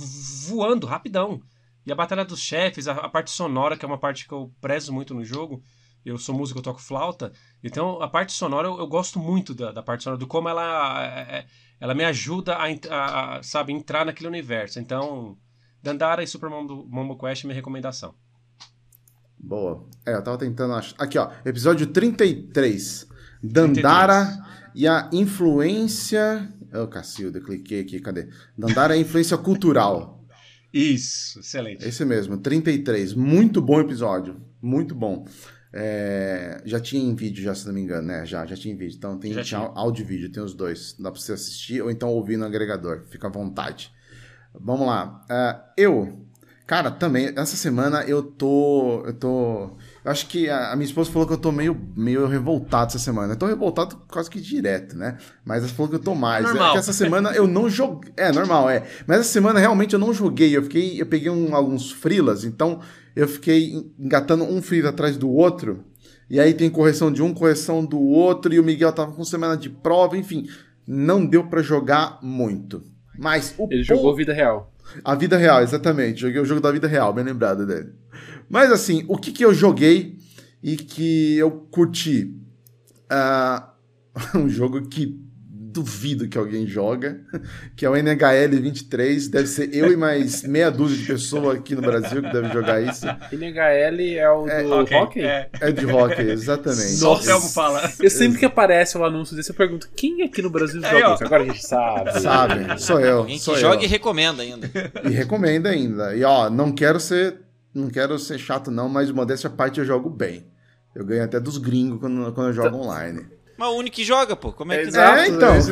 [0.49, 1.43] voando rapidão.
[1.85, 4.55] E a batalha dos chefes, a, a parte sonora, que é uma parte que eu
[4.61, 5.61] prezo muito no jogo.
[6.05, 7.33] Eu sou músico, eu toco flauta.
[7.65, 11.05] Então a parte sonora eu, eu gosto muito da, da parte sonora, do como ela,
[11.05, 11.47] é- é-
[11.81, 14.79] ela me ajuda a, a- a, sabe, entrar naquele universo.
[14.79, 15.37] Então,
[15.83, 18.15] Dandara e Super Mombo, Mombo Quest é minha recomendação.
[19.37, 19.85] Boa.
[20.07, 20.95] É, eu tava tentando achar.
[20.97, 21.33] Aqui, ó.
[21.45, 23.11] Episódio 33.
[23.43, 24.39] Dandara
[24.75, 26.49] e a influência.
[26.73, 28.29] Ô, Cacilda, cliquei aqui, cadê?
[28.57, 30.25] Dandara e a influência cultural.
[30.73, 31.87] Isso, excelente.
[31.87, 33.13] Esse mesmo, 33.
[33.15, 34.41] Muito bom episódio.
[34.61, 35.27] Muito bom.
[35.75, 38.25] É, já tinha em vídeo, já, se não me engano, né?
[38.27, 38.97] Já, já tinha em vídeo.
[38.97, 40.95] Então tem Já tinha áudio e vídeo, tem os dois.
[40.99, 43.05] Dá pra você assistir ou então ouvir no agregador.
[43.11, 43.93] Fica à vontade.
[44.55, 45.25] Vamos lá.
[45.31, 46.27] É, eu,
[46.67, 49.03] cara, também, essa semana eu tô.
[49.07, 49.77] Eu tô.
[50.05, 52.99] Eu acho que a, a minha esposa falou que eu tô meio, meio revoltado essa
[52.99, 53.35] semana.
[53.35, 55.17] Eu tô revoltado quase que direto, né?
[55.45, 56.45] Mas ela falou que eu tô mais.
[56.45, 56.73] É normal.
[56.73, 58.13] que essa semana eu não joguei.
[58.17, 58.83] É, normal, é.
[59.07, 60.57] Mas essa semana realmente eu não joguei.
[60.57, 61.01] Eu fiquei.
[61.01, 62.81] Eu peguei um- alguns frilas, então
[63.15, 65.85] eu fiquei engatando um frila atrás do outro.
[66.29, 69.57] E aí tem correção de um, correção do outro, e o Miguel tava com semana
[69.57, 70.49] de prova, enfim.
[70.87, 72.83] Não deu pra jogar muito.
[73.19, 74.73] Mas o Ele pou- jogou vida real.
[75.05, 76.21] a vida real, exatamente.
[76.23, 77.91] Joguei o jogo da vida real, bem lembrado dele.
[78.53, 80.19] Mas assim, o que, que eu joguei
[80.63, 82.37] e que eu curti?
[83.09, 83.73] Ah,
[84.37, 85.19] um jogo que
[85.73, 87.19] duvido que alguém joga,
[87.75, 89.29] que é o NHL 23.
[89.29, 92.83] Deve ser eu e mais meia dúzia de pessoas aqui no Brasil que devem jogar
[92.83, 93.07] isso.
[93.33, 95.21] NHL é o do Ok, hockey?
[95.23, 95.49] é.
[95.59, 97.03] É de hockey, exatamente.
[97.03, 97.91] O Thelmo fala.
[97.99, 101.15] Eu sempre que aparece o anúncio desse, eu pergunto quem aqui no Brasil joga ó.
[101.15, 101.25] isso?
[101.25, 102.21] Agora a gente sabe.
[102.21, 103.19] Sabe, sou eu.
[103.21, 103.85] Alguém que sou joga eu.
[103.85, 104.71] e recomenda ainda.
[105.05, 106.15] E recomenda ainda.
[106.15, 107.41] E ó, não quero ser.
[107.75, 110.47] Não quero ser chato, não, mas modéstia à parte eu jogo bem.
[110.95, 113.27] Eu ganho até dos gringos quando, quando eu jogo online.
[113.57, 114.53] Mas o único que joga, pô.
[114.53, 115.55] Como é que Exato, é, então.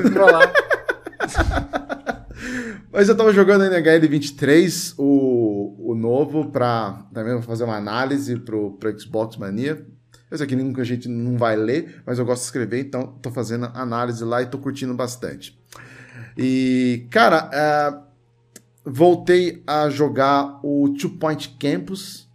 [2.93, 8.73] Mas eu tava jogando NHL 23, o, o novo, pra também fazer uma análise pro,
[8.73, 9.87] pro Xbox Mania.
[10.31, 13.33] Esse aqui nunca a gente não vai ler, mas eu gosto de escrever, então tô
[13.33, 15.59] fazendo análise lá e tô curtindo bastante.
[16.39, 18.10] E, cara, uh,
[18.91, 22.29] voltei a jogar o Two Point Campus,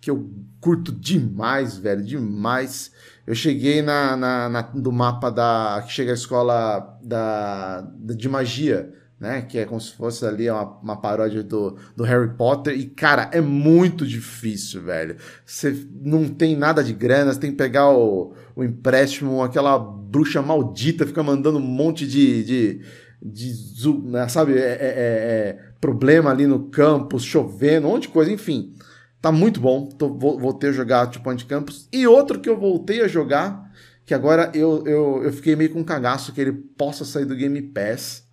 [0.00, 2.90] que eu curto demais, velho, demais.
[3.26, 5.82] Eu cheguei na, na, na, do mapa da.
[5.86, 9.42] que chega a escola da, de magia, né?
[9.42, 12.78] Que é como se fosse ali uma, uma paródia do, do Harry Potter.
[12.78, 15.16] E, cara, é muito difícil, velho.
[15.44, 20.42] Você não tem nada de grana, você tem que pegar o, o empréstimo, aquela bruxa
[20.42, 22.44] maldita fica mandando um monte de.
[22.44, 22.80] de,
[23.22, 28.08] de né, sabe, é, é, é, é problema ali no campus, chovendo, um monte de
[28.08, 28.74] coisa, enfim.
[29.20, 29.86] Tá muito bom.
[29.86, 31.86] Tô, voltei a jogar Two Point Campus.
[31.92, 33.70] E outro que eu voltei a jogar,
[34.06, 37.36] que agora eu, eu, eu fiquei meio com um cagaço que ele possa sair do
[37.36, 38.26] Game Pass.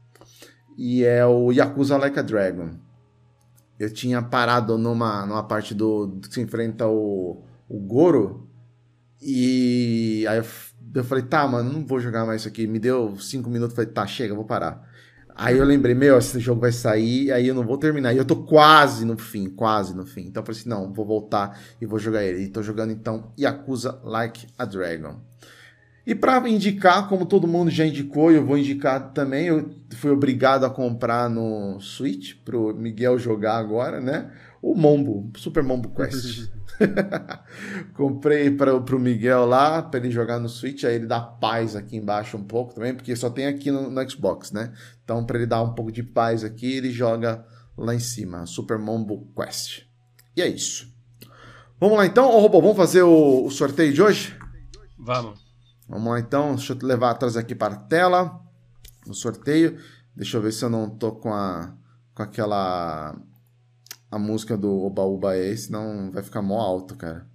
[0.78, 2.70] E é o Yakuza Like a Dragon.
[3.78, 8.48] Eu tinha parado numa, numa parte do que se enfrenta o, o Goro.
[9.22, 10.46] E aí eu,
[10.96, 12.66] eu falei, tá, mano, não vou jogar mais isso aqui.
[12.66, 14.90] Me deu cinco minutos, falei, tá, chega, vou parar.
[15.44, 18.14] Aí eu lembrei, meu, esse jogo vai sair, aí eu não vou terminar.
[18.14, 20.28] E eu tô quase no fim, quase no fim.
[20.28, 22.44] Então eu falei assim, não, vou voltar e vou jogar ele.
[22.44, 25.20] E tô jogando então Yakuza Like a Dragon.
[26.06, 30.64] E para indicar, como todo mundo já indicou, eu vou indicar também, eu fui obrigado
[30.64, 34.32] a comprar no Switch pro Miguel jogar agora, né?
[34.62, 36.52] O Mombo, Super Mombo Quest.
[37.94, 41.98] Comprei para o Miguel lá, para ele jogar no Switch, aí ele dá paz aqui
[41.98, 44.74] embaixo um pouco também, porque só tem aqui no, no Xbox, né?
[45.04, 47.46] Então, para ele dar um pouco de paz aqui, ele joga
[47.78, 49.84] lá em cima, Super Mombo Quest.
[50.36, 50.92] E é isso.
[51.80, 54.38] Vamos lá então, ô Robô, vamos fazer o, o sorteio de hoje?
[54.98, 55.40] Vamos.
[55.88, 58.40] Vamos lá então, deixa eu te levar atrás aqui para a tela,
[59.08, 59.78] o sorteio.
[60.16, 61.76] Deixa eu ver se eu não tô com a
[62.14, 63.16] com aquela
[64.12, 67.26] a música do Oba Oba é, senão vai ficar mó alto, cara.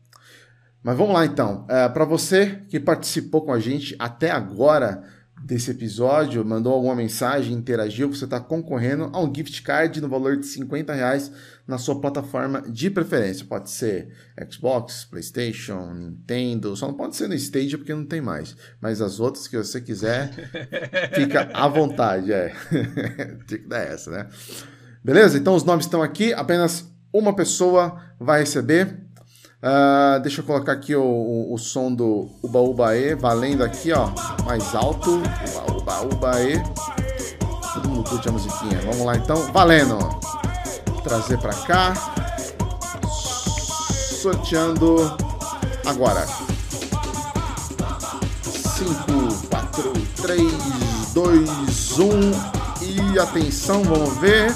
[0.82, 1.64] Mas vamos lá então.
[1.68, 5.02] É, para você que participou com a gente até agora
[5.42, 10.36] desse episódio, mandou alguma mensagem, interagiu, você está concorrendo a um gift card no valor
[10.36, 11.30] de 50 reais
[11.66, 13.44] na sua plataforma de preferência.
[13.44, 14.12] Pode ser
[14.50, 18.56] Xbox, PlayStation, Nintendo, só não pode ser no Stage porque não tem mais.
[18.80, 20.30] Mas as outras que você quiser,
[21.14, 22.32] fica à vontade.
[22.32, 22.54] É.
[23.46, 24.28] Tem que essa, né?
[25.06, 25.38] Beleza?
[25.38, 29.06] Então os nomes estão aqui, apenas uma pessoa vai receber.
[29.62, 33.92] Uh, deixa eu colocar aqui o, o, o som do Uba Uba E, valendo aqui,
[33.92, 34.10] ó,
[34.44, 35.12] mais alto.
[35.12, 36.60] Uba Uba Uba E.
[37.72, 38.80] Todo mundo curte a musiquinha.
[38.80, 39.96] Vamos lá então, valendo!
[41.04, 41.94] Trazer para cá.
[44.20, 45.16] Sorteando
[45.86, 46.26] agora.
[48.42, 50.42] 5, 4, 3,
[51.14, 51.48] 2,
[52.00, 52.66] 1
[53.14, 54.52] e atenção, vamos ver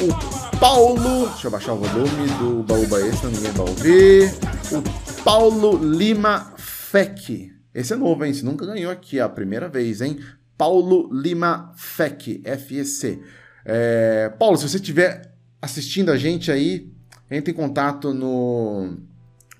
[0.00, 1.28] o Paulo.
[1.28, 4.34] Deixa eu baixar o volume do Baúba Extra, ninguém vai ouvir.
[4.72, 7.52] O Paulo Lima Fec.
[7.74, 8.30] Esse é novo, hein?
[8.30, 10.18] Esse nunca ganhou aqui, é a primeira vez, hein?
[10.56, 13.22] Paulo Lima Fec, FEC.
[13.64, 14.30] É...
[14.38, 16.92] Paulo, se você estiver assistindo a gente aí,
[17.30, 18.98] entre em contato no.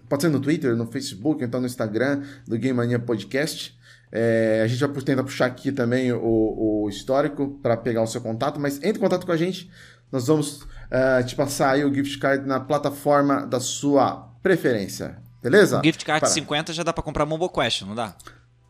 [0.08, 3.76] Pode ser no Twitter, no Facebook, então no Instagram do Game Mania Podcast.
[4.12, 8.20] É, a gente vai tentar puxar aqui também o, o histórico para pegar o seu
[8.20, 9.68] contato, mas entre em contato com a gente
[10.10, 15.18] nós vamos uh, te passar aí o gift card na plataforma da sua preferência.
[15.42, 15.80] Beleza?
[15.80, 18.14] O gift card de 50 já dá pra comprar Mombo Quest, não dá?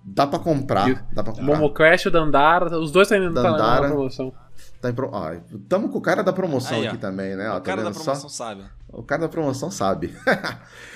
[0.05, 1.07] Dá pra comprar.
[1.13, 1.45] Dá pra comprar.
[1.45, 4.33] Mombo Quest, o Dandara, os dois estão indo Dandara, na promoção.
[4.81, 5.15] Tá em pro...
[5.15, 5.37] ah,
[5.69, 7.51] tamo com o cara da promoção aí, aqui também, né?
[7.51, 8.29] Ó, o cara tá da promoção só?
[8.29, 8.65] sabe.
[8.89, 10.15] O cara da promoção sabe.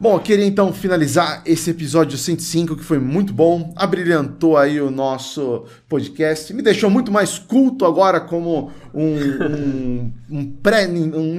[0.00, 4.90] Bom, eu queria então finalizar esse episódio 105 que foi muito bom, abrilhantou aí o
[4.90, 11.38] nosso podcast, me deixou muito mais culto agora como um, um, um pré, um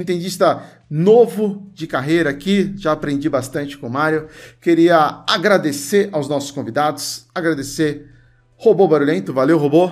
[0.88, 4.28] novo de carreira aqui, já aprendi bastante com o Mário.
[4.62, 8.12] Queria agradecer aos nossos convidados, agradecer
[8.58, 9.92] Robô Barulhento, valeu Robô.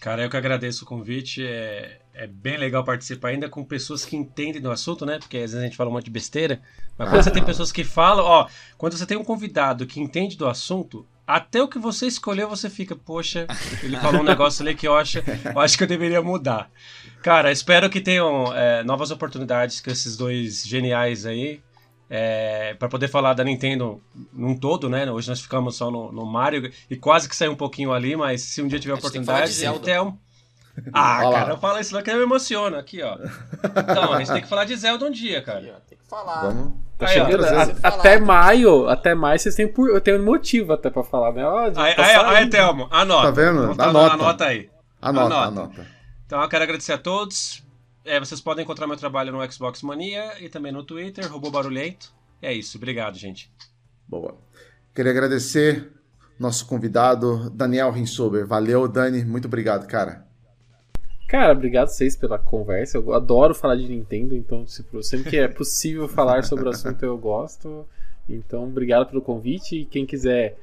[0.00, 1.44] Cara, eu que agradeço o convite.
[1.44, 5.18] É, é bem legal participar ainda com pessoas que entendem do assunto, né?
[5.18, 6.60] Porque às vezes a gente fala um monte de besteira.
[6.96, 10.36] Mas quando você tem pessoas que falam, ó, quando você tem um convidado que entende
[10.36, 13.46] do assunto, até o que você escolheu, você fica, poxa,
[13.82, 16.70] ele falou um negócio ali que eu acho, eu acho que eu deveria mudar.
[17.22, 21.60] Cara, espero que tenham é, novas oportunidades com esses dois geniais aí.
[22.08, 24.00] É, para poder falar da Nintendo
[24.32, 25.10] num todo, né?
[25.10, 28.42] Hoje nós ficamos só no, no Mario e quase que saiu um pouquinho ali, mas
[28.42, 30.16] se um dia tiver oportunidade, até um...
[30.92, 31.58] Ah, Olha cara, lá.
[31.58, 33.16] fala isso lá que eu me emociono aqui, ó.
[33.64, 35.58] Então, a gente tem que falar de Zelda um dia, cara.
[35.58, 36.42] Aqui, ó, tem que falar.
[36.42, 36.72] Vamos.
[36.98, 40.72] Tá aí, chegando, a, até maio, até maio vocês têm por, eu tenho um motivo
[40.72, 41.44] até pra falar, né?
[41.44, 43.26] Ó, aí, tá aí, aí, Thelmo, anota.
[43.26, 43.72] Tá vendo?
[43.72, 44.14] Então, anota.
[44.14, 44.70] anota aí.
[45.00, 45.86] Anota, anota, anota.
[46.24, 47.62] Então eu quero agradecer a todos.
[48.02, 52.12] É, vocês podem encontrar meu trabalho no Xbox Mania e também no Twitter, Robô Barulhento.
[52.40, 53.52] É isso, obrigado, gente.
[54.08, 54.36] Boa.
[54.94, 55.92] Queria agradecer
[56.38, 58.46] nosso convidado, Daniel Rinsober.
[58.46, 59.24] Valeu, Dani.
[59.24, 60.25] Muito obrigado, cara.
[61.26, 62.98] Cara, obrigado vocês pela conversa.
[62.98, 67.18] Eu adoro falar de Nintendo, então sempre que é possível falar sobre o assunto eu
[67.18, 67.84] gosto.
[68.28, 69.80] Então, obrigado pelo convite.
[69.80, 70.56] E quem quiser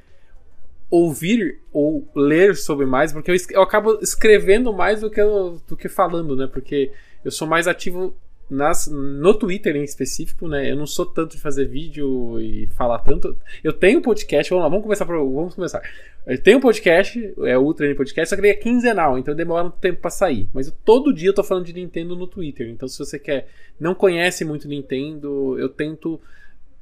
[0.89, 5.75] ouvir ou ler sobre mais, porque eu, eu acabo escrevendo mais do que, eu, do
[5.75, 6.47] que falando, né?
[6.47, 6.91] Porque
[7.25, 8.15] eu sou mais ativo
[8.53, 10.71] nas, no Twitter em específico, né?
[10.71, 13.35] Eu não sou tanto de fazer vídeo e falar tanto.
[13.63, 15.81] Eu tenho podcast, vamos lá, vamos começar vamos começar.
[16.25, 19.65] Eu tenho um podcast, é o Ultra Podcast, só que ele é quinzenal, então demora
[19.65, 20.47] um tempo para sair.
[20.53, 22.69] Mas eu, todo dia eu tô falando de Nintendo no Twitter.
[22.69, 23.47] Então se você quer,
[23.79, 26.21] não conhece muito Nintendo, eu tento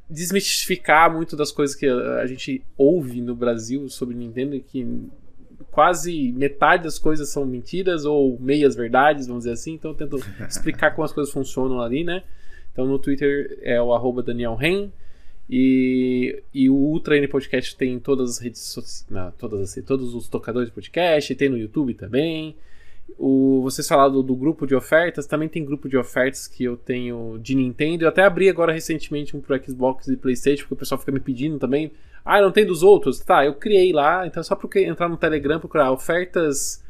[0.10, 4.86] desmistificar muito das coisas que a, gente ouve no Brasil sobre Nintendo que
[5.72, 9.74] quase metade das coisas são mentiras ou meias verdades, vamos dizer assim.
[9.74, 10.18] Então eu tento
[10.48, 12.24] explicar como as coisas funcionam ali, né?
[12.72, 14.90] Então no Twitter é o arroba Daniel Ren.
[15.50, 20.14] E, e o Ultra N Podcast tem em todas as redes sociais, todas assim, todos
[20.14, 22.56] os tocadores de podcast, tem no YouTube também.
[23.18, 26.78] O, vocês falaram do, do, grupo de ofertas, também tem grupo de ofertas que eu
[26.78, 28.06] tenho de Nintendo.
[28.06, 31.20] Eu até abri agora recentemente um pro Xbox e Playstation, porque o pessoal fica me
[31.20, 31.92] pedindo também.
[32.24, 33.20] Ah, não tem dos outros?
[33.20, 36.84] Tá, eu criei lá, então é só porque entrar no Telegram procurar ofertas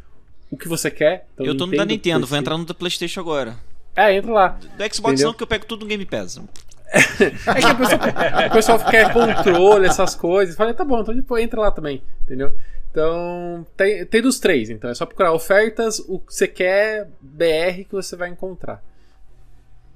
[0.50, 1.28] o que você quer.
[1.34, 3.56] Então, eu tô no da Nintendo, vou entrar no da Playstation agora.
[3.96, 4.48] É, entra lá.
[4.50, 5.28] Do Xbox entendeu?
[5.28, 6.40] não, que eu pego tudo no Game Pass.
[6.92, 10.56] é que o pessoal, o pessoal quer controle, essas coisas.
[10.56, 12.52] Falei, tá bom, então tipo, entra lá também, entendeu?
[12.92, 14.70] Então, tem, tem dos três.
[14.70, 18.84] Então, é só procurar ofertas, o que você quer, BR, que você vai encontrar.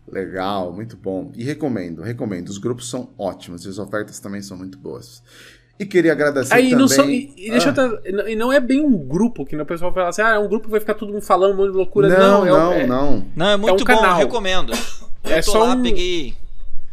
[0.08, 1.32] Legal, muito bom.
[1.36, 2.48] E recomendo, recomendo.
[2.50, 5.22] Os grupos são ótimos e as ofertas também são muito boas.
[5.78, 6.80] E queria agradecer Aí, também...
[6.80, 8.00] Não são, e, e, deixa ah.
[8.06, 10.48] eu e não é bem um grupo que o pessoal fala assim, ah, é um
[10.48, 12.08] grupo que vai ficar todo mundo falando um monte de loucura.
[12.08, 13.26] Não, não, é, não.
[13.36, 14.18] Não, é muito é um bom, canal.
[14.18, 14.72] recomendo.
[15.24, 15.84] Eu é só lá, um...
[15.84, 16.34] peguei...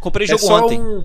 [0.00, 0.80] Comprei é jogo é ontem.
[0.80, 1.04] Um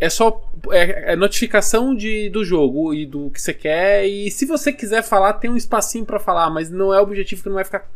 [0.00, 4.06] é só é, é, notificação de, do jogo e do que você quer.
[4.06, 7.42] E se você quiser falar, tem um espacinho para falar, mas não é o objetivo
[7.42, 7.86] que não vai ficar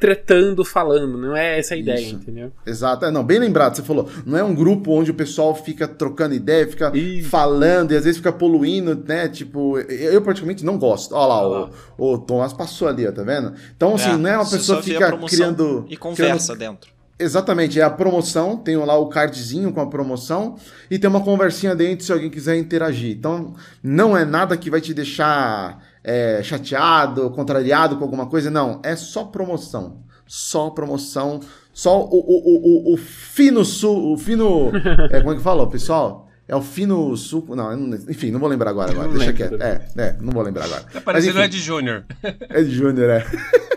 [0.00, 1.16] tretando, falando.
[1.16, 2.16] Não é essa a ideia, Isso.
[2.16, 2.52] entendeu?
[2.66, 3.04] Exato.
[3.04, 4.08] É, não, bem lembrado, você falou.
[4.26, 7.28] Não é um grupo onde o pessoal fica trocando ideia, fica Isso.
[7.28, 9.28] falando e às vezes fica poluindo, né?
[9.28, 11.14] Tipo, eu praticamente não gosto.
[11.14, 11.70] Olha lá, Olha lá.
[11.96, 13.54] O, o Thomas passou ali, ó, tá vendo?
[13.76, 15.86] Então, assim, é, não é uma pessoa que fica criando.
[15.88, 16.72] E conversa criando...
[16.72, 16.97] dentro.
[17.20, 20.56] Exatamente, é a promoção, tem lá o cardzinho com a promoção
[20.88, 23.16] e tem uma conversinha dentro se alguém quiser interagir.
[23.16, 28.80] Então, não é nada que vai te deixar é, chateado, contrariado com alguma coisa, não.
[28.84, 30.04] É só promoção.
[30.26, 31.40] Só promoção.
[31.72, 34.12] Só o, o, o, o fino sul.
[34.12, 34.70] O fino.
[35.10, 36.28] É, como é que falou, pessoal?
[36.46, 37.56] É o fino suco.
[37.56, 38.92] Não, enfim, não vou lembrar agora.
[38.92, 39.08] agora.
[39.08, 39.60] Deixa quieto.
[39.60, 40.82] É, é, não vou lembrar agora.
[40.84, 42.04] Tá parecendo Ed Júnior.
[42.54, 43.26] Ed Júnior, é.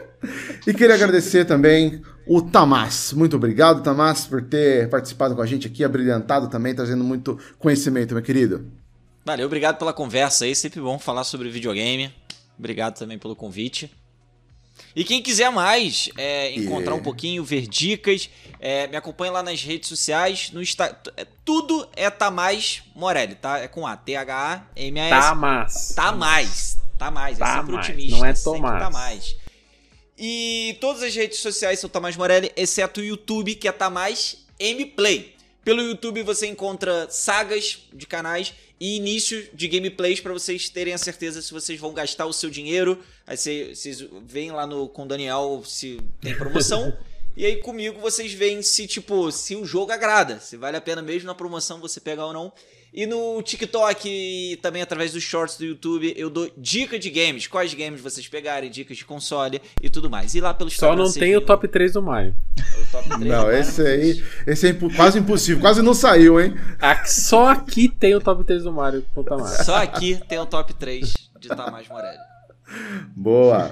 [0.68, 3.14] e queria agradecer também o Tamás.
[3.14, 8.14] Muito obrigado, Tamás, por ter participado com a gente aqui, abrilhantado também, trazendo muito conhecimento,
[8.14, 8.72] meu querido.
[9.26, 12.14] Valeu, obrigado pela conversa aí, sempre bom falar sobre videogame.
[12.58, 13.92] Obrigado também pelo convite.
[14.96, 16.96] E quem quiser mais, é, encontrar yeah.
[16.96, 20.52] um pouquinho, ver dicas, é, me acompanha lá nas redes sociais.
[20.52, 20.98] No Insta...
[21.16, 23.60] É, tudo é Tamás Morelli, tá?
[23.60, 25.28] É com A, T-H-A-M-A-S.
[25.28, 25.94] Tamás.
[25.96, 26.78] Tamás.
[26.98, 28.18] Tamás, é sempre otimista.
[28.18, 28.84] Não é Tomás.
[28.84, 29.36] Tá mais.
[30.24, 35.34] E todas as redes sociais são Tamás Morelli, exceto o YouTube, que é Tamás M-Play.
[35.66, 40.98] Pelo YouTube você encontra sagas de canais e início de gameplays para vocês terem a
[41.00, 43.04] certeza se vocês vão gastar o seu dinheiro.
[43.26, 46.96] Aí vocês veem lá no, com o Daniel se tem promoção.
[47.36, 50.40] e aí comigo vocês veem se, tipo, se o jogo agrada.
[50.40, 52.54] Se vale a pena mesmo na promoção você pegar ou não.
[52.94, 57.48] E no TikTok e também através dos shorts do YouTube eu dou dica de games,
[57.48, 60.36] quais games vocês pegarem, dicas de console e tudo mais.
[60.36, 62.36] E lá pelo Só não tem o top 3 do Mario.
[63.20, 66.54] não, esse aí, esse é quase impossível, quase não saiu, hein?
[67.06, 70.74] Só aqui tem o top 3 do Mario com o Só aqui tem o top
[70.74, 72.18] 3 de Tamás Morelli.
[73.16, 73.72] Boa.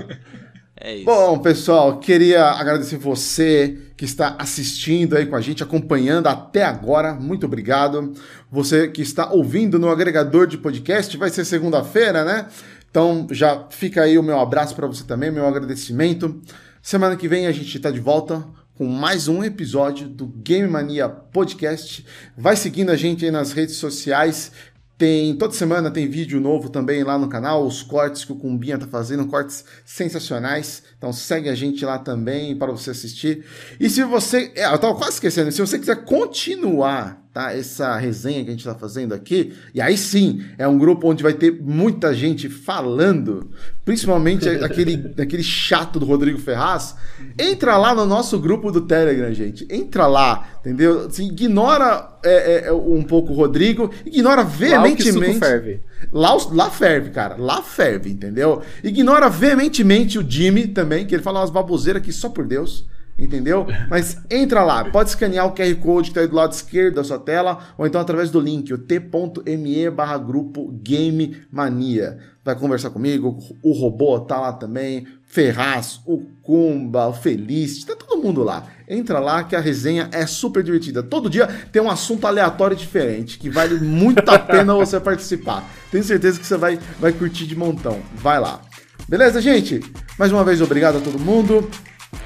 [0.77, 1.05] É isso.
[1.05, 7.13] Bom, pessoal, queria agradecer você que está assistindo aí com a gente, acompanhando até agora.
[7.13, 8.13] Muito obrigado.
[8.49, 12.47] Você que está ouvindo no agregador de podcast, vai ser segunda-feira, né?
[12.89, 16.41] Então já fica aí o meu abraço para você também, meu agradecimento.
[16.81, 18.41] Semana que vem a gente está de volta
[18.73, 22.05] com mais um episódio do Game Mania Podcast.
[22.37, 24.53] Vai seguindo a gente aí nas redes sociais.
[24.99, 28.77] Tem toda semana tem vídeo novo também lá no canal, os cortes que o Cumbinha
[28.77, 30.83] tá fazendo, cortes sensacionais.
[30.97, 33.45] Então segue a gente lá também para você assistir.
[33.79, 37.53] E se você, é, eu tava quase esquecendo, se você quiser continuar tá?
[37.53, 39.53] Essa resenha que a gente está fazendo aqui.
[39.73, 43.51] E aí sim, é um grupo onde vai ter muita gente falando,
[43.85, 46.95] principalmente aquele, aquele chato do Rodrigo Ferraz.
[47.37, 49.67] Entra lá no nosso grupo do Telegram, gente.
[49.69, 51.05] Entra lá, entendeu?
[51.05, 55.39] Assim, ignora é, é, um pouco o Rodrigo, ignora veementemente.
[55.39, 55.81] Lá, ferve.
[56.11, 57.35] Lá, lá ferve, cara.
[57.37, 58.61] Lá ferve, entendeu?
[58.83, 62.87] Ignora veementemente o Jimmy também, que ele fala umas baboseiras aqui só por Deus
[63.19, 63.67] entendeu?
[63.89, 67.03] Mas entra lá, pode escanear o QR Code que está aí do lado esquerdo da
[67.03, 72.17] sua tela, ou então através do link, o t.me barra grupo Game Mania.
[72.43, 78.23] Vai conversar comigo, o robô tá lá também, Ferraz, o Kumba, o Feliz, tá todo
[78.23, 78.65] mundo lá.
[78.87, 81.03] Entra lá que a resenha é super divertida.
[81.03, 85.69] Todo dia tem um assunto aleatório diferente, que vale muito a pena você participar.
[85.91, 87.99] Tenho certeza que você vai, vai curtir de montão.
[88.15, 88.61] Vai lá.
[89.07, 89.79] Beleza, gente?
[90.17, 91.69] Mais uma vez, obrigado a todo mundo.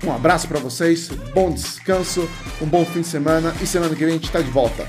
[0.03, 2.30] Um abraço para vocês, bom descanso,
[2.62, 4.88] um bom fim de semana e semana que vem a gente tá de volta.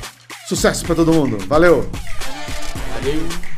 [0.49, 1.39] Sucesso para todo mundo.
[1.47, 1.89] Valeu.
[2.95, 3.54] Valeu.